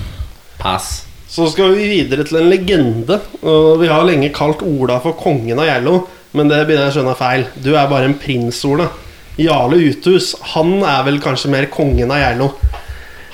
Pass. 0.59 1.05
Så 1.29 1.49
skal 1.51 1.75
vi 1.75 1.89
videre 1.91 2.25
til 2.27 2.39
en 2.41 2.51
legende. 2.51 3.19
Og 3.43 3.81
vi 3.83 3.91
har 3.91 4.07
lenge 4.07 4.31
kalt 4.35 4.63
Ola 4.67 5.01
for 5.05 5.19
kongen 5.19 5.59
av 5.59 5.69
Gjerlo, 5.69 5.99
men 6.37 6.51
det 6.53 6.63
begynner 6.67 6.87
jeg 6.87 6.95
å 6.95 6.97
skjønne 7.01 7.15
er 7.17 7.21
feil. 7.21 7.47
Du 7.65 7.73
er 7.75 7.91
bare 7.91 8.11
en 8.11 8.19
prins, 8.21 8.63
Ola. 8.69 8.89
Jarle 9.37 9.77
Uthus, 9.91 10.31
han 10.55 10.79
er 10.81 11.03
vel 11.05 11.19
kanskje 11.21 11.51
mer 11.53 11.67
kongen 11.73 12.13
av 12.15 12.23
Gjerlo. 12.23 12.51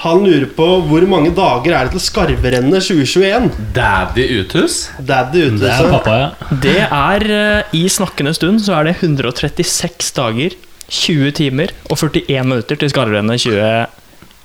Han 0.02 0.24
lurer 0.26 0.48
på 0.50 0.64
hvor 0.88 1.04
mange 1.06 1.30
dager 1.36 1.76
er 1.78 1.86
det 1.86 1.94
til 1.94 2.02
Skarverennet 2.02 2.82
2021? 2.82 3.52
Daddy 3.76 4.24
Uthus? 4.40 4.80
Daddy 4.98 5.44
Det 5.60 5.70
er 5.70 5.90
pappa, 5.92 6.16
ja. 6.18 6.56
Det 6.64 6.80
er 6.88 7.26
eh, 7.30 7.76
I 7.78 7.84
snakkende 7.86 8.32
stund 8.34 8.64
så 8.64 8.80
er 8.80 8.90
det 8.90 8.96
136 8.98 10.10
dager, 10.18 10.56
20 10.90 11.30
timer 11.38 11.70
og 11.86 11.94
41 12.02 12.50
minutter 12.50 12.82
til 12.82 12.90
Skarverennet 12.90 13.46
2021. 13.46 14.01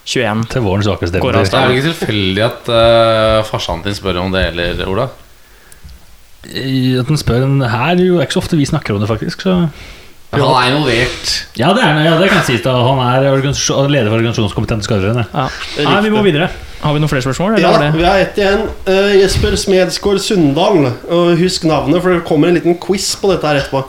Til 0.08 0.64
vårens 0.64 0.88
svakeste 0.88 1.20
Går 1.20 1.36
av. 1.42 1.46
Det 1.48 1.58
er 1.60 1.68
vel 1.68 1.78
ikke 1.82 1.90
tilfeldig 1.92 2.44
at 2.46 2.70
uh, 2.72 3.46
farsan 3.48 3.84
din 3.84 3.96
spør 3.98 4.22
om 4.24 4.32
det 4.32 4.46
heller, 4.50 4.84
Ola? 4.88 5.10
At 6.48 7.10
den 7.10 7.20
spør 7.20 7.44
en 7.44 7.62
her, 7.68 8.00
jo, 8.00 8.16
det 8.16 8.24
er 8.24 8.30
ikke 8.30 8.38
så 8.38 8.44
ofte 8.46 8.60
vi 8.60 8.68
snakker 8.70 8.96
om 8.96 9.02
det, 9.04 9.10
faktisk. 9.10 9.44
Så. 9.44 9.56
Han 10.32 10.44
er 10.44 10.70
involvert. 10.72 11.34
Ja, 11.60 11.74
det, 11.76 11.84
er, 11.84 12.00
ja, 12.04 12.16
det 12.20 12.30
kan 12.32 12.44
sies. 12.48 12.62
da 12.64 12.74
Han 12.84 13.00
er 13.04 13.30
organisasjon, 13.32 13.92
leder 13.92 14.10
for 14.12 14.20
organisasjonskomiteen 14.20 14.82
til 14.84 14.88
Skarveren. 14.90 15.22
ja. 15.24 15.46
Ja. 15.78 15.86
Nei, 15.88 16.02
vi 16.04 16.12
må 16.14 16.24
videre. 16.26 16.50
Har 16.82 16.94
vi 16.94 17.00
noen 17.02 17.12
flere 17.12 17.24
spørsmål? 17.26 17.56
Eller 17.58 17.68
Ja, 17.68 17.78
det? 17.84 17.92
vi 17.96 18.04
har 18.08 18.24
ett 18.24 18.38
igjen. 18.40 18.66
Uh, 18.88 19.14
Jesper 19.18 19.56
Smedsgaard 19.60 20.20
Sundal. 20.24 20.92
Uh, 21.10 21.32
husk 21.40 21.64
navnet, 21.68 22.02
for 22.04 22.14
det 22.14 22.26
kommer 22.28 22.52
en 22.52 22.60
liten 22.60 22.78
quiz 22.80 23.14
på 23.20 23.32
dette 23.32 23.48
her 23.48 23.62
etterpå. 23.62 23.84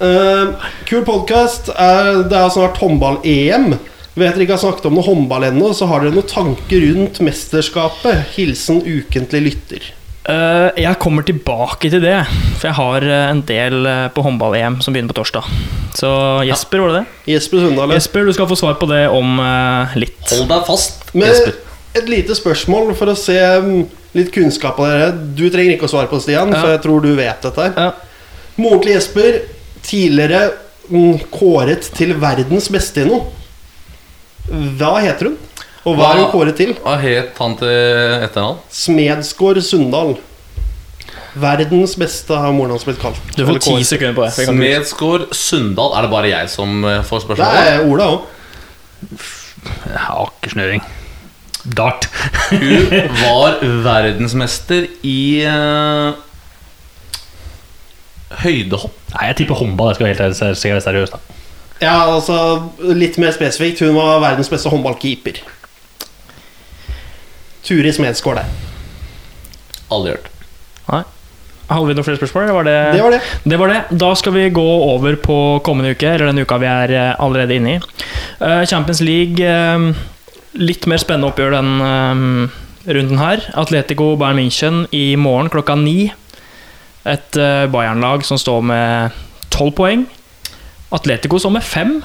Uh, 0.00 0.68
kul 0.88 1.04
podkast. 1.04 1.72
Det 1.72 2.38
er 2.38 2.52
snart 2.54 2.80
håndball-EM. 2.80 3.74
Vet 4.14 4.36
dere 4.36 4.44
ikke 4.46 4.54
har 4.54 4.62
snakket 4.62 4.84
om 4.86 4.94
noe 4.94 5.06
håndball 5.08 5.48
ennå, 5.48 5.72
så 5.74 5.88
har 5.90 6.04
dere 6.04 6.14
noen 6.14 6.28
tanker 6.30 6.84
rundt 6.86 7.18
mesterskapet. 7.24 8.28
Hilsen 8.36 8.78
ukentlig 8.86 9.40
lytter. 9.48 9.88
Uh, 10.24 10.70
jeg 10.80 10.96
kommer 11.02 11.26
tilbake 11.26 11.90
til 11.92 12.00
det, 12.00 12.20
for 12.56 12.70
jeg 12.70 12.76
har 12.78 13.04
eh, 13.04 13.24
en 13.28 13.42
del 13.44 13.84
eh, 13.84 14.06
på 14.14 14.22
håndball-EM 14.24 14.78
som 14.80 14.94
begynner 14.94 15.12
på 15.12 15.18
torsdag. 15.18 15.50
Så 15.98 16.12
Jesper, 16.48 16.80
var 16.80 16.94
det 16.94 17.02
det? 17.02 17.34
Jesper 17.34 17.60
Sundal. 17.66 17.92
Jesper, 17.92 18.24
du 18.24 18.32
skal 18.32 18.48
få 18.48 18.56
svar 18.56 18.78
på 18.80 18.88
det 18.88 19.02
om 19.12 19.36
uh, 19.42 19.92
litt. 20.00 20.22
Hold 20.30 20.48
deg 20.48 20.64
fast, 20.70 21.04
Men 21.12 21.28
Jesper. 21.28 21.58
et 22.00 22.08
lite 22.08 22.38
spørsmål 22.38 22.94
for 22.96 23.12
å 23.12 23.18
se 23.18 23.36
mm, 23.36 23.84
litt 24.16 24.32
kunnskap 24.32 24.80
av 24.80 24.88
dere. 24.94 25.12
Du 25.36 25.44
trenger 25.52 25.74
ikke 25.74 25.90
å 25.90 25.92
svare 25.92 26.08
på 26.08 26.16
det, 26.22 26.28
Stian, 26.30 26.54
Ja. 26.54 26.62
for 26.62 26.72
jeg 26.72 26.84
tror 26.86 27.04
du 27.04 27.12
vet 27.18 27.44
dette. 27.44 27.68
her 27.68 27.76
Ja. 27.76 27.90
Moren 28.56 28.80
til 28.86 28.94
Jesper, 28.94 29.40
tidligere 29.84 30.44
mm, 30.88 31.26
kåret 31.34 31.90
til 31.98 32.14
verdens 32.22 32.70
beste 32.72 33.04
i 33.04 33.10
noe. 33.10 33.26
Hva 34.50 34.92
heter 35.04 35.30
hun? 35.30 35.36
Og 35.84 35.96
hva 35.98 36.10
er 36.14 36.20
hun 36.22 36.30
kåret 36.32 36.56
til? 36.56 36.72
Hva 36.80 36.94
het 37.00 37.36
han 37.40 37.56
til 37.60 37.68
etternavn? 38.24 38.60
Smedsgård 38.72 39.60
Sundal. 39.64 40.14
Verdens 41.34 41.96
beste 41.98 42.36
har 42.38 42.52
moren 42.54 42.70
hans 42.76 42.84
blitt 42.86 43.00
kalt. 43.02 43.18
Du 43.36 43.42
får 43.48 43.58
ti 43.64 43.76
sekunder 43.84 44.14
på 44.16 44.24
det. 44.24 44.32
Smedsgård 44.46 45.26
Sundal. 45.34 45.96
Er 45.98 46.06
det 46.06 46.12
bare 46.14 46.30
jeg 46.30 46.52
som 46.52 46.84
får 47.08 47.24
spørsmål? 47.26 47.56
Det 47.58 47.72
er 47.74 47.88
Ola 47.90 48.10
òg. 48.14 48.28
Akersnøring. 49.94 50.84
Dart. 51.64 52.06
Hun 52.52 52.90
var 53.22 53.58
verdensmester 53.84 54.86
i 55.08 55.18
uh, 55.48 56.12
høydehopp. 58.44 58.96
Nei, 59.14 59.28
jeg 59.30 59.38
tipper 59.42 59.58
håndball. 59.60 59.92
Jeg 59.92 59.98
skal 59.98 60.08
være 60.10 60.18
helt 60.28 60.38
ser- 60.40 60.58
ser 60.60 60.80
seriøs, 60.84 61.14
da. 61.14 61.20
Ja, 61.82 61.96
altså 62.06 62.36
Litt 62.94 63.18
mer 63.18 63.34
spesifikt. 63.34 63.82
Hun 63.82 63.96
var 63.96 64.22
verdens 64.22 64.50
beste 64.52 64.70
håndballkeeper. 64.72 65.40
Turi 67.64 67.92
Smedsgaard 67.92 68.42
der. 68.42 68.54
Aldri 69.94 70.14
hørt. 70.14 70.30
Hadde 71.64 71.88
vi 71.88 71.94
noen 71.96 72.04
flere 72.04 72.20
spørsmål? 72.20 72.50
Var 72.52 72.66
det, 72.66 72.78
Det 72.92 73.02
var 73.02 73.14
det. 73.14 73.20
Det 73.48 73.58
var 73.60 73.70
det. 73.72 73.98
Da 73.98 74.10
skal 74.18 74.34
vi 74.36 74.48
gå 74.52 74.64
over 74.84 75.16
på 75.16 75.36
kommende 75.64 75.94
uke, 75.94 76.10
eller 76.12 76.28
den 76.28 76.42
uka 76.44 76.58
vi 76.60 76.68
er 76.68 76.92
eh, 76.92 77.14
allerede 77.18 77.56
inne 77.56 77.76
i. 77.76 77.78
Eh, 78.40 78.64
Champions 78.68 79.00
League 79.00 79.40
eh, 79.40 79.94
Litt 80.60 80.84
mer 80.86 81.00
spennende 81.02 81.32
oppgjør 81.32 81.56
den 81.56 82.50
runden 82.86 83.18
her. 83.18 83.40
Atletico 83.58 84.12
Bayern 84.20 84.38
München 84.38 84.84
i 84.94 85.16
morgen 85.18 85.48
klokka 85.50 85.74
ni. 85.74 86.12
Et 87.10 87.38
Bayern-lag 87.72 88.22
som 88.22 88.38
står 88.38 88.62
med 88.62 89.16
tolv 89.50 89.74
poeng. 89.74 90.04
Atletico 90.90 91.38
som 91.40 91.52
med 91.52 91.62
fem. 91.64 92.02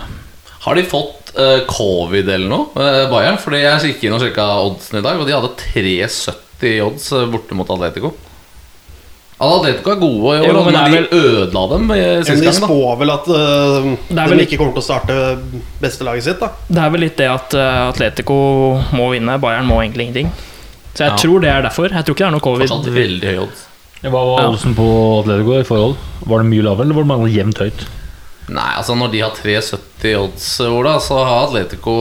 Har 0.60 0.76
de 0.76 0.84
fått 0.84 1.34
uh, 1.40 1.60
covid 1.70 2.30
eller 2.30 2.50
noe, 2.52 2.66
uh, 2.76 3.06
Bayern? 3.12 3.38
Fordi 3.40 3.62
jeg 3.64 3.94
gikk 3.94 4.08
inn 4.08 4.16
og 4.18 4.24
sjekka 4.24 4.48
oddsen 4.66 5.00
i 5.00 5.04
dag, 5.06 5.20
og 5.22 5.28
de 5.28 5.36
hadde 5.36 5.52
3,70 5.62 6.82
odds 6.84 7.12
eh, 7.16 7.28
borte 7.32 7.56
mot 7.56 7.70
Atletico. 7.72 8.12
Atletico 9.40 9.94
er 9.94 10.02
gode 10.02 10.34
i 10.36 10.42
år, 10.42 10.48
Jo, 10.50 10.64
men 10.66 10.74
men 10.74 10.78
er 10.82 10.96
de 10.98 11.16
ødela 11.16 11.62
dem 11.72 11.86
Men 11.88 12.26
sist 12.28 12.42
de 12.42 12.50
gang. 12.50 12.58
spår 12.58 12.98
vel 13.00 13.14
at 13.14 13.30
uh, 13.32 13.86
de 14.10 14.26
vel 14.34 14.42
ikke 14.44 14.58
kommer 14.60 14.74
til 14.76 14.84
å 14.84 14.88
starte 14.90 15.16
bestelaget 15.80 16.26
sitt. 16.28 16.42
da 16.44 16.50
Det 16.68 16.82
er 16.84 16.92
vel 16.92 17.06
litt 17.06 17.16
det 17.22 17.30
at 17.32 17.56
Atletico 17.56 18.36
må 18.92 19.08
vinne. 19.14 19.38
Bayern 19.40 19.70
må 19.70 19.80
egentlig 19.80 20.10
ingenting. 20.10 20.34
Så 20.92 21.06
jeg 21.06 21.14
Ja. 21.14 21.18
tror 21.24 21.40
det 21.40 21.50
er 21.54 21.62
derfor. 21.70 21.88
Jeg 21.88 22.04
tror 22.04 22.16
ikke 22.18 22.26
det 22.26 22.28
er 22.28 22.36
noe 22.36 22.44
covid. 22.44 22.68
Fortsatt 22.68 22.92
veldig 23.00 23.30
høy 23.32 23.40
odds. 23.46 23.64
Hva 24.04 24.12
var 24.28 24.50
oddsen 24.50 24.76
på 24.76 24.90
Atletico 25.22 25.56
i 25.56 25.64
forhold? 25.64 25.96
Var 26.28 26.44
det 26.44 26.50
mye 26.52 26.66
lavere, 26.68 26.84
eller 26.90 27.00
var 27.00 27.24
det 27.24 27.32
jevnt 27.38 27.64
høyt? 27.64 27.86
Nei, 28.50 28.70
altså 28.80 28.96
når 28.98 29.12
de 29.14 29.22
har 29.22 29.36
3,70 29.38 30.16
odds, 30.18 30.48
Ola, 30.66 30.96
så 31.04 31.20
har 31.22 31.46
Atletico 31.46 31.94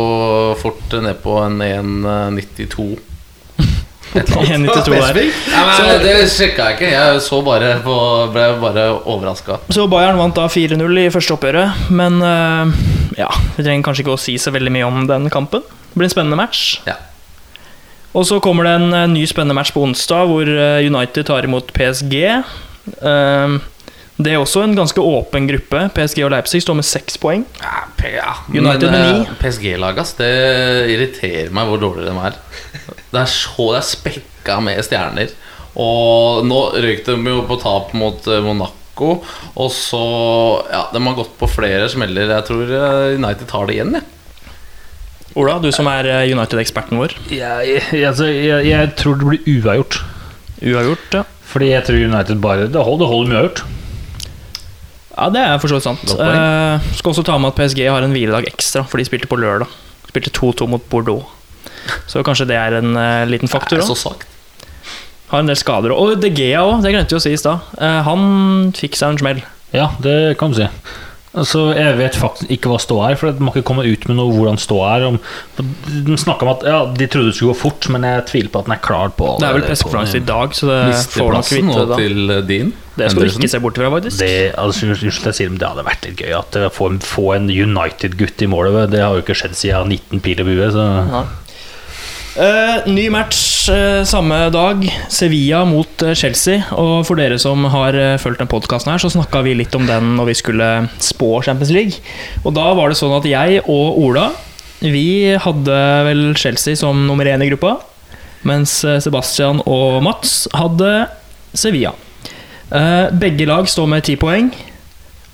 fort 0.60 0.96
ned 1.04 1.20
på 1.24 1.36
en 1.42 1.60
1,92. 1.64 2.88
Et 4.16 4.22
eller 4.22 4.54
annet. 4.56 4.70
1,92 4.72 4.94
der. 4.94 5.18
Ja, 5.52 5.64
men 5.68 6.00
Det 6.00 6.14
sjekka 6.32 6.70
jeg 6.70 6.78
ikke. 6.78 6.92
Jeg 6.94 7.20
så 7.26 7.42
bare 7.44 7.74
på, 7.84 7.96
ble 8.32 8.46
bare 8.62 8.86
overraska. 9.02 9.58
Så 9.74 9.84
Bayern 9.92 10.16
vant 10.20 10.38
da 10.38 10.46
4-0 10.48 11.02
i 11.02 11.10
første 11.12 11.36
oppgjøret, 11.36 11.90
men 11.92 12.16
eh, 12.24 12.72
ja, 13.20 13.28
vi 13.58 13.66
trenger 13.66 13.84
kanskje 13.90 14.06
ikke 14.06 14.16
å 14.16 14.22
si 14.22 14.38
så 14.40 14.54
veldig 14.54 14.72
mye 14.72 14.88
om 14.88 15.04
den 15.10 15.28
kampen. 15.32 15.60
Det 15.60 16.00
blir 16.00 16.08
en 16.08 16.16
spennende 16.16 16.40
match. 16.40 16.78
Ja. 16.88 16.96
Og 18.16 18.24
så 18.26 18.40
kommer 18.40 18.64
det 18.64 18.76
en 18.78 18.94
eh, 18.96 19.10
ny 19.12 19.26
spennende 19.28 19.58
match 19.58 19.74
på 19.76 19.84
onsdag, 19.84 20.30
hvor 20.30 20.48
eh, 20.48 20.86
United 20.88 21.28
tar 21.28 21.44
imot 21.44 21.74
PSG. 21.76 22.16
Eh, 22.24 23.58
det 24.18 24.32
er 24.34 24.40
også 24.42 24.64
en 24.66 24.72
ganske 24.74 24.98
åpen 24.98 25.46
gruppe. 25.46 25.84
PSG 25.94 26.24
og 26.26 26.32
Leipzig 26.34 26.60
står 26.64 26.74
med 26.80 26.86
seks 26.88 27.18
poeng. 27.22 27.44
Ja, 27.62 28.32
United 28.50 28.90
med 28.90 29.04
ni. 29.04 29.20
eh, 29.22 29.36
PSG-laget, 29.38 30.14
det 30.18 30.30
irriterer 30.90 31.52
meg 31.54 31.68
hvor 31.70 31.78
dårlige 31.82 32.10
de 32.10 32.24
er. 32.26 32.40
Det 33.12 33.20
er 33.22 33.30
så 33.30 33.68
det 33.72 33.78
er 33.78 33.86
spekka 33.86 34.58
med 34.64 34.82
stjerner. 34.86 35.30
Og 35.78 36.42
nå 36.48 36.58
røyk 36.74 37.04
de 37.06 37.14
jo 37.30 37.44
på 37.46 37.60
tap 37.62 37.94
mot 37.94 38.26
eh, 38.26 38.42
Monaco. 38.42 39.20
Og 39.54 39.70
så 39.70 40.02
Ja, 40.72 40.88
de 40.92 41.04
har 41.06 41.14
gått 41.20 41.36
på 41.38 41.46
flere 41.54 41.86
smeller. 41.92 42.26
Jeg 42.34 42.48
tror 42.50 42.74
eh, 42.74 43.14
United 43.20 43.46
tar 43.46 43.70
det 43.70 43.78
igjen, 43.78 43.94
jeg. 44.00 44.08
Ola, 45.38 45.60
du 45.62 45.68
som 45.70 45.86
er 45.86 46.08
United-eksperten 46.26 46.98
vår. 46.98 47.14
Jeg, 47.30 47.76
jeg, 47.92 48.04
altså, 48.08 48.26
jeg, 48.26 48.64
jeg 48.66 48.94
tror 48.98 49.20
det 49.20 49.28
blir 49.28 49.50
uavgjort. 49.60 50.00
Uavgjort, 50.64 51.12
ja. 51.14 51.26
Fordi 51.48 51.68
jeg 51.70 51.84
tror 51.86 52.00
United 52.10 52.40
bare 52.42 52.66
Det 52.66 52.82
holder, 52.82 53.04
det 53.04 53.12
holder 53.12 53.28
med 53.30 53.36
uavgjort. 53.38 53.62
Ja, 55.18 55.26
det 55.34 55.42
er 55.42 55.58
for 55.58 55.70
så 55.70 55.78
vidt 55.78 55.88
sant. 55.88 56.14
Uh. 56.14 56.28
Eh, 56.28 56.88
skal 57.00 57.10
også 57.10 57.26
ta 57.26 57.38
med 57.42 57.50
at 57.50 57.58
PSG 57.58 57.82
har 57.90 58.04
en 58.06 58.14
hviledag 58.14 58.46
ekstra, 58.52 58.84
for 58.86 59.00
de 59.00 59.06
spilte 59.08 59.30
på 59.30 59.38
lørdag. 59.40 59.70
Spilte 60.06 60.30
2-2 60.36 60.68
mot 60.70 60.84
Bordeaux. 60.92 61.26
Så 62.08 62.22
kanskje 62.26 62.46
det 62.50 62.58
er 62.58 62.78
en 62.78 62.94
uh, 62.94 63.26
liten 63.28 63.50
faktor 63.50 63.80
er 63.80 63.88
òg. 63.88 64.24
Har 65.32 65.42
en 65.42 65.50
del 65.50 65.58
skader. 65.58 65.92
Og 65.92 66.20
De 66.22 66.30
Gea 66.32 66.62
òg, 66.62 66.84
det 66.84 66.94
glemte 66.94 67.16
vi 67.16 67.18
å 67.18 67.24
si 67.24 67.34
i 67.34 67.40
stad. 67.40 67.66
Uh, 67.80 68.00
han 68.06 68.22
fikk 68.76 68.96
seg 68.98 69.14
en 69.14 69.20
smell. 69.20 69.42
Ja, 69.74 69.90
det 70.04 70.38
kan 70.40 70.54
du 70.54 70.60
si. 70.60 70.68
Altså, 71.38 71.62
jeg 71.76 71.94
vet 71.98 72.16
faktisk 72.18 72.50
ikke 72.52 72.72
hva 72.72 72.78
ståa 72.82 73.12
er, 73.12 73.18
for 73.20 73.30
de 73.30 73.46
har 73.46 73.56
ikke 73.56 73.68
kommet 73.68 73.88
ut 73.88 74.06
med 74.10 74.18
noe 74.18 74.34
hvordan 74.34 74.58
ståa 74.60 74.90
er. 74.96 75.06
Om, 75.08 75.18
de 75.58 76.18
snakka 76.20 76.46
om 76.46 76.52
at 76.56 76.66
ja, 76.66 76.80
de 76.90 77.08
trodde 77.10 77.30
det 77.30 77.38
skulle 77.38 77.54
gå 77.54 77.60
fort, 77.62 77.88
men 77.94 78.06
jeg 78.08 78.26
tviler 78.30 78.52
på 78.52 78.62
at 78.62 78.68
den 78.68 78.76
er 78.76 78.82
klar 78.84 79.14
på 79.16 79.30
Det 79.38 79.48
er 79.48 79.58
vel 79.58 79.66
pressekonferanse 79.68 80.20
i 80.20 80.26
dag, 80.28 80.54
så 80.58 80.70
det 80.70 80.78
får 81.14 81.34
nok 81.36 81.50
vite 81.54 81.66
nå 81.70 81.80
da. 81.80 81.98
til 82.02 82.36
eh, 82.36 82.44
din. 82.48 82.72
Det 82.98 83.12
skal 83.12 83.22
du 83.22 83.30
ikke 83.30 83.50
se 83.52 83.60
bort 83.62 83.78
fra, 83.78 83.90
faktisk. 83.94 84.20
Det, 84.20 84.32
altså, 84.58 84.88
unnskyld, 84.88 85.28
jeg 85.30 85.38
sier, 85.38 85.52
men 85.52 85.60
det 85.62 85.68
hadde 85.70 85.86
vært 85.86 86.08
litt 86.08 86.22
gøy 86.24 86.32
at 86.40 86.58
eh, 86.58 86.70
få 86.74 86.92
en, 86.92 87.02
få 87.04 87.28
en 87.36 87.50
United-gutt 87.52 88.42
i 88.42 88.50
målet. 88.50 88.88
Det 88.94 89.04
har 89.04 89.14
jo 89.14 89.22
ikke 89.22 89.38
skjedd 89.38 89.54
siden 89.58 89.94
19 89.94 90.24
pil 90.24 90.42
i 90.42 90.48
buet. 90.48 90.72
Så. 90.74 90.88
Ja. 91.12 91.26
Eh, 92.38 92.86
ny 92.86 93.08
match 93.10 93.66
uh, 93.66 94.04
samme 94.06 94.36
dag. 94.54 94.84
Sevilla 95.10 95.64
mot 95.66 96.04
uh, 96.06 96.14
Chelsea. 96.14 96.62
Og 96.78 97.02
for 97.08 97.18
dere 97.18 97.38
som 97.42 97.66
har 97.72 97.96
uh, 97.98 98.14
fulgt 98.22 98.38
den 98.38 98.50
podkasten 98.50 98.92
her, 98.92 99.02
så 99.02 99.10
snakka 99.10 99.42
vi 99.42 99.56
litt 99.58 99.74
om 99.74 99.88
den 99.88 100.14
når 100.18 100.30
vi 100.30 100.36
skulle 100.38 100.68
spå 101.02 101.40
Champions 101.42 101.74
League. 101.74 101.98
Og 102.44 102.54
da 102.54 102.70
var 102.78 102.92
det 102.92 103.00
sånn 103.00 103.16
at 103.18 103.26
jeg 103.26 103.62
og 103.66 103.98
Ola 103.98 104.30
Vi 104.78 105.34
hadde 105.42 105.78
vel 106.06 106.28
Chelsea 106.38 106.78
som 106.78 107.06
nummer 107.08 107.26
én 107.26 107.42
i 107.42 107.50
gruppa. 107.50 107.80
Mens 108.46 108.78
Sebastian 109.02 109.58
og 109.66 109.98
Mats 110.06 110.44
hadde 110.54 111.08
Sevilla. 111.58 111.96
Eh, 112.70 113.10
begge 113.16 113.46
lag 113.48 113.68
står 113.68 113.88
med 113.88 114.04
ti 114.06 114.14
poeng. 114.20 114.50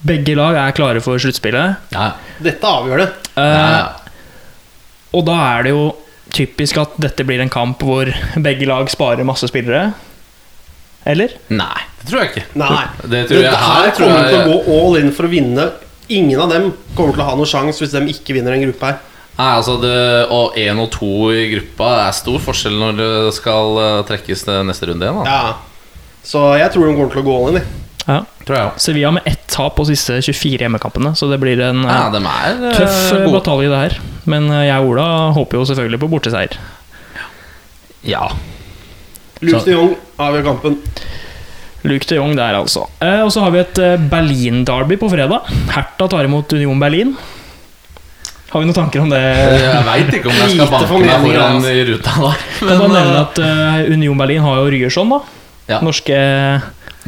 Begge 0.04 0.36
lag 0.38 0.56
er 0.60 0.74
klare 0.76 1.02
for 1.04 1.18
sluttspillet. 1.20 1.90
Ja, 1.94 2.12
Dette 2.44 2.70
avgjør 2.70 3.02
det. 3.02 3.10
Eh, 3.40 3.58
ja. 3.58 3.84
Og 5.14 5.24
da 5.26 5.36
er 5.54 5.66
det 5.66 5.74
jo 5.74 5.84
typisk 6.34 6.78
at 6.82 6.98
dette 7.00 7.24
blir 7.26 7.42
en 7.42 7.52
kamp 7.52 7.82
hvor 7.84 8.10
begge 8.44 8.68
lag 8.68 8.90
sparer 8.92 9.26
masse 9.26 9.48
spillere. 9.50 9.92
Eller? 11.04 11.34
Nei, 11.52 11.80
det 12.00 12.08
tror 12.08 12.22
jeg 12.22 12.30
ikke. 12.32 12.44
Nei. 12.60 12.84
Det 13.04 13.24
tror 13.28 13.40
jeg, 13.42 13.50
det 13.50 13.64
her 13.64 13.90
tror 13.96 14.12
kommer 14.12 14.30
til 14.30 14.38
å 14.38 14.46
gå 14.48 14.78
all 14.78 15.00
in 15.02 15.10
for 15.14 15.28
å 15.28 15.32
vinne. 15.32 15.66
Ingen 16.14 16.40
av 16.40 16.52
dem 16.52 16.70
kommer 16.96 17.16
til 17.16 17.24
å 17.24 17.28
ha 17.28 17.36
noen 17.36 17.48
sjanse 17.48 17.84
hvis 17.84 17.92
de 17.94 18.02
ikke 18.12 18.36
vinner 18.36 18.56
en 18.56 18.64
gruppe 18.66 18.88
her. 18.90 19.02
Nei, 19.34 19.50
altså 19.50 19.76
det, 19.82 19.94
Og 20.30 20.58
én 20.62 20.78
og 20.78 20.92
to 20.94 21.30
i 21.34 21.48
gruppa 21.50 21.88
er 22.06 22.14
stor 22.14 22.38
forskjell 22.42 22.76
når 22.78 22.98
det 23.00 23.12
skal 23.34 23.80
eh, 23.82 24.02
trekkes 24.10 24.44
til 24.46 24.60
neste 24.68 24.88
runde 24.90 25.08
igjen. 25.08 25.22
Da. 25.24 25.32
Ja. 25.32 25.94
Så 26.24 26.44
jeg 26.56 26.70
tror 26.72 26.88
de 26.88 26.94
kommer 26.96 27.12
til 27.12 27.24
å 27.24 27.26
gå 27.26 27.34
all 27.40 27.50
in. 27.52 27.60
jeg. 27.60 27.80
Ja. 28.04 28.20
Tror 28.44 28.58
jeg 28.58 28.68
også. 28.68 28.84
Sevilla 28.84 29.10
med 29.16 29.28
ett 29.28 29.46
tap 29.48 29.76
på 29.78 29.86
siste 29.88 30.18
24 30.20 30.66
hjemmekampene, 30.66 31.14
så 31.16 31.28
det 31.30 31.38
blir 31.40 31.60
en 31.64 31.82
Ja, 31.88 32.06
er 32.12 32.66
eh, 32.68 32.76
tøff 32.76 32.98
eh, 33.16 33.28
batalje, 33.32 33.70
det 33.72 33.80
her. 33.80 33.98
Men 34.30 34.48
eh, 34.52 34.68
jeg 34.68 34.80
og 34.80 34.94
Ola 34.94 35.08
håper 35.36 35.60
jo 35.60 35.66
selvfølgelig 35.68 36.00
på 36.04 36.10
borteseier. 36.12 36.56
Ja. 38.04 38.24
Luke 39.44 39.64
de 39.66 39.76
Jong 39.76 39.94
avgjør 40.20 40.48
kampen. 40.48 40.80
Luke 41.84 42.08
de 42.08 42.18
Jong 42.18 42.34
der, 42.38 42.56
altså. 42.56 42.86
Eh, 43.04 43.20
og 43.24 43.32
så 43.34 43.44
har 43.44 43.54
vi 43.54 43.62
et 43.62 43.80
eh, 43.82 44.00
Berlin-derby 44.10 44.98
på 45.00 45.10
fredag. 45.12 45.48
Hertha 45.74 46.08
tar 46.10 46.28
imot 46.28 46.52
Union 46.56 46.80
Berlin. 46.80 47.14
Har 48.52 48.62
vi 48.62 48.68
noen 48.68 48.76
tanker 48.76 49.02
om 49.02 49.10
det? 49.10 49.18
Jeg 49.18 49.86
veit 49.88 50.12
ikke 50.20 50.30
om 50.30 50.36
jeg 50.38 50.52
skal 50.54 50.68
banke 50.70 50.98
meg 51.02 51.24
foran 51.24 51.56
altså. 51.58 51.72
i 51.74 51.86
ruta 51.88 52.12
da. 52.22 52.28
Men, 52.68 52.76
kan 52.84 52.92
nevne 52.94 53.22
at 53.24 53.40
Union 53.90 54.20
Berlin 54.20 54.44
har 54.44 54.60
jo 54.60 54.68
Ryerson, 54.70 55.10
da. 55.10 55.18
Ja. 55.72 55.80
Norske 55.82 56.20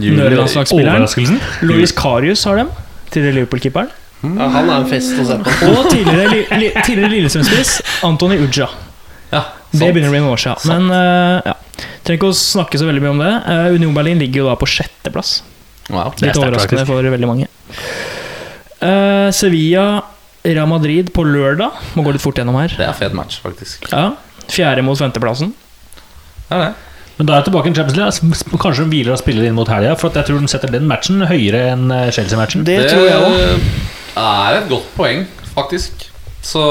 nødlandslagsspilleren. 0.01 1.07
Louis 1.07 1.71
Loris 1.71 1.95
Karius 1.97 2.43
har 2.49 2.59
dem. 2.65 2.73
Til 3.15 3.31
Liverpool-keeperen. 3.31 3.95
Ja, 4.25 4.49
han 4.49 4.71
er 4.71 4.81
en 4.81 4.89
fest 4.89 5.19
å 5.21 5.27
se 5.29 5.37
på. 5.43 5.53
Og 5.69 5.89
tidligere, 5.93 6.27
li, 6.33 6.43
li, 6.63 6.71
tidligere 6.81 7.13
Lillestrøm-spiss 7.13 7.77
Antony 8.07 8.39
Uja. 8.41 8.69
Ja, 9.31 9.43
Det 9.73 9.91
begynner 9.93 10.09
å 10.09 10.15
bli 10.15 10.23
noen 10.23 10.33
år 10.33 10.43
siden. 10.43 10.73
Men 10.73 10.89
uh, 10.91 11.51
ja. 11.51 11.55
trenger 12.07 12.21
ikke 12.21 12.33
å 12.33 12.39
snakke 12.39 12.81
så 12.81 12.89
veldig 12.89 13.05
mye 13.05 13.13
om 13.13 13.23
det. 13.23 13.33
Uh, 13.45 13.77
Union 13.77 13.95
Berlin 13.97 14.23
ligger 14.23 14.45
jo 14.45 14.49
da 14.49 14.57
på 14.59 14.69
sjetteplass. 14.71 15.41
Wow. 15.91 15.99
Er 16.01 16.09
Litt 16.09 16.19
sterkt, 16.19 16.41
overraskende 16.43 16.83
faktisk. 16.83 16.93
for 16.95 17.11
veldig 17.17 17.31
mange. 17.31 17.51
Uh, 18.81 19.29
Sevilla, 19.37 19.87
Real 20.47 20.71
Madrid 20.71 21.13
på 21.15 21.27
lørdag. 21.27 21.77
Må 21.99 22.07
gå 22.07 22.17
litt 22.17 22.25
fort 22.25 22.41
gjennom 22.41 22.57
her. 22.61 22.73
Det 22.79 22.89
er 22.89 22.97
fet 22.97 23.17
match, 23.17 23.41
faktisk. 23.45 23.91
Ja, 23.93 24.15
Fjerde 24.47 24.85
mot 24.87 24.99
femteplassen. 24.99 25.51
Det 26.47 26.59
det. 26.63 26.75
Men 27.17 27.27
da 27.27 27.33
er 27.33 27.41
jeg 27.41 27.47
tilbake 27.49 27.71
i 27.71 27.75
Champions 27.75 27.97
League. 28.23 28.61
Kanskje 28.63 28.85
de 28.85 28.93
hviler 28.93 29.15
og 29.15 29.19
spiller 29.19 29.49
inn 29.49 29.57
mot 29.57 29.69
helga. 29.73 29.97
For 29.99 30.13
at 30.13 30.21
jeg 30.21 30.29
tror 30.29 30.43
de 30.45 30.51
setter 30.53 30.71
den 30.71 30.87
matchen 30.87 31.25
høyere 31.27 31.63
enn 31.73 31.89
Chelsea-matchen. 32.15 32.63
Det, 32.69 32.77
tror 32.93 33.07
jeg 33.09 33.23
òg. 33.25 33.95
Er 34.17 34.59
et 34.63 34.69
godt 34.71 34.89
poeng, 34.97 35.25
faktisk. 35.55 36.07
Så 36.47 36.63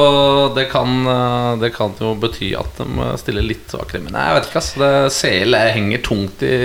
det 0.55 0.69
kan, 0.71 0.87
eh, 1.07 1.55
det 1.59 1.73
kan 1.75 1.91
jo 1.99 2.13
bety 2.15 2.53
at 2.55 2.77
de 2.79 3.07
stiller 3.19 3.43
litt 3.43 3.67
svakere. 3.73 4.01
Men 4.05 4.15
jeg 4.15 4.37
vet 4.37 4.45
ikke, 4.49 4.61
ass. 4.61 4.73
Det 4.79 4.91
CL 5.11 5.57
henger 5.75 6.03
tungt 6.05 6.43
i, 6.47 6.55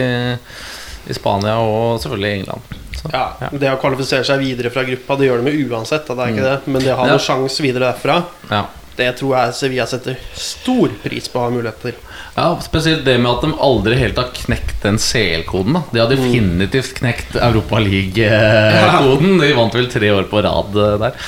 i 1.11 1.17
Spania 1.17 1.57
og 1.59 1.99
selvfølgelig 2.03 2.31
i 2.31 2.39
England. 2.43 2.77
Så, 3.01 3.11
Ja, 3.15 3.49
Det 3.51 3.71
å 3.73 3.79
kvalifisere 3.81 4.25
seg 4.29 4.39
videre 4.45 4.71
fra 4.71 4.85
gruppa, 4.85 5.17
det 5.19 5.27
gjør 5.31 5.43
de 5.45 5.55
jo 5.57 5.71
uansett. 5.75 6.07
Da, 6.07 6.15
det 6.15 6.27
er 6.27 6.35
ikke 6.37 6.49
det. 6.51 6.59
Men 6.69 6.83
det 6.85 6.93
å 6.95 6.97
ha 7.01 7.07
Ja. 7.09 7.17
noen 7.17 7.27
sjanse 7.27 7.63
videre 7.65 7.91
derfra, 7.93 8.25
ja. 8.51 8.67
det 8.97 9.17
tror 9.19 9.35
jeg 9.39 9.55
Sevilla 9.55 9.87
setter 9.87 10.19
stor 10.37 10.89
pris 11.03 11.27
på 11.29 11.41
å 11.41 11.49
ha 11.49 11.51
muligheter. 11.51 11.95
Ja, 12.41 12.55
Spesielt 12.65 13.05
det 13.05 13.19
med 13.21 13.29
at 13.35 13.43
de 13.45 13.51
aldri 13.61 13.99
helt 14.01 14.17
har 14.17 14.31
knekt 14.33 14.79
den 14.81 14.97
CL-koden. 14.97 15.77
De 15.93 16.01
har 16.01 16.09
definitivt 16.09 16.95
knekt 16.97 17.37
Europa 17.37 17.81
League-koden. 17.85 19.35
De 19.43 19.51
vant 19.59 19.77
vel 19.77 19.91
tre 19.93 20.09
år 20.15 20.25
på 20.31 20.41
rad 20.47 20.79
eh, 20.81 20.95
der. 21.03 21.19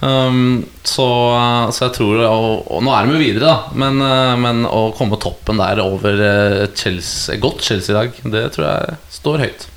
Um, 0.00 0.62
så, 0.82 1.06
så 1.70 1.84
jeg 1.84 1.94
tror 1.98 2.22
og, 2.24 2.46
og 2.72 2.80
nå 2.82 2.94
er 2.96 3.04
de 3.04 3.14
jo 3.14 3.20
videre, 3.20 3.50
da. 3.52 3.76
Men, 3.84 4.00
eh, 4.06 4.32
men 4.40 4.64
å 4.64 4.86
komme 4.96 5.20
toppen 5.20 5.60
der 5.60 5.84
over 5.84 6.24
eh, 6.30 6.64
Chelsea, 6.72 7.36
godt 7.42 7.60
Chelsea-lag, 7.68 8.16
det 8.32 8.48
tror 8.56 8.70
jeg 8.70 8.98
står 9.20 9.44
høyt. 9.44 9.68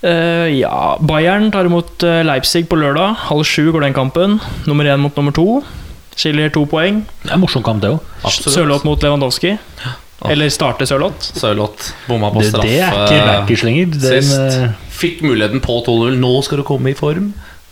Eh, 0.00 0.48
ja, 0.54 0.94
Bayern 1.02 1.50
tar 1.50 1.66
imot 1.66 2.04
eh, 2.06 2.22
Leipzig 2.26 2.68
på 2.70 2.78
lørdag. 2.78 3.16
Halv 3.28 3.44
sju 3.48 3.72
går 3.74 3.88
den 3.88 3.96
kampen. 3.96 4.38
Nummer 4.70 4.86
én 4.86 5.02
mot 5.02 5.16
nummer 5.18 5.34
to. 5.34 5.60
Skiller 6.18 6.50
to 6.54 6.64
poeng. 6.66 7.04
Det 7.22 7.30
er 7.30 7.36
en 7.36 7.42
morsom 7.44 7.62
kamp, 7.66 7.80
det 7.84 7.92
òg. 7.94 8.00
Sørloth 8.34 8.84
mot 8.88 9.02
Lewandowski. 9.04 9.52
Eller 10.26 10.50
starte 10.50 10.86
Sørloth. 10.90 11.28
Sørloth 11.38 11.92
bomma 12.08 12.32
på 12.34 12.42
Det, 12.42 12.48
straff. 12.50 12.64
det 12.66 12.80
er 12.82 12.96
ikke 13.04 13.26
backers 13.28 13.62
lenger. 13.68 13.92
Den, 13.94 14.22
sist. 14.26 14.38
eh, 14.64 14.72
Fikk 14.98 15.20
muligheten 15.22 15.62
på 15.62 15.76
2-0. 15.86 16.16
Nå 16.18 16.32
skal 16.42 16.58
du 16.58 16.64
komme 16.66 16.90
i 16.90 16.96
form. 16.98 17.28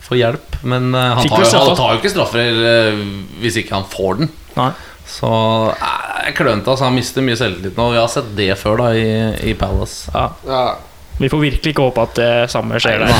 Få 0.07 0.15
hjelp. 0.21 0.61
Men 0.63 0.93
eh, 0.95 1.09
han 1.19 1.27
tar, 1.27 1.43
jo, 1.43 1.51
han 1.59 1.75
tar 1.81 1.97
jo 1.97 1.99
ikke 1.99 2.13
straffer 2.15 2.61
eh, 2.71 3.01
hvis 3.43 3.59
ikke 3.65 3.75
han 3.75 3.89
får 3.91 4.21
den. 4.23 4.31
Nei. 4.55 4.71
Så 5.11 5.29
jeg 5.75 6.37
klønete. 6.39 6.71
Altså, 6.71 6.87
han 6.87 6.95
mister 6.95 7.27
mye 7.27 7.39
selvtillit 7.39 7.77
nå. 7.79 7.89
Vi 7.97 7.99
har 7.99 8.11
sett 8.15 8.31
det 8.39 8.53
før 8.63 8.79
da 8.85 8.93
i, 8.95 9.09
i 9.51 9.57
Palace. 9.59 10.07
Ja. 10.15 10.29
Ja. 10.47 10.63
Vi 11.19 11.31
får 11.33 11.43
virkelig 11.49 11.75
ikke 11.75 11.83
håpe 11.91 12.03
at 12.07 12.15
det 12.19 12.31
samme 12.55 12.79
skjer 12.83 13.03
der. 13.09 13.13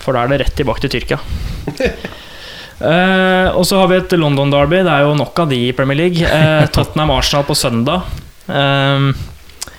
For 0.00 0.16
da 0.16 0.24
er 0.24 0.32
det 0.32 0.40
rett 0.46 0.56
tilbake 0.56 0.80
til 0.86 0.96
Tyrkia. 0.96 1.20
Eh, 2.76 3.48
og 3.56 3.64
så 3.64 3.80
har 3.80 3.90
vi 3.92 4.00
et 4.00 4.16
London 4.18 4.52
Derby. 4.52 4.82
Det 4.84 4.92
er 4.92 5.06
jo 5.06 5.16
nok 5.18 5.44
av 5.44 5.52
de 5.52 5.60
i 5.68 5.74
Premier 5.76 6.00
League. 6.04 6.20
Uh, 6.36 6.66
Tottenham-Arsenal 6.74 7.46
på 7.48 7.56
søndag. 7.56 8.08
Uh, 8.48 9.12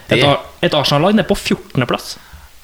et, 0.09 0.23
et 0.63 0.73
Arsenal-lag 0.73 1.17
nede 1.17 1.27
på 1.29 1.37
14.-plass. 1.37 2.15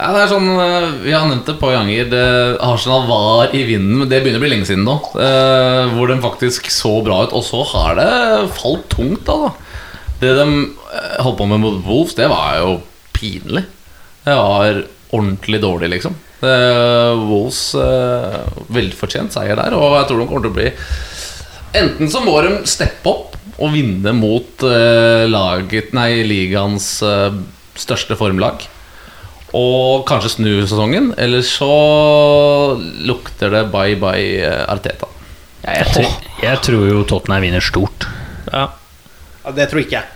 Ja, 0.03 0.09
det 0.11 0.23
er 0.23 0.31
sånn, 0.31 0.49
eh, 0.59 0.85
Vi 1.05 1.13
har 1.13 1.27
nevnt 1.29 1.45
det 1.47 1.53
et 1.55 1.61
par 1.61 1.75
ganger. 1.75 2.07
Det, 2.11 2.23
Arsenal 2.65 3.05
var 3.07 3.53
i 3.55 3.61
vinden, 3.67 4.01
men 4.01 4.09
det 4.11 4.23
begynner 4.23 4.41
å 4.41 4.43
bli 4.43 4.51
lenge 4.55 4.67
siden 4.67 4.87
nå. 4.87 4.97
eh, 5.21 5.93
hvor 5.93 6.09
de 6.09 6.17
faktisk 6.23 6.67
så 6.73 6.97
bra 7.05 7.21
ut. 7.23 7.35
Og 7.37 7.45
så 7.45 7.61
har 7.71 7.95
det 7.99 8.09
falt 8.57 8.89
tungt, 8.91 9.23
da. 9.29 9.37
da. 9.45 10.09
Det 10.19 10.33
de 10.39 10.47
eh, 10.49 11.21
holdt 11.23 11.39
på 11.39 11.47
med 11.47 11.61
mot 11.63 11.79
Wolves, 11.85 12.17
det 12.17 12.27
var 12.31 12.57
jo 12.59 12.73
pinlig. 13.13 13.63
Det 14.25 14.35
var 14.39 14.83
ordentlig 15.13 15.61
dårlig, 15.61 15.91
liksom. 15.95 16.17
Det, 16.43 16.55
Wolves 17.23 17.61
eh, 17.79 18.39
velfortjent 18.75 19.35
seier 19.35 19.59
der, 19.59 19.75
og 19.77 19.97
jeg 19.99 20.09
tror 20.09 20.21
de 20.21 20.27
kommer 20.29 20.45
til 20.47 20.53
å 20.53 20.57
bli 20.57 20.71
Enten 21.73 22.09
så 22.11 22.19
må 22.21 22.35
de 22.45 22.57
steppe 22.69 23.09
opp 23.09 23.33
og 23.57 23.71
vinne 23.73 24.13
mot 24.17 24.65
eh, 24.67 25.23
laget, 25.29 25.93
nei, 25.97 26.21
ligaens 26.27 26.87
eh, 27.05 27.33
største 27.79 28.17
formlag. 28.19 28.65
Og 29.53 30.05
kanskje 30.09 30.35
snu 30.35 30.51
sesongen. 30.65 31.11
Eller 31.17 31.45
så 31.45 31.69
lukter 33.05 33.53
det 33.53 33.63
bye 33.73 33.97
bye 34.01 34.39
eh, 34.41 34.63
Arteta. 34.69 35.09
jeg, 35.65 35.89
tror, 35.93 36.15
jeg 36.43 36.63
tror 36.65 36.87
jo 36.89 37.03
Tottenham 37.09 37.45
vinner 37.45 37.63
stort. 37.63 38.07
Ja. 38.49 38.67
Ja, 39.43 39.51
det 39.55 39.69
tror 39.71 39.83
ikke 39.83 39.99
jeg. 39.99 40.09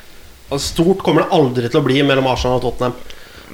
Og 0.47 0.61
Stort 0.63 1.01
kommer 1.03 1.25
det 1.25 1.35
aldri 1.35 1.67
til 1.67 1.81
å 1.81 1.85
bli 1.85 1.99
mellom 2.07 2.29
Arsenal 2.31 2.61
og 2.61 2.63
Tottenham. 2.63 2.95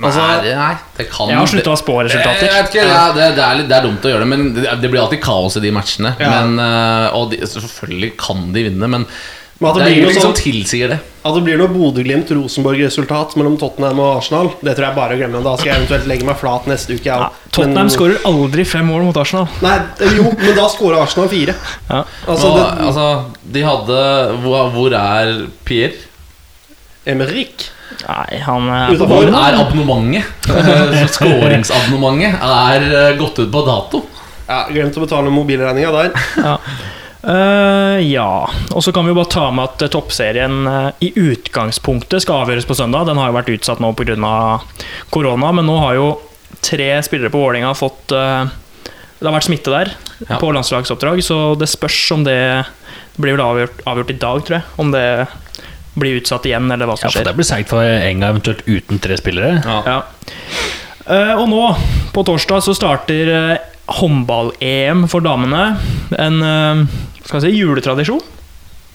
Altså, 0.01 0.19
nei, 0.25 0.41
det- 0.41 0.55
nei, 0.57 0.75
det 0.97 1.05
kan 1.11 1.27
Jeg 1.29 1.37
har 1.37 1.45
slutta 1.51 1.71
å 1.75 1.77
spå 1.77 1.99
Jeg 2.01 2.09
resultater. 2.09 2.47
vet 2.49 2.69
ikke, 2.73 2.87
ja, 2.87 3.03
det, 3.13 3.35
det, 3.35 3.43
er 3.45 3.55
litt, 3.59 3.67
det 3.69 3.77
er 3.77 3.83
dumt 3.85 4.01
å 4.01 4.09
gjøre 4.09 4.19
det, 4.25 4.27
men 4.31 4.53
det, 4.55 4.63
det 4.81 4.89
blir 4.89 5.01
alltid 5.03 5.21
kaos 5.21 5.55
i 5.57 5.59
de 5.61 5.71
matchene. 5.71 6.15
Ja. 6.19 6.29
Men, 6.41 6.57
eh, 6.59 7.13
og 7.13 7.29
de, 7.31 7.37
selvfølgelig 7.45 8.17
kan 8.17 8.51
de 8.53 8.63
vinne, 8.69 8.87
men, 8.89 9.05
Men 9.61 9.73
det 9.75 9.83
det, 9.83 9.85
er 9.85 9.95
ingenting 10.01 10.21
som 10.21 10.33
sånn- 10.33 10.41
tilsier 10.41 10.89
det. 10.89 10.97
At 11.23 11.35
det 11.37 11.43
blir 11.45 11.57
noe 11.61 11.69
Bodø-Glimt-Rosenborg-resultat 11.71 13.35
mellom 13.39 13.53
Tottenham 13.61 13.99
og 14.03 14.17
Arsenal, 14.17 14.49
det 14.65 14.73
tror 14.75 14.87
jeg 14.89 14.95
bare 14.97 15.13
å 15.15 15.19
glemme. 15.21 15.43
Da 15.45 15.53
skal 15.55 15.69
jeg 15.71 15.77
eventuelt 15.83 16.07
legge 16.09 16.25
meg 16.27 16.37
flat 16.41 16.65
neste 16.67 16.97
uke. 16.97 17.05
Ja, 17.05 17.19
Ja. 17.19 17.29
Tottenham 17.51 17.85
Men- 17.87 17.93
skårer 17.95 18.17
aldri 18.25 18.65
fem 18.65 18.85
mål 18.89 19.03
mot 19.05 19.15
Arsenal. 19.21 19.47
Nei, 19.61 19.77
jo, 20.17 20.23
men 20.41 20.55
da 20.57 20.67
skårer 20.73 21.01
Arsenal 21.03 21.29
fire. 21.29 21.55
Ja. 21.89 22.03
Altså, 22.27 22.49
det, 22.57 22.65
altså, 22.87 23.05
de 23.53 23.61
hadde 23.61 24.41
Hvor, 24.41 24.71
hvor 24.73 24.91
er 24.97 25.47
Pierre? 25.63 25.93
Emerick 27.05 27.69
Nei, 28.03 28.39
han 28.43 28.71
er. 28.73 28.97
Hvor 28.99 29.27
er 29.29 29.59
abonnementet? 29.59 30.49
Eh, 30.49 31.05
Skåringsabonnementet 31.13 32.41
er 32.47 32.89
eh, 32.89 33.13
gått 33.19 33.39
ut 33.39 33.51
på 33.53 33.63
dato. 33.67 34.03
Ja, 34.47 34.65
Glemt 34.69 34.97
å 34.99 35.05
betale 35.05 35.31
mobilregninga 35.33 35.93
der. 35.95 36.13
Ja. 36.43 36.57
Uh, 37.23 38.01
ja. 38.03 38.49
Og 38.75 38.83
så 38.83 38.91
kan 38.91 39.05
vi 39.05 39.13
jo 39.13 39.15
bare 39.15 39.31
ta 39.31 39.45
med 39.55 39.63
at 39.69 39.85
eh, 39.85 39.91
toppserien 39.93 40.65
uh, 40.67 40.89
i 40.99 41.13
utgangspunktet 41.15 42.25
skal 42.25 42.43
avgjøres 42.43 42.67
på 42.67 42.75
søndag. 42.75 43.07
Den 43.07 43.21
har 43.21 43.31
jo 43.31 43.37
vært 43.37 43.53
utsatt 43.53 43.79
nå 43.79 43.93
pga. 43.95 44.17
korona, 45.13 45.53
men 45.55 45.69
nå 45.69 45.77
har 45.79 45.95
jo 45.95 46.09
tre 46.59 46.97
spillere 47.03 47.31
på 47.31 47.39
Vålerenga 47.39 47.71
fått 47.75 48.11
uh, 48.15 48.43
Det 49.19 49.23
har 49.27 49.37
vært 49.37 49.47
smitte 49.47 49.71
der 49.71 49.93
Ja. 50.23 50.37
på 50.39 50.51
landslagsoppdrag, 50.55 51.23
så 51.23 51.55
det 51.59 51.67
spørs 51.67 52.11
om 52.15 52.23
det 52.23 52.37
Det 53.15 53.23
blir 53.23 53.35
vel 53.35 53.43
avgjort, 53.43 53.81
avgjort 53.87 54.11
i 54.11 54.19
dag, 54.19 54.43
tror 54.43 54.57
jeg. 54.59 54.67
Om 54.83 54.91
det 54.91 55.07
blir 55.99 56.15
utsatt 56.21 56.45
igjen, 56.49 56.71
eller 56.73 56.85
hva 56.89 56.95
som 56.97 57.05
Ja, 57.07 57.11
for. 57.19 57.23
Det 57.27 57.35
blir 57.37 57.45
seigt 57.47 57.69
for 57.69 57.81
Enga 57.83 58.27
eventuelt 58.33 58.61
uten 58.65 58.99
tre 59.03 59.15
spillere. 59.19 59.51
Ja. 59.65 59.97
Eh, 61.05 61.33
og 61.35 61.47
nå, 61.51 61.63
på 62.15 62.23
torsdag, 62.25 62.61
så 62.63 62.73
starter 62.77 63.27
eh, 63.35 63.57
håndball-EM 63.99 65.05
for 65.11 65.19
damene. 65.25 65.63
En 66.17 66.35
eh, 66.41 66.75
skal 67.25 67.41
jeg 67.41 67.45
si, 67.51 67.59
juletradisjon, 67.61 68.21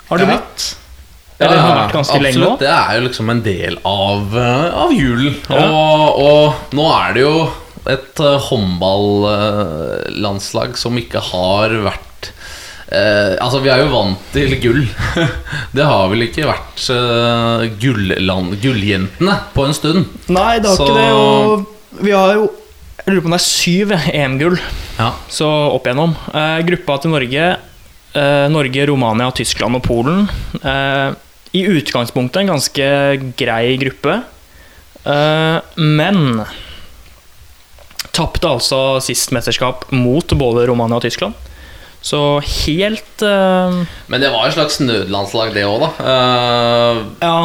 har 0.09 0.17
det 0.19 0.27
Ja. 0.29 0.33
blitt. 0.37 0.61
Eller 1.39 1.55
har 1.63 1.77
vært 1.85 1.93
ganske 1.95 2.19
lenge 2.19 2.41
nå. 2.43 2.49
absolutt. 2.57 2.65
Det 2.65 2.73
er 2.75 2.91
jo 2.99 3.03
liksom 3.07 3.29
en 3.31 3.43
del 3.45 3.77
av, 3.87 4.35
av 4.83 4.91
julen. 4.91 5.37
Ja. 5.47 5.69
Og, 5.71 6.19
og 6.19 6.75
nå 6.75 6.83
er 6.97 7.15
det 7.15 7.23
jo 7.23 7.47
et 7.89 8.19
håndballandslag 8.49 10.75
som 10.81 10.99
ikke 10.99 11.21
har 11.31 11.71
vært 11.87 12.08
eh, 12.93 13.35
Altså, 13.41 13.61
vi 13.63 13.69
er 13.73 13.83
jo 13.85 13.91
vant 13.93 14.19
til 14.33 14.55
gull. 14.63 14.85
Det 15.77 15.85
har 15.85 16.09
vel 16.13 16.25
ikke 16.29 16.47
vært 16.49 16.87
gulland, 17.81 18.57
gulljentene 18.63 19.37
på 19.55 19.67
en 19.69 19.75
stund. 19.77 20.07
Nei, 20.29 20.59
det 20.59 20.69
har 20.71 20.77
Så- 20.77 20.87
ikke 20.89 20.99
det. 20.99 21.11
Og 21.13 22.03
vi 22.05 22.11
har 22.17 22.35
jo 22.35 22.49
Jeg 23.07 23.15
lurer 23.15 23.23
på 23.23 23.29
om 23.31 23.33
det 23.37 23.41
er 23.41 23.47
syv 23.49 23.93
EM-gull 24.13 24.59
Ja. 24.99 25.13
så 25.33 25.47
opp 25.73 25.87
igjennom. 25.87 26.17
Eh, 26.35 26.59
gruppa 26.67 26.99
til 27.01 27.11
Norge 27.15 27.45
eh, 28.15 28.49
Norge, 28.53 28.87
Romania, 28.89 29.31
Tyskland 29.33 29.77
og 29.79 29.83
Polen. 29.87 30.29
Eh, 30.63 31.15
I 31.55 31.63
utgangspunktet 31.79 32.43
en 32.43 32.51
ganske 32.53 32.89
grei 33.39 33.77
gruppe. 33.81 34.19
Eh, 35.07 35.61
men 35.81 36.45
tapte 38.13 38.49
altså 38.51 38.99
sist 39.05 39.31
mesterskap 39.33 39.87
mot 39.95 40.27
både 40.39 40.67
Romania 40.69 40.99
og 40.99 41.05
Tyskland. 41.07 41.35
Så 42.09 42.21
helt 42.65 43.25
uh, 43.27 43.83
Men 44.09 44.23
det 44.23 44.31
var 44.33 44.47
et 44.49 44.57
slags 44.57 44.79
nødlandslag, 44.81 45.53
det 45.57 45.67
òg, 45.69 45.83
da. 45.85 45.91
Uh, 46.01 47.03
Ja, 47.21 47.39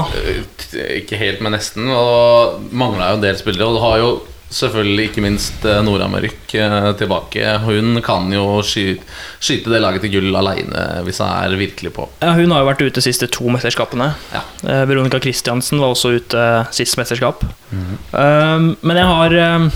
ikke 0.98 1.20
helt, 1.20 1.42
men 1.44 1.58
nesten. 1.58 1.90
Og 1.92 2.70
mangla 2.72 3.12
jo 3.12 3.20
en 3.20 3.26
del 3.26 3.40
spillere. 3.40 3.68
Og 3.68 3.78
du 3.78 3.84
har 3.84 4.00
jo 4.02 4.14
selvfølgelig 4.54 5.08
ikke 5.10 5.24
minst 5.26 5.66
eh, 5.66 5.80
eh, 5.82 6.90
tilbake. 7.00 7.54
Hun 7.64 8.02
kan 8.06 8.32
jo 8.34 8.62
sky 8.66 9.00
skyte 9.44 9.72
det 9.74 9.82
laget 9.82 10.06
til 10.06 10.14
gull 10.18 10.36
aleine 10.38 10.84
hvis 11.06 11.22
hun 11.24 11.30
er 11.30 11.58
virkelig 11.58 11.94
på. 11.96 12.08
ja, 12.22 12.34
hun 12.38 12.52
har 12.54 12.64
jo 12.64 12.70
vært 12.70 12.84
ute 12.84 13.00
de 13.00 13.06
siste 13.06 13.28
to 13.34 13.50
mesterskapene. 13.54 14.12
Ja. 14.34 14.44
Eh, 14.64 14.84
Veronica 14.90 15.20
Christiansen 15.24 15.82
var 15.82 15.96
også 15.96 16.14
ute 16.20 16.46
sist 16.76 16.98
mesterskap. 17.02 17.44
Um, 17.74 18.76
men 18.86 19.00
jeg 19.00 19.10
har 19.10 19.72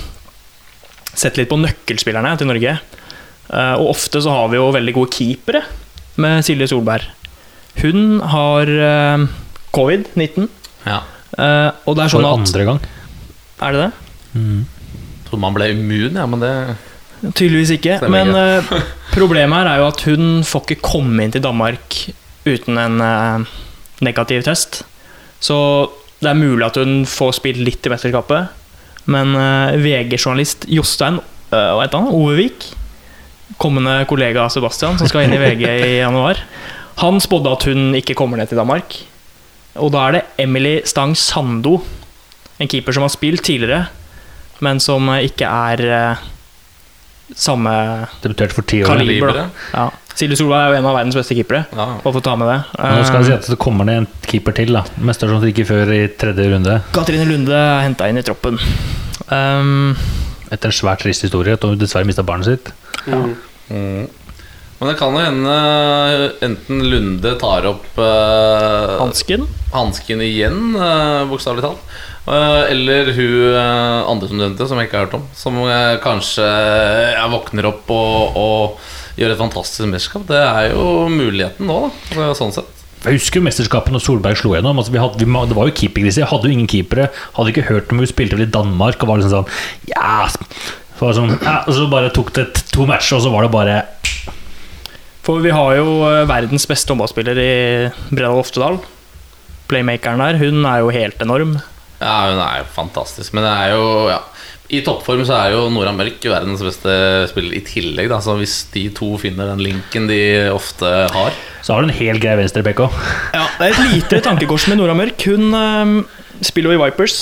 sett 1.18 1.38
litt 1.40 1.50
på 1.50 1.58
nøkkelspillerne 1.58 2.36
til 2.38 2.50
Norge. 2.52 2.78
Eh, 3.48 3.76
og 3.80 3.94
ofte 3.94 4.22
så 4.24 4.34
har 4.34 4.50
vi 4.52 4.60
jo 4.60 4.72
veldig 4.76 4.96
gode 4.96 5.14
keepere 5.16 5.64
med 6.22 6.46
Silje 6.46 6.70
Solberg. 6.72 7.06
Hun 7.78 8.20
har 8.34 8.72
um, 9.16 9.28
covid-19. 9.76 10.48
Ja. 10.88 11.04
eh, 11.38 11.70
og 11.86 11.98
det 11.98 12.08
er 12.08 12.14
sånn 12.14 12.26
at 12.26 12.40
andre 12.40 12.68
gang. 12.72 12.82
Er 13.62 13.76
det 13.76 13.86
det? 13.86 13.92
Trodde 15.28 15.44
man 15.44 15.56
ble 15.56 15.72
immun, 15.74 16.18
ja, 16.18 16.26
men 16.30 16.44
det 16.44 16.54
Tydeligvis 17.18 17.72
ikke. 17.74 17.96
Men 18.14 18.30
uh, 18.38 18.68
problemet 19.16 19.58
her 19.58 19.72
er 19.72 19.80
jo 19.82 19.88
at 19.90 20.04
hun 20.06 20.44
får 20.46 20.68
ikke 20.68 20.84
komme 20.86 21.24
inn 21.26 21.34
til 21.34 21.42
Danmark 21.42 21.96
uten 22.46 22.78
en 22.78 23.02
uh, 23.02 23.56
negativ 24.06 24.44
test. 24.46 24.84
Så 25.42 25.58
det 26.22 26.30
er 26.30 26.38
mulig 26.38 26.66
at 26.68 26.78
hun 26.78 27.02
får 27.10 27.40
spilt 27.40 27.62
litt 27.66 27.90
i 27.90 27.94
mesterskapet. 27.94 28.54
Men 29.10 29.34
uh, 29.34 29.74
VG-journalist 29.82 30.68
Jostein 30.70 31.18
uh, 31.18 31.74
hva 31.74 31.88
heter 31.88 32.04
han? 32.04 32.14
Ovevik, 32.14 32.70
kommende 33.62 34.02
kollega 34.10 34.50
Sebastian, 34.52 34.98
som 35.00 35.08
skal 35.10 35.26
inn 35.26 35.36
i 35.38 35.42
VG 35.42 35.64
i 35.68 35.92
januar, 36.02 36.42
han 37.02 37.22
spådde 37.24 37.54
at 37.54 37.68
hun 37.70 37.94
ikke 37.98 38.16
kommer 38.18 38.40
ned 38.42 38.50
til 38.52 38.60
Danmark. 38.60 38.98
Og 39.78 39.92
da 39.94 40.08
er 40.08 40.18
det 40.18 40.24
Emily 40.42 40.80
Stang 40.90 41.14
Sando, 41.18 41.80
en 42.58 42.70
keeper 42.70 42.96
som 42.96 43.06
har 43.06 43.14
spilt 43.14 43.44
tidligere, 43.46 43.86
men 44.66 44.82
som 44.82 45.06
ikke 45.22 45.46
er 45.46 45.84
eh, 45.86 46.26
samme 47.38 47.72
Debuterte 48.24 48.56
for 48.58 48.66
ti 48.66 48.82
år. 48.84 48.98
Kaliber, 48.98 49.34
da. 49.36 49.48
Ja. 49.76 49.88
Silje 50.18 50.40
Solberg 50.40 50.64
er 50.64 50.72
jo 50.74 50.78
en 50.80 50.88
av 50.90 50.96
verdens 50.98 51.18
beste 51.20 51.36
keepere. 51.38 51.66
Ja. 51.78 51.86
Bare 52.02 52.10
for 52.10 52.18
å 52.18 52.26
ta 52.26 52.34
med 52.40 52.50
det. 52.50 52.58
Nå 52.82 53.04
skal 53.06 53.26
si 53.28 53.34
Eh, 53.36 53.38
at 53.38 53.50
det 53.52 53.58
kommer 53.62 53.86
ned 53.86 54.00
en 54.02 54.08
keeper 54.26 54.56
til. 54.58 54.74
da 54.74 54.82
Mest 54.98 55.22
sannsynlig 55.22 55.54
ikke 55.54 55.68
før 55.70 55.92
i 55.94 56.08
tredje 56.10 56.48
runde. 56.56 56.80
Katrine 56.96 57.28
Lunde 57.30 57.54
er 57.54 57.84
henta 57.86 58.08
inn 58.10 58.18
i 58.18 58.26
troppen. 58.26 58.58
Um, 59.30 59.94
Etter 60.52 60.72
en 60.72 60.76
svært 60.76 61.04
trist 61.04 61.26
historie. 61.26 61.58
At 61.58 61.66
hun 61.68 61.80
dessverre 61.80 62.08
mista 62.08 62.26
barnet 62.28 62.52
sitt. 62.52 62.72
Ja. 63.08 63.24
Mm. 63.70 64.08
Men 64.78 64.92
det 64.92 64.98
kan 65.00 65.16
jo 65.16 65.22
hende 65.24 65.54
enten 66.46 66.84
Lunde 66.86 67.32
tar 67.42 67.66
opp 67.66 67.98
eh, 67.98 68.92
hansken. 69.00 69.48
hansken 69.74 70.22
igjen, 70.22 70.76
eh, 70.78 71.24
bokstavelig 71.32 71.66
talt. 71.66 71.96
Eh, 72.28 72.64
eller 72.76 73.10
hun 73.16 73.56
eh, 73.56 74.10
andre 74.12 74.30
som 74.30 74.38
nevnte, 74.38 74.68
som 74.70 74.78
jeg 74.78 74.90
ikke 74.90 75.00
har 75.00 75.08
hørt 75.08 75.18
om. 75.18 75.26
Som 75.34 75.58
eh, 75.66 75.96
kanskje 76.04 76.46
våkner 77.34 77.72
opp 77.72 77.90
og, 77.96 78.38
og 78.38 79.18
gjør 79.18 79.34
et 79.34 79.42
fantastisk 79.42 79.90
mesterskap. 79.90 80.28
Det 80.30 80.44
er 80.46 80.74
jo 80.76 81.08
muligheten 81.10 81.70
nå, 81.72 81.80
da. 82.14 82.30
Sånn 82.38 82.54
sett. 82.54 82.77
Jeg 83.06 83.20
husker 83.20 83.44
mesterskapet 83.46 83.94
når 83.94 84.02
Solberg 84.02 84.40
slo 84.40 84.56
gjennom. 84.56 84.80
Altså, 84.82 84.94
vi 84.94 85.02
hadde, 85.02 85.22
vi, 85.22 85.42
det 85.50 85.58
var 85.58 85.70
jo 85.70 85.76
keeperkrise. 85.78 86.24
Jeg 86.24 86.30
hadde 86.32 86.50
jo 86.50 86.56
ingen 86.56 86.70
keepere. 86.72 87.10
Hadde 87.38 87.54
ikke 87.54 87.68
hørt 87.70 87.94
om 87.94 88.02
hun 88.02 88.10
spilte 88.10 88.38
vel 88.38 88.48
i 88.48 88.52
Danmark 88.52 89.04
og 89.04 89.12
var 89.12 89.22
liksom 89.22 89.36
sånn 89.36 89.92
Ja, 89.92 90.26
så 90.98 91.12
sånn, 91.14 91.36
ja 91.46 91.60
så 91.70 91.86
bare 91.92 92.10
tok 92.14 92.34
det 92.34 92.48
to 92.74 92.88
matcher, 92.90 93.20
og 93.20 93.26
så 93.28 93.32
var 93.34 93.46
det 93.46 93.54
bare 93.54 93.76
For 95.28 95.44
vi 95.44 95.54
har 95.54 95.76
jo 95.78 96.00
eh, 96.08 96.24
verdens 96.30 96.66
beste 96.70 96.90
håndballspiller 96.94 97.42
i 97.44 97.52
Bredal 98.10 98.42
Oftedal. 98.42 98.80
Playmakeren 99.70 100.24
der. 100.24 100.40
Hun 100.42 100.66
er 100.66 100.82
jo 100.82 100.94
helt 100.96 101.22
enorm. 101.22 101.58
Ja, 102.02 102.32
hun 102.32 102.42
er 102.42 102.64
jo 102.64 102.72
fantastisk. 102.74 103.36
Men 103.38 103.46
det 103.46 103.54
er 103.54 103.76
jo 103.76 103.86
ja. 104.10 104.22
I 104.68 104.82
toppform 104.84 105.22
så 105.24 105.36
er 105.38 105.54
jo 105.56 105.70
Nora 105.72 105.94
Mørk 105.96 106.26
verdens 106.28 106.60
beste 106.66 106.92
spiller 107.32 107.56
i 107.56 107.62
tillegg. 107.64 108.10
Da. 108.12 108.18
Så 108.24 108.34
hvis 108.40 108.56
de 108.74 108.88
to 108.96 109.14
finner 109.22 109.48
den 109.54 109.62
linken 109.64 110.10
de 110.10 110.18
ofte 110.52 110.90
har 111.14 111.36
Så 111.64 111.72
har 111.74 111.82
du 111.86 111.88
en 111.88 111.96
helt 112.02 112.20
grei 112.24 112.34
venstrebekk 112.40 112.82
òg. 112.84 112.98
Ja, 113.32 113.46
det 113.60 113.70
er 113.70 113.76
et 113.78 113.94
lite 113.94 114.20
tankekors 114.26 114.68
med 114.68 114.82
Nora 114.82 114.96
Mørk. 114.98 115.24
Hun 115.30 115.56
eh, 115.56 115.94
spiller 116.44 116.76
jo 116.76 116.80
i 116.80 116.84
Vipers 116.84 117.18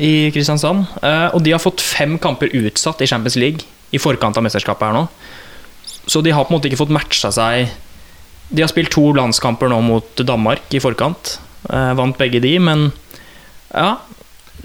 i 0.00 0.12
Kristiansand. 0.34 0.86
eh, 1.04 1.28
og 1.36 1.44
de 1.44 1.52
har 1.52 1.60
fått 1.62 1.84
fem 1.84 2.16
kamper 2.18 2.48
utsatt 2.56 3.04
i 3.04 3.10
Champions 3.12 3.36
League 3.36 3.68
i 3.92 4.00
forkant 4.02 4.36
av 4.40 4.46
mesterskapet 4.48 4.88
her 4.88 4.96
nå. 4.96 5.04
Så 6.08 6.24
de 6.24 6.32
har 6.32 6.46
på 6.48 6.54
en 6.54 6.56
måte 6.58 6.70
ikke 6.70 6.80
fått 6.80 6.92
matcha 6.94 7.32
seg 7.34 7.66
De 8.54 8.62
har 8.62 8.70
spilt 8.70 8.92
to 8.94 9.08
landskamper 9.16 9.66
nå 9.68 9.80
mot 9.82 10.20
Danmark 10.22 10.70
i 10.72 10.80
forkant. 10.80 11.36
eh, 11.68 11.92
vant 11.98 12.16
begge 12.16 12.40
de, 12.40 12.56
men 12.62 12.88
ja 13.74 13.96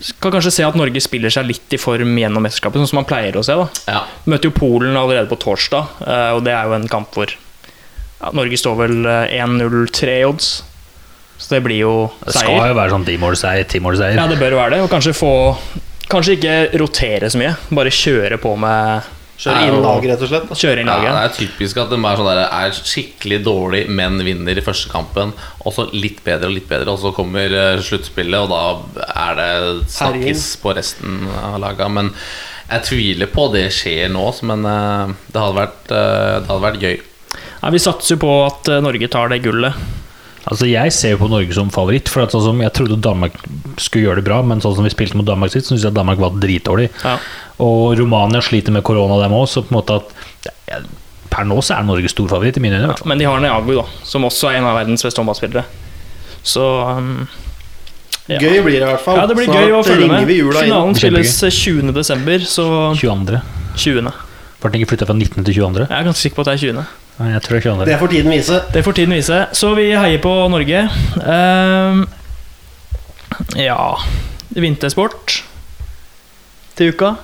Skal 0.02 0.32
kanskje 0.34 0.52
se 0.56 0.64
at 0.66 0.76
Norge 0.80 1.02
spiller 1.04 1.30
seg 1.34 1.46
litt 1.46 1.76
i 1.76 1.78
form 1.78 2.16
gjennom 2.18 2.42
mesterskapet, 2.42 2.82
sånn 2.82 2.90
som 2.90 3.00
man 3.04 3.06
pleier 3.10 3.36
å 3.38 3.44
se. 3.46 3.54
da 3.54 3.68
Ja, 3.94 4.02
Møter 4.26 4.50
jo 4.50 4.56
Polen 4.58 4.98
allerede 4.98 5.30
på 5.30 5.38
torsdag, 5.44 5.92
eh, 6.08 6.32
og 6.36 6.44
det 6.48 6.56
er 6.58 6.66
jo 6.72 6.74
en 6.80 6.88
kamp 6.90 7.14
hvor 7.14 7.30
ja, 7.30 8.32
Norge 8.34 8.58
står 8.58 8.76
vel 8.82 8.98
eh, 9.06 9.38
1-0-3 9.46 10.18
odds. 10.30 10.50
Så 11.42 11.56
det 11.56 11.62
blir 11.66 11.80
jo 11.84 11.94
Det 12.26 12.34
skal 12.36 12.50
seier. 12.50 12.68
jo 12.74 12.78
være 12.78 12.94
sånn 12.94 13.06
timålseier, 13.08 13.64
timålseier. 13.70 14.18
Ja, 14.18 14.28
det 14.30 14.38
bør 14.42 14.54
jo 14.58 14.60
være 14.62 14.76
det. 14.76 14.82
Og 14.86 14.92
kanskje 14.94 15.14
få 15.18 15.32
Kanskje 16.12 16.34
ikke 16.36 16.56
rotere 16.82 17.30
så 17.32 17.40
mye, 17.40 17.54
bare 17.72 17.88
kjøre 17.96 18.36
på 18.44 18.50
med 18.60 19.06
Kjøre 19.42 19.62
inn 19.66 19.82
laget, 19.82 20.12
rett 20.12 20.22
og 20.22 20.30
slett. 20.30 20.48
da. 20.50 20.58
Kjøre 20.62 20.84
inn 20.84 20.90
Ja, 20.92 21.00
det 21.02 21.22
er 21.24 21.34
typisk 21.34 21.80
at 21.82 21.90
de 21.90 21.98
er, 21.98 22.20
sånn 22.20 22.30
der, 22.30 22.42
er 22.46 22.76
skikkelig 22.78 23.40
dårlig, 23.48 23.82
men 23.90 24.22
vinner 24.26 24.58
i 24.58 24.64
første 24.66 24.92
kampen. 24.92 25.34
Og 25.66 25.74
så 25.74 25.88
litt 25.96 26.22
bedre 26.26 26.52
og 26.52 26.58
litt 26.60 26.70
bedre, 26.70 26.94
og 26.94 27.02
så 27.02 27.14
kommer 27.16 27.56
eh, 27.58 27.82
sluttspillet, 27.82 28.38
og 28.38 28.52
da 28.54 29.08
er 29.26 29.40
det 29.40 29.88
snakkes 29.96 30.46
på 30.62 30.76
resten 30.78 31.24
av 31.42 31.58
laga. 31.64 31.90
Men 31.90 32.14
jeg 32.70 32.86
tviler 32.92 33.32
på 33.34 33.48
det 33.56 33.66
skjer 33.74 34.14
nå, 34.14 34.28
men 34.52 34.68
eh, 34.70 35.16
det 35.34 35.42
hadde 35.42 35.58
vært, 35.58 35.82
eh, 35.90 36.36
det 36.38 36.52
hadde 36.52 36.68
vært 36.68 36.86
gøy. 36.86 37.02
Ja, 37.62 37.74
vi 37.74 37.82
satser 37.82 38.16
jo 38.16 38.22
på 38.28 38.38
at 38.46 38.70
Norge 38.86 39.10
tar 39.10 39.34
det 39.34 39.42
gullet. 39.46 39.78
Altså 40.50 40.66
Jeg 40.66 40.94
ser 40.96 41.12
jo 41.14 41.18
på 41.22 41.30
Norge 41.30 41.54
som 41.54 41.70
favoritt. 41.74 42.10
For 42.10 42.24
at 42.24 42.34
sånn 42.34 42.42
som 42.48 42.62
Jeg 42.64 42.74
trodde 42.74 42.98
Danmark 43.02 43.36
skulle 43.78 44.08
gjøre 44.08 44.22
det 44.22 44.26
bra, 44.26 44.42
men 44.42 44.62
sånn 44.64 44.74
som 44.76 44.88
vi 44.88 44.90
spilte 44.94 45.20
mot 45.20 45.28
Danmark 45.28 45.54
sist, 45.54 45.70
syns 45.70 45.84
jeg 45.86 45.94
Danmark 45.94 46.18
var 46.22 46.34
dritdårlig. 46.42 46.90
Ja. 47.04 47.18
Og 47.62 47.94
Romania 48.00 48.42
sliter 48.42 48.74
med 48.74 48.84
korona, 48.88 49.20
dem 49.22 49.36
òg, 49.38 49.46
så 49.52 49.62
på 49.62 49.74
en 49.74 49.78
måte 49.82 50.00
at 50.02 50.50
ja, 50.72 50.80
Per 51.32 51.46
nå 51.48 51.62
så 51.64 51.78
er 51.78 51.86
Norge 51.88 52.10
storfavoritt, 52.12 52.58
i 52.58 52.64
mine 52.64 52.76
øyne. 52.82 52.98
fall. 52.98 53.08
Men 53.08 53.22
de 53.22 53.24
har 53.30 53.40
Neagu, 53.40 53.70
da, 53.78 53.86
som 54.04 54.26
også 54.28 54.50
er 54.50 54.58
en 54.60 54.66
av 54.68 54.76
verdens 54.76 55.06
beste 55.06 55.22
håndballspillere. 55.22 55.64
Så 56.44 56.66
um, 56.98 57.28
Ja. 58.28 58.38
Gøy 58.40 58.62
blir 58.64 58.80
det 58.80 58.84
i 58.84 58.90
hvert 58.90 59.02
fall. 59.04 59.18
ja, 59.18 59.28
det 59.28 59.36
blir 59.36 59.48
Snart 59.48 59.64
gøy 59.66 59.72
å 59.78 59.84
følge 59.86 60.08
med. 60.08 60.26
vi 60.28 60.36
jula. 60.42 60.60
Finalen 60.62 60.96
spilles 60.96 61.32
20. 61.56 61.94
desember, 61.96 62.44
så 62.48 62.66
22. 63.00 63.40
20. 63.76 64.12
Ble 64.62 64.72
den 64.72 64.82
ikke 64.82 64.92
flytta 64.94 65.08
fra 65.10 65.16
19. 65.16 65.44
til 65.48 65.56
22.? 65.58 65.88
Jeg 65.90 65.98
er 65.98 66.06
ganske 66.06 66.22
sikker 66.22 66.36
på 66.38 66.44
at 66.46 66.52
det 66.52 66.54
er 66.54 66.64
20. 66.68 66.86
Jeg 67.30 67.44
tror 67.46 67.58
det 67.58 67.62
er 67.62 67.70
22. 67.70 67.86
Det 67.90 68.00
får 68.02 68.12
tiden 68.14 68.34
vise. 68.34 68.58
Det 68.74 68.84
får 68.86 68.98
tiden 68.98 69.16
vise. 69.16 69.40
Så 69.58 69.74
vi 69.78 69.90
heier 69.94 70.22
på 70.24 70.34
Norge. 70.52 70.84
Um, 71.22 72.06
ja 73.58 73.78
Vintersport 74.52 75.42
til 76.78 76.92
uka. 76.96 77.16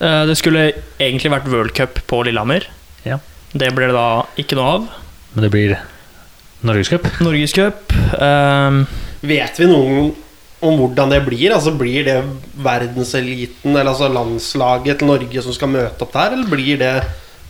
Uh, 0.00 0.24
det 0.30 0.36
skulle 0.40 0.70
egentlig 1.00 1.32
vært 1.32 1.50
World 1.50 1.74
Cup 1.76 2.00
på 2.10 2.22
Lillehammer. 2.26 2.66
Ja. 3.04 3.20
Det 3.52 3.70
ble 3.74 3.90
det 3.90 3.96
da 3.96 4.08
ikke 4.40 4.58
noe 4.58 4.74
av. 4.76 4.90
Men 5.34 5.46
det 5.46 5.52
blir 5.54 5.76
Norgescup. 6.66 7.06
Norgescup. 7.24 7.94
Um, 8.20 8.84
Vet 9.24 9.60
vi 9.60 9.68
noe 9.68 10.10
om 10.60 10.76
hvordan 10.76 11.12
det 11.12 11.22
blir? 11.24 11.54
Altså 11.54 11.72
Blir 11.76 12.04
det 12.06 12.18
verdenseliten, 12.60 13.72
eller 13.72 13.92
altså 13.94 14.10
landslaget 14.12 15.00
til 15.00 15.10
Norge 15.10 15.44
som 15.44 15.56
skal 15.56 15.72
møte 15.72 16.04
opp 16.04 16.12
der, 16.16 16.36
eller 16.36 16.50
blir 16.52 16.80
det 16.80 16.94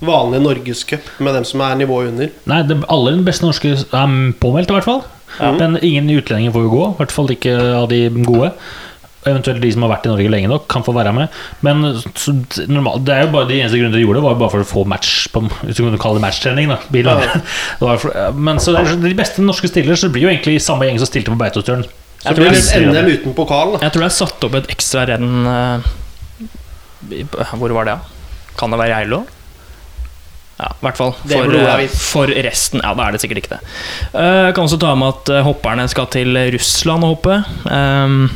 vanlig 0.01 0.41
norgescup 0.45 1.09
med 1.21 1.35
dem 1.37 1.45
som 1.49 1.61
er 1.65 1.75
nivået 1.81 2.13
under? 2.13 2.31
Nei, 2.51 2.61
det, 2.69 2.79
alle 2.89 3.17
de 3.19 3.25
beste 3.27 3.45
norske 3.47 3.73
er 3.77 4.15
påmeldt, 4.41 4.71
i 4.71 4.77
hvert 4.79 4.89
fall. 4.89 5.03
Ja. 5.39 5.53
Men 5.57 5.77
ingen 5.85 6.09
utlendinger 6.11 6.53
får 6.55 6.65
jo 6.67 6.71
gå. 6.73 6.85
I 6.91 6.97
hvert 7.03 7.13
fall 7.15 7.35
ikke 7.37 7.57
av 7.83 7.89
de 7.93 8.07
gode. 8.27 8.53
eventuelt 9.29 9.61
de 9.61 9.69
som 9.73 9.83
har 9.85 9.91
vært 9.93 10.07
i 10.09 10.11
Norge 10.15 10.31
lenge 10.33 10.49
nok, 10.49 10.63
kan 10.73 10.81
få 10.83 10.95
være 10.97 11.11
med. 11.13 11.29
Men 11.61 11.83
så, 12.17 12.33
normalt, 12.73 13.03
det 13.05 13.13
er 13.13 13.27
jo 13.27 13.33
bare 13.35 13.49
de 13.51 13.59
eneste 13.61 13.77
grunnene 13.77 13.99
de 13.99 14.05
gjorde 14.07 14.17
det, 14.17 14.25
var 14.25 14.33
jo 14.33 14.41
bare 14.41 14.53
for 14.55 14.65
å 14.65 14.69
få 14.71 14.85
match 14.89 15.27
på, 15.35 15.43
Hvis 15.61 15.77
du 15.77 15.83
kunne 15.85 16.01
kalle 16.01 16.17
det 16.17 16.25
matchtrening. 16.25 16.71
da 16.73 16.79
Ja. 16.97 17.17
Det 17.81 17.85
var 17.85 18.01
for, 18.01 18.17
men 18.33 18.57
så 18.65 18.73
det 18.73 18.81
er, 18.81 18.97
de 19.05 19.15
beste 19.19 19.45
norske 19.45 19.69
stiller, 19.69 19.95
Så 19.95 20.09
det 20.09 20.15
blir 20.17 20.25
jo 20.25 20.33
egentlig 20.33 20.57
samme 20.65 20.89
gjeng 20.89 20.99
som 21.03 21.07
stilte 21.11 21.31
på 21.35 21.37
Beitostølen. 21.37 21.85
Så 22.21 22.33
det 22.33 22.41
blir 22.41 22.57
litt 22.57 22.73
NM 22.81 23.11
uten 23.13 23.35
pokal. 23.37 23.77
Jeg 23.81 23.93
tror 23.93 24.07
det 24.07 24.09
er 24.09 24.17
satt 24.17 24.45
opp 24.49 24.57
et 24.57 24.73
ekstra 24.73 25.05
renn 25.09 25.47
eh, 25.53 25.93
Hvor 27.57 27.73
var 27.77 27.89
det, 27.89 27.95
da? 28.01 28.57
Kan 28.61 28.73
det 28.73 28.81
være 28.81 28.97
Geilo? 28.97 29.23
Ja, 30.61 30.69
i 30.77 30.85
hvert 30.85 30.99
fall. 30.99 31.15
For, 31.25 31.55
eh, 31.57 31.87
for 31.89 32.33
resten 32.45 32.83
Ja, 32.85 32.93
da 32.95 33.07
er 33.09 33.15
det 33.17 33.21
sikkert 33.23 33.39
ikke 33.41 33.55
det. 33.55 33.61
Eh, 34.13 34.47
Jeg 34.51 34.55
kan 34.57 34.67
også 34.67 34.79
ta 34.83 34.95
med 34.99 35.15
at 35.15 35.31
eh, 35.33 35.45
hopperne 35.47 35.87
skal 35.89 36.07
til 36.13 36.37
Russland 36.53 37.07
og 37.07 37.15
hoppe. 37.17 37.39
Um, 37.65 38.27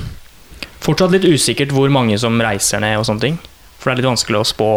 fortsatt 0.84 1.12
litt 1.12 1.26
usikkert 1.28 1.72
hvor 1.74 1.90
mange 1.92 2.16
som 2.20 2.40
reiser 2.40 2.80
ned 2.80 2.96
og 3.00 3.04
sånne 3.08 3.20
ting. 3.26 3.36
For 3.78 3.90
det 3.90 3.98
er 3.98 4.02
litt 4.02 4.10
vanskelig 4.14 4.40
å 4.40 4.48
spå 4.48 4.70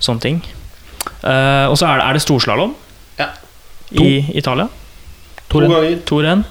sånne 0.00 0.24
ting. 0.24 0.40
Uh, 1.20 1.68
og 1.68 1.76
så 1.76 1.90
er 1.90 2.00
det, 2.00 2.06
er 2.08 2.16
det 2.16 2.22
storslalåm 2.24 2.72
Ja. 3.20 3.28
i 4.00 4.24
Italia. 4.38 4.68
To 5.50 5.60
ganger. 5.60 5.98
To 6.08 6.22
renn. 6.24 6.44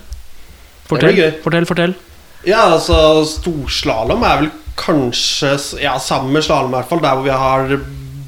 Fortell, 0.89 1.19
fortell, 1.43 1.65
fortell. 1.69 1.93
Ja, 2.47 2.67
altså 2.75 3.25
Storslalåm 3.27 4.23
er 4.25 4.37
vel 4.41 4.51
kanskje 4.79 5.51
Ja, 5.83 5.97
sammen 5.99 6.31
med 6.33 6.45
slalåm, 6.45 6.71
i 6.73 6.77
hvert 6.79 6.89
fall. 6.89 7.01
Der 7.03 7.15
hvor 7.17 7.25
vi 7.25 7.33
har 7.35 7.73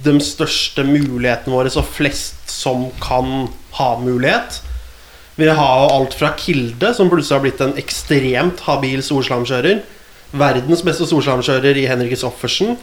de 0.05 0.17
største 0.23 0.85
mulighetene 0.87 1.55
våre, 1.55 1.71
så 1.73 1.83
flest 1.85 2.49
som 2.51 2.89
kan 3.03 3.49
ha 3.77 3.89
mulighet. 4.01 4.61
Vi 5.39 5.47
har 5.47 5.83
jo 5.83 5.91
alt 5.95 6.15
fra 6.17 6.33
Kilde, 6.37 6.93
som 6.93 7.09
plutselig 7.09 7.37
har 7.37 7.45
blitt 7.45 7.61
en 7.63 7.77
ekstremt 7.79 8.63
habil 8.67 9.01
storslamkjører. 9.05 9.83
Verdens 10.37 10.83
beste 10.85 11.07
storslamkjører 11.09 11.79
i 11.81 11.87
Henrik 11.89 12.19
Offersen. 12.27 12.75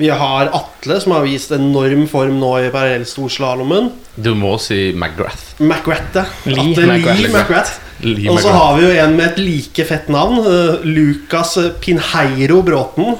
Vi 0.00 0.08
har 0.08 0.48
Atle, 0.56 0.96
som 1.02 1.12
har 1.12 1.26
vist 1.26 1.50
enorm 1.52 2.06
form 2.08 2.38
nå 2.40 2.54
i 2.62 2.70
parallellstorslalåmen. 2.72 3.90
Du 4.16 4.32
må 4.38 4.54
si 4.62 4.94
McGrath. 4.94 5.58
McGrath, 5.60 6.14
ja. 6.16 6.24
Lee 6.48 6.70
Atle 6.70 6.86
McGrath. 6.86 7.20
Lee 7.20 7.32
McGrath. 7.34 7.74
Lee 8.06 8.30
Og 8.32 8.40
så 8.40 8.54
har 8.54 8.78
vi 8.78 8.86
jo 8.86 8.94
en 9.02 9.16
med 9.18 9.26
et 9.26 9.42
like 9.42 9.84
fett 9.84 10.08
navn. 10.08 10.40
Uh, 10.40 10.86
Lucas 10.86 11.58
Pinheiro 11.84 12.62
Bråten. 12.64 13.18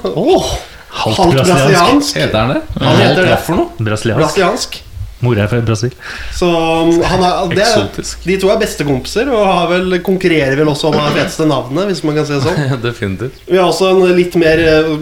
Halvt 0.91 1.17
Halvt 1.21 1.35
brasiliansk. 1.37 1.65
brasiliansk. 1.71 2.15
Heter 2.19 2.39
han 2.39 2.49
det? 2.55 2.61
Han 2.83 2.97
heter 2.99 3.21
det. 3.23 3.29
Hva 3.31 3.37
for 3.45 3.59
noe? 3.61 3.69
Brasiliansk. 3.79 4.23
Brasiliansk. 4.25 4.81
Mora 5.21 5.43
er 5.45 5.49
fra 5.51 5.59
Brasil. 5.61 5.91
Så 6.33 6.47
um, 6.49 6.95
han 7.05 7.23
er, 7.23 7.41
det, 7.53 7.61
Eksotisk. 7.61 8.23
de 8.25 8.37
to 8.41 8.49
er 8.49 8.57
bestekompiser 8.61 9.29
og 9.29 9.43
har 9.45 9.67
vel, 9.69 9.99
konkurrerer 10.01 10.57
vel 10.57 10.71
også 10.71 10.89
om 10.89 10.97
det 10.97 11.11
feteste 11.19 11.45
navnet, 11.49 11.91
hvis 11.91 12.01
man 12.07 12.17
kan 12.17 12.25
si 12.25 12.33
det 12.33 12.41
sånn. 12.47 12.61
Ja, 12.71 12.79
definitivt. 12.89 13.43
Vi 13.45 13.59
har 13.59 13.69
også 13.69 13.91
en 13.93 14.15
litt 14.17 14.37
mer 14.41 14.63
eh, 14.65 14.95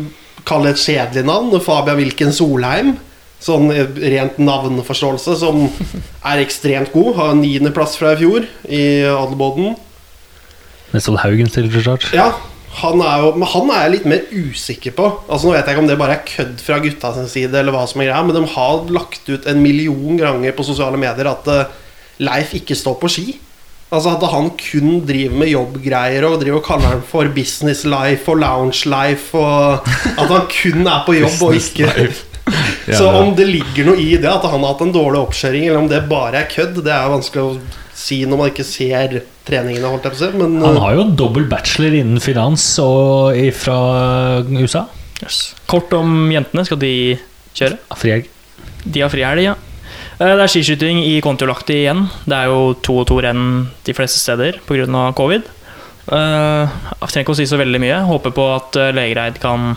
Kall 0.50 0.64
det 0.66 0.76
et 0.76 0.82
kjedelig 0.82 1.24
navn. 1.28 1.54
Fabian 1.64 2.00
Wilken 2.00 2.32
Solheim. 2.36 2.94
Sånn 3.44 3.70
eh, 3.72 3.88
rent 4.12 4.40
navneforståelse 4.44 5.38
som 5.40 5.66
er 6.28 6.44
ekstremt 6.44 6.92
god. 6.96 7.14
Har 7.20 7.36
niendeplass 7.40 7.96
fra 8.00 8.12
i 8.16 8.20
fjor 8.20 8.48
i 8.68 8.84
Adelboden. 9.08 9.78
Nesvold 10.92 11.22
Haugen 11.24 11.48
stiller 11.52 11.72
til 11.72 11.86
start. 11.86 12.08
Ja, 12.18 12.32
han 12.78 13.02
er 13.02 13.24
jo, 13.24 13.34
men 13.34 13.50
han 13.50 13.72
er 13.74 13.82
jeg 13.82 13.94
litt 13.96 14.08
mer 14.10 14.26
usikker 14.30 14.94
på. 14.96 15.10
Altså 15.28 15.48
Nå 15.48 15.56
vet 15.56 15.66
jeg 15.66 15.76
ikke 15.76 15.84
om 15.84 15.90
det 15.90 16.00
bare 16.00 16.18
er 16.20 16.26
kødd 16.28 16.64
fra 16.64 16.78
gutta 16.84 17.12
sin 17.16 17.30
side, 17.32 17.56
eller 17.58 17.74
hva 17.76 17.84
som 17.90 18.02
er 18.04 18.12
greia, 18.12 18.24
men 18.26 18.38
de 18.38 18.46
har 18.54 18.90
lagt 18.94 19.30
ut 19.30 19.48
en 19.50 19.62
million 19.64 20.20
ganger 20.22 20.56
på 20.56 20.66
sosiale 20.68 21.00
medier 21.02 21.32
at 21.32 21.50
eh, 21.54 21.78
Leif 22.22 22.54
ikke 22.60 22.78
står 22.78 23.00
på 23.02 23.12
ski. 23.12 23.28
Altså 23.90 24.14
At 24.14 24.24
han 24.30 24.52
kun 24.60 25.00
driver 25.08 25.38
med 25.42 25.50
jobbgreier 25.50 26.28
og 26.28 26.38
driver 26.44 26.60
og 26.60 26.66
kaller 26.68 26.92
han 26.94 27.06
for 27.10 27.30
business 27.34 27.88
life 27.90 28.30
og 28.30 28.44
lounge 28.44 28.86
life, 28.92 29.34
og 29.34 29.88
at 30.14 30.30
han 30.30 30.50
kun 30.54 30.86
er 30.86 31.06
på 31.08 31.18
jobb 31.18 31.46
og 31.48 31.58
ikke 31.58 32.10
Så 33.00 33.06
om 33.14 33.36
det 33.38 33.46
ligger 33.46 33.90
noe 33.90 34.02
i 34.02 34.16
det, 34.18 34.30
at 34.30 34.46
han 34.46 34.62
har 34.64 34.72
hatt 34.72 34.82
en 34.82 34.94
dårlig 34.94 35.20
oppkjøring, 35.22 35.68
eller 35.68 35.84
om 35.84 35.90
det 35.90 36.00
bare 36.10 36.44
er 36.44 36.50
kødd, 36.50 36.80
det 36.86 36.94
er 36.94 37.12
vanskelig 37.12 37.44
å 37.46 37.58
si 38.00 38.22
når 38.30 38.40
man 38.40 38.52
ikke 38.54 38.66
ser 38.68 39.18
treningene, 39.48 39.90
holdt 39.92 40.08
jeg 40.08 40.14
på 40.16 40.20
å 40.20 40.22
si. 40.22 40.30
Men 40.40 40.58
Han 40.64 40.78
eh, 40.78 40.84
har 40.86 40.96
jo 40.98 41.08
dobbel 41.20 41.48
bachelor 41.52 41.98
innen 42.00 42.22
finans 42.24 42.64
og 42.84 43.36
fra 43.60 43.80
USA. 44.54 44.86
Kort 45.70 45.92
om 45.98 46.30
jentene. 46.32 46.64
Skal 46.68 46.80
de 46.82 46.94
kjøre? 47.58 47.80
Frihelg. 48.00 48.30
De 48.88 49.04
har 49.04 49.12
frihelg, 49.12 49.44
ja. 49.50 49.56
Eh, 50.20 50.34
Det 50.36 50.46
er 50.46 50.52
skiskyting 50.52 51.02
i 51.04 51.18
Kontiolahti 51.24 51.82
igjen. 51.84 52.06
Det 52.26 52.38
er 52.40 52.52
jo 52.52 52.74
to 52.86 53.02
og 53.04 53.08
to 53.12 53.20
renn 53.24 53.68
de 53.88 53.96
fleste 53.98 54.20
steder 54.22 54.62
pga. 54.68 55.12
covid. 55.16 55.44
Eh, 56.12 56.66
Jeg 57.02 57.10
trenger 57.12 57.26
ikke 57.28 57.36
å 57.36 57.40
si 57.42 57.46
så 57.52 57.60
veldig 57.60 57.80
mye. 57.84 58.00
Håper 58.08 58.32
på 58.36 58.48
at 58.56 58.76
eh, 58.80 58.92
Legereid 58.96 59.40
kan 59.44 59.76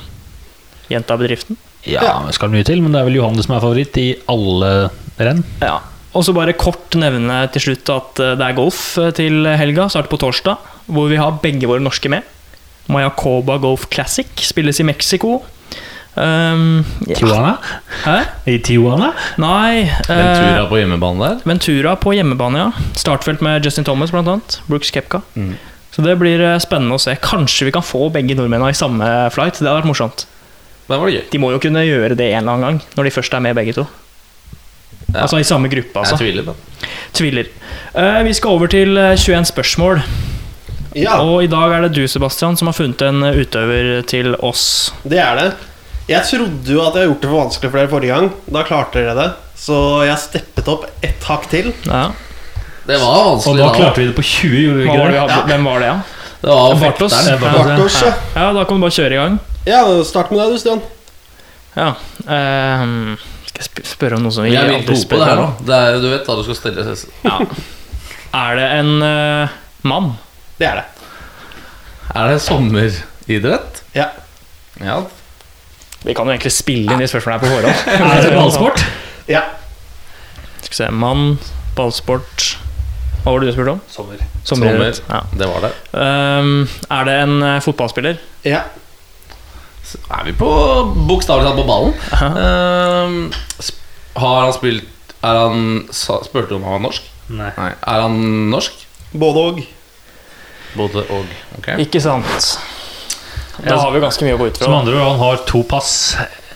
gjenta 0.90 1.19
bedriften. 1.19 1.57
Ja, 1.82 2.23
det 2.27 2.36
skal 2.36 2.53
mye 2.53 2.62
til, 2.62 2.78
men 2.82 2.93
det 2.94 3.01
er 3.01 3.09
vel 3.09 3.16
Johanne 3.19 3.43
som 3.43 3.57
er 3.57 3.62
favoritt 3.65 3.97
i 3.99 4.12
alle 4.31 4.90
renn. 5.19 5.43
Ja. 5.61 5.81
Og 6.13 6.27
så 6.27 6.35
bare 6.37 6.53
kort 6.57 6.93
nevne 7.01 7.39
til 7.55 7.69
slutt 7.69 7.89
at 7.93 8.21
eh, 8.21 8.35
det 8.37 8.45
er 8.47 8.59
golf 8.59 8.83
eh, 9.01 9.13
til 9.17 9.47
helga. 9.49 9.89
Starter 9.93 10.13
på 10.13 10.21
torsdag, 10.21 10.61
hvor 10.93 11.09
vi 11.13 11.21
har 11.21 11.41
begge 11.43 11.69
våre 11.71 11.83
norske 11.85 12.11
med. 12.13 12.27
Mayacoba 12.93 13.57
Golf 13.63 13.87
Classic 13.93 14.29
spilles 14.45 14.81
i 14.83 14.87
Mexico. 14.87 15.41
Um, 16.13 16.83
ja. 17.09 17.17
Tijuana? 17.17 17.53
Hæ? 18.03 18.17
I 18.45 18.59
Tijuana? 18.61 19.15
Nei 19.41 19.87
eh, 19.87 20.11
Ventura 20.11 20.67
på 20.69 20.81
hjemmebane 20.83 21.23
der. 21.25 21.39
Ventura 21.49 21.95
på 21.97 22.13
hjemmebane, 22.19 22.67
ja. 22.67 22.89
Startfelt 23.01 23.41
med 23.45 23.65
Justin 23.65 23.89
Thomas, 23.89 24.13
blant 24.13 24.29
annet. 24.29 24.59
Brooks 24.69 24.93
Kepka. 24.93 25.23
Mm. 25.33 25.55
Så 25.93 26.05
det 26.05 26.19
blir 26.21 26.45
spennende 26.61 26.97
å 26.97 27.01
se. 27.01 27.17
Kanskje 27.21 27.69
vi 27.69 27.73
kan 27.73 27.85
få 27.85 28.11
begge 28.13 28.37
nordmennene 28.37 28.73
i 28.73 28.77
samme 28.77 29.09
flight. 29.33 29.57
Det 29.61 29.69
hadde 29.69 29.81
vært 29.81 29.89
morsomt. 29.89 30.27
Det 30.89 30.99
var 30.99 31.09
det 31.09 31.17
gøy. 31.17 31.25
De 31.33 31.41
må 31.41 31.53
jo 31.55 31.61
kunne 31.63 31.85
gjøre 31.87 32.17
det 32.19 32.33
en 32.33 32.43
eller 32.43 32.57
annen 32.57 32.69
gang, 32.69 32.87
når 32.99 33.09
de 33.09 33.17
først 33.17 33.37
er 33.37 33.45
med 33.45 33.57
begge 33.57 33.77
to. 33.81 33.89
Ja. 35.13 35.23
Altså 35.27 35.39
i 35.39 35.45
samme 35.45 35.69
gruppe, 35.69 35.99
altså. 36.01 36.17
Jeg 36.17 36.33
tviler, 36.33 36.47
da. 36.53 36.89
Tviler. 37.13 37.51
Uh, 37.95 38.23
vi 38.25 38.33
skal 38.35 38.51
over 38.57 38.71
til 38.73 38.97
eh, 38.97 39.13
21 39.17 39.45
spørsmål. 39.53 40.01
ja. 40.97 41.19
Og 41.21 41.45
i 41.45 41.51
dag 41.53 41.73
er 41.77 41.87
det 41.87 41.93
du, 41.97 42.07
Sebastian, 42.09 42.57
som 42.57 42.69
har 42.71 42.77
funnet 42.77 43.03
en 43.05 43.23
eh, 43.29 43.37
utøver 43.45 44.03
til 44.09 44.35
oss. 44.41 44.93
Det 45.05 45.19
er 45.21 45.37
det. 45.39 45.51
Jeg 46.09 46.25
trodde 46.29 46.73
jo 46.75 46.81
at 46.83 46.97
jeg 46.97 47.05
har 47.05 47.11
gjort 47.13 47.23
det 47.23 47.29
for 47.31 47.39
vanskelig 47.45 47.71
for 47.71 47.79
dere 47.79 47.91
forrige 47.93 48.15
gang. 48.17 48.31
Da 48.57 48.63
klarte 48.67 48.99
dere 48.99 49.15
det. 49.21 49.29
Så 49.63 49.77
jeg 50.05 50.19
steppet 50.19 50.69
opp 50.73 50.89
ett 51.07 51.29
hakk 51.29 51.45
til. 51.53 51.71
Ja. 51.87 52.09
Det 52.89 52.97
var 52.99 53.13
Og 53.15 53.29
vanskelig 53.37 53.61
da 53.63 53.69
da. 53.69 53.77
klarte 53.79 54.01
vi 54.03 54.07
det 54.09 54.17
på 54.17 54.25
20, 54.27 54.57
gjorde 54.65 54.81
vi 54.81 54.89
Hva 54.89 54.97
ikke 54.97 55.03
var 55.05 55.13
det 55.13 55.21
Ja. 55.21 55.43
Hvem 55.53 55.69
var 55.71 55.79
det, 55.85 55.87
ja? 55.93 56.01
Det 56.43 56.51
var 56.51 56.81
Bartos. 56.81 57.15
Bartos. 57.45 58.01
Ja. 58.03 58.13
Ja, 58.35 58.49
da 58.57 58.65
kan 58.67 58.81
du 58.81 58.83
bare 58.89 58.97
kjøre 58.97 59.15
i 59.15 59.21
gang. 59.21 59.39
Ja, 59.69 59.85
start 60.05 60.33
med 60.35 60.41
deg, 60.43 60.57
du, 60.57 60.59
Stian. 60.59 60.81
Ja. 61.77 61.93
ehm, 62.27 63.15
jeg 63.15 63.41
sp 63.65 63.83
spørre 63.87 64.19
om 64.19 64.27
noe 64.27 64.35
som 64.35 64.47
vi 64.47 64.53
Jeg 64.55 64.75
aldri 64.79 64.97
spør 65.01 65.23
det 65.23 65.29
her 65.31 65.43
om? 65.45 65.55
Det 65.67 65.79
er, 65.79 65.99
du 66.03 66.09
vet 66.11 66.27
da 66.29 66.37
du 66.39 66.43
skal 66.47 66.59
stille 66.59 66.97
Ja. 67.25 67.39
Er 68.43 68.59
det 68.59 68.69
en 68.81 68.93
uh, 69.05 69.57
mann? 69.89 70.13
Det 70.59 70.69
er 70.69 70.83
det. 70.83 70.87
Er 72.15 72.29
det 72.33 72.41
sommeridrett? 72.45 73.83
Ja. 73.97 74.09
Ja. 74.81 75.01
Vi 76.03 76.15
kan 76.15 76.27
jo 76.27 76.35
egentlig 76.35 76.53
spille 76.55 76.93
inn 76.93 77.03
de 77.03 77.09
spørsmålene 77.11 77.39
her 77.39 77.45
på 77.45 77.53
forhånd. 77.53 78.13
Er 78.17 78.27
det 78.27 78.35
ballsport? 78.37 78.85
ja. 79.31 79.45
Skal 80.63 80.71
vi 80.73 80.79
se 80.79 80.91
Mann, 80.95 81.39
ballsport 81.77 82.53
Hva 83.23 83.33
var 83.35 83.43
det 83.43 83.51
du 83.51 83.57
spurte 83.57 83.75
om? 83.77 83.81
Sommer. 83.91 84.23
Sommeridrett. 84.47 85.03
Sommer. 85.03 85.15
Ja. 85.15 85.39
Det 85.39 85.49
var 85.51 85.67
det. 85.67 85.73
Um, 85.95 86.55
er 86.91 87.05
det 87.07 87.17
en 87.23 87.35
eh, 87.47 87.59
fotballspiller? 87.63 88.19
Ja. 88.49 88.65
Så 89.93 89.98
Er 90.09 90.24
vi 90.24 90.32
på 90.39 90.48
bokstavelig 91.09 91.44
talt 91.48 91.60
på 91.60 91.69
ballen? 91.69 91.93
Uh, 92.16 93.69
har 94.23 94.39
han 94.47 94.52
spilt 94.56 94.89
Er 95.23 95.39
han 95.44 95.64
Spurte 95.93 96.48
du 96.52 96.56
om 96.59 96.64
han 96.66 96.78
var 96.78 96.85
norsk? 96.89 97.09
Nei. 97.32 97.51
Nei. 97.56 97.70
Er 97.93 98.05
han 98.06 98.16
norsk? 98.52 98.81
Både 99.12 99.43
og. 99.51 99.60
Både 100.77 101.05
og. 101.12 101.28
Ok. 101.59 101.69
Ikke 101.85 102.01
sant. 102.02 102.27
Da 103.62 103.77
har 103.78 103.93
vi 103.94 104.01
ganske 104.02 104.24
mye 104.27 104.35
å 104.39 104.40
gå 104.40 104.48
ut 104.51 104.60
Som 104.62 104.74
andre 104.74 104.97
ord, 104.97 105.10
han 105.12 105.20
har 105.20 105.43
to 105.48 105.60
pass. 105.69 105.93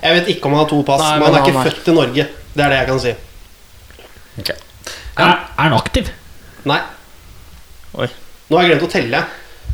Jeg 0.00 0.16
vet 0.18 0.30
ikke 0.34 0.48
om 0.48 0.56
han 0.56 0.64
har 0.64 0.70
to 0.70 0.80
pass, 0.86 1.02
Nei, 1.04 1.14
men 1.20 1.26
han 1.26 1.34
er 1.36 1.42
ikke 1.44 1.56
han 1.56 1.66
er- 1.66 1.70
født 1.70 1.88
i 1.92 1.94
Norge. 1.96 2.26
Det 2.56 2.64
er 2.64 2.72
det 2.72 2.78
jeg 2.80 2.88
kan 2.88 3.00
si. 3.02 3.12
Ok. 4.40 4.50
Er, 4.50 5.26
er 5.26 5.62
han 5.62 5.76
aktiv? 5.76 6.10
Nei. 6.68 6.78
Oi. 7.96 8.08
Nå 8.48 8.56
har 8.58 8.64
jeg 8.66 8.72
glemt 8.72 8.86
å 8.88 8.92
telle. 8.92 9.22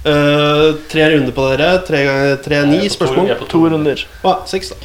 Eh, 0.02 0.68
tre 0.90 1.10
runder 1.12 1.34
på 1.34 1.44
dere. 1.52 1.68
Tre 1.86 2.00
ganger 2.06 2.40
tre 2.42 2.62
ni 2.66 2.80
spørsmål. 2.90 3.34
To 3.50 3.60
runder. 3.70 4.02
Ah, 4.26 4.42
seks, 4.50 4.72
da. 4.72 4.80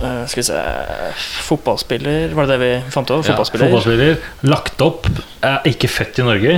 Uh, 0.00 0.22
skal 0.24 0.40
vi 0.40 0.46
se 0.46 0.60
Fotballspiller, 1.44 2.30
var 2.32 2.46
det 2.48 2.54
det 2.54 2.60
vi 2.62 2.92
fant 2.94 3.10
over? 3.12 3.20
Ja, 3.20 3.34
Fotballspiller. 3.34 3.68
Fotballspiller. 3.68 4.22
Lagt 4.48 4.80
opp. 4.80 5.10
Er 5.44 5.66
ikke 5.68 5.90
født 5.92 6.22
i 6.22 6.24
Norge. 6.24 6.54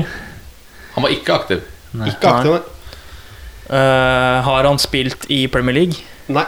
Han 0.94 1.02
var 1.02 1.10
ikke 1.10 1.34
aktiv. 1.34 1.64
Ikke 2.06 2.30
aktiv, 2.30 2.54
nei. 2.54 2.60
Uh, 3.72 4.38
har 4.46 4.68
han 4.68 4.78
spilt 4.78 5.26
i 5.32 5.46
Premier 5.50 5.74
League? 5.74 6.06
Nei. 6.30 6.44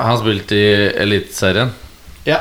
Han 0.00 0.10
har 0.10 0.18
spilt 0.18 0.50
i 0.56 0.64
Eliteserien. 1.04 1.70
Ja. 2.26 2.40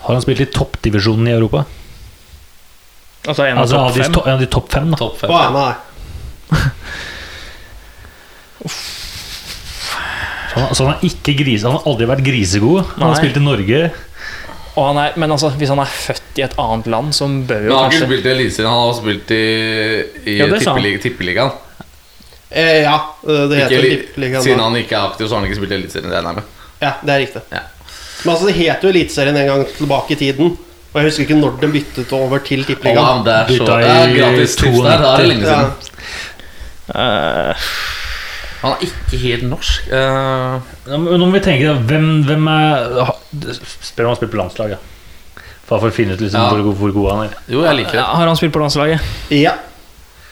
Har 0.00 0.16
han 0.16 0.24
spilt 0.24 0.40
i 0.46 0.48
toppdivisjonen 0.48 1.28
i 1.28 1.36
Europa? 1.36 1.66
Altså 3.28 3.44
en 3.44 3.58
av 3.58 3.62
Altså 3.64 3.76
topp 3.76 3.94
de, 3.94 4.02
fem. 4.02 4.12
to, 4.14 4.20
en 4.26 4.32
av 4.32 4.40
de 4.40 4.50
topp 4.56 4.72
fem, 4.72 4.90
da. 4.90 4.96
Top 5.00 5.18
fem. 5.20 5.30
Å, 5.30 5.32
nei. 5.56 5.74
Så 10.50 10.58
han, 10.58 10.74
så 10.74 10.84
han 10.86 10.96
er 10.96 11.04
ikke 11.06 11.34
grise, 11.38 11.68
han 11.68 11.76
har 11.78 11.84
aldri 11.86 12.06
vært 12.10 12.24
grisegod. 12.26 12.94
Han 12.96 13.06
har 13.06 13.18
spilt 13.20 13.36
i 13.38 13.42
Norge. 13.44 13.82
Og 14.74 14.86
han 14.88 14.98
er, 15.02 15.16
men 15.20 15.30
altså, 15.34 15.50
hvis 15.58 15.70
han 15.70 15.80
er 15.82 15.90
født 15.90 16.38
i 16.40 16.44
et 16.46 16.56
annet 16.62 16.88
land, 16.90 17.12
så 17.14 17.28
bør 17.28 17.66
jo 17.68 17.74
kanskje 17.74 17.76
han 17.76 17.84
har 17.84 17.94
ikke 17.94 18.08
spilt 18.08 18.26
i 18.26 18.32
Eliteserien, 18.32 18.70
han 18.70 18.80
har 18.82 18.96
spilt 18.98 19.34
i, 19.34 19.42
i 20.26 20.36
Ja, 20.40 20.48
Tippeligaen. 21.04 21.58
Eh, 22.50 22.80
ja, 22.82 22.96
det 23.22 23.60
heter 23.60 23.76
Ikke 23.76 23.90
Tippeligaen. 23.92 24.42
Siden 24.42 24.58
da. 24.58 24.66
han 24.66 24.78
ikke 24.80 24.96
er 24.98 25.12
aktiv, 25.12 25.28
så 25.28 25.36
har 25.36 25.42
han 25.42 25.50
ikke 25.50 25.60
spilt 25.60 25.74
i 25.74 25.78
Eliteserien. 25.78 26.30
Er. 26.32 26.42
Ja, 26.82 26.92
det 27.02 27.14
er 27.14 27.22
riktig. 27.26 27.44
Ja. 27.54 27.62
Men 28.24 28.32
altså, 28.34 28.50
det 28.50 28.56
het 28.58 28.86
jo 28.86 28.90
Eliteserien 28.94 29.38
en 29.42 29.50
gang 29.52 29.64
tilbake 29.76 30.16
i 30.16 30.20
tiden. 30.24 30.56
Og 30.90 30.98
jeg 30.98 31.06
husker 31.06 31.22
ikke 31.22 31.38
når 31.38 31.58
den 31.60 31.72
byttet 31.72 32.12
over 32.16 32.38
til 32.42 32.64
Tippeligaen. 32.66 33.20
Oh, 33.20 33.24
det 33.24 33.34
er 33.34 33.46
så 33.54 33.66
det 33.68 33.90
er 33.90 34.08
i 34.08 34.18
gratis 34.18 34.56
tips 34.58 34.78
der. 34.82 35.04
Det 35.04 35.10
er 35.24 35.28
lenge 35.30 35.46
siden. 35.46 35.72
Ja. 36.90 37.04
Eh, 37.50 37.66
Han 38.60 38.72
er 38.74 38.82
ikke 38.84 39.18
helt 39.22 39.44
norsk. 39.48 39.86
Uh, 39.88 40.58
Nå 40.90 41.16
må 41.22 41.30
vi 41.32 41.40
tenke, 41.40 41.72
hvem, 41.88 42.08
hvem 42.28 42.48
er 42.52 43.12
Spør 43.86 44.04
om 44.04 44.10
han 44.10 44.10
har 44.10 44.18
spilt 44.18 44.34
på 44.34 44.40
landslaget. 44.42 44.82
For 45.70 45.86
å 45.86 45.92
finne 45.94 46.16
ut 46.18 46.20
liksom 46.20 46.42
Ja. 46.42 46.50
hvor, 46.50 46.74
hvor 46.74 46.92
god 46.92 47.10
han 47.14 47.22
er. 47.28 47.38
jo, 47.48 47.62
jeg 47.64 47.78
liker 47.78 47.92
det. 48.00 48.04
Har 48.04 48.26
han 48.26 48.36
spilt 48.36 48.52
på 48.52 48.60
landslaget? 48.60 49.00
Ja. 49.30 49.54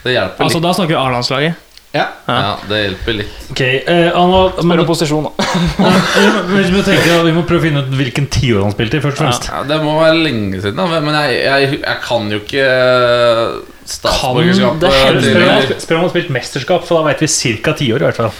Det 0.02 0.12
hjelper 0.12 0.44
Altså. 0.44 0.60
Da 0.60 0.72
snakker 0.74 0.94
vi 0.96 1.00
A-landslaget. 1.00 1.54
Ja. 1.94 2.04
Ja, 2.28 2.50
det 2.68 2.78
hjelper 2.82 3.14
litt. 3.16 3.36
Ok, 3.54 3.60
eh, 3.64 4.08
han 4.12 4.32
har, 4.34 4.50
Spør 4.58 4.82
om 4.82 4.88
posisjon, 4.90 5.28
da. 5.28 5.46
vi, 6.52 6.64
må 6.74 6.82
tenke, 6.84 7.14
vi 7.24 7.32
må 7.32 7.44
prøve 7.48 7.62
å 7.62 7.64
finne 7.64 7.82
ut 7.86 7.94
hvilken 7.96 8.26
tiår 8.34 8.60
han 8.66 8.74
spilte 8.74 8.98
i, 8.98 9.02
først 9.04 9.16
og 9.16 9.24
fremst. 9.24 9.48
Ja, 9.48 9.62
det 9.70 9.78
må 9.86 9.94
være 10.00 10.18
lenge 10.26 10.60
siden, 10.60 10.76
da. 10.82 11.00
Men 11.00 11.16
jeg, 11.16 11.38
jeg, 11.46 11.78
jeg 11.80 12.00
kan 12.04 12.28
jo 12.34 12.40
ikke 12.42 12.66
eh, 12.68 13.56
statsborgerskapet 13.88 14.84
Spør 14.84 15.96
om, 15.96 16.02
han, 16.02 16.04
har- 16.04 16.12
spilt 16.12 16.30
mesterskap, 16.36 16.84
for 16.88 17.00
da 17.00 17.08
vet 17.08 17.24
vi 17.24 17.56
ca. 17.64 17.74
tiår 17.80 18.04
i 18.04 18.08
hvert 18.10 18.20
fall. 18.20 18.36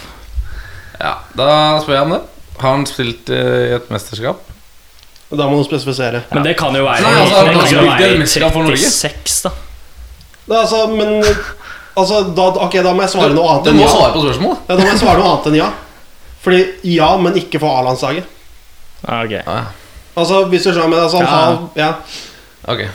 Ja, 0.98 1.14
Da 1.38 1.48
spør 1.84 1.94
jeg 2.00 2.06
om 2.08 2.14
det. 2.18 2.22
Har 2.58 2.74
han 2.74 2.86
spilt 2.90 3.30
eh, 3.30 3.70
i 3.70 3.74
et 3.78 3.88
mesterskap? 3.94 4.44
Da 5.28 5.44
må 5.48 5.58
du 5.60 5.64
spesifisere. 5.68 6.22
Men 6.32 6.44
det 6.46 6.54
kan 6.58 6.74
jo 6.76 6.84
være 6.86 7.04
Nei, 7.04 7.16
altså, 7.20 7.40
det 7.44 7.52
han 7.52 7.58
kan 7.60 7.72
jo 7.74 7.88
være 7.88 8.12
i 8.14 8.20
mesterskap 8.22 8.54
for 8.56 8.70
36, 8.72 9.40
da. 9.44 9.52
Det 10.48 10.56
er 10.56 10.62
altså, 10.64 10.78
men 10.88 11.18
altså, 11.98 12.22
da, 12.36 12.46
Ok, 12.66 12.78
da 12.84 12.92
må 12.94 13.02
jeg 13.04 13.12
svare 13.14 13.34
noe 13.36 13.50
annet 13.52 13.66
Du 13.68 13.70
enn 13.72 13.78
må 13.80 13.84
ja. 13.86 13.90
svare 13.92 14.12
på 14.14 14.22
spørsmål. 14.24 14.56
ja. 14.56 14.70
Da 14.72 14.78
må 14.80 14.88
jeg 14.92 15.00
svare 15.02 15.18
noe 15.20 15.32
annet 15.34 15.50
enn 15.50 15.58
ja. 15.60 15.68
Fordi 16.44 16.60
ja, 16.94 17.10
men 17.18 17.36
ikke 17.40 17.60
for 17.62 17.80
A-landslaget. 17.80 18.24
Ja, 19.04 19.20
ok. 19.24 19.36
Ja, 19.42 19.58
Altså, 20.18 20.40
hvis 20.50 20.64
du 20.66 20.72
skjønner, 20.74 21.04
altså, 21.04 21.20
han 21.22 21.68
Ja. 21.78 21.84
Ja. 21.84 21.92
ok 22.72 22.86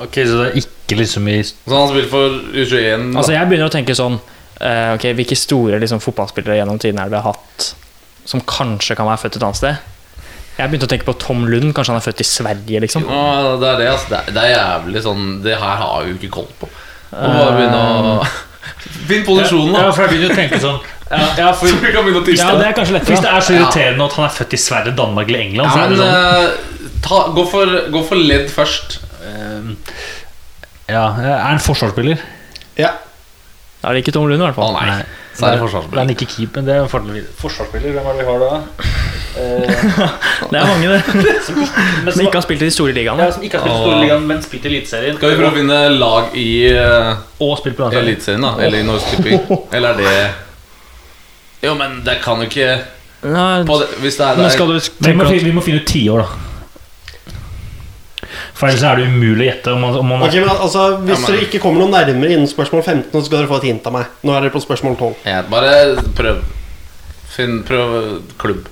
Ok, 0.00 0.14
Så 0.26 0.36
det 0.36 0.46
er 0.50 0.58
ikke 0.60 0.96
liksom 1.00 1.28
i 1.28 1.38
Så 1.42 1.54
han 1.68 1.80
har 1.86 1.88
spilt 1.94 2.10
for 2.10 2.28
U21? 2.52 3.12
da. 3.12 3.18
Altså 3.20 3.32
Jeg 3.32 3.48
begynner 3.48 3.68
å 3.70 3.72
tenke 3.74 3.96
sånn 3.96 4.18
uh, 4.20 4.90
Ok, 4.96 5.06
Hvilke 5.18 5.36
store 5.38 5.80
liksom, 5.82 6.00
fotballspillere 6.04 6.58
gjennom 6.60 6.78
tiden 6.80 7.00
er 7.00 7.08
det 7.08 7.16
vi 7.16 7.22
har 7.22 7.32
hatt 7.34 7.70
som 8.30 8.42
kanskje 8.46 8.94
kan 8.94 9.08
være 9.08 9.18
født 9.24 9.36
et 9.40 9.42
annet 9.46 9.58
sted? 9.58 9.78
Jeg 10.58 10.68
begynte 10.68 10.86
å 10.86 10.90
tenke 10.92 11.06
på 11.08 11.14
Tom 11.18 11.46
Lund. 11.48 11.72
Kanskje 11.74 11.94
han 11.94 11.98
er 12.02 12.04
født 12.04 12.20
i 12.20 12.26
Sverige, 12.28 12.80
liksom. 12.84 13.06
Ja, 13.08 13.56
det 13.58 13.68
er 13.70 13.78
det, 13.80 13.86
altså. 13.90 14.10
Det 14.12 14.18
er, 14.20 14.34
det 14.36 14.42
er 14.44 14.50
jævlig 14.52 15.02
sånn 15.06 15.22
Det 15.42 15.54
her 15.56 15.78
har 15.80 16.02
jeg 16.04 16.12
jo 16.12 16.18
ikke 16.20 16.30
koll 16.36 16.50
på. 16.60 16.68
Må 17.10 17.32
bare 17.34 17.52
begynne 17.58 17.82
å 17.82 18.24
Finn 19.10 19.24
posisjonen, 19.26 19.72
da. 19.74 19.80
Ja, 19.86 19.92
for 19.92 20.04
jeg 20.06 20.10
begynner 20.14 20.32
å 20.32 20.38
tenke 20.38 20.60
sånn 20.62 20.80
ja, 21.10 21.24
ja, 21.40 21.46
for, 21.58 21.66
Så 21.66 21.80
vi 21.82 21.90
kan 21.90 22.04
begynne 22.06 22.20
å 22.22 22.34
Ja, 22.38 22.50
det 22.60 22.66
er 22.68 22.74
kanskje 22.76 23.00
Hvis 23.08 23.22
det 23.24 23.30
er 23.32 23.42
så 23.46 23.54
irriterende 23.56 24.06
at 24.06 24.12
han 24.18 24.26
er 24.28 24.34
født 24.36 24.54
i 24.54 24.60
Sverige, 24.62 24.92
Danmark 24.98 25.28
eller 25.32 25.42
England, 25.42 25.66
Ja, 25.66 25.72
så 25.72 25.78
er 25.80 25.88
men 25.88 25.98
det 25.98 26.04
sånn 26.04 26.84
eh, 26.86 26.98
ta, 27.06 27.18
gå, 27.34 27.44
for, 27.50 27.72
gå 27.90 28.02
for 28.06 28.22
ledd 28.30 28.46
først. 28.54 28.98
eh, 29.26 29.94
Ja, 30.94 31.04
er 31.18 31.40
han 31.48 31.62
forsvarsspiller? 31.64 32.22
ja. 32.78 32.92
Da 33.80 33.88
er 33.88 33.96
det 33.96 34.02
ikke 34.04 34.12
Tom 34.12 34.26
Lund, 34.28 34.42
i 34.42 34.44
hvert 34.44 34.58
Å 34.58 34.60
fall. 34.60 34.74
nei. 34.76 35.02
Så 35.40 35.46
er 35.46 35.54
det 35.54 35.58
er 35.58 35.62
forsvarsspiller. 35.64 36.10
ikke 36.14 36.26
keeper, 36.34 36.60
det 36.66 36.74
er 36.76 36.82
en 36.84 36.88
fordel. 36.92 37.24
Forsvarsspiller, 37.40 37.94
hvem 37.96 38.06
er 38.06 38.18
det 38.20 38.26
vi 38.26 38.32
har 38.32 38.44
da? 38.44 38.60
Eh, 39.30 39.62
Det 40.50 40.58
er 40.58 40.66
mange, 40.66 40.88
det. 40.90 41.02
som, 41.46 41.54
men 42.04 42.12
Som 42.12 42.24
ikke 42.24 42.34
har 42.40 42.42
spilt 42.42 42.62
i 42.62 42.66
de 42.66 42.70
store 42.74 42.92
ligaene. 42.96 43.22
ja, 43.22 43.30
som 43.30 43.44
ikke 43.46 43.60
har 43.60 43.62
spilt 43.62 43.76
i 43.76 43.84
Storeligaen, 43.84 44.24
men 44.26 44.40
spilt 44.42 44.64
i 44.64 44.68
Eliteserien. 44.72 45.16
Skal 45.20 45.30
vi 45.30 45.36
prøve 45.38 45.52
å 45.52 45.54
finne 45.54 45.78
lag 45.94 46.34
i 46.34 46.48
eh, 46.72 47.12
Og 47.46 47.52
spilt 47.60 47.78
på. 47.78 47.92
Eliteserien, 47.94 48.42
da? 48.42 48.50
Eller 48.58 48.82
i 48.82 48.88
Norsk 48.88 49.12
Tipping? 49.14 49.44
Eller 49.70 49.94
er 49.94 50.00
det 50.02 51.68
Jo, 51.68 51.76
men 51.78 52.00
det 52.04 52.18
kan 52.24 52.42
jo 52.42 52.48
ikke 52.50 52.72
Nei, 53.30 53.62
på 53.68 53.78
det, 53.84 53.88
Hvis 54.02 54.18
det 54.18 54.26
er 54.26 54.40
men 54.40 54.50
der 54.50 55.06
Vi 55.06 55.14
må, 55.14 55.30
vi 55.30 55.52
må 55.60 55.62
finne 55.62 55.84
ut 55.84 55.86
tiår, 55.94 56.24
da. 56.26 56.49
For 58.54 58.68
ellers 58.68 58.82
er 58.86 58.96
det 59.00 59.06
umulig 59.10 59.46
å 59.46 59.48
gjette 59.50 59.72
om 59.74 59.80
man, 59.84 59.96
om 59.98 60.06
man 60.12 60.22
Ok, 60.26 60.34
men 60.38 60.48
altså, 60.54 60.84
Hvis 61.02 61.14
Ja, 61.16 61.20
men- 61.20 61.30
dere 61.32 61.46
ikke 61.48 61.60
kommer 61.62 61.80
noe 61.84 61.90
nærmere 61.94 62.30
innen 62.36 62.46
spørsmål 62.50 62.82
15, 62.84 63.10
så 63.12 63.24
skal 63.26 63.38
dere 63.40 63.48
få 63.50 63.56
et 63.58 63.68
hint 63.70 63.86
av 63.86 63.92
meg. 63.92 64.06
Nå 64.22 64.34
er 64.36 64.40
dere 64.46 64.54
på 64.54 64.62
spørsmål 64.62 64.96
12. 64.98 65.14
Ja, 65.26 65.42
Bare 65.42 65.96
prøv. 66.18 66.42
Finn, 67.30 67.62
prøv 67.64 68.22
klubb. 68.38 68.66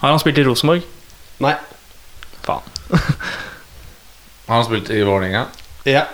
Har 0.00 0.08
han 0.14 0.18
spilt 0.22 0.38
i 0.40 0.44
Rosenborg? 0.44 0.82
Nei. 1.40 1.54
Faen. 2.42 2.62
Har 4.48 4.54
han 4.56 4.64
spilt 4.64 4.88
i 4.90 5.02
Vålerenga? 5.04 5.46
Ja. 5.84 6.06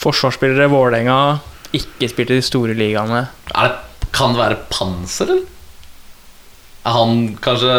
Forsvarsspillere 0.00 0.68
Vålerenga. 0.72 1.18
Ikke 1.76 2.08
spilt 2.10 2.32
i 2.32 2.38
de 2.40 2.42
store 2.44 2.74
ligaene. 2.74 3.26
Er 3.54 3.68
det, 3.68 4.08
kan 4.16 4.32
det 4.34 4.40
være 4.40 4.56
Panser, 4.72 5.28
eller? 5.30 5.44
Han 6.84 7.36
kanskje 7.44 7.72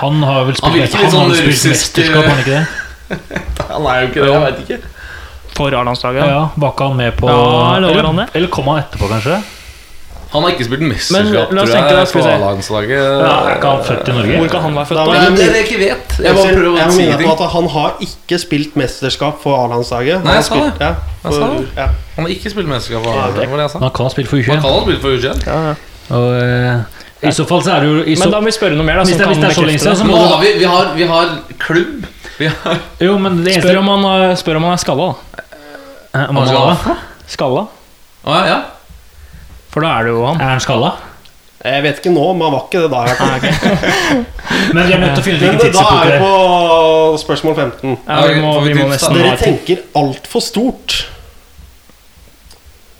Han 0.00 0.22
har 0.22 0.44
vel 0.46 0.54
Han 0.54 0.56
spilt, 0.60 0.74
virker 0.74 0.82
litt 0.82 0.94
han 0.94 1.04
har 1.04 1.10
sånn 1.10 1.32
spilt 1.34 1.48
russisk, 1.48 1.96
mesterskap, 1.98 2.24
han 2.24 2.38
ikke 2.38 2.54
det? 2.54 2.66
Han 3.72 3.86
er 3.90 4.00
jo 4.00 4.06
ikke 4.10 4.20
det, 4.22 4.30
jeg 4.32 4.44
vet 4.46 4.62
ikke. 4.66 4.78
For 5.56 5.72
A-landslaget. 5.74 6.26
Ja, 6.28 6.40
Var 6.56 6.72
ikke 6.74 6.86
han 6.90 6.96
med 7.00 7.14
på 7.16 7.28
Ja, 7.30 7.36
eller 7.76 8.02
han 8.04 8.18
eller, 8.18 8.32
eller 8.34 8.48
kom 8.52 8.66
han 8.70 8.82
etterpå, 8.82 9.08
kanskje? 9.10 9.38
Han 10.32 10.42
har 10.42 10.50
ikke 10.52 10.64
spilt 10.66 10.82
mesterskap, 10.82 11.52
tror 11.54 11.70
jeg, 11.70 11.82
da, 11.96 12.02
på. 12.10 12.22
A-landslaget. 12.28 12.98
Ja, 12.98 13.28
er 13.46 13.54
ikke 13.56 13.70
han 13.70 13.84
født 13.86 14.08
i 14.10 14.16
Norge? 14.16 14.38
Hvor 14.42 14.48
kan 14.52 14.64
han 14.66 14.74
være 14.76 14.88
født, 14.90 14.98
Da 14.98 15.04
var 15.06 15.14
Ja, 15.14 15.20
men 15.30 15.38
det 15.38 15.46
dere 15.46 15.62
ikke 15.62 15.78
vet. 15.80 16.16
Jeg 16.18 16.26
Jeg 16.26 16.34
prøver 16.56 16.66
å 16.82 16.90
si 16.96 17.06
på 17.06 17.18
ting. 17.22 17.30
at 17.30 17.44
han 17.54 17.68
har 17.76 17.94
ikke 18.08 18.38
spilt 18.42 18.76
mesterskap 18.76 19.38
for 19.42 19.54
A-landslaget. 19.64 20.24
Nei, 20.26 20.34
Han 20.34 20.42
jeg 20.42 20.44
sa 20.50 20.54
det. 20.54 20.72
Ja, 20.82 20.90
Jeg 21.24 21.32
sa 21.38 21.46
det. 21.54 21.68
ja. 21.78 21.86
Han 22.16 22.26
har 22.26 22.34
ikke 22.34 22.50
spilt 22.52 22.68
mesterskap 22.68 23.06
for 23.06 23.12
A-landslaget. 23.14 23.50
Var 23.50 23.56
det 23.62 23.68
jeg? 23.70 23.80
Han 23.86 23.90
kan 24.00 24.04
ha 24.04 24.10
spilt 24.16 24.28
for 24.28 24.36
Han 24.36 24.44
U21. 24.44 24.60
kan 24.60 24.72
ha 24.76 24.82
spilt 24.82 25.00
for 25.00 25.08
U21. 25.16 25.46
Ja, 25.46 25.58
ja. 25.70 25.74
Og, 26.16 26.28
eh, 26.42 26.76
I 27.22 27.30
så 27.32 27.46
fall 27.48 27.62
så 27.64 27.72
er 27.76 27.80
det 27.80 27.88
jo 27.88 28.02
i 28.04 28.14
så, 28.16 28.24
Men 28.26 28.32
da 28.34 28.40
må 28.40 28.50
vi 28.50 28.52
spørre 28.58 28.76
noe 28.76 28.84
mer, 28.84 28.98
da. 29.00 29.04
Hvis 29.08 29.16
det- 29.16 29.26
hvis 29.26 29.38
det 29.40 29.48
er 29.50 29.54
så 29.56 29.64
lenge 29.66 29.78
siden, 29.80 29.96
så 29.96 30.04
må 30.04 30.18
du 30.20 30.36
vi, 30.44 30.52
vi, 30.58 30.64
har, 30.68 30.90
vi 30.94 31.06
har 31.08 31.30
klubb. 31.58 32.06
Vi 32.38 32.46
har 32.52 32.78
Jo, 33.00 33.18
men 33.18 33.42
det 33.44 33.54
eneste 33.54 33.68
Spør 33.70 33.78
om 33.80 33.88
han, 33.88 34.04
eh, 34.30 34.36
spør 34.36 34.56
om 34.56 34.62
han 34.68 34.72
er 34.72 34.82
skalla, 34.84 35.06
da. 35.06 35.42
Eh, 36.14 36.28
om 36.28 36.36
han 36.36 36.48
skalla? 36.48 36.96
Skalla? 37.26 37.66
Å, 38.26 38.34
ja, 38.36 38.46
ja. 38.46 38.58
For 39.72 39.80
da 39.80 39.94
er 39.98 40.04
det 40.04 40.12
jo 40.12 40.26
han. 40.26 40.40
Er 40.40 40.50
han 40.56 40.60
skalla? 40.60 40.92
Jeg 41.66 41.82
vet 41.82 41.98
ikke 41.98 42.12
nå, 42.14 42.26
men 42.36 42.42
han 42.46 42.52
var 42.52 42.66
ikke 42.68 42.82
det 42.84 42.90
da. 42.92 43.00
hvert. 43.08 43.46
Men 44.76 44.86
vi 44.86 44.92
er 44.94 45.00
nødt 45.02 45.16
til 45.16 45.22
å 45.22 45.24
fylle 45.26 45.38
hvilken 45.40 45.58
tidsepoke. 45.58 45.90
da 45.90 46.02
er 46.02 46.06
vi 46.06 46.12
er. 46.12 46.20
på 46.20 47.18
spørsmål 47.24 47.54
15. 47.56 47.96
Ja, 48.06 48.20
vi 48.28 48.40
må, 48.40 48.52
vi 48.62 48.74
må 48.76 48.84
nesten 48.92 49.16
Dere 49.18 49.36
tenker 49.40 49.80
altfor 49.98 50.44
stort. 50.44 50.94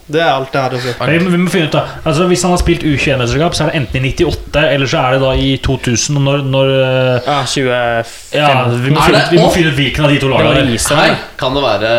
Det 0.06 0.20
er 0.22 0.28
alt 0.30 0.52
jeg 0.54 0.62
har 0.62 0.74
å 0.76 0.78
si. 0.78 0.92
Vi 1.10 1.16
vi 1.18 1.38
må 1.42 1.48
finne 1.50 1.66
ut 1.66 1.72
da 1.74 1.80
Altså 2.06 2.28
Hvis 2.30 2.42
han 2.46 2.52
har 2.54 2.60
spilt 2.60 2.84
U21-mesterskap, 2.86 3.56
så 3.58 3.64
er 3.64 3.72
det 3.72 3.80
enten 3.80 4.04
i 4.06 4.12
98 4.14 4.60
eller 4.70 4.86
så 4.92 5.00
er 5.02 5.16
det 5.16 5.22
da 5.24 5.32
i 5.34 5.48
2000. 5.64 6.20
Når, 6.22 6.44
når 6.46 6.70
eh, 6.76 7.26
Ja, 7.26 7.40
25 7.42 8.36
Ja, 8.38 8.52
vi 8.70 8.92
må, 8.94 9.00
finne, 9.02 9.24
ut- 9.24 9.32
vi 9.34 9.40
må 9.42 9.48
finne 9.50 9.72
ut 9.72 9.80
hvilken 9.80 10.06
av 10.06 10.14
de 10.14 10.20
to 10.22 10.28
Det 10.30 10.36
lagene. 10.36 10.62
det 10.70 10.78
er. 10.78 11.00
Hei, 11.00 11.16
kan 11.42 11.58
det 11.58 11.64
være 11.66 11.90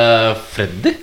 Freddy? 0.56 0.96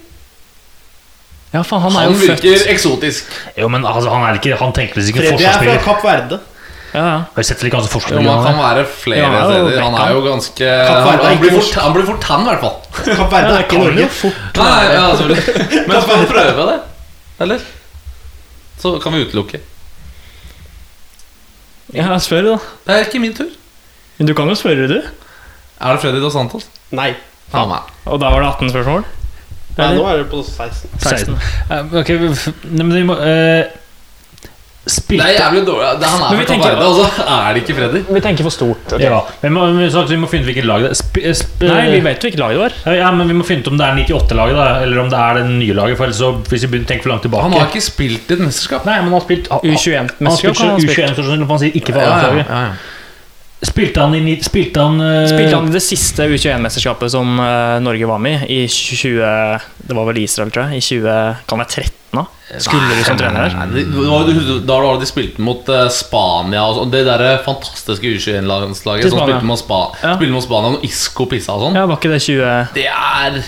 Ja, 1.55 1.60
faen, 1.62 1.85
han 1.85 1.93
er 1.93 2.09
Han 2.09 2.14
jo 2.16 2.18
virker 2.24 2.40
født 2.56 2.66
eksotisk. 2.72 3.36
Jo, 3.60 3.68
men 3.70 3.85
altså, 3.86 4.09
han 4.10 4.24
er 4.26 4.40
ikke 4.40 4.56
Han 4.59 4.72
tenker 4.74 4.98
visst 4.98 5.12
ikke 5.12 5.22
Freddy 5.28 5.44
er 5.44 5.52
fra 5.52 5.60
forsvarsspiller. 5.60 5.85
Kapp 5.85 6.05
Verde. 6.09 6.40
Ja, 6.94 7.05
ja. 7.05 7.20
Har 7.36 7.43
sett 7.47 7.62
ikke 7.66 7.76
Jo, 7.76 7.82
men 7.85 7.85
han 7.85 7.85
kan 7.85 7.93
forsvarsspiller? 7.93 8.64
være 8.64 8.86
flere 8.86 9.20
Ja, 9.20 9.28
han 9.28 9.52
er 9.52 9.59
jo 9.60 9.68
steder. 9.68 9.82
Han 9.85 9.94
er 10.01 10.10
jo 10.16 10.20
ganske 10.24 10.72
Han, 10.89 11.20
han, 11.28 11.39
blir, 11.44 11.55
fort, 11.60 11.78
han 11.85 11.93
blir 11.98 12.05
fort 12.09 12.20
tann, 12.24 12.43
i 12.43 12.48
hvert 12.48 12.64
fall. 12.64 12.76
Kapp 13.20 13.32
Verde 13.36 13.55
er 13.55 13.62
ikke 13.64 13.76
kan 13.76 13.85
Norge. 13.85 14.09
Nei, 14.56 14.82
ja, 14.94 15.06
selvfølgelig. 15.20 15.44
Men 15.90 16.02
skal 16.09 16.20
vi 16.24 16.28
prøve 16.32 16.66
det? 16.72 16.76
Eller? 17.40 17.61
Så 18.78 18.98
kan 19.02 19.12
vi 19.15 19.24
utelukke. 19.27 19.61
Ja, 21.94 22.16
spør, 22.19 22.43
da. 22.48 22.55
Det 22.86 22.94
er 22.94 23.05
ikke 23.06 23.20
min 23.23 23.35
tur. 23.36 23.51
Men 24.19 24.28
Du 24.28 24.35
kan 24.35 24.48
jo 24.48 24.55
spørre, 24.59 24.89
du. 24.89 24.97
Er 25.81 25.93
det 25.93 26.01
Freddy 26.01 26.20
Dos 26.23 26.32
Santos? 26.32 26.66
Nei. 26.94 27.12
Faen 27.52 27.69
meg. 27.69 27.90
Og 28.06 28.20
da 28.23 28.31
var 28.32 28.40
det 28.43 28.48
18 28.55 28.70
spørsmål? 28.73 29.05
Nei, 29.77 29.89
nå 29.97 30.05
er 30.06 30.20
det 30.23 30.28
på 30.31 30.40
16. 30.47 30.90
16. 31.02 31.35
Eh, 31.70 31.97
Ok, 32.01 32.09
vi 32.09 32.28
men 32.78 32.93
vi 32.94 33.02
må 33.02 33.16
eh, 34.85 35.16
Det 35.19 35.20
er 35.24 35.39
jævlig 35.39 35.62
dårlig. 35.66 36.01
Det- 36.01 36.09
Han 36.09 36.23
er 36.23 36.28
vi 36.28 36.36
fra 36.36 36.44
Kapp 36.44 36.48
tenker- 36.52 36.74
Verde, 36.74 36.86
og 36.86 36.94
så 36.98 37.06
er 37.24 37.55
det 37.55 37.62
ikke 37.62 37.77
Freddy. 37.78 38.01
Vi 38.15 38.20
tenker 38.20 38.43
for 38.44 38.51
stort. 38.51 38.93
Okay. 38.93 39.05
Ja, 39.05 39.20
men 39.43 39.52
vi 39.52 39.55
må, 39.56 39.66
vi, 39.78 39.90
sagt, 39.90 40.09
vi 40.11 40.16
må 40.16 40.28
finne 40.28 40.44
ut 40.44 40.51
hvilket 40.52 40.65
lag 40.69 40.81
det 40.85 40.90
er. 40.90 40.94
Sp, 41.01 41.16
sp, 41.32 41.62
Nei, 41.70 41.90
vi 41.90 42.01
vet 42.05 42.19
jo 42.20 42.28
hvilket 42.28 42.43
lag 42.43 42.51
det 42.55 42.59
var. 42.59 42.73
Ja, 42.94 43.11
men 43.12 43.28
Vi 43.28 43.35
må 43.35 43.44
finne 43.44 43.61
ut 43.65 43.69
om 43.73 43.78
det 43.78 43.86
er 43.86 43.94
98-laget, 44.05 44.82
eller 44.82 44.98
om 45.01 45.09
det 45.11 45.19
er 45.19 45.35
det 45.40 45.44
nye 45.51 45.74
laget. 45.74 45.97
For 45.97 46.06
så, 46.12 46.32
Hvis 46.48 46.62
vi 46.66 46.69
begynner 46.69 46.85
å 46.85 46.93
tenke 46.93 47.02
for 47.02 47.11
langt 47.15 47.23
tilbake 47.23 47.43
Han 47.43 47.52
har 47.52 47.66
ikke 47.73 47.82
spilt 47.82 48.31
i 48.31 48.35
et 48.35 48.40
mesterskap. 48.40 48.85
Nei, 48.85 48.97
men 49.01 49.12
han 49.12 49.16
har 49.20 49.24
spilt 49.24 49.48
U21-mesterskap 49.48 50.55
spilt 50.55 50.59
han 50.59 50.81
spille. 50.81 51.09
U21, 51.15 51.48
han 51.48 51.59
sier 51.59 51.73
ikke 51.81 51.93
for 51.94 52.01
A-laget. 52.02 52.47
ja, 52.48 52.61
ja. 52.69 52.74
Spilte 53.65 54.01
han 54.02 54.15
i 54.15 54.36
Spilte 54.44 54.82
han, 54.82 55.01
uh... 55.01 55.24
Spilte 55.31 55.56
han 55.56 55.69
i 55.70 55.73
det 55.73 55.82
siste 55.82 56.27
U21-mesterskapet 56.28 57.11
som 57.15 57.39
uh, 57.40 57.78
Norge 57.81 58.06
var 58.11 58.19
med 58.20 58.44
i, 58.51 58.65
i 58.65 58.69
20 58.69 59.61
Det 59.89 59.97
var 59.97 60.05
vel 60.11 60.20
Israel, 60.24 60.51
tror 60.52 60.69
jeg. 60.69 60.82
I 60.82 60.85
20 60.85 61.36
Kan 61.48 61.62
være 61.62 61.70
13, 61.70 61.93
da? 62.19 62.27
Skulle 62.61 62.93
du 62.99 63.05
som 63.07 63.16
trener 63.16 63.49
her? 63.49 64.61
Da 64.69 64.77
var 64.85 64.99
de 65.01 65.07
spilte 65.09 65.41
mot 65.43 65.69
eh, 65.73 65.87
Spania 65.91 66.62
og 66.69 66.77
sånn. 66.83 66.91
Det 66.93 67.01
der 67.09 67.25
fantastiske 67.47 68.05
U21-landslaget 68.19 69.07
Til 69.07 69.15
som 69.15 69.23
spilte 69.25 69.49
mot, 69.49 69.59
Spa, 69.59 69.79
Ja. 70.03 70.12
spilte 70.19 70.35
mot 70.37 70.45
Spania 70.45 70.77
og 70.77 70.85
Isco 70.85 71.25
pissa 71.31 71.57
og 71.57 71.62
sånn. 71.69 71.79
Ja, 71.81 71.87
var 71.89 71.97
ikke 71.99 72.12
det 72.12 72.21
20 72.27 72.69
Det 72.77 72.85
er 72.91 73.45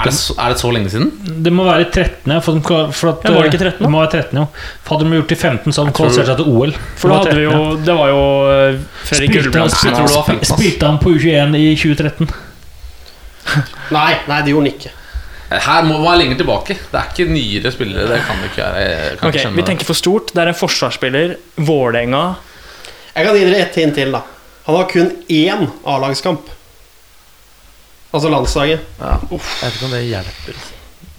er 0.00 0.04
det, 0.06 0.12
så, 0.14 0.34
er 0.38 0.52
det 0.52 0.58
så 0.60 0.68
lenge 0.72 0.88
siden? 0.92 1.08
Det 1.44 1.50
må 1.52 1.64
være 1.66 1.86
13. 1.90 2.34
For, 2.44 2.52
de- 2.56 2.92
for 2.94 3.10
at, 3.10 3.24
Ja, 3.24 3.32
var 3.34 3.42
det 3.46 3.50
ikke 3.54 3.62
13 3.64 3.78
da? 3.80 3.84
Det 3.84 3.90
må 3.90 3.98
være 4.00 4.10
13, 4.12 4.38
jo. 4.38 4.44
For 4.84 4.94
hadde 4.96 5.08
de 5.10 5.16
gjort 5.18 5.28
det 5.32 5.36
i 5.36 5.40
15, 5.40 5.72
så 5.72 5.80
hadde 5.82 5.90
de 5.92 5.96
kvalifisert 5.98 6.28
seg 6.30 6.36
til 6.40 6.48
OL. 6.54 6.72
For 7.00 7.08
da 7.10 7.18
hadde 7.18 7.34
vi 7.36 7.42
jo 7.46 7.58
Det 7.88 7.96
var 7.98 8.08
jo 8.12 8.20
eh, 8.50 8.78
Fredrik 9.08 9.10
Spilte 9.10 9.34
han, 9.34 9.44
Gulbrandsen 9.50 9.88
Jeg 9.90 9.96
tror 9.96 10.06
det 10.06 10.14
var 10.14 10.24
spilte, 10.24 10.30
15, 10.30 10.40
ass. 10.40 10.52
spilte 10.60 10.86
han 10.90 10.98
på 11.02 11.14
U21 11.16 11.58
i 11.60 11.66
2013? 11.76 12.30
Nei, 13.90 14.12
nei, 14.30 14.40
det 14.46 14.52
gjorde 14.54 14.64
han 14.66 14.72
ikke. 14.74 14.92
Her 15.50 15.82
må 15.82 15.96
være 16.04 16.18
lenger 16.20 16.36
tilbake. 16.38 16.76
Det 16.92 16.94
er 17.00 17.08
ikke 17.10 17.32
nyere 17.32 17.72
spillere. 17.74 18.06
Det 18.06 18.20
kan 18.26 18.38
det 18.38 18.50
ikke 18.52 18.62
være. 18.62 19.16
Kan 19.18 19.28
Ok, 19.28 19.34
ikke 19.40 19.50
Vi 19.56 19.62
tenker 19.66 19.84
for 19.88 19.98
stort. 19.98 20.30
Det 20.34 20.38
er 20.44 20.48
en 20.52 20.54
forsvarsspiller. 20.54 21.34
Vålerenga. 21.56 22.20
Jeg 23.16 23.26
kan 23.26 23.34
gi 23.34 23.44
dere 23.48 23.62
ett 23.66 23.74
hint 23.80 23.94
til, 23.98 24.12
da. 24.14 24.20
Han 24.68 24.76
har 24.76 24.86
kun 24.92 25.10
én 25.28 25.64
A-lagskamp. 25.86 26.46
Altså 28.14 28.30
landslaget. 28.30 28.80
Ja. 29.00 29.16
Jeg 29.30 29.40
vet 29.64 29.74
ikke 29.74 29.84
om 29.88 29.90
det 29.96 30.04
hjelper. 30.06 30.60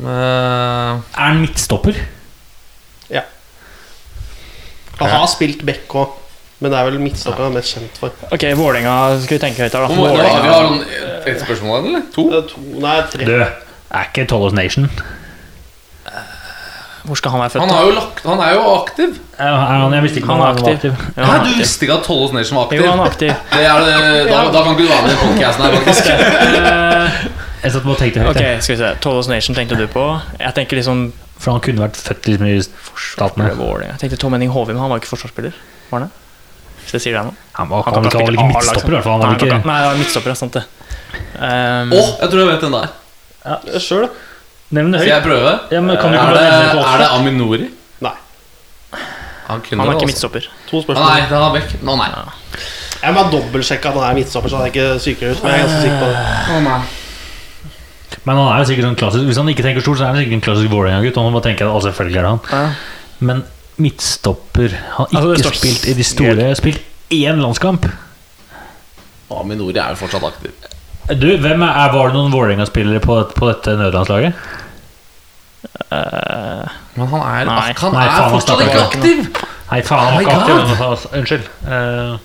Eh, 0.02 0.08
Er 0.08 1.26
han 1.28 1.42
midtstopper? 1.44 2.00
Ja. 3.12 3.22
Han 5.02 5.10
har 5.10 5.28
spilt 5.32 5.66
back 5.66 5.92
òg, 5.98 6.12
men 6.62 6.72
det 6.72 6.78
er 6.80 6.88
vel 6.88 7.00
midtstopperen 7.02 7.50
han 7.50 7.56
er 7.56 7.60
mest 7.60 7.76
kjent 7.76 8.00
for. 8.00 8.16
Ok, 8.32 8.44
Vålerenga 8.60 8.96
skal 9.24 9.38
vi 9.38 9.42
tenke 9.44 9.64
høyt 9.66 9.74
her, 9.76 9.88
da. 9.88 9.88
mange- 9.88 10.16
vi 10.16 10.52
har 10.54 11.28
et 11.36 11.42
spørsmål 11.42 11.86
eller? 11.88 12.02
To? 12.16 12.26
To, 12.52 12.62
nei, 12.80 12.96
tre. 13.12 13.26
Du, 13.26 13.46
er 13.92 14.08
ikke 14.10 14.28
Tollos 14.32 14.54
Nation? 14.56 14.90
Hvor 17.02 17.18
skal 17.18 17.32
han 17.34 17.42
være 17.42 17.50
født? 17.56 17.64
Han, 17.64 17.72
har 17.74 17.86
jo 17.88 17.94
lagt, 17.98 18.20
han 18.26 18.40
er 18.46 18.52
jo 18.54 18.66
aktiv. 18.76 19.16
Er 19.42 19.56
han, 19.58 19.94
jeg 19.96 20.04
visste 20.04 20.20
ikke 20.22 20.30
Han 20.30 20.42
er 20.42 20.46
han 20.52 20.60
var 20.62 20.70
aktiv. 20.70 20.92
aktiv. 20.92 21.08
Ja, 21.18 21.24
Hæ, 21.24 21.26
han 21.26 21.34
er 21.34 21.40
du 21.40 21.48
aktiv. 21.48 21.58
visste 21.64 21.86
ikke 21.88 21.96
at 21.96 22.04
Tollos 22.06 22.34
Nation 22.36 22.58
var 22.60 22.68
aktiv? 22.68 22.82
Jo, 22.84 22.90
han 22.92 23.00
er 23.00 23.10
aktiv. 23.10 23.32
Det 23.56 23.64
er 23.66 23.80
det, 23.88 23.96
da, 24.30 24.42
da 24.54 24.62
kan 24.64 24.72
ikke 24.76 24.84
du 24.84 24.92
være 24.92 25.08
med 25.08 25.14
i 25.16 25.20
podcasten 25.24 25.66
her, 25.66 25.72
faktisk. 25.80 26.06
Jeg 27.64 27.72
satt 27.76 27.84
på 27.86 27.92
og 27.94 27.98
tenkte 28.02 28.22
høyt, 28.22 28.30
Okay, 28.36 28.54
skal 28.62 28.76
vi 28.76 28.80
se. 28.84 28.92
Tollos 29.02 29.28
Nation 29.30 29.58
tenkte 29.58 29.78
du 29.82 29.88
på. 29.90 30.06
Jeg 30.40 30.54
tenker 30.58 30.78
liksom 30.82 31.04
for 31.42 31.56
han 31.56 31.62
kunne 31.66 31.82
vært 31.82 31.98
født 31.98 32.28
liksom 32.30 32.48
i 32.52 32.58
statene. 32.62 33.50
Jeg 33.50 33.98
tenkte 34.02 34.18
Tom 34.22 34.34
Henning 34.38 34.52
Hovim, 34.54 34.78
han 34.78 34.92
var 34.94 35.02
ikke 35.02 35.10
forsvarsspiller. 35.10 35.56
Var 35.90 35.98
han 36.00 36.06
det? 36.06 36.12
Hvis 36.84 36.94
jeg 37.00 37.02
sier 37.08 37.18
det 37.18 37.24
nå. 37.32 37.34
Han 37.58 37.70
var, 37.70 37.82
Han 37.88 37.94
han 37.98 38.04
var 38.06 38.14
ikke 38.14 38.34
ikke 38.36 38.46
midtstopper, 38.52 38.94
i 38.94 38.98
hvert 39.00 39.08
fall. 39.08 39.14
Han 39.14 39.22
Nei, 39.22 39.30
var 39.30 39.40
ikke 39.40 39.50
ikke- 39.56 39.68
Nei, 39.72 39.78
han 39.82 39.96
er 39.96 40.02
midtstopper, 40.04 40.34
sant 40.38 40.54
det. 40.54 40.64
Um, 41.42 41.94
Å, 41.98 42.02
jeg 42.22 42.30
tror 42.30 42.40
jeg 42.44 42.50
vet 42.52 42.62
den 42.68 42.76
der. 42.78 42.94
Sjøl, 43.82 44.06
da. 44.06 44.10
Nevn 44.72 44.94
det 44.94 45.02
Skal 45.02 45.10
jeg 45.10 45.22
høyt. 45.22 45.28
prøve? 45.28 45.54
Ja, 45.74 45.82
men 45.84 45.98
kan 46.00 46.14
du 46.14 46.18
Er 46.18 46.22
ikke 46.22 46.32
det, 46.32 46.36
bare 46.36 46.52
nevne 46.52 46.68
det 46.68 46.76
på 46.78 46.84
er 46.88 46.98
det? 47.02 47.08
Aminori? 47.18 47.70
Nei. 48.06 48.14
Han 49.48 49.62
kunne 49.66 49.82
han 49.82 49.82
er 49.82 49.92
det, 49.92 49.96
ikke 49.96 49.96
altså. 49.96 50.06
midtstopper. 50.12 50.46
To 50.70 50.82
spørsmål. 50.86 51.08
Nei, 51.10 51.22
det 51.28 51.38
er 51.42 51.56
vekk. 51.58 51.74
Nå, 51.84 51.96
nei. 52.00 52.10
Jeg 53.02 53.16
må 53.18 53.24
dobbeltsjekke 53.34 53.90
at 53.90 53.98
han 53.98 54.06
er 54.12 54.18
midtstopper, 54.22 54.50
så 54.54 54.60
han 54.62 54.68
er 54.68 54.72
ikke 54.72 54.86
sykere 55.04 55.32
ut. 55.34 55.42
Men 55.44 55.52
jeg 55.52 55.60
er 55.60 55.66
ganske 55.66 55.82
sikker 55.82 56.00
på 56.02 56.10
det. 56.12 56.20
Men 58.28 58.38
han 58.38 58.48
er 58.54 58.60
jo 58.62 58.68
sikkert 58.70 58.86
en 58.86 58.96
klassisk 59.00 59.26
Hvis 59.26 59.38
han 59.40 59.48
ikke 59.50 59.64
tenker 59.66 59.82
stort, 59.82 59.98
så 59.98 60.04
er 60.06 60.12
han 60.12 60.20
sikkert 60.22 60.38
en 60.38 60.44
klassisk 60.46 60.70
Vålerenga-gutt. 60.72 61.18
Han 61.18 61.34
bare 61.34 61.48
tenker 61.50 61.66
at 61.66 61.74
å, 61.74 61.82
selvfølgelig 61.88 62.20
er 62.22 62.28
det 62.28 62.32
han. 62.32 62.42
Ja. 62.52 63.18
Men 63.32 63.44
midtstopper 63.82 64.76
Han 64.98 65.08
har 65.08 65.16
Altså, 65.16 65.28
det 65.32 65.38
ikke 65.40 65.48
står 65.48 65.58
spilt 65.58 65.88
i 65.90 65.94
de 65.98 66.06
store 66.06 66.50
Spilt 66.60 66.82
én 67.12 67.42
landskamp. 67.42 67.88
Aminori 69.32 69.80
er 69.80 69.96
jo 69.96 70.00
fortsatt 70.04 70.24
aktiv. 70.28 70.52
Du, 71.20 71.28
hvem 71.44 71.62
er, 71.66 71.72
er 71.84 71.94
Var 71.96 72.12
det 72.12 72.16
noen 72.16 72.34
Vålerenga-spillere 72.34 73.02
på, 73.04 73.18
på 73.36 73.50
dette 73.50 73.76
nødlandslaget? 73.80 74.34
Uh, 75.92 76.68
Men 76.96 77.08
han 77.12 77.22
er, 77.22 77.46
Nei. 77.48 77.72
han 77.78 77.96
Nei, 77.96 78.06
er 78.06 78.14
faen, 78.16 78.36
fortsatt 78.36 78.62
ikke 78.66 78.84
aktiv! 78.86 79.24
Nei, 79.72 79.82
faen, 79.88 80.06
han 80.06 80.14
var 80.14 80.20
Oh 80.20 80.22
ikke 80.22 80.38
aktiv. 80.40 81.18
Unnskyld. 81.20 81.50
Uh, 81.68 82.20